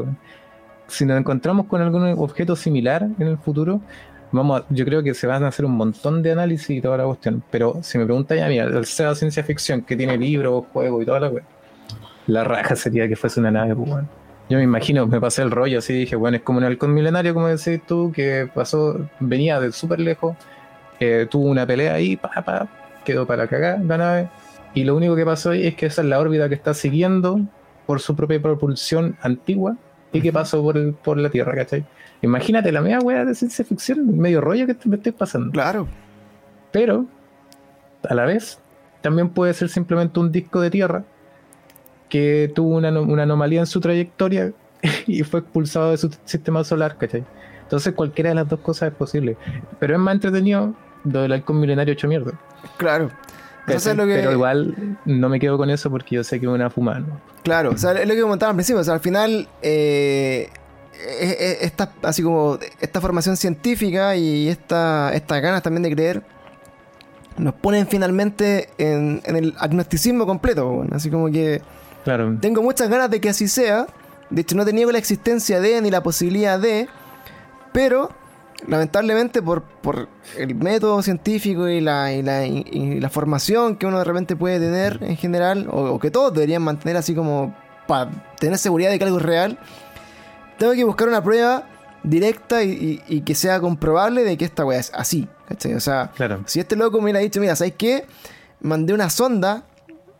Si 0.88 1.04
nos 1.04 1.18
encontramos 1.18 1.66
con 1.66 1.80
algún 1.80 2.02
objeto 2.18 2.56
similar 2.56 3.06
en 3.18 3.28
el 3.28 3.38
futuro, 3.38 3.80
vamos 4.32 4.62
yo 4.70 4.84
creo 4.84 5.02
que 5.02 5.14
se 5.14 5.26
van 5.26 5.44
a 5.44 5.48
hacer 5.48 5.64
un 5.64 5.72
montón 5.72 6.22
de 6.22 6.32
análisis 6.32 6.70
y 6.70 6.80
toda 6.80 6.96
la 6.96 7.04
cuestión. 7.04 7.42
Pero 7.50 7.78
si 7.82 7.98
me 7.98 8.04
preguntas 8.04 8.36
ya, 8.36 8.48
mira, 8.48 8.64
el 8.64 8.84
SEA 8.86 9.14
ciencia 9.14 9.44
ficción 9.44 9.82
que 9.82 9.96
tiene 9.96 10.16
libros, 10.16 10.64
juegos 10.72 11.02
y 11.02 11.06
toda 11.06 11.20
la 11.20 11.30
la 12.28 12.44
raja 12.44 12.76
sería 12.76 13.08
que 13.08 13.16
fuese 13.16 13.40
una 13.40 13.50
nave, 13.50 13.74
pues, 13.74 14.04
Yo 14.50 14.58
me 14.58 14.64
imagino, 14.64 15.06
me 15.06 15.20
pasé 15.20 15.42
el 15.42 15.50
rollo 15.50 15.78
así, 15.78 15.94
dije, 15.94 16.14
bueno, 16.14 16.36
es 16.36 16.42
como 16.42 16.58
un 16.58 16.64
halcón 16.64 16.94
milenario, 16.94 17.34
como 17.34 17.48
decís 17.48 17.80
tú, 17.86 18.12
que 18.14 18.48
pasó, 18.54 19.08
venía 19.18 19.58
de 19.60 19.72
súper 19.72 19.98
lejos, 20.00 20.36
eh, 21.00 21.26
tuvo 21.30 21.46
una 21.46 21.66
pelea 21.66 21.94
ahí, 21.94 22.16
pa, 22.16 22.30
pa, 22.44 22.68
quedó 23.04 23.26
para 23.26 23.48
cagar 23.48 23.80
la 23.80 23.96
nave, 23.96 24.28
y 24.74 24.84
lo 24.84 24.94
único 24.94 25.16
que 25.16 25.24
pasó 25.24 25.50
ahí 25.50 25.66
es 25.66 25.74
que 25.74 25.86
esa 25.86 26.02
es 26.02 26.08
la 26.08 26.20
órbita 26.20 26.48
que 26.48 26.54
está 26.54 26.74
siguiendo 26.74 27.40
por 27.86 28.00
su 28.00 28.14
propia 28.14 28.40
propulsión 28.40 29.16
antigua 29.22 29.76
y 30.12 30.20
que 30.20 30.32
pasó 30.32 30.62
por, 30.62 30.94
por 30.96 31.18
la 31.18 31.30
Tierra, 31.30 31.54
¿cachai? 31.54 31.84
Imagínate 32.22 32.72
la 32.72 32.80
media 32.80 32.98
wea 32.98 33.24
de 33.24 33.34
ciencia 33.34 33.64
ficción, 33.64 34.18
medio 34.18 34.40
rollo 34.40 34.66
que 34.66 34.76
me 34.86 34.96
estoy 34.96 35.12
pasando. 35.12 35.52
Claro. 35.52 35.86
Pero, 36.72 37.06
a 38.08 38.14
la 38.14 38.24
vez, 38.24 38.58
también 39.00 39.28
puede 39.30 39.54
ser 39.54 39.68
simplemente 39.68 40.18
un 40.18 40.32
disco 40.32 40.60
de 40.60 40.70
Tierra 40.70 41.04
que 42.08 42.50
tuvo 42.54 42.76
una, 42.76 42.88
anomalía 43.22 43.60
en 43.60 43.66
su 43.66 43.80
trayectoria 43.80 44.52
y 45.06 45.22
fue 45.22 45.40
expulsado 45.40 45.90
de 45.90 45.98
su 45.98 46.10
sistema 46.24 46.64
solar, 46.64 46.96
¿cachai? 46.96 47.24
Entonces 47.62 47.94
cualquiera 47.94 48.30
de 48.30 48.36
las 48.36 48.48
dos 48.48 48.60
cosas 48.60 48.90
es 48.90 48.96
posible. 48.96 49.36
Pero 49.78 49.94
es 49.94 50.00
más 50.00 50.14
entretenido 50.14 50.74
lo 51.04 51.22
del 51.22 51.32
halcón 51.32 51.60
milenario 51.60 51.92
hecho 51.92 52.08
mierda. 52.08 52.32
Claro. 52.78 53.10
Pero 53.68 54.32
igual 54.32 54.98
no 55.04 55.28
me 55.28 55.38
quedo 55.38 55.56
con 55.56 55.70
eso 55.70 55.90
porque 55.90 56.16
yo 56.16 56.24
sé 56.24 56.40
que 56.40 56.46
es 56.46 56.52
una 56.52 56.70
fumada. 56.70 57.04
Claro, 57.42 57.70
o 57.70 57.76
sea, 57.78 57.92
es 57.92 58.08
lo 58.08 58.14
que 58.14 58.20
comentaba 58.20 58.50
al 58.50 58.56
principio. 58.56 58.80
O 58.80 58.84
sea, 58.84 58.94
al 58.94 59.00
final, 59.00 59.48
eh, 59.62 60.50
esta, 61.60 61.92
así 62.02 62.22
como 62.22 62.58
esta 62.80 63.00
formación 63.00 63.36
científica 63.36 64.16
y 64.16 64.48
esta, 64.48 65.12
estas 65.14 65.40
ganas 65.40 65.62
también 65.62 65.82
de 65.82 65.90
creer 65.90 66.22
nos 67.38 67.54
ponen 67.54 67.86
finalmente 67.86 68.68
en, 68.78 69.22
en 69.24 69.36
el 69.36 69.54
agnosticismo 69.58 70.26
completo. 70.26 70.84
así 70.92 71.08
como 71.10 71.30
que 71.30 71.62
tengo 72.40 72.62
muchas 72.62 72.88
ganas 72.88 73.10
de 73.10 73.20
que 73.20 73.28
así 73.28 73.48
sea. 73.48 73.86
De 74.30 74.42
hecho, 74.42 74.56
no 74.56 74.62
he 74.62 74.66
tenido 74.66 74.90
la 74.92 74.98
existencia 74.98 75.60
de 75.60 75.80
ni 75.80 75.90
la 75.90 76.02
posibilidad 76.02 76.58
de. 76.58 76.88
Pero, 77.72 78.10
lamentablemente, 78.66 79.42
por, 79.42 79.62
por 79.62 80.08
el 80.36 80.54
método 80.54 81.02
científico 81.02 81.68
y 81.68 81.80
la, 81.80 82.12
y 82.12 82.22
la, 82.22 82.46
y 82.46 83.00
la, 83.00 83.08
formación 83.08 83.76
que 83.76 83.86
uno 83.86 83.98
de 83.98 84.04
repente 84.04 84.36
puede 84.36 84.58
tener 84.58 84.98
en 85.02 85.16
general, 85.16 85.68
o, 85.70 85.98
que 85.98 86.10
todos 86.10 86.32
deberían 86.34 86.62
mantener 86.62 86.96
así 86.96 87.14
como 87.14 87.54
para 87.86 88.10
tener 88.38 88.58
seguridad 88.58 88.90
de 88.90 88.98
que 88.98 89.04
algo 89.04 89.18
es 89.18 89.24
real, 89.24 89.58
tengo 90.58 90.72
que 90.72 90.84
buscar 90.84 91.08
una 91.08 91.22
prueba 91.22 91.66
directa 92.02 92.62
y, 92.62 93.22
que 93.24 93.34
sea 93.34 93.60
comprobable 93.60 94.24
de 94.24 94.36
que 94.36 94.44
esta 94.44 94.64
weá 94.64 94.78
es 94.78 94.90
así. 94.94 95.28
¿cachai? 95.48 95.74
O 95.74 95.80
sea, 95.80 96.12
si 96.46 96.60
este 96.60 96.76
loco 96.76 96.98
me 96.98 97.04
hubiera 97.04 97.20
dicho, 97.20 97.40
mira, 97.40 97.56
¿sabes 97.56 97.74
qué? 97.78 98.06
Mandé 98.60 98.92
una 98.92 99.08
sonda 99.08 99.64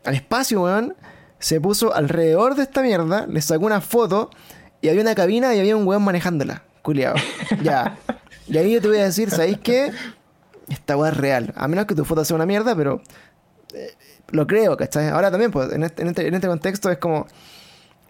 al 0.05 0.15
espacio, 0.15 0.62
weón 0.62 0.94
se 1.39 1.60
puso 1.60 1.94
alrededor 1.94 2.55
de 2.55 2.65
esta 2.65 2.82
mierda, 2.82 3.27
le 3.27 3.40
sacó 3.43 3.66
una 3.66 3.81
foto 3.81 4.31
y 4.81 4.89
había 4.89 5.02
una 5.02 5.15
cabina 5.15 5.55
y 5.55 5.60
había 5.60 5.77
un 5.77 5.86
weón 5.86 6.02
manejándola. 6.02 6.62
Culiado. 6.82 7.16
ya. 7.62 7.97
Y 8.48 8.56
ahí 8.56 8.72
yo 8.72 8.80
te 8.80 8.88
voy 8.88 8.98
a 8.98 9.04
decir, 9.04 9.30
¿sabéis 9.30 9.58
qué? 9.58 9.92
Esta 10.68 10.96
weá 10.96 11.10
es 11.10 11.16
real. 11.16 11.52
A 11.56 11.68
menos 11.68 11.86
que 11.86 11.94
tu 11.94 12.04
foto 12.04 12.24
sea 12.24 12.34
una 12.36 12.46
mierda, 12.46 12.74
pero 12.74 13.02
eh, 13.74 13.92
lo 14.30 14.46
creo, 14.46 14.76
¿cachai? 14.76 15.08
Ahora 15.08 15.30
también, 15.30 15.50
pues, 15.50 15.72
en 15.72 15.82
este, 15.82 16.06
este, 16.06 16.28
este, 16.28 16.46
contexto 16.46 16.90
es 16.90 16.98
como. 16.98 17.26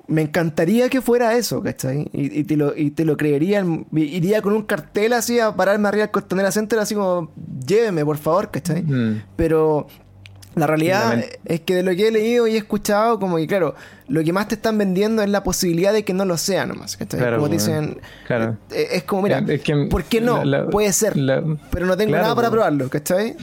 Me 0.07 0.23
encantaría 0.23 0.89
que 0.89 1.03
fuera 1.03 1.37
eso, 1.37 1.63
¿cachai? 1.63 2.09
Y, 2.15 2.45
te, 2.45 2.57
lo, 2.57 2.75
y 2.75 2.93
te 2.93 3.05
lo 3.05 3.19
creería. 3.19 3.63
Iría 3.93 4.41
con 4.41 4.55
un 4.55 4.63
cartel 4.63 5.13
así 5.13 5.39
a 5.39 5.55
pararme 5.55 5.87
arriba 5.87 6.05
del 6.05 6.11
Costanera 6.11 6.51
Center, 6.51 6.79
así 6.79 6.95
como, 6.95 7.31
lléveme, 7.67 8.07
por 8.07 8.17
favor, 8.17 8.51
¿cachai? 8.51 8.83
Mm. 8.83 9.25
Pero 9.37 9.87
la 10.55 10.67
realidad 10.67 11.25
es 11.45 11.61
que 11.61 11.75
de 11.75 11.83
lo 11.83 11.95
que 11.95 12.09
he 12.09 12.11
leído 12.11 12.47
y 12.47 12.55
he 12.55 12.59
escuchado, 12.59 13.19
como 13.19 13.37
que 13.37 13.47
claro, 13.47 13.75
lo 14.09 14.23
que 14.25 14.33
más 14.33 14.49
te 14.49 14.57
están 14.57 14.79
vendiendo 14.79 15.23
es 15.23 15.29
la 15.29 15.43
posibilidad 15.43 15.93
de 15.93 16.05
que 16.05 16.13
no 16.13 16.25
lo 16.25 16.37
sea 16.37 16.67
nomás. 16.67 16.97
como 16.97 17.49
dicen, 17.49 18.01
claro. 18.27 18.57
Eh, 18.71 18.89
es, 18.93 19.03
como, 19.05 19.23
mira, 19.23 19.45
¿por 19.91 20.05
qué 20.05 20.21
no? 20.21 20.43
Puede 20.71 20.93
ser, 20.93 21.15
pero 21.71 21.87
no 21.87 21.97
tengo 21.97 22.17
nada 22.17 22.35
para 22.35 22.51
probarlo, 22.51 22.89
¿cachai? 22.89 23.37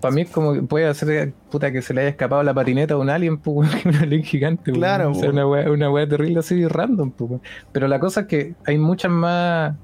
Para 0.00 0.14
mí 0.14 0.22
es 0.22 0.30
como 0.30 0.66
puede 0.66 0.86
hacer 0.86 1.34
puta 1.50 1.70
que 1.70 1.82
se 1.82 1.92
le 1.92 2.00
haya 2.00 2.10
escapado 2.10 2.42
la 2.42 2.54
patineta 2.54 2.94
a 2.94 2.96
un 2.96 3.10
alien, 3.10 3.36
pues, 3.36 3.68
un 3.84 3.94
alien 3.96 4.22
gigante. 4.22 4.72
Claro. 4.72 5.12
una 5.12 5.46
wea, 5.46 5.70
una 5.70 5.90
wea 5.90 6.08
terrible 6.08 6.38
así 6.38 6.66
random. 6.66 7.10
Pues, 7.10 7.40
pero 7.70 7.86
la 7.86 8.00
cosa 8.00 8.22
es 8.22 8.26
que 8.26 8.54
hay 8.64 8.78
muchas 8.78 9.10
más 9.10 9.74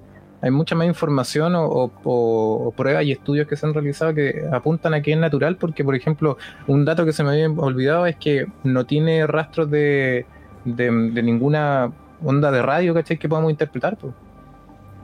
hay 0.40 0.50
mucha 0.50 0.74
más 0.74 0.86
información 0.86 1.54
o, 1.56 2.72
pruebas 2.76 3.04
y 3.04 3.12
estudios 3.12 3.46
que 3.46 3.56
se 3.56 3.66
han 3.66 3.74
realizado 3.74 4.14
que 4.14 4.46
apuntan 4.52 4.94
a 4.94 5.02
que 5.02 5.12
es 5.12 5.18
natural, 5.18 5.56
porque, 5.56 5.84
por 5.84 5.94
ejemplo, 5.94 6.36
un 6.66 6.84
dato 6.84 7.04
que 7.04 7.12
se 7.12 7.24
me 7.24 7.30
había 7.30 7.50
olvidado 7.50 8.06
es 8.06 8.16
que 8.16 8.46
no 8.64 8.84
tiene 8.84 9.26
rastros 9.26 9.70
de, 9.70 10.26
de, 10.64 10.90
ninguna 11.22 11.92
onda 12.24 12.50
de 12.50 12.62
radio, 12.62 12.94
¿cachai? 12.94 13.18
Que 13.18 13.28
podamos 13.28 13.50
interpretar, 13.50 13.96
pues. 13.96 14.12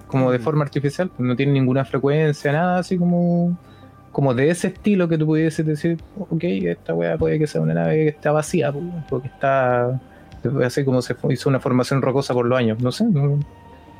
como 0.06 0.30
de 0.30 0.38
mm. 0.38 0.42
forma 0.42 0.64
artificial, 0.64 1.08
pues 1.08 1.26
no 1.26 1.34
tiene 1.36 1.52
ninguna 1.52 1.84
frecuencia, 1.84 2.52
nada 2.52 2.78
así 2.78 2.98
como 2.98 3.56
como 4.12 4.34
de 4.34 4.50
ese 4.50 4.68
estilo 4.68 5.08
que 5.08 5.16
tú 5.18 5.24
pudieses 5.26 5.64
decir, 5.64 5.98
ok, 6.18 6.44
esta 6.44 6.92
weá 6.94 7.16
puede 7.16 7.38
que 7.38 7.46
sea 7.46 7.62
una 7.62 7.74
nave 7.74 7.94
que 7.94 8.08
está 8.08 8.30
vacía, 8.30 8.70
pues, 8.70 8.84
porque 9.08 9.28
está 9.28 10.00
así 10.64 10.84
como 10.84 11.00
se 11.02 11.16
hizo 11.30 11.48
una 11.48 11.60
formación 11.60 12.02
rocosa 12.02 12.34
por 12.34 12.46
los 12.46 12.58
años, 12.58 12.78
no 12.80 12.92
sé, 12.92 13.04
no, 13.04 13.40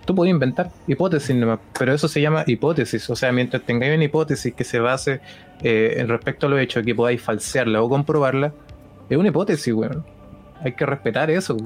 tú 0.05 0.15
puedes 0.15 0.31
inventar 0.31 0.70
hipótesis 0.87 1.37
pero 1.79 1.95
eso 1.95 2.09
se 2.09 2.20
llama 2.20 2.45
hipótesis. 2.47 3.09
O 3.11 3.16
sea, 3.16 3.33
mientras 3.33 3.62
tengáis 3.62 3.95
una 3.95 4.05
hipótesis 4.05 4.55
que 4.55 4.65
se 4.65 4.79
base 4.81 5.20
eh, 5.62 6.05
respecto 6.07 6.47
a 6.47 6.51
lo 6.51 6.59
hecho, 6.59 6.83
que 6.83 6.95
podáis 6.95 7.23
falsearla 7.23 7.83
o 7.83 7.89
comprobarla, 7.89 8.53
es 9.09 9.16
una 9.16 9.29
hipótesis, 9.29 9.73
weón. 9.73 10.05
Hay 10.62 10.73
que 10.73 10.87
respetar 10.87 11.31
eso. 11.31 11.57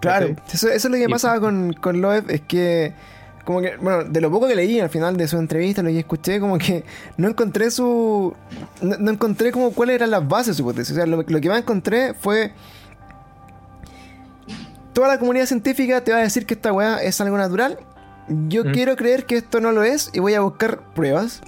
Claro, 0.00 0.34
eso, 0.52 0.68
es 0.68 0.84
lo 0.84 0.96
que 0.96 1.08
pasaba 1.08 1.40
con, 1.40 1.72
con 1.74 2.00
Loeb, 2.00 2.30
es 2.30 2.42
que 2.42 2.92
como 3.44 3.60
que, 3.60 3.76
bueno, 3.76 4.04
de 4.04 4.20
lo 4.20 4.30
poco 4.30 4.48
que 4.48 4.54
leí 4.54 4.80
al 4.80 4.88
final 4.88 5.16
de 5.16 5.28
su 5.28 5.36
entrevista, 5.36 5.82
lo 5.82 5.90
que 5.90 5.98
escuché, 5.98 6.40
como 6.40 6.58
que 6.58 6.84
no 7.16 7.28
encontré 7.28 7.70
su. 7.70 8.34
No, 8.80 9.10
encontré 9.10 9.52
como 9.52 9.72
cuáles 9.72 9.96
eran 9.96 10.10
las 10.10 10.26
bases 10.26 10.48
de 10.48 10.54
su 10.54 10.62
hipótesis. 10.62 10.92
O 10.92 10.94
sea, 10.96 11.06
lo, 11.06 11.22
lo, 11.26 11.40
que 11.40 11.48
más 11.48 11.58
encontré 11.58 12.14
fue 12.14 12.52
toda 14.94 15.08
la 15.08 15.18
comunidad 15.18 15.46
científica 15.46 16.02
te 16.02 16.12
va 16.12 16.18
a 16.18 16.22
decir 16.22 16.46
que 16.46 16.54
esta 16.54 16.72
weá 16.72 17.02
es 17.02 17.20
algo 17.20 17.36
natural. 17.36 17.78
Yo 18.48 18.64
mm. 18.64 18.72
quiero 18.72 18.96
creer 18.96 19.26
que 19.26 19.36
esto 19.36 19.60
no 19.60 19.72
lo 19.72 19.82
es 19.82 20.10
y 20.14 20.20
voy 20.20 20.32
a 20.34 20.40
buscar 20.40 20.80
pruebas. 20.94 21.42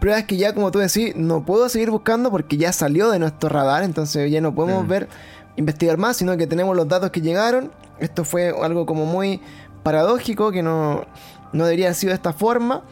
Pruebas 0.00 0.24
que 0.24 0.36
ya, 0.36 0.54
como 0.54 0.72
tú 0.72 0.80
decís, 0.80 1.14
no 1.14 1.44
puedo 1.44 1.68
seguir 1.68 1.90
buscando 1.90 2.30
porque 2.30 2.56
ya 2.56 2.72
salió 2.72 3.10
de 3.10 3.18
nuestro 3.18 3.48
radar, 3.48 3.84
entonces 3.84 4.30
ya 4.30 4.40
no 4.40 4.54
podemos 4.54 4.84
mm. 4.84 4.88
ver, 4.88 5.08
investigar 5.56 5.98
más, 5.98 6.16
sino 6.16 6.36
que 6.36 6.46
tenemos 6.46 6.74
los 6.76 6.88
datos 6.88 7.10
que 7.10 7.20
llegaron. 7.20 7.70
Esto 8.00 8.24
fue 8.24 8.52
algo 8.62 8.86
como 8.86 9.06
muy 9.06 9.40
paradójico, 9.82 10.50
que 10.50 10.62
no, 10.62 11.06
no 11.52 11.64
debería 11.64 11.86
haber 11.86 11.94
sido 11.94 12.10
de 12.10 12.16
esta 12.16 12.32
forma, 12.32 12.82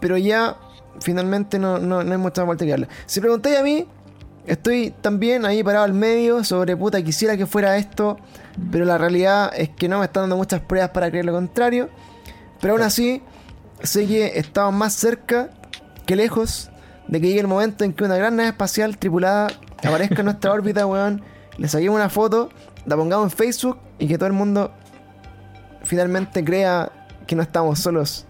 pero 0.00 0.18
ya 0.18 0.56
finalmente 1.00 1.58
no, 1.58 1.78
no, 1.78 2.04
no 2.04 2.12
hay 2.12 2.18
mucha 2.18 2.42
vuelta 2.42 2.64
que 2.64 2.72
darle. 2.72 2.88
Si 3.06 3.20
preguntáis 3.20 3.58
a 3.58 3.62
mí, 3.62 3.86
estoy 4.46 4.94
también 5.00 5.44
ahí 5.44 5.62
parado 5.62 5.84
al 5.84 5.94
medio 5.94 6.44
sobre 6.44 6.76
puta, 6.76 7.02
quisiera 7.02 7.36
que 7.36 7.46
fuera 7.46 7.76
esto 7.76 8.18
pero 8.70 8.84
la 8.84 8.98
realidad 8.98 9.52
es 9.56 9.70
que 9.70 9.88
no 9.88 9.98
me 9.98 10.04
están 10.04 10.24
dando 10.24 10.36
muchas 10.36 10.60
pruebas 10.60 10.90
para 10.90 11.10
creer 11.10 11.24
lo 11.24 11.32
contrario. 11.32 11.90
Pero 12.60 12.74
aún 12.74 12.82
así, 12.82 13.22
sé 13.82 14.06
que 14.06 14.38
estamos 14.38 14.74
más 14.74 14.94
cerca 14.94 15.50
que 16.06 16.16
lejos 16.16 16.70
de 17.08 17.20
que 17.20 17.28
llegue 17.28 17.40
el 17.40 17.48
momento 17.48 17.84
en 17.84 17.92
que 17.92 18.04
una 18.04 18.16
gran 18.16 18.36
nave 18.36 18.50
espacial 18.50 18.96
tripulada 18.96 19.48
aparezca 19.82 20.20
en 20.20 20.26
nuestra 20.26 20.52
órbita, 20.52 20.86
weón. 20.86 21.22
Le 21.58 21.68
saquemos 21.68 21.96
una 21.96 22.08
foto, 22.08 22.50
la 22.86 22.96
pongamos 22.96 23.32
en 23.32 23.36
Facebook 23.36 23.78
y 23.98 24.08
que 24.08 24.18
todo 24.18 24.26
el 24.26 24.32
mundo 24.32 24.72
finalmente 25.82 26.44
crea 26.44 26.90
que 27.26 27.36
no 27.36 27.42
estamos 27.42 27.78
solos 27.78 28.26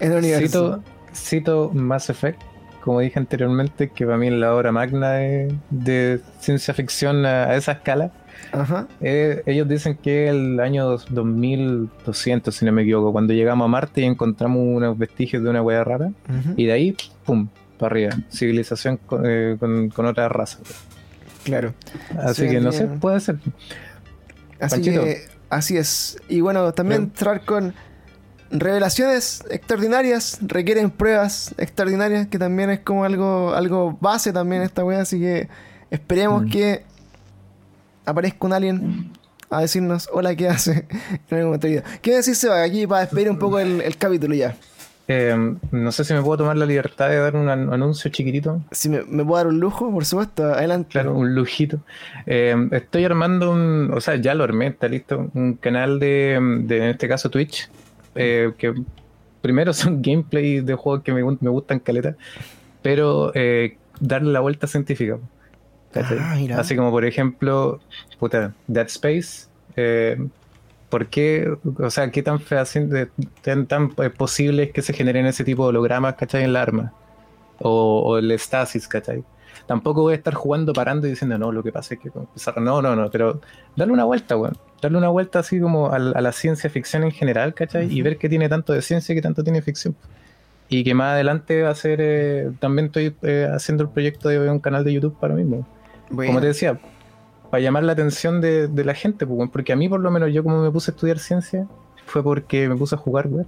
en 0.00 0.12
el 0.12 0.18
universo. 0.18 0.82
Cito, 1.14 1.70
Mass 1.74 2.08
Effect, 2.08 2.40
como 2.82 3.00
dije 3.00 3.18
anteriormente, 3.18 3.90
que 3.90 4.04
para 4.04 4.18
mí 4.18 4.28
es 4.28 4.34
la 4.34 4.54
obra 4.54 4.72
magna 4.72 5.12
de, 5.12 6.20
ciencia 6.40 6.74
ficción 6.74 7.24
a 7.24 7.54
esa 7.54 7.72
escala. 7.72 8.10
Ajá. 8.50 8.86
Eh, 9.00 9.42
ellos 9.46 9.68
dicen 9.68 9.96
que 9.96 10.28
el 10.28 10.60
año 10.60 10.98
2200, 11.10 12.54
si 12.54 12.64
no 12.64 12.72
me 12.72 12.82
equivoco, 12.82 13.12
cuando 13.12 13.32
llegamos 13.32 13.64
a 13.64 13.68
Marte 13.68 14.02
y 14.02 14.04
encontramos 14.04 14.58
unos 14.60 14.98
vestigios 14.98 15.42
de 15.42 15.50
una 15.50 15.62
hueá 15.62 15.84
rara, 15.84 16.10
y 16.56 16.66
de 16.66 16.72
ahí, 16.72 16.96
pum, 17.24 17.48
para 17.78 17.92
arriba. 17.92 18.16
Civilización 18.30 18.96
con, 18.96 19.22
eh, 19.24 19.56
con, 19.58 20.06
otra 20.06 20.28
raza. 20.28 20.58
Claro. 21.44 21.74
Así 22.18 22.48
que 22.48 22.60
no 22.60 22.72
sé, 22.72 22.86
puede 22.86 23.20
ser. 23.20 23.36
Así 24.60 24.82
que, 24.82 25.28
así 25.50 25.76
es. 25.76 26.20
Y 26.28 26.40
bueno, 26.40 26.72
también 26.72 27.02
entrar 27.02 27.44
con 27.44 27.74
revelaciones 28.52 29.42
extraordinarias, 29.50 30.38
requieren 30.42 30.90
pruebas 30.90 31.54
extraordinarias, 31.58 32.26
que 32.26 32.38
también 32.38 32.70
es 32.70 32.80
como 32.80 33.04
algo, 33.04 33.54
algo 33.54 33.96
base 34.00 34.32
también 34.32 34.62
esta 34.62 34.84
wea, 34.84 35.00
así 35.00 35.18
que 35.18 35.48
esperemos 35.90 36.44
mm. 36.44 36.50
que 36.50 36.84
aparezca 38.04 38.46
un 38.46 38.52
alien 38.52 39.12
a 39.50 39.60
decirnos 39.60 40.08
hola, 40.12 40.34
¿qué 40.34 40.48
hace? 40.48 40.86
en 41.30 41.38
algún 41.38 41.58
momento 41.58 41.68
¿Qué 42.00 42.14
decir 42.14 42.34
Seba? 42.34 42.62
Aquí 42.62 42.86
para 42.86 43.02
despedir 43.02 43.30
un 43.30 43.38
poco 43.38 43.58
el, 43.58 43.96
capítulo 43.96 44.34
ya. 44.34 44.54
Eh, 45.08 45.36
no 45.72 45.92
sé 45.92 46.04
si 46.04 46.14
me 46.14 46.22
puedo 46.22 46.38
tomar 46.38 46.56
la 46.56 46.64
libertad 46.64 47.08
de 47.08 47.18
dar 47.18 47.36
un 47.36 47.48
anuncio 47.48 48.10
chiquitito. 48.10 48.62
Si 48.70 48.88
me, 48.88 49.02
puedo 49.02 49.36
dar 49.36 49.48
un 49.48 49.60
lujo, 49.60 49.90
por 49.90 50.04
supuesto, 50.04 50.44
adelante. 50.44 50.90
Claro, 50.90 51.14
un 51.14 51.34
lujito. 51.34 51.80
Eh, 52.24 52.54
estoy 52.70 53.04
armando 53.04 53.50
un, 53.50 53.92
o 53.92 54.00
sea, 54.00 54.16
ya 54.16 54.34
lo 54.34 54.44
armé, 54.44 54.68
está 54.68 54.88
listo, 54.88 55.30
un 55.34 55.54
canal 55.54 55.98
de, 55.98 56.38
de 56.64 56.76
en 56.78 56.84
este 56.84 57.08
caso 57.08 57.28
Twitch, 57.28 57.68
eh, 58.14 58.52
que 58.58 58.74
primero 59.40 59.72
son 59.74 60.02
gameplay 60.02 60.60
de 60.60 60.74
juegos 60.74 61.02
que 61.02 61.12
me, 61.12 61.22
me 61.22 61.50
gustan 61.50 61.78
caleta, 61.80 62.16
pero 62.82 63.32
darle 64.00 64.32
la 64.32 64.40
vuelta 64.40 64.66
científica. 64.66 65.18
Ah, 65.94 66.36
Así 66.56 66.74
como 66.76 66.90
por 66.90 67.04
ejemplo, 67.04 67.80
puta, 68.18 68.54
Dead 68.66 68.86
Space. 68.86 69.46
Eh, 69.76 70.16
¿Por 70.88 71.06
qué? 71.06 71.50
O 71.78 71.90
sea, 71.90 72.10
¿qué 72.10 72.22
tan, 72.22 72.38
tan, 73.42 73.66
tan 73.66 73.92
eh, 73.98 74.10
posible 74.10 74.64
es 74.64 74.72
que 74.72 74.82
se 74.82 74.92
generen 74.92 75.26
ese 75.26 75.44
tipo 75.44 75.64
de 75.64 75.70
hologramas, 75.70 76.14
¿cachai? 76.16 76.42
En 76.42 76.50
el 76.50 76.56
arma. 76.56 76.92
O, 77.58 78.18
el 78.18 78.30
stasis, 78.38 78.88
¿cachai? 78.88 79.24
Tampoco 79.66 80.02
voy 80.02 80.12
a 80.12 80.16
estar 80.16 80.34
jugando 80.34 80.72
parando 80.72 81.06
y 81.06 81.10
diciendo, 81.10 81.38
no, 81.38 81.52
lo 81.52 81.62
que 81.62 81.72
pasa 81.72 81.94
es 81.94 82.00
que... 82.00 82.10
No, 82.60 82.82
no, 82.82 82.96
no, 82.96 83.10
pero 83.10 83.40
darle 83.76 83.92
una 83.92 84.04
vuelta, 84.04 84.36
weón. 84.36 84.56
Darle 84.80 84.98
una 84.98 85.08
vuelta 85.08 85.38
así 85.38 85.60
como 85.60 85.92
a, 85.92 85.98
la 85.98 86.32
ciencia 86.32 86.68
ficción 86.68 87.04
en 87.04 87.12
general, 87.12 87.54
¿cachai? 87.54 87.92
Y 87.92 88.02
ver 88.02 88.18
qué 88.18 88.28
tiene 88.28 88.48
tanto 88.48 88.72
de 88.72 88.82
ciencia 88.82 89.12
y 89.12 89.16
qué 89.16 89.22
tanto 89.22 89.44
tiene 89.44 89.62
ficción. 89.62 89.94
Y 90.68 90.84
que 90.84 90.94
más 90.94 91.12
adelante 91.12 91.62
va 91.62 91.70
a 91.70 91.74
ser... 91.74 92.00
Eh, 92.00 92.50
también 92.58 92.86
estoy 92.86 93.14
haciendo 93.52 93.84
el 93.84 93.90
proyecto 93.90 94.28
de 94.28 94.50
un 94.50 94.58
canal 94.58 94.84
de 94.84 94.92
YouTube 94.92 95.16
para 95.18 95.34
mí 95.34 95.44
mismo. 95.44 95.66
Como 96.08 96.40
te 96.40 96.46
decía, 96.46 96.78
para 97.52 97.62
llamar 97.62 97.84
la 97.84 97.92
atención 97.92 98.40
de, 98.40 98.70
la 98.82 98.94
gente, 98.94 99.26
pues, 99.26 99.50
porque 99.50 99.74
a 99.74 99.76
mí 99.76 99.86
por 99.86 100.00
lo 100.00 100.10
menos 100.10 100.32
yo 100.32 100.42
como 100.42 100.62
me 100.62 100.70
puse 100.70 100.90
a 100.90 100.94
estudiar 100.94 101.18
ciencia, 101.18 101.66
fue 102.06 102.22
porque 102.22 102.68
me 102.68 102.76
puse 102.76 102.94
a 102.94 102.98
jugar 102.98 103.28
web 103.28 103.46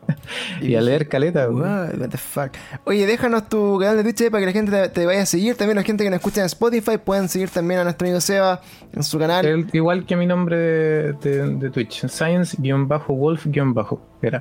y, 0.60 0.74
a 0.74 0.80
leer 0.80 1.08
caleta. 1.08 1.48
What 1.48 2.08
the 2.10 2.18
fuck. 2.18 2.52
Oye, 2.84 3.06
déjanos 3.06 3.48
tu 3.48 3.78
canal 3.78 4.02
de 4.02 4.12
Twitch 4.12 4.30
para 4.30 4.40
que 4.40 4.46
la 4.46 4.52
gente 4.52 4.88
te, 4.88 5.06
vaya 5.06 5.22
a 5.22 5.26
seguir. 5.26 5.56
También 5.56 5.76
la 5.76 5.82
gente 5.82 6.04
que 6.04 6.10
nos 6.10 6.18
escucha 6.18 6.40
en 6.40 6.46
Spotify 6.46 6.98
pueden 6.98 7.28
seguir 7.28 7.50
también 7.50 7.80
a 7.80 7.84
nuestro 7.84 8.06
amigo 8.06 8.20
Seba 8.20 8.60
en 8.92 9.02
su 9.02 9.18
canal. 9.18 9.68
igual 9.72 10.04
que 10.04 10.16
mi 10.16 10.26
nombre 10.26 10.56
de, 10.56 11.70
Twitch, 11.72 12.04
Science-Wolf- 12.06 13.46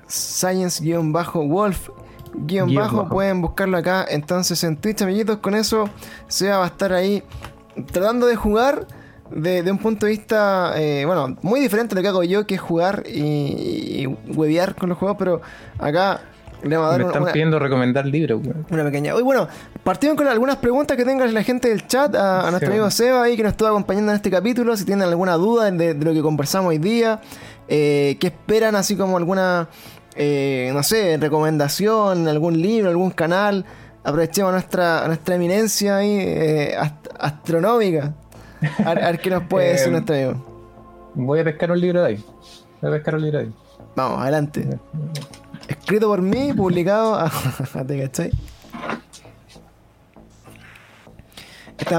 Science-Wolf 0.07 1.89
guion 2.33 2.73
bajo, 2.73 3.09
pueden 3.09 3.41
buscarlo 3.41 3.77
acá 3.77 4.05
entonces 4.09 4.63
en 4.63 4.77
Twitch 4.77 5.01
amiguitos 5.01 5.39
con 5.39 5.53
eso 5.53 5.89
Seba 6.27 6.59
va 6.59 6.63
a 6.63 6.67
estar 6.67 6.93
ahí 6.93 7.23
tratando 7.91 8.25
de 8.25 8.37
jugar 8.37 8.87
de, 9.31 9.71
un 9.71 9.77
punto 9.77 10.05
de 10.05 10.11
vista, 10.11 10.73
eh, 10.75 11.03
bueno, 11.05 11.37
muy 11.41 11.59
diferente 11.59 11.95
de 11.95 12.01
lo 12.01 12.03
que 12.03 12.07
hago 12.09 12.23
yo, 12.23 12.45
que 12.45 12.55
es 12.55 12.61
jugar 12.61 13.03
y, 13.07 14.05
huevear 14.27 14.75
con 14.75 14.89
los 14.89 14.97
juegos, 14.97 15.17
pero 15.17 15.41
acá 15.79 16.21
le 16.63 16.75
vamos 16.75 16.89
a 16.89 16.91
dar 16.91 17.01
Me 17.01 17.07
están 17.07 17.25
pidiendo 17.31 17.59
recomendar 17.59 18.05
libros, 18.05 18.41
Una 18.69 18.83
pequeña. 18.83 19.15
Hoy, 19.15 19.23
bueno, 19.23 19.47
partimos 19.83 20.15
con 20.15 20.27
algunas 20.27 20.57
preguntas 20.57 20.95
que 20.95 21.05
tenga 21.05 21.25
la 21.27 21.43
gente 21.43 21.69
del 21.69 21.87
chat, 21.87 22.13
a, 22.15 22.49
nuestro 22.51 22.69
amigo 22.69 22.89
Seba 22.91 23.23
ahí 23.23 23.35
que 23.35 23.43
nos 23.43 23.53
estuvo 23.53 23.69
acompañando 23.69 24.11
en 24.11 24.17
este 24.17 24.29
capítulo, 24.29 24.75
si 24.77 24.85
tienen 24.85 25.07
alguna 25.07 25.35
duda 25.35 25.71
de, 25.71 25.93
lo 25.93 26.13
que 26.13 26.21
conversamos 26.21 26.69
hoy 26.69 26.77
día, 26.77 27.21
eh, 27.67 28.17
qué 28.19 28.27
esperan, 28.27 28.75
así 28.75 28.95
como 28.95 29.17
alguna, 29.17 29.69
eh, 30.15 30.71
no 30.73 30.83
sé, 30.83 31.17
recomendación, 31.17 32.27
algún 32.27 32.61
libro, 32.61 32.89
algún 32.89 33.11
canal 33.11 33.65
aprovechemos 34.03 34.51
nuestra, 34.51 35.05
nuestra 35.07 35.35
eminencia 35.35 35.97
ahí 35.97 36.17
eh, 36.19 36.75
astronómica. 37.19 38.13
A, 38.85 38.93
ver 38.93 39.19
qué 39.19 39.29
nos 39.29 39.43
puede 39.43 39.69
decir 39.69 39.87
eh, 39.87 39.91
nuestro 39.91 40.15
amigo. 40.15 41.11
Voy 41.15 41.39
a 41.39 41.43
pescar 41.43 41.71
un 41.71 41.79
libro 41.79 42.01
de 42.01 42.07
ahí. 42.07 42.25
Voy 42.81 42.91
a 42.91 42.93
pescar 42.93 43.15
un 43.15 43.21
libro 43.21 43.39
de 43.39 43.45
ahí. 43.45 43.53
Vamos, 43.95 44.21
adelante. 44.21 44.67
Escrito 45.67 46.07
por 46.07 46.21
mí, 46.21 46.53
publicado. 46.53 47.15
A... 47.15 47.29
¿Te 47.87 48.01
cachai? 48.01 48.31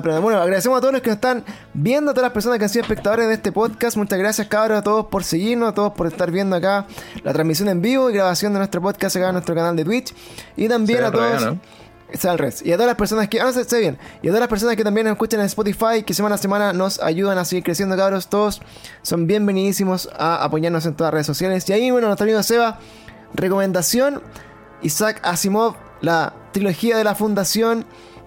Bueno, 0.00 0.40
agradecemos 0.40 0.78
a 0.78 0.80
todos 0.80 0.92
los 0.92 1.02
que 1.02 1.10
nos 1.10 1.16
están 1.16 1.44
viendo, 1.74 2.12
a 2.12 2.14
todas 2.14 2.26
las 2.26 2.32
personas 2.32 2.58
que 2.58 2.64
han 2.64 2.70
sido 2.70 2.82
espectadores 2.82 3.26
de 3.28 3.34
este 3.34 3.52
podcast. 3.52 3.96
Muchas 3.96 4.18
gracias, 4.18 4.46
cabros, 4.46 4.78
a 4.78 4.82
todos 4.82 5.06
por 5.06 5.24
seguirnos, 5.24 5.68
a 5.70 5.74
todos 5.74 5.92
por 5.92 6.06
estar 6.06 6.30
viendo 6.30 6.56
acá 6.56 6.86
la 7.24 7.32
transmisión 7.32 7.68
en 7.68 7.82
vivo 7.82 8.08
y 8.08 8.14
grabación 8.14 8.52
de 8.52 8.60
nuestro 8.60 8.80
podcast 8.80 9.16
acá 9.16 9.28
en 9.28 9.32
nuestro 9.34 9.54
canal 9.54 9.76
de 9.76 9.84
Twitch. 9.84 10.14
Y 10.56 10.68
también 10.68 11.04
a 11.04 11.10
todos. 11.10 11.56
Está 12.12 12.30
al 12.30 12.38
revés. 12.38 12.62
Y 12.64 12.72
a 12.72 12.76
todas 12.76 12.88
las 12.88 12.96
personas 12.96 13.28
que. 13.28 13.40
Ah, 13.40 13.52
sé, 13.52 13.80
bien. 13.80 13.98
Y 14.22 14.28
a 14.28 14.30
todas 14.30 14.40
las 14.40 14.48
personas 14.48 14.76
que 14.76 14.84
también 14.84 15.06
nos 15.06 15.12
escuchan 15.12 15.40
en 15.40 15.46
Spotify, 15.46 16.02
que 16.04 16.12
semana 16.12 16.34
a 16.34 16.38
semana 16.38 16.72
nos 16.72 17.00
ayudan 17.00 17.38
a 17.38 17.44
seguir 17.44 17.64
creciendo, 17.64 17.96
cabros. 17.96 18.28
Todos 18.28 18.60
son 19.00 19.26
bienvenidísimos 19.26 20.10
a 20.16 20.44
apoyarnos 20.44 20.84
en 20.84 20.94
todas 20.94 21.08
las 21.08 21.14
redes 21.14 21.26
sociales. 21.26 21.68
Y 21.68 21.72
ahí, 21.72 21.90
bueno, 21.90 22.08
nuestro 22.08 22.24
amigo 22.24 22.42
Seba, 22.42 22.78
recomendación: 23.34 24.20
Isaac 24.82 25.20
Asimov, 25.22 25.74
la 26.02 26.34
trilogía 26.52 26.96
de 26.98 27.04
la 27.04 27.14
Fundación. 27.14 27.86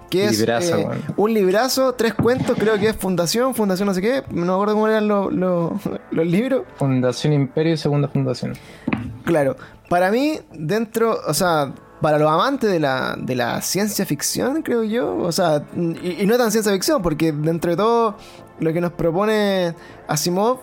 Que 0.09 0.25
es 0.25 0.39
eh, 0.39 0.87
un 1.17 1.33
librazo, 1.33 1.93
tres 1.93 2.13
cuentos, 2.13 2.55
creo 2.59 2.77
que 2.77 2.89
es 2.89 2.95
Fundación, 2.95 3.55
Fundación 3.55 3.87
no 3.87 3.93
sé 3.93 4.01
qué, 4.01 4.23
no 4.29 4.45
me 4.45 4.53
acuerdo 4.53 4.75
cómo 4.75 4.87
eran 4.87 5.07
los, 5.07 5.33
los 6.11 6.27
libros. 6.27 6.61
Fundación 6.77 7.33
Imperio 7.33 7.73
y 7.73 7.77
Segunda 7.77 8.07
Fundación. 8.07 8.53
Claro, 9.25 9.57
para 9.89 10.11
mí, 10.11 10.39
dentro, 10.53 11.19
o 11.27 11.33
sea, 11.33 11.73
para 12.05 12.19
los 12.19 12.31
amantes 12.31 12.71
de 12.71 12.79
la, 12.79 13.15
de 13.17 13.33
la 13.33 13.63
ciencia 13.63 14.05
ficción, 14.05 14.61
creo 14.61 14.83
yo. 14.83 15.17
O 15.17 15.31
sea, 15.31 15.63
y, 15.75 16.23
no 16.27 16.37
tan 16.37 16.51
ciencia 16.51 16.71
ficción, 16.71 17.01
porque 17.01 17.31
dentro 17.31 17.71
de 17.71 17.77
todo 17.77 18.15
lo 18.59 18.71
que 18.71 18.79
nos 18.79 18.91
propone 18.91 19.73
Asimov 20.07 20.59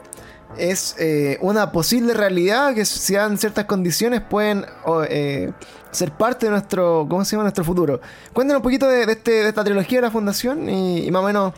es 0.56 0.94
eh, 1.00 1.38
una 1.40 1.72
posible 1.72 2.14
realidad 2.14 2.76
que 2.76 2.84
si 2.84 3.14
dan 3.14 3.38
ciertas 3.38 3.64
condiciones 3.64 4.20
pueden 4.20 4.64
eh, 5.08 5.50
ser 5.90 6.12
parte 6.12 6.46
de 6.46 6.52
nuestro, 6.52 7.08
¿cómo 7.10 7.24
se 7.24 7.32
llama? 7.32 7.42
Nuestro 7.42 7.64
futuro. 7.64 8.00
Cuéntanos 8.32 8.60
un 8.60 8.62
poquito 8.62 8.86
de, 8.86 9.02
este, 9.02 9.32
de 9.32 9.48
esta 9.48 9.64
trilogía 9.64 9.98
de 9.98 10.02
la 10.02 10.12
Fundación 10.12 10.68
y, 10.68 11.10
más 11.10 11.24
o 11.24 11.26
menos 11.26 11.54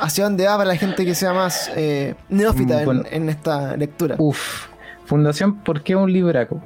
hacia 0.00 0.24
dónde 0.24 0.46
va 0.46 0.56
para 0.56 0.70
la 0.70 0.76
gente 0.76 1.04
que 1.04 1.14
sea 1.14 1.32
más 1.32 1.70
eh, 1.76 2.16
neófita 2.28 2.82
en, 2.82 3.06
en, 3.08 3.28
esta 3.28 3.76
lectura. 3.76 4.16
Uf, 4.18 4.66
Fundación, 5.04 5.60
¿por 5.62 5.84
qué 5.84 5.94
un 5.94 6.12
libraco? 6.12 6.60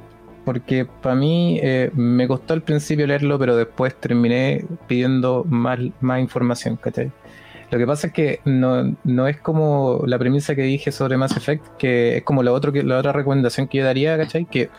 Porque 0.45 0.85
para 0.85 1.15
mí 1.15 1.59
eh, 1.61 1.91
me 1.93 2.27
costó 2.27 2.53
al 2.53 2.61
principio 2.61 3.07
leerlo, 3.07 3.39
pero 3.39 3.55
después 3.55 3.95
terminé 3.95 4.65
pidiendo 4.87 5.45
más, 5.47 5.79
más 6.01 6.19
información, 6.19 6.75
¿cachai? 6.77 7.11
Lo 7.71 7.77
que 7.77 7.87
pasa 7.87 8.07
es 8.07 8.13
que 8.13 8.39
no, 8.45 8.95
no, 9.03 9.27
es 9.27 9.39
como 9.39 10.03
la 10.05 10.19
premisa 10.19 10.53
que 10.53 10.61
dije 10.61 10.91
sobre 10.91 11.17
Mass 11.17 11.35
Effect, 11.35 11.65
que 11.77 12.17
es 12.17 12.23
como 12.23 12.43
la, 12.43 12.51
otro 12.51 12.71
que, 12.71 12.83
la 12.83 12.99
otra 12.99 13.13
recomendación 13.13 13.67
que 13.67 13.79
yo 13.79 13.85
daría, 13.85 14.15
¿cachai? 14.17 14.45
Que, 14.45 14.69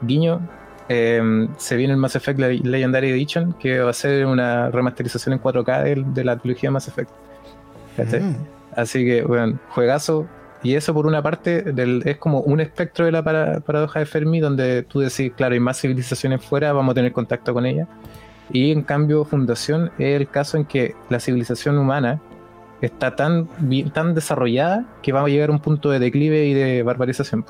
guiño, 0.00 0.40
eh, 0.88 1.48
se 1.58 1.76
viene 1.76 1.92
el 1.92 1.98
Mass 1.98 2.16
Effect 2.16 2.38
Legendary 2.38 3.10
Edition, 3.10 3.52
que 3.52 3.80
va 3.80 3.90
a 3.90 3.92
ser 3.92 4.24
una 4.24 4.70
remasterización 4.70 5.34
en 5.34 5.42
4K 5.42 6.14
de, 6.14 6.24
la 6.24 6.38
trilogía 6.38 6.70
Mass 6.70 6.88
Effect. 6.88 7.10
¿cachai? 7.96 8.20
Mm. 8.20 8.36
Así 8.74 9.04
que, 9.04 9.22
bueno, 9.22 9.58
juegazo, 9.70 10.26
y 10.62 10.74
eso 10.74 10.92
por 10.92 11.06
una 11.06 11.22
parte 11.22 11.64
es 12.04 12.16
como 12.18 12.40
un 12.40 12.60
espectro 12.60 13.04
de 13.04 13.12
la 13.12 13.22
paradoja 13.22 14.00
de 14.00 14.06
Fermi 14.06 14.40
donde 14.40 14.82
tú 14.82 15.00
decís, 15.00 15.32
claro, 15.36 15.54
hay 15.54 15.60
más 15.60 15.80
civilizaciones 15.80 16.44
fuera, 16.44 16.72
vamos 16.72 16.92
a 16.92 16.94
tener 16.94 17.12
contacto 17.12 17.54
con 17.54 17.64
ellas. 17.66 17.88
Y 18.50 18.72
en 18.72 18.82
cambio 18.82 19.24
Fundación 19.24 19.90
es 19.98 20.20
el 20.20 20.28
caso 20.28 20.56
en 20.56 20.64
que 20.64 20.94
la 21.10 21.20
civilización 21.20 21.78
humana 21.78 22.20
está 22.80 23.14
tan, 23.14 23.48
tan 23.92 24.14
desarrollada 24.14 24.86
que 25.02 25.12
va 25.12 25.22
a 25.22 25.28
llegar 25.28 25.50
a 25.50 25.52
un 25.52 25.60
punto 25.60 25.90
de 25.90 25.98
declive 25.98 26.46
y 26.46 26.54
de 26.54 26.82
barbarización. 26.82 27.44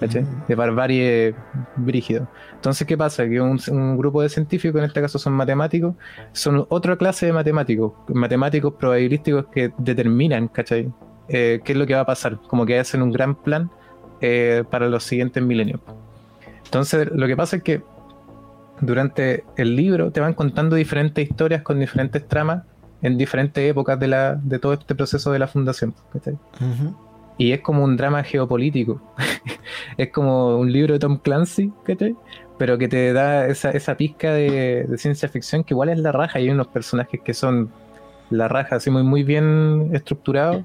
Mm. 0.00 0.46
De 0.48 0.54
barbarie 0.56 1.34
brígido. 1.76 2.26
Entonces, 2.54 2.86
¿qué 2.86 2.96
pasa? 2.96 3.28
Que 3.28 3.40
un, 3.40 3.60
un, 3.70 3.96
grupo 3.96 4.22
de 4.22 4.28
científicos, 4.28 4.78
en 4.80 4.86
este 4.86 5.00
caso 5.00 5.18
son 5.18 5.32
matemáticos, 5.34 5.94
son 6.32 6.66
otra 6.70 6.96
clase 6.96 7.26
de 7.26 7.32
matemáticos, 7.32 7.92
matemáticos 8.08 8.74
probabilísticos 8.74 9.46
que 9.46 9.72
determinan, 9.78 10.48
¿cachai? 10.48 10.90
Eh, 11.28 11.60
qué 11.64 11.72
es 11.72 11.78
lo 11.78 11.86
que 11.86 11.94
va 11.94 12.00
a 12.00 12.06
pasar, 12.06 12.38
como 12.48 12.66
que 12.66 12.78
hacen 12.78 13.02
un 13.02 13.12
gran 13.12 13.34
plan 13.34 13.70
eh, 14.20 14.64
para 14.70 14.88
los 14.88 15.04
siguientes 15.04 15.42
milenios. 15.42 15.80
Entonces, 16.64 17.08
lo 17.12 17.26
que 17.26 17.36
pasa 17.36 17.56
es 17.56 17.62
que 17.62 17.82
durante 18.80 19.44
el 19.56 19.76
libro 19.76 20.10
te 20.10 20.20
van 20.20 20.34
contando 20.34 20.76
diferentes 20.76 21.28
historias 21.28 21.62
con 21.62 21.78
diferentes 21.78 22.26
tramas 22.26 22.64
en 23.02 23.18
diferentes 23.18 23.68
épocas 23.68 23.98
de, 23.98 24.08
la, 24.08 24.34
de 24.36 24.58
todo 24.58 24.72
este 24.74 24.94
proceso 24.94 25.32
de 25.32 25.38
la 25.38 25.48
fundación. 25.48 25.94
Y 27.36 27.52
es 27.52 27.60
como 27.60 27.82
un 27.84 27.96
drama 27.96 28.22
geopolítico. 28.22 29.00
es 29.96 30.10
como 30.10 30.56
un 30.58 30.70
libro 30.72 30.94
de 30.94 31.00
Tom 31.00 31.18
Clancy, 31.18 31.72
pero 32.58 32.78
que 32.78 32.88
te 32.88 33.12
da 33.12 33.46
esa, 33.46 33.70
esa 33.70 33.96
pizca 33.96 34.32
de, 34.32 34.84
de 34.88 34.98
ciencia 34.98 35.28
ficción 35.28 35.64
que 35.64 35.74
igual 35.74 35.88
es 35.88 35.98
la 35.98 36.12
raja. 36.12 36.38
Y 36.38 36.44
hay 36.44 36.50
unos 36.50 36.68
personajes 36.68 37.20
que 37.24 37.34
son 37.34 37.70
la 38.30 38.48
raja, 38.48 38.76
así 38.76 38.90
muy, 38.90 39.02
muy 39.02 39.24
bien 39.24 39.90
estructurados. 39.92 40.64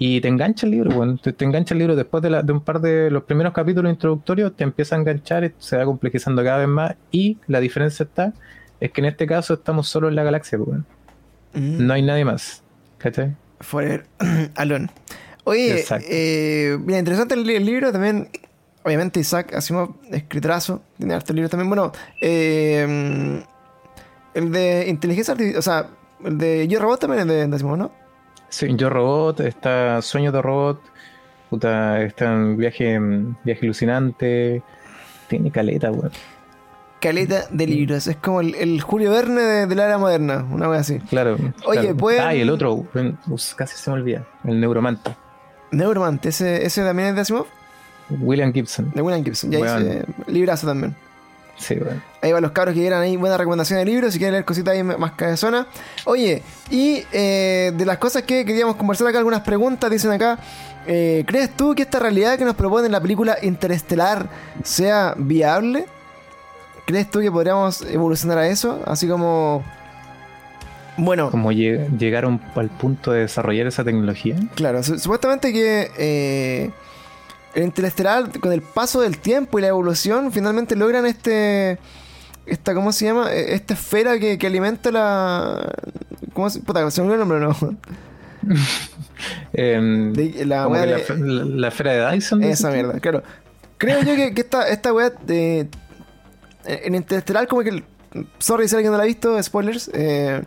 Y 0.00 0.20
te 0.20 0.28
engancha 0.28 0.64
el 0.66 0.72
libro, 0.72 0.90
bueno, 0.92 1.16
te, 1.18 1.32
te 1.32 1.44
engancha 1.44 1.74
el 1.74 1.78
libro 1.78 1.96
después 1.96 2.22
de, 2.22 2.30
la- 2.30 2.42
de 2.42 2.52
un 2.52 2.60
par 2.60 2.80
de 2.80 3.10
los 3.10 3.24
primeros 3.24 3.52
capítulos 3.52 3.92
introductorios, 3.92 4.54
te 4.54 4.62
empieza 4.64 4.94
a 4.94 4.98
enganchar, 5.00 5.42
y 5.44 5.52
se 5.58 5.76
va 5.76 5.84
complejizando 5.84 6.42
cada 6.44 6.58
vez 6.58 6.68
más. 6.68 6.94
Y 7.10 7.38
la 7.48 7.58
diferencia 7.60 8.04
está, 8.04 8.32
es 8.80 8.92
que 8.92 9.00
en 9.00 9.06
este 9.06 9.26
caso 9.26 9.54
estamos 9.54 9.88
solo 9.88 10.08
en 10.08 10.14
la 10.14 10.22
galaxia, 10.22 10.56
bueno. 10.58 10.84
Mm. 11.54 11.86
no 11.86 11.94
hay 11.94 12.02
nadie 12.02 12.24
más. 12.24 12.62
¿Cachai? 12.98 13.34
Forever 13.60 14.06
Alone. 14.54 14.88
Oye, 15.44 15.84
eh, 16.08 16.78
mira, 16.84 16.98
interesante 16.98 17.34
el, 17.34 17.48
el 17.50 17.64
libro 17.64 17.90
también. 17.90 18.28
Obviamente, 18.84 19.18
Isaac 19.18 19.52
Asimov, 19.54 19.96
escritorazo, 20.12 20.82
tiene 20.98 21.14
harto 21.14 21.32
libro 21.32 21.48
también. 21.48 21.68
Bueno, 21.68 21.90
eh, 22.20 23.42
el 24.34 24.52
de 24.52 24.86
inteligencia 24.88 25.32
artificial, 25.32 25.58
o 25.58 25.62
sea, 25.62 25.86
el 26.24 26.38
de 26.38 26.68
Yo 26.68 26.78
Robot 26.80 27.00
también 27.00 27.22
es 27.22 27.26
de, 27.26 27.46
de 27.48 27.56
Asimov, 27.56 27.76
¿no? 27.76 27.92
Sí, 28.48 28.68
Yo 28.76 28.88
Robot, 28.90 29.40
está 29.40 30.00
Sueño 30.02 30.32
de 30.32 30.40
Robot, 30.42 30.80
puta, 31.50 32.02
está 32.02 32.32
en 32.32 32.56
viaje, 32.56 32.98
viaje 33.44 33.60
alucinante, 33.66 34.62
tiene 35.28 35.50
caleta, 35.50 35.90
weón. 35.90 36.10
Caleta 37.00 37.44
de 37.50 37.66
libros. 37.66 38.06
Es 38.08 38.16
como 38.16 38.40
el, 38.40 38.54
el 38.56 38.80
Julio 38.80 39.12
Verne 39.12 39.40
de, 39.40 39.66
de 39.66 39.74
la 39.76 39.84
era 39.84 39.98
moderna, 39.98 40.44
una 40.50 40.68
wea 40.68 40.80
así. 40.80 40.98
Claro. 40.98 41.36
Oye, 41.64 41.80
claro. 41.80 41.96
pueden- 41.96 42.22
Ah, 42.22 42.34
y 42.34 42.40
el 42.40 42.50
otro, 42.50 42.86
casi 43.56 43.76
se 43.76 43.90
me 43.90 43.96
olvida, 43.98 44.26
el 44.44 44.58
Neuromante, 44.60 45.14
Neuromant, 45.70 46.24
ese, 46.26 46.64
ese 46.64 46.82
también 46.82 47.10
es 47.10 47.14
de 47.14 47.20
Asimov, 47.20 47.46
William 48.20 48.52
Gibson. 48.52 48.90
de 48.94 49.02
William 49.02 49.22
Gibson. 49.22 49.50
Ya 49.50 49.58
Weón. 49.60 49.84
dice 49.84 50.04
librazo 50.26 50.66
también. 50.66 50.96
Sí, 51.58 51.74
weón. 51.74 52.02
Ahí 52.22 52.32
van 52.32 52.42
los 52.42 52.52
cabros 52.52 52.74
que 52.74 52.80
quieran 52.80 53.02
ahí 53.02 53.16
buena 53.16 53.36
recomendación 53.36 53.78
de 53.80 53.84
libros, 53.84 54.12
si 54.12 54.18
quieren 54.18 54.32
leer 54.32 54.44
cositas 54.44 54.74
ahí 54.74 54.82
más 54.82 55.12
cabezonas. 55.12 55.66
Oye, 56.04 56.42
y 56.70 57.02
eh, 57.12 57.72
de 57.76 57.84
las 57.84 57.98
cosas 57.98 58.22
que 58.22 58.44
queríamos 58.44 58.76
conversar 58.76 59.06
acá, 59.08 59.18
algunas 59.18 59.40
preguntas 59.42 59.90
dicen 59.90 60.12
acá. 60.12 60.38
eh, 60.86 61.24
¿Crees 61.26 61.56
tú 61.56 61.74
que 61.74 61.82
esta 61.82 61.98
realidad 61.98 62.38
que 62.38 62.44
nos 62.44 62.54
propone 62.54 62.88
la 62.88 63.00
película 63.00 63.36
Interestelar 63.42 64.28
sea 64.62 65.14
viable? 65.16 65.86
¿Crees 66.86 67.10
tú 67.10 67.20
que 67.20 67.30
podríamos 67.30 67.82
evolucionar 67.82 68.38
a 68.38 68.46
eso? 68.48 68.82
Así 68.86 69.06
como... 69.06 69.62
Bueno, 70.96 71.30
Como 71.30 71.52
lleg- 71.52 71.96
llegaron 71.96 72.40
al 72.56 72.70
punto 72.70 73.12
de 73.12 73.20
desarrollar 73.20 73.66
esa 73.68 73.84
tecnología. 73.84 74.34
Claro, 74.56 74.82
su- 74.82 74.98
supuestamente 74.98 75.52
que 75.52 75.90
eh, 75.96 76.70
el 77.58 77.64
interestelar, 77.64 78.38
con 78.40 78.52
el 78.52 78.62
paso 78.62 79.00
del 79.00 79.18
tiempo 79.18 79.58
y 79.58 79.62
la 79.62 79.68
evolución, 79.68 80.32
finalmente 80.32 80.76
logran 80.76 81.06
este. 81.06 81.78
Esta, 82.46 82.72
¿Cómo 82.74 82.92
se 82.92 83.04
llama? 83.04 83.30
Eh, 83.32 83.54
Esta 83.54 83.74
esfera 83.74 84.18
que, 84.18 84.38
que 84.38 84.46
alimenta 84.46 84.90
la. 84.90 85.70
¿Cómo 86.32 86.48
se.? 86.48 86.60
Puta, 86.60 86.90
se 86.90 87.02
me 87.02 87.08
olvidó 87.12 87.22
el 87.22 87.28
nombre, 87.28 87.40
¿no? 87.40 87.78
Em, 89.52 90.12
De- 90.12 90.44
la 90.46 90.64
como 90.64 90.76
wea 90.76 90.84
que 91.06 91.12
de- 91.12 91.18
la- 91.20 91.44
la 91.44 91.68
esfera 91.68 91.92
de 91.92 92.14
Dyson. 92.16 92.42
Esa 92.44 92.70
mierda, 92.70 92.98
claro. 93.00 93.22
Creo 93.76 94.00
yo 94.02 94.14
que, 94.16 94.34
que 94.34 94.40
esta, 94.40 94.68
esta 94.68 94.92
weá 94.92 95.10
de. 95.10 95.68
En 96.64 96.94
Interestelar, 96.94 97.46
como 97.48 97.62
que. 97.62 97.70
el- 97.70 97.84
Sorry 98.38 98.68
si 98.68 98.74
alguien 98.74 98.92
no 98.92 98.98
la 98.98 99.04
ha 99.04 99.06
visto, 99.06 99.40
spoilers. 99.42 99.90
eh, 99.92 100.42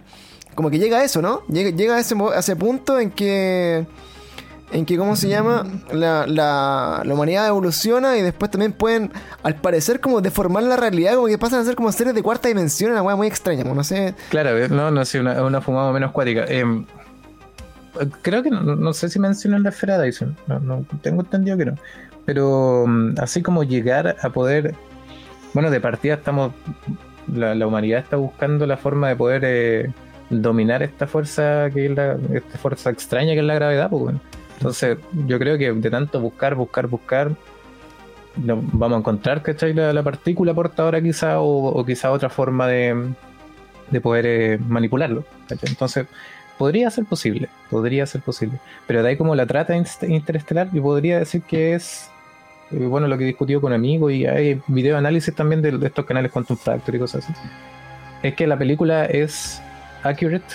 como 0.56 0.70
que 0.70 0.80
llega 0.80 0.98
a 0.98 1.04
eso, 1.04 1.22
¿no? 1.22 1.44
Llega, 1.48 1.70
llega 1.70 1.96
a, 1.96 2.00
ese, 2.00 2.16
a 2.34 2.40
ese 2.40 2.56
punto 2.56 3.00
en 3.00 3.12
que. 3.12 3.86
En 4.72 4.86
que, 4.86 4.98
¿cómo 4.98 5.16
se 5.18 5.28
llama? 5.28 5.66
La, 5.92 6.26
la, 6.28 7.02
la 7.04 7.14
humanidad 7.14 7.48
evoluciona 7.48 8.18
y 8.18 8.22
después 8.22 8.50
también 8.50 8.72
pueden, 8.72 9.12
al 9.44 9.56
parecer, 9.56 10.00
como 10.00 10.22
deformar 10.22 10.64
la 10.64 10.78
realidad, 10.78 11.16
como 11.16 11.28
que 11.28 11.38
pasan 11.38 11.60
a 11.60 11.66
ser 11.66 11.76
como 11.76 11.92
seres 11.92 12.16
de 12.16 12.24
cuarta 12.24 12.48
dimensión, 12.48 12.92
una 12.92 13.02
weá 13.02 13.16
muy 13.16 13.28
extraña, 13.28 13.64
no 13.66 13.84
sé. 13.84 14.16
Claro, 14.30 14.68
no, 14.70 14.90
no 14.90 15.04
sé, 15.04 15.20
una, 15.20 15.44
una 15.44 15.60
fumada 15.60 15.92
menos 15.92 16.12
cuática. 16.12 16.46
Em, 16.48 16.86
creo 18.22 18.44
que 18.44 18.50
no, 18.50 18.62
no 18.62 18.94
sé 18.94 19.10
si 19.10 19.20
mencionan 19.20 19.64
la 19.64 19.70
esfera 19.70 19.98
de 19.98 20.06
Dyson. 20.06 20.38
No, 20.48 20.60
no, 20.60 20.86
tengo 21.02 21.22
entendido 21.22 21.58
que 21.58 21.66
no. 21.66 21.76
Pero 22.26 22.86
mm, 22.88 23.16
así 23.20 23.42
como 23.42 23.64
llegar 23.64 24.16
a 24.22 24.30
poder. 24.30 24.76
Bueno, 25.54 25.70
de 25.70 25.82
partida 25.82 26.16
estamos. 26.16 26.54
La, 27.34 27.56
la 27.56 27.68
humanidad 27.68 28.00
está 28.00 28.18
buscando 28.18 28.66
la 28.66 28.78
forma 28.78 29.08
de 29.10 29.16
poder 29.16 29.44
eh, 29.46 29.92
dominar 30.30 30.82
esta 30.82 31.08
fuerza 31.08 31.70
que 31.72 31.86
es 31.86 31.92
la, 31.92 32.18
esta 32.34 32.58
fuerza 32.58 32.90
extraña 32.90 33.34
que 33.34 33.40
es 33.40 33.46
la 33.46 33.56
gravedad, 33.56 33.90
pues, 33.90 34.02
bueno. 34.02 34.22
Entonces, 34.62 35.00
yo 35.26 35.40
creo 35.40 35.58
que 35.58 35.72
de 35.74 35.90
tanto 35.90 36.22
buscar, 36.22 36.54
buscar, 36.54 36.86
buscar, 36.86 37.32
no- 38.36 38.62
vamos 38.74 38.98
a 38.98 39.00
encontrar, 39.00 39.42
¿cachai? 39.42 39.74
La, 39.74 39.92
la 39.92 40.04
partícula 40.04 40.54
portadora 40.54 41.02
quizá, 41.02 41.40
o, 41.40 41.70
o 41.70 41.84
quizá 41.84 42.12
otra 42.12 42.30
forma 42.30 42.68
de, 42.68 43.12
de 43.90 44.02
poder 44.02 44.26
eh, 44.28 44.60
manipularlo. 44.68 45.24
Entonces, 45.50 46.06
podría 46.60 46.92
ser 46.92 47.06
posible, 47.06 47.50
podría 47.72 48.06
ser 48.06 48.22
posible. 48.22 48.60
Pero 48.86 49.02
de 49.02 49.10
ahí 49.10 49.18
como 49.18 49.34
la 49.34 49.48
trata 49.48 49.74
interestelar, 49.76 50.70
yo 50.72 50.84
podría 50.84 51.18
decir 51.18 51.42
que 51.42 51.74
es, 51.74 52.08
eh, 52.70 52.76
bueno, 52.86 53.08
lo 53.08 53.18
que 53.18 53.24
he 53.24 53.28
discutido 53.28 53.62
con 53.62 53.74
amigos 53.74 54.12
y 54.12 54.28
hay 54.28 54.62
video 54.68 54.96
análisis 54.96 55.34
también 55.34 55.64
de, 55.64 55.72
de 55.76 55.88
estos 55.88 56.06
canales 56.06 56.32
Quantum 56.32 56.56
Factor 56.56 56.94
y 56.94 57.00
cosas 57.00 57.28
así. 57.28 57.34
Es 58.22 58.36
que 58.36 58.46
la 58.46 58.60
película 58.60 59.06
es 59.06 59.60
accurate 60.04 60.46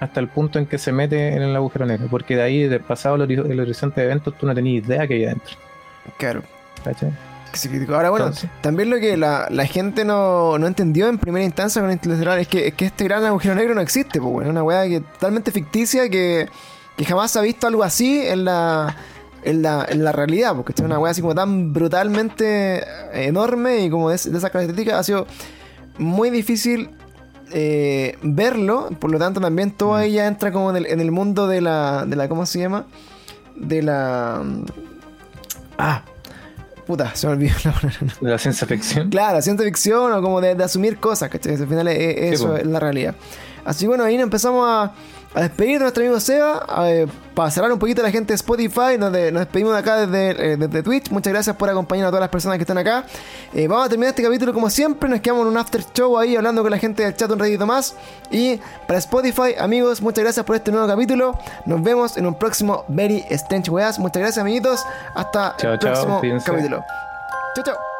hasta 0.00 0.20
el 0.20 0.28
punto 0.28 0.58
en 0.58 0.66
que 0.66 0.78
se 0.78 0.92
mete 0.92 1.28
en 1.34 1.42
el 1.42 1.54
agujero 1.56 1.86
negro, 1.86 2.08
porque 2.10 2.36
de 2.36 2.42
ahí, 2.42 2.68
de 2.68 2.80
pasado 2.80 3.14
el, 3.16 3.22
hori- 3.22 3.50
el 3.50 3.60
horizonte 3.60 4.00
de 4.00 4.06
eventos, 4.06 4.34
tú 4.38 4.46
no 4.46 4.54
tenías 4.54 4.84
idea 4.86 5.06
que 5.06 5.14
hay 5.14 5.24
adentro. 5.24 5.56
Claro. 6.18 6.42
¿cachai? 6.84 7.10
Ahora, 7.88 8.10
bueno, 8.10 8.26
Entonces- 8.26 8.50
también 8.60 8.90
lo 8.90 8.98
que 8.98 9.16
la, 9.16 9.46
la 9.50 9.64
gente 9.64 10.04
no, 10.04 10.58
no 10.58 10.66
entendió 10.66 11.08
en 11.08 11.16
primera 11.16 11.42
instancia 11.44 11.80
con 11.80 11.90
Interestelar 11.90 12.38
es 12.38 12.48
que, 12.48 12.68
es 12.68 12.74
que 12.74 12.84
este 12.86 13.04
gran 13.04 13.24
agujero 13.24 13.54
negro 13.54 13.74
no 13.74 13.80
existe, 13.80 14.20
pues 14.20 14.30
bueno, 14.30 14.50
una 14.50 14.62
weá 14.62 14.86
que 14.86 15.00
totalmente 15.00 15.50
ficticia 15.52 16.10
que, 16.10 16.48
que 16.98 17.04
jamás 17.06 17.30
se 17.30 17.38
ha 17.38 17.42
visto 17.42 17.66
algo 17.66 17.82
así 17.82 18.20
en 18.26 18.44
la, 18.44 18.94
en 19.42 19.62
la, 19.62 19.86
en 19.88 20.04
la 20.04 20.12
realidad, 20.12 20.54
porque 20.54 20.72
es 20.76 20.80
una 20.80 20.98
weá 20.98 21.12
así 21.12 21.22
como 21.22 21.34
tan 21.34 21.72
brutalmente 21.72 22.84
enorme 23.14 23.78
y 23.86 23.88
como 23.90 24.10
de, 24.10 24.16
de 24.16 24.36
esas 24.36 24.50
características 24.50 24.94
ha 25.00 25.02
sido 25.04 25.26
muy 25.96 26.28
difícil 26.28 26.90
eh, 27.52 28.16
verlo, 28.22 28.88
por 28.98 29.10
lo 29.10 29.18
tanto 29.18 29.40
también 29.40 29.70
todo 29.70 29.94
ahí 29.94 30.12
ya 30.12 30.26
entra 30.26 30.52
como 30.52 30.70
en 30.70 30.76
el, 30.76 30.86
en 30.86 31.00
el 31.00 31.10
mundo 31.10 31.46
de 31.46 31.60
la, 31.60 32.04
de 32.06 32.16
la, 32.16 32.28
¿cómo 32.28 32.46
se 32.46 32.58
llama? 32.60 32.86
De 33.54 33.82
la... 33.82 34.42
Ah, 35.78 36.02
puta, 36.86 37.14
se 37.14 37.26
me 37.26 37.34
olvidó 37.34 37.54
la 37.64 37.72
palabra. 37.72 37.98
De 38.20 38.30
la 38.30 38.38
ciencia 38.38 38.66
ficción. 38.66 39.10
Claro, 39.10 39.40
ciencia 39.42 39.64
ficción 39.66 40.12
o 40.12 40.22
como 40.22 40.40
de, 40.40 40.54
de 40.54 40.64
asumir 40.64 40.98
cosas, 40.98 41.28
¿cachai? 41.28 41.54
Al 41.54 41.66
final 41.68 41.88
es, 41.88 41.98
es- 41.98 42.38
Sí, 42.38 42.44
eso 42.44 42.56
es 42.56 42.66
la 42.66 42.80
realidad. 42.80 43.14
Así 43.64 43.86
bueno, 43.86 44.04
ahí 44.04 44.14
empezamos 44.16 44.64
a, 44.68 44.92
a 45.36 45.42
despedir 45.42 45.74
de 45.74 45.80
nuestro 45.80 46.02
amigo 46.02 46.18
Seba, 46.18 46.64
a, 46.66 46.90
eh, 46.90 47.06
para 47.34 47.50
cerrar 47.50 47.70
un 47.70 47.78
poquito 47.78 48.00
a 48.00 48.04
la 48.04 48.10
gente 48.10 48.28
de 48.32 48.36
Spotify, 48.36 48.96
nos, 48.98 49.12
de- 49.12 49.30
nos 49.30 49.40
despedimos 49.40 49.74
de 49.74 49.78
acá 49.78 50.06
desde, 50.06 50.52
eh, 50.52 50.56
desde 50.56 50.82
Twitch. 50.82 51.10
Muchas 51.10 51.30
gracias 51.32 51.54
por 51.56 51.68
acompañar 51.68 52.06
a 52.06 52.08
todas 52.08 52.22
las 52.22 52.30
personas 52.30 52.56
que 52.56 52.62
están 52.62 52.78
acá. 52.78 53.04
Eh, 53.52 53.68
vamos 53.68 53.84
a 53.84 53.88
terminar 53.90 54.08
este 54.10 54.22
capítulo 54.22 54.54
como 54.54 54.70
siempre, 54.70 55.08
nos 55.10 55.20
quedamos 55.20 55.42
en 55.42 55.48
un 55.48 55.56
after 55.58 55.82
show 55.94 56.18
ahí 56.18 56.34
hablando 56.36 56.62
con 56.62 56.70
la 56.70 56.78
gente 56.78 57.02
del 57.04 57.14
chat 57.14 57.30
un 57.30 57.38
ratito 57.38 57.66
más. 57.66 57.94
Y 58.30 58.58
para 58.86 58.98
Spotify, 58.98 59.54
amigos, 59.58 60.00
muchas 60.00 60.24
gracias 60.24 60.44
por 60.46 60.56
este 60.56 60.72
nuevo 60.72 60.86
capítulo. 60.88 61.38
Nos 61.66 61.82
vemos 61.82 62.16
en 62.16 62.26
un 62.26 62.34
próximo 62.38 62.84
Very 62.88 63.22
Strange 63.28 63.70
Weas. 63.70 63.98
Muchas 63.98 64.20
gracias, 64.22 64.38
amiguitos. 64.38 64.84
Hasta 65.14 65.54
Chao, 65.58 65.72
el 65.74 65.78
próximo 65.78 66.20
capítulo. 66.44 66.82
Chao, 67.54 67.64
chao. 67.64 67.95